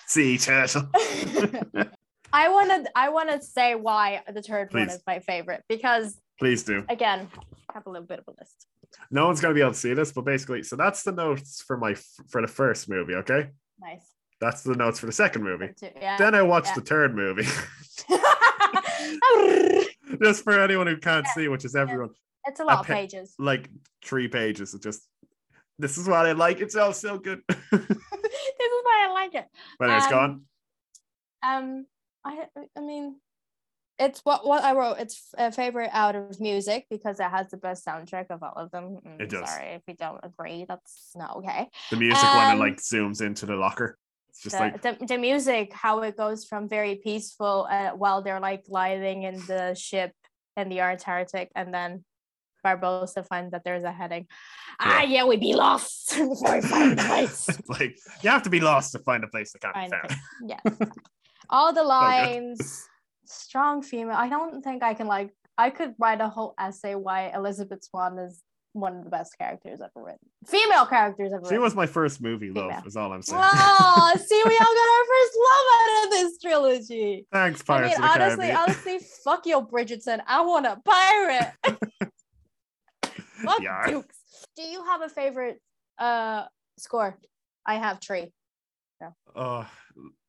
Sea 0.07 0.37
turtle. 0.37 0.83
I 2.33 2.49
wanted 2.49 2.87
I 2.95 3.09
want 3.09 3.29
to 3.31 3.41
say 3.41 3.75
why 3.75 4.21
the 4.31 4.41
third 4.41 4.73
one 4.73 4.89
is 4.89 5.01
my 5.07 5.19
favorite 5.19 5.63
because 5.69 6.19
Please 6.37 6.63
do. 6.63 6.83
again, 6.89 7.29
have 7.73 7.87
a 7.87 7.89
little 7.89 8.07
bit 8.07 8.19
of 8.19 8.25
a 8.27 8.31
list. 8.39 8.67
No 9.09 9.27
one's 9.27 9.41
gonna 9.41 9.53
be 9.53 9.61
able 9.61 9.71
to 9.71 9.77
see 9.77 9.93
this, 9.93 10.11
but 10.11 10.25
basically, 10.25 10.63
so 10.63 10.75
that's 10.75 11.03
the 11.03 11.11
notes 11.11 11.63
for 11.65 11.77
my 11.77 11.95
for 12.29 12.41
the 12.41 12.47
first 12.47 12.89
movie. 12.89 13.13
Okay, 13.15 13.49
Nice. 13.79 14.11
that's 14.41 14.63
the 14.63 14.75
notes 14.75 14.99
for 14.99 15.05
the 15.05 15.11
second 15.11 15.43
movie. 15.43 15.69
Yeah. 15.95 16.17
Then 16.17 16.35
I 16.35 16.41
watched 16.41 16.69
yeah. 16.69 16.75
the 16.75 16.81
third 16.81 17.15
movie, 17.15 17.43
just 20.23 20.43
for 20.43 20.59
anyone 20.59 20.87
who 20.87 20.97
can't 20.97 21.27
see, 21.27 21.47
which 21.47 21.65
is 21.65 21.75
everyone. 21.75 22.09
it's 22.45 22.59
a 22.59 22.63
lot 22.63 22.79
of 22.79 22.87
pa- 22.87 22.93
pages. 22.93 23.33
Like 23.39 23.69
three 24.03 24.27
pages 24.27 24.73
of 24.73 24.81
just. 24.81 25.07
This 25.77 25.97
is 25.97 26.07
what 26.07 26.25
I 26.25 26.31
like. 26.31 26.61
It's 26.61 26.75
all 26.75 26.93
so 26.93 27.17
good. 27.17 27.41
this 27.49 27.81
is 27.81 28.81
why 28.83 29.07
I 29.07 29.11
like 29.13 29.35
it. 29.35 29.45
but 29.79 29.89
it's 29.89 30.05
Um, 30.05 30.11
gone. 30.11 30.41
Um, 31.43 31.85
I 32.23 32.45
I 32.77 32.81
mean, 32.81 33.17
it's 33.99 34.21
what 34.23 34.45
what 34.47 34.63
I 34.63 34.73
wrote. 34.73 34.97
It's 34.99 35.33
a 35.37 35.51
favorite 35.51 35.89
out 35.93 36.15
of 36.15 36.39
music 36.39 36.85
because 36.89 37.19
it 37.19 37.29
has 37.29 37.49
the 37.49 37.57
best 37.57 37.85
soundtrack 37.85 38.27
of 38.29 38.41
all 38.41 38.53
of 38.55 38.71
them. 38.71 38.97
Mm, 39.05 39.21
It 39.21 39.29
does. 39.29 39.49
Sorry 39.49 39.73
if 39.73 39.81
you 39.87 39.95
don't 39.95 40.19
agree. 40.23 40.65
That's 40.67 41.11
not 41.15 41.37
okay. 41.37 41.69
The 41.91 41.97
music 41.97 42.23
when 42.23 42.51
um, 42.51 42.57
it 42.57 42.59
like 42.59 42.77
zooms 42.77 43.21
into 43.21 43.45
the 43.45 43.55
locker. 43.55 43.97
It's 44.29 44.41
just 44.41 44.57
the, 44.57 44.63
like 44.63 44.81
the, 44.81 44.97
the 45.05 45.17
music, 45.17 45.71
how 45.71 45.99
it 46.01 46.17
goes 46.17 46.45
from 46.45 46.67
very 46.67 46.95
peaceful 46.95 47.67
uh, 47.69 47.91
while 47.91 48.21
they're 48.21 48.41
like 48.41 48.65
gliding 48.65 49.23
in 49.23 49.35
the 49.45 49.75
ship 49.75 50.11
in 50.57 50.67
the 50.69 50.79
Antarctic, 50.81 51.51
and 51.55 51.73
then 51.73 52.03
Barbossa 52.65 53.25
finds 53.27 53.51
that 53.51 53.63
there's 53.63 53.83
a 53.83 53.91
heading. 53.91 54.25
Ah, 54.79 55.03
yeah, 55.03 55.23
we'd 55.25 55.39
be 55.39 55.53
lost 55.53 56.09
before 56.17 56.55
we 56.55 56.61
find 56.61 56.97
the 56.97 57.03
place. 57.03 57.47
like 57.79 57.97
you 58.23 58.29
have 58.29 58.43
to 58.43 58.49
be 58.49 58.59
lost 58.59 58.91
to 58.93 58.99
find 58.99 59.23
a 59.23 59.27
place 59.27 59.51
to 59.53 59.59
Find 59.59 59.91
be 59.91 59.95
the 59.95 59.95
found. 59.95 60.09
place. 60.09 60.19
Yes. 60.81 60.89
All 61.49 61.71
the 61.73 61.83
lines, 61.99 62.85
strong 63.25 63.81
female. 63.83 64.15
I 64.17 64.27
don't 64.29 64.63
think 64.63 64.83
I 64.83 64.93
can 64.95 65.07
like. 65.07 65.29
I 65.57 65.69
could 65.69 65.93
write 65.99 66.19
a 66.19 66.27
whole 66.27 66.53
essay 66.59 66.95
why 66.95 67.31
Elizabeth 67.33 67.81
Swann 67.85 68.17
is 68.19 68.41
one 68.73 68.97
of 68.97 69.05
the 69.05 69.09
best 69.09 69.37
characters 69.37 69.79
ever 69.79 70.03
written. 70.03 70.19
Female 70.45 70.85
characters 70.85 71.31
ever 71.31 71.41
She 71.45 71.51
written. 71.51 71.61
was 71.63 71.75
my 71.75 71.85
first 71.85 72.21
movie 72.21 72.51
love. 72.51 72.71
Female. 72.71 72.83
Is 72.85 72.97
all 72.97 73.13
I'm 73.13 73.21
saying. 73.21 73.39
Wow, 73.39 74.11
see, 74.17 74.41
we 74.45 74.57
all 74.57 74.73
got 74.81 74.89
our 74.97 75.05
first 75.13 75.37
love 75.47 75.67
out 75.79 76.03
of 76.03 76.11
this 76.11 76.37
trilogy. 76.39 77.25
Thanks, 77.31 77.63
I 77.69 77.83
mean, 77.83 77.93
honestly, 78.01 78.51
honestly, 78.51 78.99
fuck 79.23 79.45
you, 79.45 79.61
Bridgerton. 79.61 80.19
I 80.27 80.41
want 80.41 80.65
a 80.65 80.75
pirate. 80.83 81.53
fuck 83.51 83.61
Yar. 83.61 83.87
Dukes. 83.87 84.17
Do 84.55 84.63
you 84.63 84.83
have 84.85 85.01
a 85.01 85.09
favorite 85.09 85.61
uh 85.97 86.45
score? 86.77 87.17
I 87.65 87.75
have 87.75 87.99
three. 88.01 88.31
uh 89.35 89.65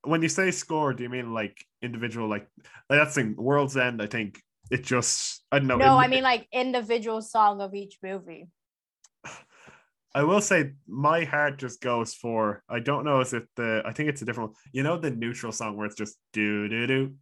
when 0.03 0.23
you 0.23 0.29
say 0.29 0.51
score 0.51 0.93
do 0.95 1.03
you 1.03 1.09
mean 1.09 1.33
like 1.35 1.57
individual 1.83 2.29
like, 2.29 2.47
like 2.91 2.99
that's 3.01 3.17
in 3.17 3.35
world's 3.37 3.77
end 3.77 4.01
i 4.03 4.07
think 4.07 4.41
it 4.71 4.83
just 4.85 5.45
i 5.53 5.59
don't 5.59 5.69
know 5.69 5.77
No, 5.79 5.99
it- 5.99 6.05
I 6.05 6.09
mean 6.09 6.23
like 6.23 6.47
individual 6.53 7.21
song 7.23 7.61
of 7.61 7.75
each 7.75 7.99
movie. 8.03 8.49
i 10.15 10.23
will 10.25 10.41
say 10.41 10.73
my 10.89 11.25
heart 11.25 11.59
just 11.59 11.81
goes 11.81 12.15
for 12.15 12.63
i 12.69 12.81
don't 12.81 13.05
know 13.05 13.21
is 13.21 13.33
it 13.33 13.47
the 13.57 13.83
i 13.85 13.93
think 13.93 14.09
it's 14.09 14.23
a 14.23 14.25
different 14.25 14.51
one 14.51 14.57
you 14.73 14.83
know 14.83 14.97
the 14.99 15.11
neutral 15.11 15.53
song 15.53 15.77
where 15.77 15.87
it's 15.87 15.97
just 15.97 16.17
do 16.33 16.69
do 16.69 16.87
do 16.87 17.15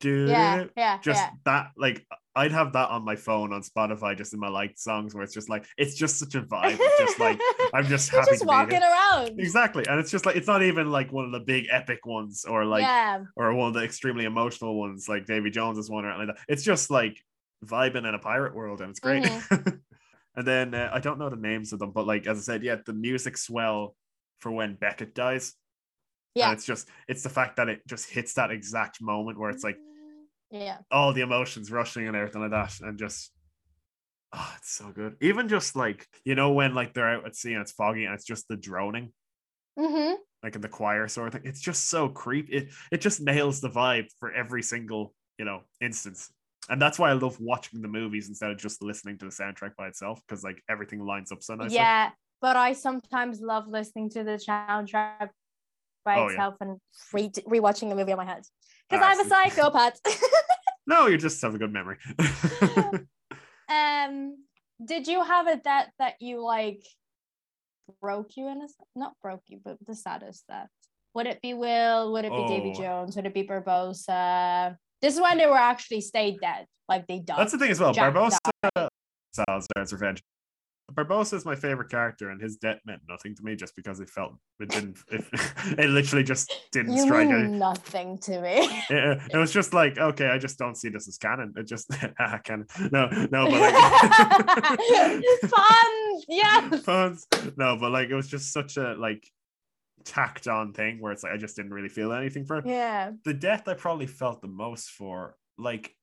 do 0.00 0.26
Yeah, 0.28 0.64
do 0.64 0.70
yeah, 0.76 0.98
just 1.02 1.22
yeah. 1.22 1.30
that 1.44 1.70
like 1.76 2.06
i'd 2.38 2.52
have 2.52 2.72
that 2.72 2.88
on 2.88 3.04
my 3.04 3.16
phone 3.16 3.52
on 3.52 3.62
spotify 3.62 4.16
just 4.16 4.32
in 4.32 4.40
my 4.40 4.48
liked 4.48 4.78
songs 4.78 5.14
where 5.14 5.22
it's 5.22 5.34
just 5.34 5.48
like 5.48 5.66
it's 5.76 5.94
just 5.94 6.18
such 6.18 6.34
a 6.34 6.42
vibe 6.42 6.74
of 6.74 6.90
just 6.98 7.18
like 7.18 7.40
i'm 7.74 7.86
just 7.86 8.10
happy 8.10 8.30
just 8.30 8.46
walking 8.46 8.82
around. 8.82 9.38
exactly 9.38 9.84
and 9.88 10.00
it's 10.00 10.10
just 10.10 10.26
like 10.26 10.36
it's 10.36 10.46
not 10.46 10.62
even 10.62 10.90
like 10.90 11.12
one 11.12 11.24
of 11.24 11.32
the 11.32 11.40
big 11.40 11.66
epic 11.70 12.06
ones 12.06 12.44
or 12.44 12.64
like 12.64 12.82
yeah, 12.82 13.22
or 13.36 13.52
one 13.54 13.68
of 13.68 13.74
the 13.74 13.82
extremely 13.82 14.24
emotional 14.24 14.78
ones 14.78 15.08
like 15.08 15.26
Davy 15.26 15.50
Jones 15.50 15.78
is 15.78 15.90
one 15.90 16.04
or 16.04 16.10
anything 16.10 16.28
like 16.28 16.36
that. 16.36 16.44
It's 16.48 16.62
just 16.62 16.90
like 16.90 17.18
vibing 17.64 18.08
in 18.08 18.14
a 18.14 18.18
pirate 18.18 18.54
world 18.54 18.80
and 18.80 18.90
it's 18.90 19.00
great. 19.00 19.24
Mm-hmm. 19.24 19.76
And 20.36 20.46
then 20.46 20.72
uh, 20.72 20.88
I 20.92 21.00
don't 21.00 21.18
know 21.18 21.28
the 21.28 21.34
names 21.34 21.72
of 21.72 21.80
them, 21.80 21.90
but 21.90 22.06
like 22.06 22.28
as 22.28 22.38
I 22.38 22.42
said, 22.42 22.62
yeah, 22.62 22.76
the 22.86 22.92
music 22.92 23.36
swell 23.36 23.96
for 24.38 24.52
when 24.52 24.76
Beckett 24.76 25.12
dies. 25.12 25.54
Yeah. 26.36 26.50
And 26.50 26.56
it's 26.56 26.64
just 26.64 26.88
it's 27.08 27.24
the 27.24 27.28
fact 27.28 27.56
that 27.56 27.68
it 27.68 27.84
just 27.88 28.08
hits 28.08 28.34
that 28.34 28.52
exact 28.52 29.02
moment 29.02 29.36
where 29.36 29.50
it's 29.50 29.64
like 29.64 29.78
yeah. 30.50 30.78
all 30.90 31.12
the 31.12 31.20
emotions 31.22 31.70
rushing 31.70 32.06
and 32.06 32.16
everything 32.16 32.42
like 32.42 32.50
that, 32.50 32.80
and 32.80 32.98
just 32.98 33.32
oh, 34.32 34.54
it's 34.58 34.70
so 34.72 34.90
good. 34.90 35.16
Even 35.20 35.48
just 35.48 35.76
like 35.76 36.06
you 36.24 36.34
know 36.34 36.52
when 36.52 36.74
like 36.74 36.94
they're 36.94 37.08
out 37.08 37.26
at 37.26 37.36
sea 37.36 37.52
and 37.52 37.62
it's 37.62 37.72
foggy 37.72 38.04
and 38.04 38.14
it's 38.14 38.24
just 38.24 38.48
the 38.48 38.56
droning, 38.56 39.12
Mm-hmm. 39.78 40.14
like 40.42 40.56
in 40.56 40.60
the 40.60 40.68
choir 40.68 41.06
sort 41.08 41.28
of 41.28 41.34
thing. 41.34 41.48
It's 41.50 41.60
just 41.60 41.88
so 41.88 42.08
creepy. 42.08 42.52
It 42.52 42.68
it 42.90 43.00
just 43.00 43.20
nails 43.20 43.60
the 43.60 43.70
vibe 43.70 44.06
for 44.18 44.32
every 44.32 44.62
single 44.62 45.14
you 45.38 45.44
know 45.44 45.62
instance. 45.80 46.30
And 46.70 46.82
that's 46.82 46.98
why 46.98 47.10
I 47.10 47.14
love 47.14 47.40
watching 47.40 47.80
the 47.80 47.88
movies 47.88 48.28
instead 48.28 48.50
of 48.50 48.58
just 48.58 48.82
listening 48.82 49.16
to 49.18 49.24
the 49.24 49.30
soundtrack 49.30 49.74
by 49.76 49.86
itself 49.86 50.20
because 50.26 50.44
like 50.44 50.62
everything 50.68 51.00
lines 51.00 51.32
up 51.32 51.42
so 51.42 51.54
nicely. 51.54 51.76
Yeah, 51.76 52.10
but 52.42 52.56
I 52.56 52.72
sometimes 52.72 53.40
love 53.40 53.68
listening 53.68 54.10
to 54.10 54.24
the 54.24 54.32
soundtrack 54.32 55.28
by 56.08 56.18
Oh, 56.20 56.28
yeah. 56.30 56.50
and 56.62 56.80
re- 57.12 57.28
rewatching 57.60 57.90
the 57.90 57.94
movie 57.94 58.12
in 58.12 58.16
my 58.16 58.24
head 58.24 58.42
because 58.88 59.04
Ah, 59.04 59.10
I'm 59.10 59.20
a 59.20 59.28
psychopath. 59.28 60.00
No, 60.86 61.06
you 61.06 61.18
just 61.18 61.42
have 61.42 61.54
a 61.54 61.58
good 61.58 61.70
memory. 61.70 61.98
um, 63.68 64.36
did 64.82 65.06
you 65.06 65.22
have 65.22 65.46
a 65.46 65.56
debt 65.56 65.90
that 65.98 66.14
you 66.18 66.42
like 66.42 66.82
broke 68.00 68.38
you 68.38 68.48
in 68.48 68.62
a 68.62 68.66
not 68.96 69.12
broke 69.22 69.42
you, 69.48 69.60
but 69.62 69.76
the 69.86 69.94
saddest 69.94 70.44
death? 70.48 70.68
Would 71.14 71.26
it 71.26 71.42
be 71.42 71.52
Will? 71.52 72.12
Would 72.12 72.24
it 72.24 72.32
be 72.32 72.46
Davy 72.48 72.72
Oh. 72.74 72.80
Jones? 72.80 73.16
Would 73.16 73.26
it 73.26 73.34
be 73.34 73.42
Barbossa? 73.44 74.76
This 75.02 75.14
is 75.14 75.20
when 75.20 75.36
they 75.36 75.46
were 75.46 75.58
actually 75.58 76.00
stayed 76.00 76.40
dead, 76.40 76.64
like 76.88 77.06
they 77.06 77.18
died. 77.18 77.38
That's 77.38 77.52
the 77.52 77.58
thing 77.58 77.70
as 77.70 77.80
well. 77.80 77.92
Jack 77.92 78.14
Barbossa 78.14 78.38
died. 78.74 78.88
Salazar's 79.34 79.92
revenge. 79.92 80.22
Barbossa 80.92 81.34
is 81.34 81.44
my 81.44 81.54
favorite 81.54 81.90
character, 81.90 82.30
and 82.30 82.40
his 82.40 82.56
death 82.56 82.80
meant 82.86 83.02
nothing 83.08 83.34
to 83.36 83.42
me 83.42 83.54
just 83.56 83.76
because 83.76 84.00
it 84.00 84.08
felt 84.08 84.32
it 84.58 84.70
didn't. 84.70 84.96
It, 85.10 85.24
it 85.78 85.90
literally 85.90 86.24
just 86.24 86.50
didn't 86.72 86.94
You 86.94 87.02
strike. 87.02 87.28
mean 87.28 87.58
nothing 87.58 88.16
to 88.18 88.40
me. 88.40 88.56
it, 88.90 89.20
it 89.32 89.36
was 89.36 89.52
just 89.52 89.74
like 89.74 89.98
okay, 89.98 90.28
I 90.28 90.38
just 90.38 90.58
don't 90.58 90.76
see 90.76 90.88
this 90.88 91.06
as 91.06 91.18
canon. 91.18 91.52
It 91.56 91.66
just 91.66 91.90
ah, 92.18 92.38
canon. 92.42 92.66
No, 92.90 93.06
no, 93.30 93.50
but 93.50 93.60
like 93.60 93.74
Fun, 95.42 96.20
yeah. 96.28 96.70
Puns. 96.84 97.26
No, 97.56 97.76
but 97.78 97.90
like 97.92 98.08
it 98.08 98.14
was 98.14 98.28
just 98.28 98.52
such 98.52 98.76
a 98.76 98.94
like 98.94 99.28
tacked 100.04 100.48
on 100.48 100.72
thing 100.72 101.00
where 101.00 101.12
it's 101.12 101.22
like 101.22 101.32
I 101.32 101.36
just 101.36 101.54
didn't 101.56 101.74
really 101.74 101.90
feel 101.90 102.12
anything 102.12 102.46
for 102.46 102.58
it. 102.58 102.66
Yeah. 102.66 103.12
the 103.24 103.34
death 103.34 103.68
I 103.68 103.74
probably 103.74 104.06
felt 104.06 104.40
the 104.40 104.48
most 104.48 104.88
for, 104.90 105.36
like 105.58 105.94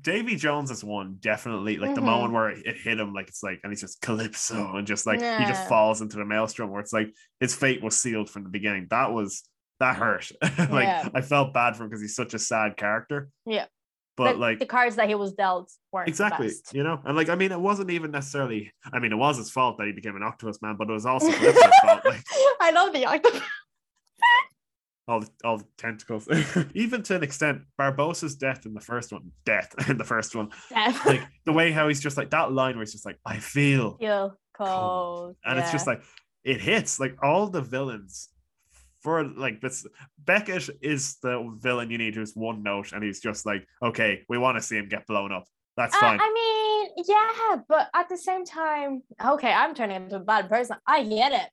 Davy 0.00 0.36
Jones 0.36 0.70
is 0.70 0.82
one, 0.84 1.16
definitely. 1.20 1.76
Like 1.76 1.94
the 1.94 2.00
Mhm. 2.00 2.04
moment 2.04 2.32
where 2.32 2.50
it 2.50 2.76
hit 2.76 2.98
him, 3.00 3.12
like 3.12 3.28
it's 3.28 3.42
like, 3.42 3.60
and 3.62 3.72
he's 3.72 3.80
just 3.80 4.00
calypso, 4.00 4.76
and 4.76 4.86
just 4.86 5.06
like 5.06 5.20
he 5.20 5.44
just 5.46 5.68
falls 5.68 6.00
into 6.00 6.16
the 6.16 6.24
maelstrom 6.24 6.70
where 6.70 6.80
it's 6.80 6.92
like 6.92 7.14
his 7.40 7.54
fate 7.54 7.82
was 7.82 7.96
sealed 7.96 8.30
from 8.30 8.44
the 8.44 8.48
beginning. 8.50 8.86
That 8.90 9.12
was 9.12 9.42
that 9.78 9.96
hurt. 9.96 10.30
like 10.42 10.84
Yeah. 10.84 11.08
I 11.14 11.20
felt 11.22 11.52
bad 11.54 11.76
for 11.76 11.84
him 11.84 11.88
because 11.90 12.02
he's 12.02 12.14
such 12.14 12.34
a 12.34 12.38
sad 12.38 12.76
character. 12.76 13.28
Yeah. 13.46 13.66
But 14.16 14.32
the, 14.34 14.38
like 14.38 14.58
the 14.58 14.66
cards 14.66 14.96
that 14.96 15.08
he 15.08 15.14
was 15.14 15.32
dealt 15.32 15.72
weren't 15.92 16.06
the 16.06 16.10
exactly, 16.10 16.50
you 16.72 16.82
know, 16.82 17.00
and 17.06 17.16
like 17.16 17.30
I 17.30 17.36
mean, 17.36 17.52
it 17.52 17.60
wasn't 17.60 17.90
even 17.90 18.10
necessarily. 18.10 18.70
I 18.92 18.98
mean, 18.98 19.12
it 19.12 19.16
was 19.16 19.38
his 19.38 19.50
fault 19.50 19.78
that 19.78 19.86
he 19.86 19.92
became 19.94 20.14
an 20.16 20.22
octopus 20.22 20.60
man, 20.60 20.76
but 20.76 20.90
it 20.90 20.92
was 20.92 21.06
also 21.06 21.30
fault. 21.82 22.04
Like 22.04 22.22
I 22.60 22.70
love 22.72 22.92
the 22.92 23.06
octopus. 23.06 23.40
All 25.10 25.18
the, 25.18 25.28
all 25.42 25.58
the 25.58 25.66
tentacles. 25.76 26.28
Even 26.74 27.02
to 27.02 27.16
an 27.16 27.24
extent, 27.24 27.62
Barbossa's 27.76 28.36
death 28.36 28.64
in 28.64 28.74
the 28.74 28.80
first 28.80 29.12
one, 29.12 29.32
death 29.44 29.74
in 29.88 29.98
the 29.98 30.04
first 30.04 30.36
one, 30.36 30.50
like 31.04 31.22
the 31.44 31.52
way 31.52 31.72
how 31.72 31.88
he's 31.88 32.00
just 32.00 32.16
like 32.16 32.30
that 32.30 32.52
line 32.52 32.76
where 32.76 32.84
he's 32.84 32.92
just 32.92 33.04
like, 33.04 33.18
I 33.26 33.38
feel, 33.38 33.96
Feel 33.98 34.38
cold. 34.56 35.34
and 35.44 35.58
it's 35.58 35.72
just 35.72 35.88
like 35.88 36.04
it 36.44 36.60
hits 36.60 37.00
like 37.00 37.16
all 37.24 37.48
the 37.48 37.60
villains 37.60 38.28
for 39.00 39.24
like 39.24 39.60
this. 39.60 39.84
Beckett 40.16 40.70
is 40.80 41.16
the 41.24 41.56
villain 41.58 41.90
you 41.90 41.98
need 41.98 42.14
who's 42.14 42.36
one 42.36 42.62
note, 42.62 42.92
and 42.92 43.02
he's 43.02 43.18
just 43.18 43.44
like, 43.44 43.66
okay, 43.82 44.24
we 44.28 44.38
want 44.38 44.58
to 44.58 44.62
see 44.62 44.76
him 44.76 44.86
get 44.88 45.08
blown 45.08 45.32
up. 45.32 45.44
That's 45.76 45.96
I, 45.96 46.00
fine. 46.00 46.20
I 46.22 46.32
mean, 46.32 47.04
yeah, 47.08 47.56
but 47.68 47.88
at 47.96 48.08
the 48.08 48.16
same 48.16 48.44
time, 48.44 49.02
okay, 49.24 49.52
I'm 49.52 49.74
turning 49.74 50.04
into 50.04 50.16
a 50.16 50.20
bad 50.20 50.48
person. 50.48 50.76
I 50.86 51.02
get 51.02 51.32
it. 51.32 51.48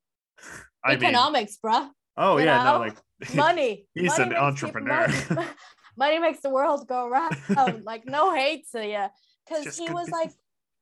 I 0.85 0.95
mean, 0.95 1.05
Economics, 1.05 1.57
bruh. 1.57 1.89
oh 2.17 2.37
you 2.37 2.45
yeah, 2.45 2.63
no, 2.63 2.77
like 2.77 2.97
Money. 3.35 3.87
He's 3.95 4.17
money 4.17 4.35
an 4.35 4.37
entrepreneur. 4.41 5.07
Money, 5.29 5.47
money 5.97 6.19
makes 6.19 6.41
the 6.41 6.49
world 6.49 6.87
go 6.87 7.07
round. 7.09 7.35
like 7.83 8.05
no 8.05 8.33
hate 8.33 8.65
to 8.73 8.85
you, 8.85 9.05
because 9.47 9.77
he 9.77 9.89
was 9.89 10.05
business. 10.07 10.11
like, 10.11 10.31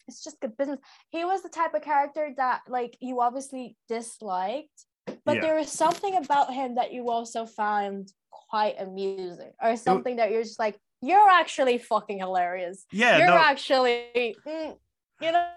it's 0.08 0.24
just 0.24 0.40
good 0.40 0.56
business. 0.58 0.80
He 1.10 1.24
was 1.26 1.42
the 1.42 1.50
type 1.50 1.74
of 1.74 1.82
character 1.82 2.30
that 2.38 2.62
like 2.68 2.98
you 3.00 3.22
obviously 3.22 3.76
disliked, 3.88 4.86
but 5.26 5.36
Yeah. 5.36 5.42
there 5.42 5.56
was 5.56 5.72
something 5.72 6.16
about 6.18 6.54
him 6.54 6.76
that 6.76 6.92
you 6.94 7.10
also 7.10 7.46
found 7.46 8.12
quite 8.50 8.76
amusing, 8.80 9.52
or 9.62 9.76
something 9.78 10.18
that 10.18 10.32
you're 10.32 10.44
just 10.44 10.60
like, 10.60 10.78
you're 11.02 11.30
actually 11.30 11.78
fucking 11.78 12.20
hilarious. 12.20 12.86
yeah, 12.92 13.18
you're 13.18 13.28
no. 13.28 13.38
actually, 13.38 14.36
mm, 14.48 14.76
you 15.22 15.32
know. 15.32 15.48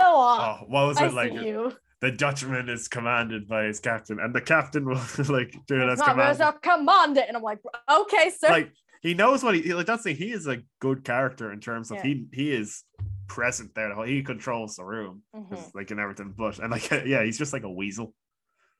Oh, 0.00 0.58
what 0.66 0.88
was 0.88 0.98
I 0.98 1.06
it 1.06 1.12
like? 1.14 1.32
you. 1.32 1.72
The 2.04 2.12
Dutchman 2.12 2.68
is 2.68 2.86
commanded 2.86 3.48
by 3.48 3.64
his 3.64 3.80
captain, 3.80 4.18
and 4.20 4.34
the 4.34 4.40
captain 4.42 4.84
will 4.84 4.96
like 5.30 5.56
do 5.66 5.80
it 5.80 5.86
as 5.86 5.92
It's 5.98 6.00
not 6.06 6.10
commanded. 6.10 6.38
really 6.40 6.58
command 6.60 7.16
it, 7.16 7.24
and 7.28 7.36
I'm 7.38 7.42
like, 7.42 7.60
okay, 7.90 8.28
sir. 8.30 8.48
like 8.50 8.72
he 9.00 9.14
knows 9.14 9.42
what 9.42 9.54
he 9.54 9.72
like. 9.72 9.86
That's 9.86 10.04
the 10.04 10.12
he 10.12 10.30
is 10.30 10.46
a 10.46 10.58
good 10.80 11.02
character 11.04 11.50
in 11.50 11.60
terms 11.60 11.90
of 11.90 11.96
Yeah. 11.98 12.02
he 12.02 12.26
he 12.32 12.52
is 12.52 12.84
present 13.26 13.74
there. 13.74 13.88
The 13.88 13.94
whole 13.94 14.04
he 14.04 14.22
controls 14.22 14.76
the 14.76 14.84
room, 14.84 15.22
Mhm. 15.34 15.74
like 15.74 15.90
and 15.92 15.98
everything. 15.98 16.34
But 16.36 16.58
and 16.58 16.70
like 16.70 16.90
yeah, 17.06 17.24
he's 17.24 17.38
just 17.38 17.54
like 17.54 17.62
a 17.62 17.70
weasel. 17.72 18.12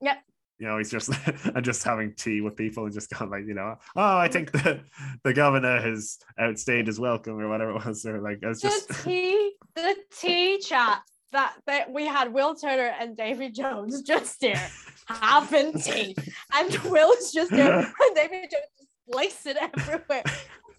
Yep. 0.02 0.18
You 0.58 0.66
know, 0.66 0.76
he's 0.76 0.90
just 0.90 1.08
and 1.46 1.64
just 1.64 1.82
having 1.82 2.14
tea 2.14 2.42
with 2.42 2.56
people 2.56 2.84
and 2.84 2.92
just 2.92 3.08
going 3.10 3.30
like, 3.30 3.46
you 3.46 3.54
know, 3.54 3.76
oh, 3.96 4.18
I 4.18 4.28
think 4.28 4.52
the 4.52 4.82
the 5.22 5.32
governor 5.32 5.80
has 5.80 6.18
outstayed 6.38 6.88
his 6.88 7.00
welcome 7.00 7.40
or 7.40 7.48
whatever 7.48 7.70
it 7.76 7.86
was, 7.86 8.04
or 8.04 8.20
like 8.20 8.40
it's 8.42 8.60
just 8.60 8.88
the 8.88 8.94
tea, 8.94 9.52
the 9.76 9.96
tea 10.14 10.58
chat 10.58 11.00
that, 11.34 11.54
that 11.66 11.92
we 11.92 12.06
had 12.06 12.32
Will 12.32 12.54
Turner 12.54 12.94
and 12.98 13.16
Davy 13.16 13.50
Jones 13.50 14.02
just 14.02 14.40
there 14.40 14.68
having 15.08 15.72
tea, 15.74 16.16
and 16.54 16.74
Will's 16.84 17.30
just 17.32 17.50
there, 17.50 17.78
and 18.00 18.14
Davy 18.16 18.40
Jones 18.40 18.70
just 18.78 18.88
likes 19.08 19.44
it 19.46 19.56
everywhere. 19.60 20.22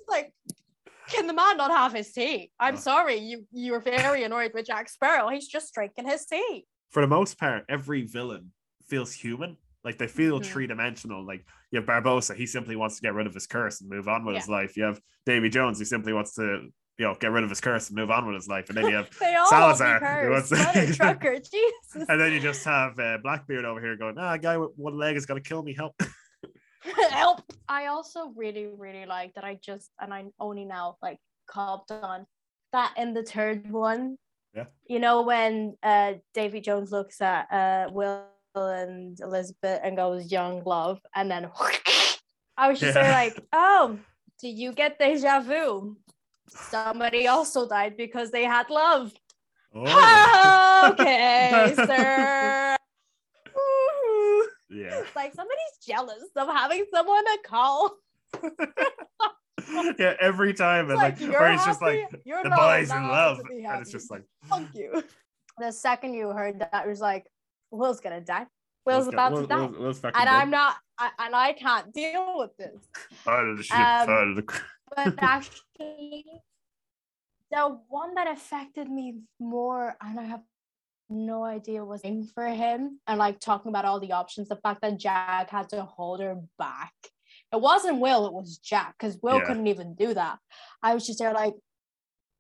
Like, 0.08 0.34
can 1.10 1.28
the 1.28 1.34
man 1.34 1.58
not 1.58 1.70
have 1.72 1.94
his 1.94 2.12
tea? 2.12 2.52
I'm 2.60 2.76
Oh. 2.76 2.80
sorry, 2.80 3.18
you 3.18 3.46
you're 3.52 3.80
very 3.80 4.24
annoyed 4.24 4.52
with 4.56 4.66
Jack 4.66 4.90
Sparrow. 4.90 5.30
He's 5.30 5.48
just 5.48 5.74
drinking 5.74 6.08
his 6.08 6.26
tea. 6.26 6.66
for 6.92 7.02
the 7.02 7.08
most 7.08 7.38
part, 7.38 7.66
every 7.68 8.04
villain 8.04 8.52
feels 8.88 9.12
human. 9.12 9.58
Like 9.84 9.98
they 9.98 10.08
feel 10.08 10.40
Mhm. 10.40 10.46
three 10.46 10.66
dimensional. 10.68 11.26
Like 11.26 11.46
you 11.70 11.80
have 11.80 11.88
Barbossa, 11.88 12.36
he 12.36 12.46
simply 12.48 12.76
wants 12.78 12.96
to 12.96 13.02
get 13.02 13.14
rid 13.14 13.28
of 13.28 13.34
his 13.34 13.46
curse 13.48 13.82
and 13.82 13.90
move 13.90 14.08
on 14.08 14.24
with 14.24 14.34
Yeah. 14.36 14.40
his 14.42 14.50
life. 14.50 14.78
You 14.78 14.84
have 14.86 15.02
Davy 15.26 15.50
Jones, 15.50 15.78
he 15.78 15.84
simply 15.86 16.14
wants 16.14 16.34
to, 16.36 16.70
you 16.98 17.06
know, 17.06 17.16
get 17.20 17.32
rid 17.32 17.44
of 17.44 17.50
his 17.50 17.60
curse 17.60 17.90
and 17.90 17.98
move 17.98 18.10
on 18.10 18.26
with 18.26 18.36
his 18.36 18.48
life. 18.48 18.70
And 18.70 18.78
then 18.78 18.88
you 18.88 18.96
have, 18.96 19.10
They 19.20 19.36
all 19.36 19.48
Salazar, 19.50 20.00
Salazar, 20.00 20.26
who 20.26 20.32
wants 20.32 20.50
to- 20.50 20.94
trucker, 20.96 21.36
Jesus. 21.40 22.08
and 22.10 22.20
then 22.22 22.32
you 22.32 22.40
just 22.40 22.64
have 22.66 22.98
uh, 23.00 23.18
Blackbeard 23.22 23.66
over 23.66 23.82
here 23.82 23.96
going, 23.98 24.18
ah, 24.18 24.38
guy 24.38 24.58
with 24.58 24.72
one 24.78 24.98
leg 24.98 25.16
is 25.18 25.26
gonna 25.26 25.42
kill 25.42 25.62
me. 25.64 25.74
Help! 25.74 25.94
help 27.10 27.42
i 27.68 27.88
also 27.88 28.32
really 28.36 28.68
really 28.78 29.08
like 29.08 29.34
that 29.34 29.44
i 29.44 29.58
just 29.60 29.90
and 30.00 30.14
i 30.14 30.24
only 30.40 30.64
now 30.66 30.96
like 31.02 31.18
copped 31.48 31.90
on 31.90 32.28
that 32.74 32.94
in 32.96 33.12
the 33.16 33.24
third 33.24 33.72
one 33.72 34.18
Yeah. 34.56 34.66
you 34.88 35.00
know 35.00 35.24
when 35.24 35.76
uh 35.82 36.14
davy 36.36 36.62
jones 36.62 36.92
looks 36.92 37.22
at 37.22 37.52
uh 37.52 37.90
will 37.92 38.26
and 38.54 39.20
elizabeth 39.20 39.80
and 39.84 39.98
goes 39.98 40.32
young 40.32 40.64
love 40.64 41.00
and 41.16 41.30
then 41.32 41.50
i 42.56 42.70
was 42.70 42.80
just 42.80 42.94
there 42.94 43.04
Yeah. 43.04 43.12
like 43.24 43.40
oh 43.52 43.98
do 44.40 44.48
you 44.48 44.72
get 44.72 45.00
deja 45.00 45.40
vu 45.40 45.98
somebody 46.48 47.28
also 47.28 47.68
died 47.68 47.98
because 47.98 48.32
they 48.32 48.44
had 48.44 48.70
love 48.70 49.14
Oh, 49.78 50.90
okay 50.94 51.74
sir 51.76 52.78
yeah, 54.70 55.00
It's 55.00 55.16
like 55.16 55.34
somebody's 55.34 55.78
jealous 55.86 56.24
of 56.36 56.48
having 56.48 56.86
someone 56.94 57.24
to 57.24 57.38
call. 57.46 57.92
yeah. 60.00 60.16
Every 60.20 60.54
time, 60.54 60.86
It's 60.86 60.92
and 60.92 60.98
like, 61.02 61.22
like, 61.22 61.42
or 61.42 61.52
he's 61.52 61.64
just 61.66 61.82
like 61.82 62.10
the 62.12 62.54
boys 62.56 62.92
in 62.92 63.08
love, 63.08 63.40
and 63.50 63.82
it's 63.82 63.92
just 63.92 64.12
like 64.12 64.24
fuck 64.44 64.64
you. 64.74 65.04
The 65.60 65.72
second 65.72 66.14
you 66.16 66.30
heard 66.30 66.60
that, 66.60 66.86
it 66.86 66.90
was 66.90 67.00
like, 67.00 67.26
Will's 67.72 68.02
gonna 68.02 68.22
die. 68.22 68.48
Will's 68.86 69.06
Will's 69.06 69.14
about 69.14 69.34
got- 69.34 69.42
to 69.42 69.48
die, 69.48 69.56
Will- 69.62 69.80
Will's 69.82 70.04
and 70.04 70.14
dead. 70.14 70.28
I'm 70.28 70.50
not, 70.50 70.76
I, 70.98 71.10
and 71.20 71.36
I 71.36 71.54
can't 71.54 71.94
deal 71.94 72.34
with 72.38 72.58
this. 72.58 72.88
Out 73.28 73.48
of 73.48 73.58
the 73.58 73.64
ship, 73.64 73.78
Um, 73.78 74.10
out 74.10 74.28
of 74.28 74.36
the. 74.36 74.60
But 74.96 75.14
actually, 75.24 75.62
the 75.80 76.24
one 77.90 78.16
that 78.16 78.28
affected 78.28 78.90
me 78.90 79.20
more, 79.40 79.96
and 80.02 80.20
I 80.20 80.24
have 80.24 80.42
no 81.10 81.44
idea 81.44 81.86
was 81.86 82.02
in 82.02 82.26
for 82.26 82.48
him, 82.48 83.00
and 83.08 83.20
like 83.20 83.40
talking 83.40 83.70
about 83.70 83.86
all 83.86 84.00
the 84.00 84.14
options, 84.14 84.50
the 84.50 84.56
fact 84.56 84.82
that 84.82 85.00
Jack 85.00 85.50
had 85.50 85.70
to 85.70 85.84
hold 85.84 86.20
her 86.20 86.38
back. 86.58 86.94
It 87.54 87.62
wasn't 87.62 88.00
Will, 88.00 88.26
it 88.26 88.34
was 88.34 88.58
Jack, 88.58 88.96
because 88.98 89.18
Will 89.22 89.38
Yeah. 89.38 89.46
couldn't 89.46 89.68
even 89.68 89.96
do 89.96 90.14
that. 90.14 90.40
I 90.82 90.94
was 90.94 91.06
just 91.06 91.20
there 91.20 91.34
like, 91.34 91.54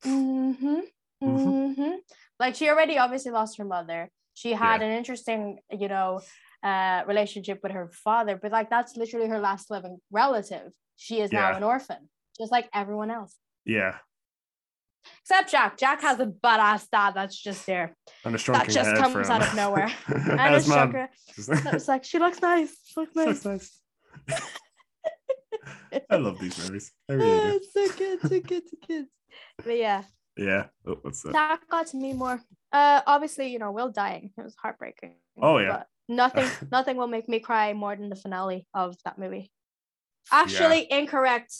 mm-hmm, 0.03 0.79
mm-hmm. 1.23 1.91
Like 2.39 2.55
she 2.55 2.69
already 2.69 2.97
obviously 2.97 3.31
lost 3.31 3.57
her 3.57 3.65
mother. 3.65 4.09
She 4.33 4.51
had 4.51 4.81
an 4.81 4.91
interesting, 4.91 5.59
you 5.71 5.87
know, 5.87 6.21
uh, 6.63 7.03
relationship 7.07 7.59
with 7.63 7.71
her 7.71 7.89
father, 7.89 8.37
but 8.41 8.51
like 8.51 8.69
that's 8.69 8.97
literally 8.97 9.27
her 9.27 9.39
last 9.39 9.71
living 9.71 9.99
relative. 10.11 10.71
She 10.97 11.21
is 11.21 11.31
now 11.31 11.55
an 11.55 11.63
orphan, 11.63 12.09
just 12.37 12.51
like 12.51 12.69
everyone 12.73 13.11
else. 13.11 13.35
Yeah. 13.65 13.95
Except 15.21 15.51
Jack. 15.51 15.77
Jack 15.77 16.01
has 16.01 16.19
a 16.19 16.25
badass 16.25 16.87
dad 16.91 17.11
that's 17.15 17.37
just 17.39 17.65
there. 17.65 17.95
And 18.23 18.35
a 18.35 18.37
That 18.51 18.69
just 18.69 18.95
comes 18.95 19.13
for 19.13 19.31
out 19.31 19.41
of 19.47 19.55
nowhere. 19.55 19.91
And 20.07 20.39
As 20.39 20.69
a. 20.69 21.09
Just- 21.35 21.49
It's 21.49 21.87
like 21.87 22.03
she 22.03 22.19
looks 22.19 22.41
nice. 22.41 22.75
She 22.85 22.99
looks 22.99 23.15
nice. 23.15 23.45
Looks 23.45 23.45
nice. 23.45 23.81
I 26.09 26.15
love 26.17 26.39
these 26.39 26.57
movies. 26.63 26.91
I 27.09 27.13
really 27.13 27.29
Oh, 27.31 27.55
it's 27.55 27.73
so 27.73 27.97
good, 27.97 28.21
so 28.21 28.39
good, 28.41 28.63
so 28.69 28.77
good. 28.87 29.05
But 29.63 29.77
yeah, 29.77 30.03
Yeah. 30.37 30.65
Oh, 30.85 30.97
what's 31.01 31.21
that? 31.23 31.33
that 31.33 31.59
got 31.69 31.87
to 31.87 31.97
me 31.97 32.13
more. 32.13 32.41
Uh, 32.71 33.01
obviously, 33.07 33.47
you 33.47 33.59
know, 33.59 33.71
Will 33.71 33.89
dying. 33.91 34.31
It 34.37 34.43
was 34.43 34.55
heartbreaking. 34.61 35.15
Oh, 35.41 35.57
yeah. 35.59 35.69
But 35.77 35.87
nothing, 36.09 36.47
nothing 36.71 36.97
will 36.97 37.07
make 37.07 37.29
me 37.29 37.39
cry 37.39 37.73
more 37.73 37.95
than 37.95 38.09
the 38.09 38.15
finale 38.15 38.67
of 38.73 38.95
that 39.05 39.17
movie. 39.17 39.51
Actually, 40.31 40.87
incorrect. 40.91 41.53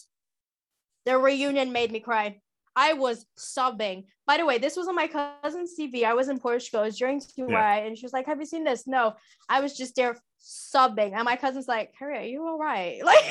The 1.05 1.17
reunion 1.17 1.71
made 1.71 1.91
me 1.91 1.99
cry. 1.99 2.39
I 2.75 2.93
was 2.93 3.25
sobbing. 3.35 4.05
By 4.27 4.37
the 4.37 4.45
way, 4.45 4.57
this 4.57 4.75
was 4.75 4.87
on 4.87 4.95
my 4.95 5.07
cousin's 5.07 5.77
TV. 5.79 6.03
I 6.03 6.13
was 6.13 6.27
in 6.27 6.39
Portugal. 6.39 6.81
It 6.81 6.87
was 6.87 6.97
during 6.97 7.21
TY, 7.21 7.79
and 7.79 7.97
she 7.97 8.05
was 8.05 8.11
like, 8.11 8.25
"Have 8.25 8.39
you 8.39 8.45
seen 8.45 8.63
this?" 8.63 8.85
No. 8.85 9.15
I 9.47 9.61
was 9.61 9.77
just 9.77 9.95
there 9.95 10.17
sobbing, 10.39 11.13
and 11.13 11.23
my 11.23 11.35
cousin's 11.37 11.67
like, 11.67 11.93
"Harry, 11.99 12.17
are 12.17 12.23
you 12.23 12.45
all 12.45 12.57
right?" 12.57 13.01
Like, 13.05 13.23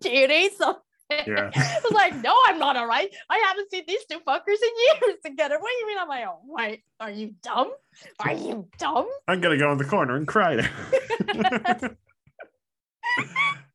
do 0.00 0.10
you 0.10 0.28
need 0.28 0.52
something? 0.52 0.82
Yeah. 1.10 1.50
I 1.56 1.80
was 1.82 1.92
like, 1.92 2.14
"No, 2.22 2.34
I'm 2.46 2.58
not 2.58 2.76
all 2.76 2.86
right. 2.86 3.12
I 3.28 3.42
haven't 3.46 3.70
seen 3.70 3.84
these 3.86 4.04
two 4.10 4.20
fuckers 4.20 4.60
in 4.62 4.70
years 4.86 5.16
together. 5.24 5.58
What 5.58 5.68
do 5.68 5.76
you 5.80 5.86
mean 5.88 5.98
I'm 5.98 6.08
like, 6.08 6.26
all 6.26 6.44
right? 6.56 6.82
Are 7.00 7.10
you 7.10 7.34
dumb? 7.42 7.72
Are 8.20 8.32
you 8.32 8.68
dumb?" 8.78 9.08
I'm 9.28 9.40
gonna 9.40 9.58
go 9.58 9.72
in 9.72 9.78
the 9.78 9.84
corner 9.84 10.16
and 10.16 10.26
cry 10.26 10.56
there. 10.56 11.96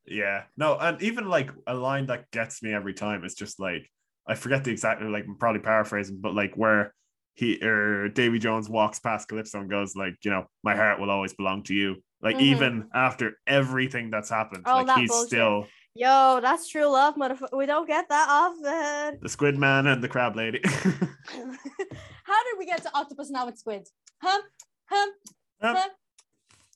Yeah, 0.06 0.44
no, 0.56 0.76
and 0.78 1.00
even 1.02 1.28
like 1.28 1.50
a 1.66 1.74
line 1.74 2.06
that 2.06 2.30
gets 2.30 2.62
me 2.62 2.72
every 2.72 2.94
time 2.94 3.24
is 3.24 3.34
just 3.34 3.58
like 3.60 3.90
I 4.26 4.34
forget 4.34 4.64
the 4.64 4.70
exact 4.70 5.02
like 5.02 5.24
I'm 5.24 5.36
probably 5.36 5.60
paraphrasing, 5.60 6.18
but 6.20 6.34
like 6.34 6.54
where 6.56 6.94
he 7.34 7.62
or 7.62 8.08
Davy 8.08 8.38
Jones 8.38 8.68
walks 8.68 8.98
past 8.98 9.28
Calypso 9.28 9.60
and 9.60 9.70
goes 9.70 9.94
like, 9.94 10.14
you 10.24 10.30
know, 10.30 10.46
my 10.64 10.74
heart 10.74 10.98
will 10.98 11.10
always 11.10 11.34
belong 11.34 11.62
to 11.64 11.74
you. 11.74 11.96
Like 12.22 12.36
Mhm. 12.36 12.40
even 12.40 12.88
after 12.94 13.38
everything 13.46 14.10
that's 14.10 14.30
happened, 14.30 14.64
Oh, 14.66 14.78
like 14.78 14.86
that 14.86 14.98
he's 14.98 15.10
bullshit. 15.10 15.28
still 15.28 15.66
Yo, 15.94 16.40
that's 16.42 16.68
true 16.68 16.86
love, 16.86 17.14
motherfucker. 17.16 17.56
We 17.56 17.64
don't 17.64 17.86
get 17.86 18.08
that 18.10 18.26
often. 18.28 19.18
the 19.22 19.28
Squid 19.28 19.56
Man 19.56 19.86
and 19.86 20.02
the 20.04 20.08
Crab 20.08 20.36
Lady. 20.36 20.60
How 20.64 22.44
did 22.44 22.58
we 22.58 22.66
get 22.66 22.82
to 22.82 22.90
octopus 22.94 23.30
now 23.30 23.46
with 23.46 23.58
squid? 23.58 23.88
Huh? 24.22 24.42
Huh? 24.90 25.10
Um, 25.62 25.76
huh? 25.76 25.88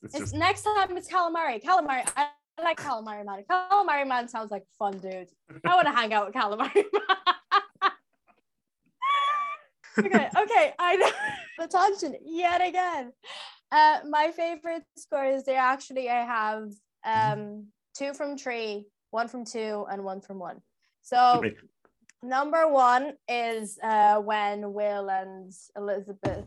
it's 0.02 0.14
It's 0.14 0.24
just 0.24 0.34
next 0.34 0.62
time 0.62 0.96
it's 0.96 1.08
calamari. 1.08 1.62
Calamari. 1.62 2.10
I 2.16 2.28
I 2.60 2.64
like 2.64 2.80
calamari 2.80 3.24
man. 3.24 3.44
Calamari 3.50 4.06
man 4.06 4.28
sounds 4.28 4.50
like 4.50 4.64
fun, 4.78 4.98
dude. 4.98 5.28
I 5.64 5.74
want 5.74 5.86
to 5.86 5.92
hang 5.92 6.12
out 6.12 6.26
with 6.26 6.34
calamari 6.34 6.74
man. 6.74 7.92
okay, 9.98 10.28
okay. 10.38 10.74
I 10.78 10.96
know 10.96 11.10
the 11.58 11.66
tangent 11.68 12.16
yet 12.24 12.66
again. 12.66 13.12
Uh, 13.72 14.00
my 14.08 14.30
favorite 14.30 14.84
scores. 14.96 15.44
They 15.44 15.56
actually 15.56 16.08
I 16.10 16.24
have 16.24 16.70
um 17.04 17.66
two 17.94 18.12
from 18.14 18.36
three, 18.36 18.86
one 19.10 19.28
from 19.28 19.44
two, 19.44 19.86
and 19.90 20.04
one 20.04 20.20
from 20.20 20.38
one. 20.38 20.60
So 21.02 21.42
number 22.22 22.68
one 22.68 23.14
is 23.28 23.78
uh 23.82 24.16
when 24.20 24.72
Will 24.74 25.08
and 25.08 25.52
Elizabeth 25.76 26.46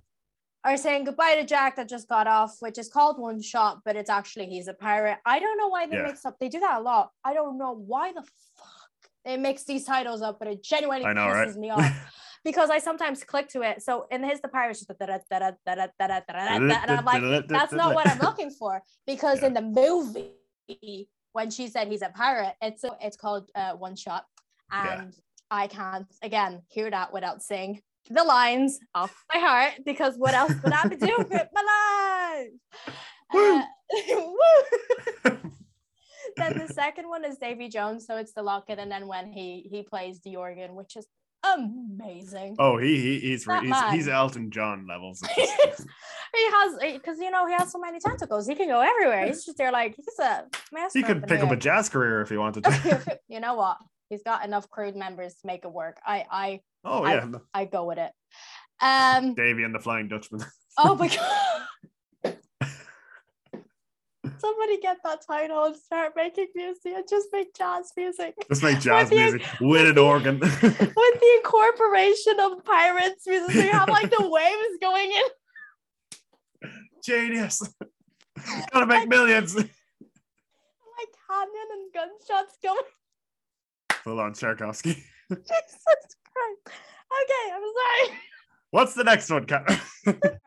are 0.65 0.77
saying 0.77 1.03
goodbye 1.03 1.35
to 1.35 1.45
Jack 1.45 1.75
that 1.75 1.89
just 1.89 2.07
got 2.07 2.27
off, 2.27 2.55
which 2.59 2.77
is 2.77 2.87
called 2.89 3.19
one 3.19 3.41
shot, 3.41 3.79
but 3.83 3.95
it's 3.95 4.09
actually 4.09 4.45
he's 4.47 4.67
a 4.67 4.73
pirate. 4.73 5.17
I 5.25 5.39
don't 5.39 5.57
know 5.57 5.67
why 5.67 5.87
they 5.87 5.97
Yeah. 5.97 6.03
mix 6.03 6.25
up. 6.25 6.37
They 6.39 6.49
do 6.49 6.59
that 6.61 6.79
a 6.79 6.81
lot. 6.81 7.11
I 7.23 7.33
don't 7.33 7.57
know 7.57 7.73
why 7.73 8.13
the 8.13 8.21
fuck 8.21 9.11
they 9.25 9.37
mix 9.37 9.63
these 9.65 9.85
titles 9.85 10.21
up, 10.21 10.39
but 10.39 10.47
it 10.47 10.63
genuinely 10.63 11.05
I 11.05 11.13
know, 11.13 11.21
pisses 11.21 11.45
right? 11.47 11.55
me 11.57 11.69
off. 11.69 11.85
Because 12.45 12.69
I 12.69 12.79
sometimes 12.79 13.23
click 13.23 13.47
to 13.49 13.61
it. 13.61 13.81
So 13.81 14.05
in 14.11 14.21
his 14.21 14.41
the 14.41 14.49
pirates 14.49 14.79
just 14.79 14.89
da- 14.89 15.05
da- 15.05 15.17
da- 15.31 15.39
da- 15.39 15.51
da- 15.65 15.75
da- 15.75 15.87
da- 15.97 16.07
da- 16.07 16.07
da- 16.07 16.19
da- 16.27 16.57
da- 16.57 16.81
and 16.83 16.91
I'm 16.91 17.05
like, 17.05 17.47
that's 17.47 17.71
not 17.71 17.95
what 17.95 18.05
I'm 18.05 18.19
looking 18.19 18.49
for. 18.51 18.83
Because 19.07 19.39
Yeah. 19.39 19.47
in 19.47 19.53
the 19.53 19.61
movie, 19.61 21.07
when 21.31 21.49
she 21.51 21.69
said 21.69 21.87
he's 21.87 22.01
a 22.01 22.09
pirate, 22.09 22.53
it's 22.61 22.83
it's 22.99 23.15
called 23.15 23.49
uh, 23.55 23.75
one 23.75 23.95
shot, 23.95 24.25
Yeah. 24.73 24.99
and 25.03 25.13
I 25.49 25.67
can't 25.67 26.05
again 26.21 26.63
hear 26.67 26.91
that 26.91 27.13
without 27.13 27.41
saying 27.41 27.81
the 28.09 28.23
lines 28.23 28.79
off 28.93 29.23
my 29.33 29.39
heart 29.39 29.73
because 29.85 30.15
what 30.17 30.33
else 30.33 30.53
would 30.63 30.73
I 30.73 30.87
be 30.87 30.95
doing 30.95 31.15
with 31.29 31.47
my 31.53 31.63
life? 31.73 32.95
Uh, 33.33 33.61
then 36.37 36.57
the 36.57 36.67
second 36.73 37.07
one 37.09 37.25
is 37.25 37.37
Davy 37.37 37.69
Jones, 37.69 38.05
so 38.05 38.17
it's 38.17 38.33
the 38.33 38.43
locket, 38.43 38.79
and 38.79 38.91
then 38.91 39.07
when 39.07 39.31
he 39.31 39.67
he 39.69 39.83
plays 39.83 40.19
the 40.21 40.35
organ, 40.35 40.75
which 40.75 40.95
is 40.95 41.07
amazing. 41.43 42.55
Oh, 42.59 42.77
he, 42.77 42.99
he 42.99 43.19
he's 43.19 43.45
he's, 43.45 43.91
he's. 43.91 44.07
Elton 44.07 44.49
John 44.51 44.87
levels. 44.87 45.21
he 45.35 45.41
has 45.45 46.77
because 46.79 47.19
you 47.19 47.31
know 47.31 47.47
he 47.47 47.53
has 47.53 47.71
so 47.71 47.79
many 47.79 47.99
tentacles. 47.99 48.47
He 48.47 48.55
can 48.55 48.67
go 48.67 48.81
everywhere. 48.81 49.25
He's 49.27 49.45
just 49.45 49.57
there 49.57 49.71
like 49.71 49.95
he's 49.95 50.19
a 50.19 50.45
master. 50.71 50.99
he 50.99 51.03
could 51.03 51.27
pick 51.27 51.41
up 51.41 51.51
a 51.51 51.55
jazz 51.55 51.89
career 51.89 52.21
if 52.21 52.29
he 52.29 52.37
wanted 52.37 52.63
to. 52.65 53.19
you 53.27 53.39
know 53.39 53.55
what? 53.55 53.77
He's 54.09 54.23
got 54.23 54.45
enough 54.45 54.69
crew 54.69 54.93
members 54.93 55.33
to 55.35 55.47
make 55.47 55.65
it 55.65 55.71
work. 55.71 55.97
I 56.05 56.25
I 56.29 56.59
oh 56.83 57.05
yeah, 57.05 57.27
I 57.53 57.65
go 57.65 57.85
with 57.85 57.97
it. 57.97 58.11
Um. 58.81 59.33
Davy 59.35 59.63
and 59.63 59.73
the 59.73 59.79
Flying 59.79 60.07
Dutchman. 60.07 60.43
Oh 60.77 60.95
my 60.95 61.07
god. 62.23 62.37
Somebody 64.37 64.79
get 64.79 64.97
that 65.03 65.19
title 65.25 65.65
and 65.65 65.75
start 65.75 66.13
making 66.15 66.47
music 66.55 66.93
and 66.95 67.03
just 67.09 67.27
make 67.31 67.53
jazz 67.55 67.91
music. 67.95 68.33
Just 68.49 68.63
make 68.63 68.79
jazz 68.79 69.09
the- 69.09 69.15
music 69.15 69.41
with 69.61 69.87
an 69.87 69.97
organ. 69.97 70.39
With 70.41 70.59
the 70.61 71.33
incorporation 71.37 72.39
of 72.39 72.63
pirates 72.65 73.25
music, 73.27 73.51
so 73.55 73.61
you 73.61 73.71
have 73.71 73.89
like 73.89 74.09
the 74.09 74.27
waves 74.29 74.77
going 74.81 75.11
in. 75.11 76.69
Genius. 77.05 77.61
Gonna 78.71 78.85
make 78.85 79.07
millions. 79.07 79.55
like 79.55 79.67
canyon 81.29 81.67
and 81.71 81.93
gunshots 81.93 82.57
going. 82.63 82.77
Full 84.03 84.19
on 84.19 84.33
Tchaikovsky. 84.33 85.03
Jesus. 85.29 86.15
Okay, 86.35 87.53
I'm 87.53 87.61
sorry. 87.61 88.17
What's 88.71 88.93
the 88.95 89.03
next 89.03 89.29
one, 89.29 89.45
Kat? 89.45 89.79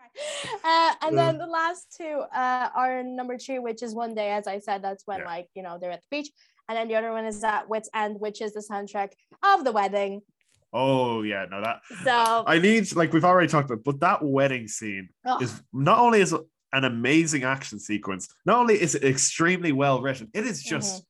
Uh, 0.65 0.93
and 1.03 1.17
then 1.17 1.37
the 1.37 1.47
last 1.47 1.95
two 1.97 2.23
uh, 2.35 2.71
are 2.75 3.03
number 3.03 3.37
two, 3.37 3.61
which 3.61 3.83
is 3.83 3.95
one 3.95 4.15
day, 4.15 4.31
as 4.31 4.47
I 4.47 4.59
said, 4.59 4.83
that's 4.83 5.07
when 5.07 5.19
Yeah. 5.21 5.27
like 5.27 5.49
you 5.55 5.63
know 5.63 5.79
they're 5.79 5.91
at 5.91 6.01
the 6.01 6.17
beach, 6.17 6.31
and 6.69 6.77
then 6.77 6.89
the 6.89 6.97
other 6.97 7.13
one 7.13 7.27
is 7.27 7.45
at 7.45 7.69
Wits 7.69 7.91
End, 7.95 8.19
which 8.19 8.41
is 8.41 8.55
the 8.55 8.61
soundtrack 8.61 9.11
of 9.43 9.63
the 9.65 9.73
wedding. 9.73 10.23
oh 10.73 11.21
yeah, 11.23 11.45
no 11.51 11.61
that 11.61 11.81
So 12.03 12.45
I 12.47 12.59
need 12.59 12.97
like 12.97 13.13
we've 13.13 13.27
already 13.27 13.47
talked 13.49 13.71
about, 13.71 13.85
but 13.85 14.01
that 14.01 14.25
wedding 14.25 14.69
scene 14.69 15.11
ugh, 15.27 15.43
is 15.43 15.61
not 15.73 15.99
only 15.99 16.21
is 16.23 16.33
an 16.73 16.85
amazing 16.85 17.45
action 17.45 17.79
sequence, 17.79 18.27
not 18.47 18.57
only 18.59 18.81
is 18.81 18.95
it 18.95 19.05
extremely 19.05 19.73
well 19.73 20.01
written, 20.01 20.31
it 20.33 20.47
is 20.47 20.63
just 20.63 21.05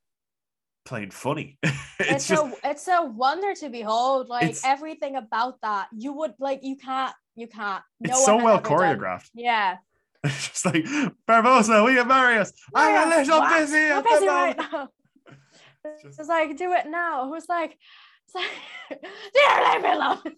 plain 0.86 1.10
funny. 1.10 1.58
it's, 1.62 1.74
it's 2.00 2.28
just 2.28 2.42
a 2.44 2.70
it's 2.70 2.88
a 2.88 3.02
wonder 3.04 3.54
to 3.54 3.68
behold. 3.68 4.28
Like 4.28 4.44
It's- 4.44 4.62
everything 4.64 5.16
about 5.16 5.60
that, 5.62 5.88
you 5.96 6.12
would 6.14 6.32
like 6.38 6.60
you 6.62 6.76
can't 6.76 7.14
you 7.34 7.46
can't. 7.48 7.82
No 8.00 8.10
it's 8.10 8.24
so 8.24 8.36
well 8.36 8.56
ever 8.58 8.62
done- 8.68 8.72
choreographed. 8.98 9.30
Yeah. 9.34 9.76
It's 10.24 10.48
just 10.48 10.64
like 10.64 10.84
Barbossa, 11.28 11.84
will 11.84 11.92
you 11.92 12.04
marry 12.04 12.38
us? 12.38 12.52
I'm 12.74 13.12
a 13.12 13.16
little 13.16 13.38
what? 13.38 13.60
busy 13.60 13.76
at 13.78 14.02
busy 14.02 14.26
right 14.26 14.56
now. 14.56 14.88
just- 16.02 16.18
It's 16.18 16.28
like 16.28 16.56
do 16.56 16.72
it 16.72 16.86
now. 16.88 17.28
Who's 17.28 17.48
like, 17.48 17.76
it's 18.24 18.34
like, 18.34 19.00
dear 19.34 19.72
leave 19.72 19.82
me 19.82 19.92
alone. 19.92 20.34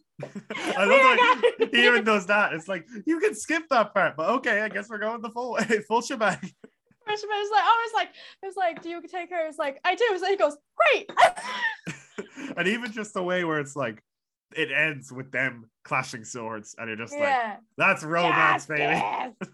I 0.77 0.87
We 0.87 0.93
love 0.93 1.01
are 1.07 1.17
gonna- 1.17 1.71
he 1.73 1.87
even 1.87 2.05
does 2.05 2.27
that. 2.27 2.53
It's 2.53 2.69
like 2.69 2.87
you 3.07 3.19
can 3.21 3.35
skip 3.35 3.63
that 3.71 3.95
part, 3.95 4.17
but 4.17 4.29
okay, 4.37 4.61
I 4.61 4.69
guess 4.69 4.89
we're 4.91 4.99
going 4.99 5.23
the 5.23 5.31
full 5.31 5.53
way 5.53 5.65
full 5.89 6.03
shebang. 6.03 6.39
Freshman 7.09 7.31
was 7.39 7.51
like, 7.51 7.63
I 7.65 7.87
was 7.87 7.93
like, 7.95 8.09
I 8.43 8.47
was 8.47 8.57
like, 8.57 8.83
do 8.83 8.89
you 8.91 9.03
take 9.09 9.31
her? 9.31 9.47
It's 9.47 9.59
like, 9.59 9.81
I 9.85 9.95
do. 9.95 10.05
So 10.19 10.27
he 10.27 10.37
goes, 10.37 10.57
great. 10.77 11.11
and 12.57 12.69
even 12.69 12.93
just 12.93 13.15
the 13.15 13.23
way 13.23 13.45
where 13.45 13.61
it's 13.61 13.75
like 13.77 14.03
it 14.57 14.71
ends 14.73 15.11
with 15.13 15.31
them 15.33 15.71
clashing 15.85 16.25
swords, 16.25 16.75
and 16.79 16.89
you're 16.89 16.97
just 16.97 17.17
like, 17.19 17.59
that's 17.77 18.03
romance, 18.05 18.63
Yes, 18.63 18.67
baby. 18.67 18.83
yes. 18.83 19.33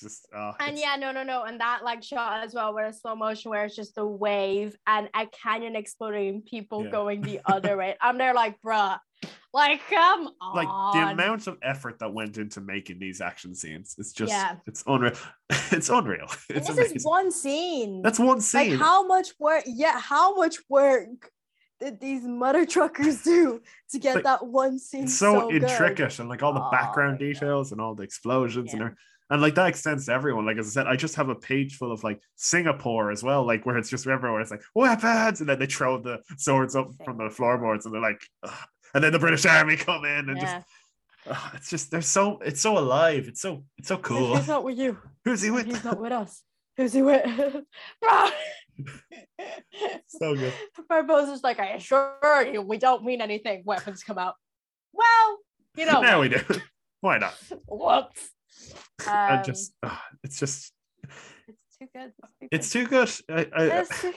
Just 0.00 0.28
uh, 0.32 0.52
And 0.60 0.78
it's- 0.78 0.80
yeah, 0.80 0.94
no, 0.94 1.10
no, 1.10 1.24
no. 1.24 1.42
And 1.42 1.58
that 1.60 1.80
like 1.82 2.04
shot 2.04 2.44
as 2.44 2.54
well, 2.54 2.72
where 2.72 2.86
it's 2.86 3.00
slow 3.00 3.16
motion, 3.16 3.50
where 3.50 3.64
it's 3.64 3.74
just 3.74 3.98
a 3.98 4.06
wave 4.06 4.76
and 4.86 5.08
a 5.12 5.26
canyon 5.26 5.74
exploding, 5.74 6.42
people 6.42 6.84
Yeah. 6.84 6.90
going 6.92 7.20
the 7.20 7.40
other 7.46 7.76
way. 7.76 7.96
I'm 8.00 8.16
there 8.16 8.32
like, 8.32 8.60
bruh, 8.64 8.96
like, 9.54 9.80
come 9.88 10.28
on. 10.40 10.54
like 10.54 10.68
the 10.94 11.10
amount 11.12 11.46
of 11.46 11.56
effort 11.62 11.98
that 12.00 12.12
went 12.12 12.36
into 12.38 12.60
making 12.60 12.98
these 12.98 13.20
action 13.20 13.54
scenes 13.54 13.94
it's 13.98 14.12
just 14.12 14.30
Yeah. 14.30 14.56
it's 14.66 14.84
unreal 14.86 15.14
it's 15.72 15.88
unreal 15.88 16.26
And 16.48 16.58
it's 16.58 16.68
this 16.68 16.76
amazing 16.76 16.96
is 16.96 17.04
one 17.06 17.30
scene. 17.30 18.02
that's 18.02 18.18
one 18.18 18.40
scene. 18.40 18.72
like 18.72 18.80
how 18.80 19.06
much 19.06 19.28
work? 19.38 19.64
Yeah, 19.66 19.98
how 19.98 20.36
much 20.36 20.56
work 20.68 21.30
did 21.80 22.00
these 22.00 22.24
mother 22.24 22.66
truckers 22.66 23.22
do 23.32 23.60
to 23.92 23.98
get 23.98 24.16
Like, 24.16 24.24
that 24.24 24.46
one 24.46 24.78
scene 24.78 25.04
It's 25.04 25.14
so, 25.18 25.40
so, 25.40 25.50
good? 25.50 25.62
intricate 25.64 26.18
and 26.18 26.28
like 26.28 26.42
all 26.42 26.52
the 26.52 26.60
Oh 26.62 26.70
background 26.70 27.18
God. 27.18 27.24
details 27.24 27.72
and 27.72 27.80
all 27.80 27.94
the 27.94 28.02
explosions 28.02 28.72
and 28.72 28.80
Yeah. 28.80 28.86
everything. 28.86 28.98
and 29.30 29.42
like 29.42 29.54
that 29.56 29.68
extends 29.68 30.06
to 30.06 30.12
everyone. 30.12 30.44
Like 30.46 30.58
as 30.58 30.66
I 30.66 30.70
said, 30.70 30.86
I 30.86 30.96
just 30.96 31.16
have 31.16 31.28
a 31.30 31.34
page 31.34 31.76
full 31.76 31.92
of 31.92 32.02
like 32.04 32.20
Singapore 32.36 33.10
as 33.10 33.22
well, 33.22 33.44
like 33.46 33.64
where 33.66 33.76
it's 33.78 33.90
just 33.90 34.06
everywhere. 34.06 34.40
It's 34.40 34.50
like 34.50 34.62
weapons, 34.74 35.40
and 35.40 35.48
then 35.48 35.58
they 35.58 35.66
throw 35.66 36.00
the 36.00 36.18
swords 36.36 36.74
up 36.76 36.88
from 37.04 37.18
the 37.18 37.28
floorboards, 37.30 37.84
and 37.86 37.94
they're 37.94 38.00
like. 38.02 38.22
And 38.94 39.04
then 39.04 39.12
the 39.12 39.18
British 39.18 39.44
Army 39.46 39.76
come 39.76 40.04
in 40.04 40.30
and 40.30 40.36
Yeah. 40.38 40.42
just. 40.62 40.66
ugh, 41.26 41.52
it's 41.54 41.70
just 41.70 41.90
they're 41.90 42.00
so 42.02 42.38
it's 42.38 42.60
so 42.60 42.78
alive. 42.78 43.26
It's 43.28 43.40
so 43.40 43.64
it's 43.76 43.88
so 43.88 43.98
cool. 43.98 44.36
He's 44.36 44.48
not 44.48 44.64
with 44.64 44.78
you. 44.78 44.98
Who's 45.24 45.42
he 45.42 45.50
with? 45.50 45.66
He's 45.66 45.84
not 45.84 46.00
with 46.00 46.12
us. 46.12 46.42
Who's 46.76 46.92
he 46.92 47.02
with? 47.02 47.24
So 50.08 50.34
good. 50.34 50.52
Barbossa's 50.88 51.42
like, 51.42 51.58
I 51.60 51.70
assure 51.74 52.46
you, 52.52 52.62
we 52.62 52.78
don't 52.78 53.04
mean 53.04 53.20
anything. 53.20 53.62
Weapons 53.64 54.02
come 54.02 54.18
out. 54.18 54.34
Well, 54.92 55.38
you 55.76 55.86
know, 55.86 56.00
now 56.00 56.20
we 56.20 56.28
do. 56.30 56.40
Why 57.00 57.18
not? 57.18 57.34
whoops. 57.68 58.30
I 59.06 59.36
Um, 59.36 59.44
just 59.44 59.72
ugh, 59.82 59.98
it's 60.24 60.38
just 60.40 60.72
it's 61.46 61.76
too 61.78 61.86
good. 61.94 62.12
it's 62.50 62.70
too 62.70 62.86
good. 62.86 63.10
I, 63.28 63.46
I, 63.54 63.64
It's 63.80 64.00
too- 64.02 64.14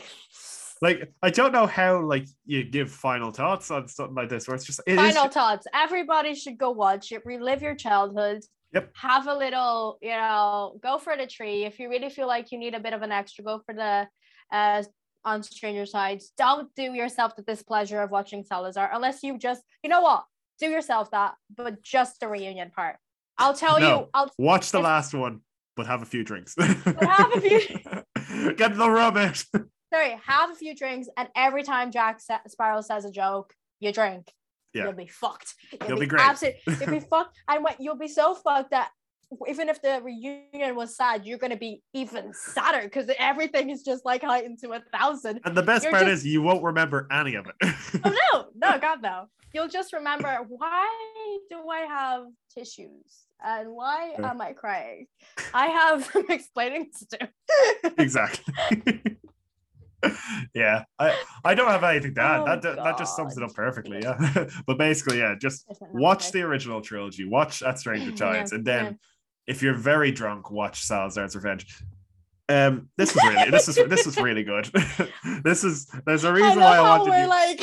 like 0.81 1.13
I 1.21 1.29
don't 1.29 1.51
know 1.51 1.67
how 1.67 2.01
like 2.01 2.25
you 2.45 2.63
give 2.63 2.91
final 2.91 3.31
thoughts 3.31 3.69
on 3.71 3.87
something 3.87 4.15
like 4.15 4.29
this 4.29 4.47
where 4.47 4.55
it's 4.55 4.65
just 4.65 4.81
it 4.87 4.93
is 4.93 5.13
Final 5.13 5.29
thoughts. 5.29 5.67
Everybody 5.73 6.33
should 6.35 6.57
go 6.57 6.71
watch 6.71 7.11
it. 7.11 7.21
Relive 7.25 7.61
your 7.61 7.75
childhood. 7.75 8.41
Yep. 8.73 8.91
Have 8.95 9.27
a 9.27 9.33
little, 9.35 9.97
you 10.01 10.11
know, 10.11 10.79
go 10.81 10.97
for 10.97 11.15
the 11.17 11.27
tree. 11.27 11.65
If 11.65 11.77
you 11.79 11.89
really 11.89 12.09
feel 12.09 12.25
like 12.27 12.51
you 12.51 12.57
need 12.57 12.73
a 12.73 12.79
bit 12.79 12.93
of 12.93 13.01
an 13.01 13.11
extra, 13.11 13.43
go 13.43 13.61
for 13.65 13.75
the 13.75 14.07
uh 14.51 14.83
on 15.23 15.43
Stranger 15.43 15.85
Tides. 15.85 16.31
Don't 16.37 16.73
do 16.75 16.83
yourself 16.93 17.35
the 17.35 17.43
displeasure 17.43 18.01
of 18.01 18.09
watching 18.09 18.43
Salazar 18.43 18.89
unless 18.91 19.21
you 19.21 19.37
just, 19.37 19.61
you 19.83 19.89
know 19.89 20.01
what, 20.01 20.23
do 20.59 20.67
yourself 20.67 21.11
that, 21.11 21.35
but 21.55 21.83
just 21.83 22.19
the 22.19 22.27
reunion 22.27 22.71
part. 22.71 22.95
I'll 23.37 23.53
tell 23.53 23.79
No. 23.79 23.87
you. 23.99 24.07
I'll 24.15 24.31
watch 24.39 24.71
the 24.71 24.79
if- 24.79 24.83
last 24.83 25.13
one, 25.13 25.41
but 25.75 25.85
have 25.85 26.01
a 26.01 26.05
few 26.05 26.23
drinks. 26.23 26.55
have 26.57 27.35
a 27.35 27.41
few- 27.41 28.53
Get 28.55 28.75
the 28.77 28.89
rubbish. 28.89 29.45
Sorry, 29.93 30.19
have 30.25 30.51
a 30.51 30.55
few 30.55 30.75
drinks, 30.75 31.07
and 31.17 31.27
every 31.35 31.63
time 31.63 31.91
Jack 31.91 32.21
Sparrow 32.47 32.81
says 32.81 33.05
a 33.05 33.11
joke, 33.11 33.53
you 33.79 33.91
drink. 33.91 34.31
Yeah. 34.73 34.83
You'll 34.83 34.93
be 34.93 35.07
fucked. 35.07 35.53
You'll, 35.71 35.89
You'll 35.89 35.97
be, 35.99 36.05
be 36.05 36.09
great. 36.09 36.21
Absolute, 36.21 36.53
you'll 36.79 36.89
be 36.91 36.99
fucked. 37.09 37.37
And 37.47 37.63
what 37.63 37.79
you'll 37.81 37.97
be 37.97 38.07
so 38.07 38.33
fucked 38.35 38.71
that 38.71 38.89
even 39.47 39.69
if 39.69 39.81
the 39.81 40.01
reunion 40.03 40.75
was 40.75 40.95
sad, 40.95 41.25
you're 41.25 41.37
gonna 41.37 41.57
be 41.57 41.81
even 41.93 42.33
sadder 42.33 42.81
because 42.83 43.09
everything 43.19 43.69
is 43.69 43.81
just 43.83 44.05
like 44.05 44.23
heightened 44.23 44.59
to 44.59 44.71
a 44.73 44.81
thousand. 44.97 45.39
And 45.45 45.55
the 45.55 45.63
best 45.63 45.83
You're 45.83 45.91
part 45.91 46.05
just- 46.05 46.21
is 46.23 46.27
you 46.27 46.41
won't 46.41 46.63
remember 46.63 47.07
any 47.11 47.35
of 47.35 47.47
it. 47.47 47.55
Oh 48.05 48.15
no, 48.33 48.45
no, 48.71 48.79
God 48.79 49.01
no. 49.01 49.25
You'll 49.53 49.67
just 49.67 49.91
remember 49.91 50.37
why 50.47 50.87
do 51.49 51.67
I 51.69 51.79
have 51.81 52.23
tissues 52.57 53.25
and 53.43 53.69
why 53.71 54.13
am 54.17 54.39
I 54.39 54.53
crying? 54.53 55.07
I 55.53 55.67
have 55.67 56.05
some 56.13 56.25
explaining 56.29 56.89
to 57.09 57.17
do. 57.19 57.89
exactly. 57.97 59.01
yeah, 60.55 60.83
I 60.99 61.15
I 61.43 61.55
don't 61.55 61.67
have 61.67 61.83
anything 61.83 62.15
to 62.15 62.21
add. 62.21 62.41
Oh, 62.41 62.45
that 62.45 62.61
that 62.61 62.97
just 62.97 63.15
sums 63.15 63.37
it 63.37 63.43
up 63.43 63.53
perfectly. 63.53 63.99
Yeah, 64.01 64.47
but 64.67 64.77
basically, 64.77 65.19
yeah, 65.19 65.35
just 65.39 65.65
watch 65.91 66.31
the 66.31 66.41
original 66.41 66.81
trilogy, 66.81 67.25
watch 67.25 67.61
At 67.61 67.79
Stranger 67.79 68.11
Giants, 68.15 68.51
and 68.51 68.65
then 68.65 68.99
if 69.47 69.61
you're 69.61 69.73
very 69.73 70.11
drunk, 70.11 70.51
watch 70.51 70.83
Salazar's 70.83 71.35
Revenge. 71.35 71.83
Um, 72.49 72.89
this 72.97 73.15
is 73.15 73.23
really 73.23 73.51
this 73.51 73.67
is 73.69 73.75
this 73.75 74.07
is 74.07 74.17
really 74.17 74.43
good. 74.43 74.69
this 75.43 75.63
is 75.63 75.87
there's 76.05 76.23
a 76.23 76.33
reason 76.33 76.59
love 76.59 76.59
why 76.59 76.77
I 76.77 76.97
wanted 76.97 77.09
we're 77.09 77.21
you. 77.21 77.27
like 77.27 77.61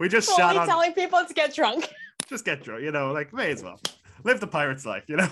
we 0.00 0.08
just 0.08 0.34
shot 0.36 0.56
on, 0.56 0.66
telling 0.66 0.92
people 0.92 1.24
to 1.24 1.34
get 1.34 1.54
drunk. 1.54 1.88
just 2.28 2.44
get 2.44 2.62
drunk, 2.62 2.82
you 2.82 2.90
know, 2.90 3.12
like 3.12 3.32
may 3.32 3.52
as 3.52 3.62
well 3.62 3.80
live 4.24 4.40
the 4.40 4.46
pirate's 4.46 4.84
life, 4.84 5.04
you 5.08 5.16
know. 5.16 5.28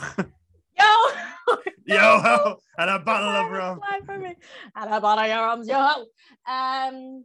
Yo, 0.79 0.85
Yo, 1.87 2.57
and 2.79 2.91
a 2.91 2.99
bottle 2.99 3.29
of 3.31 3.51
rum. 3.51 3.79
life 3.81 4.05
for 4.05 4.19
me. 4.19 4.35
And 4.75 4.95
a 4.95 5.01
bottle 5.01 5.25
of 5.25 5.31
rums, 5.31 5.69
yo. 5.69 5.77
Um, 5.77 7.25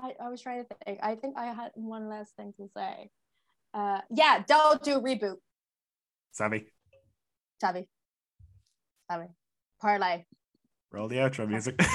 I, 0.00 0.14
I 0.22 0.28
was 0.30 0.40
trying 0.42 0.64
to 0.64 0.76
think. 0.84 0.98
I 1.02 1.14
think 1.16 1.36
I 1.36 1.46
had 1.46 1.70
one 1.74 2.08
last 2.08 2.34
thing 2.36 2.52
to 2.58 2.68
say. 2.76 3.10
Uh, 3.74 4.00
yeah, 4.10 4.42
don't 4.46 4.82
do 4.82 5.00
reboot, 5.00 5.36
Sammy, 6.32 6.64
Tabby. 7.60 7.88
Tabby. 9.10 9.26
Parlay. 9.80 10.24
roll 10.90 11.08
the 11.08 11.16
outro 11.16 11.48
music. 11.48 11.80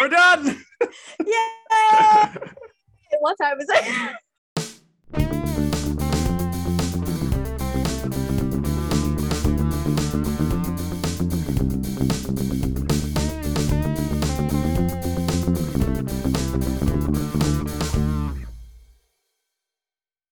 We're 0.00 0.08
done. 0.08 0.64
yeah. 1.24 2.34
what 3.20 3.36
time 3.40 3.60
is 3.60 3.68
it? 3.70 4.16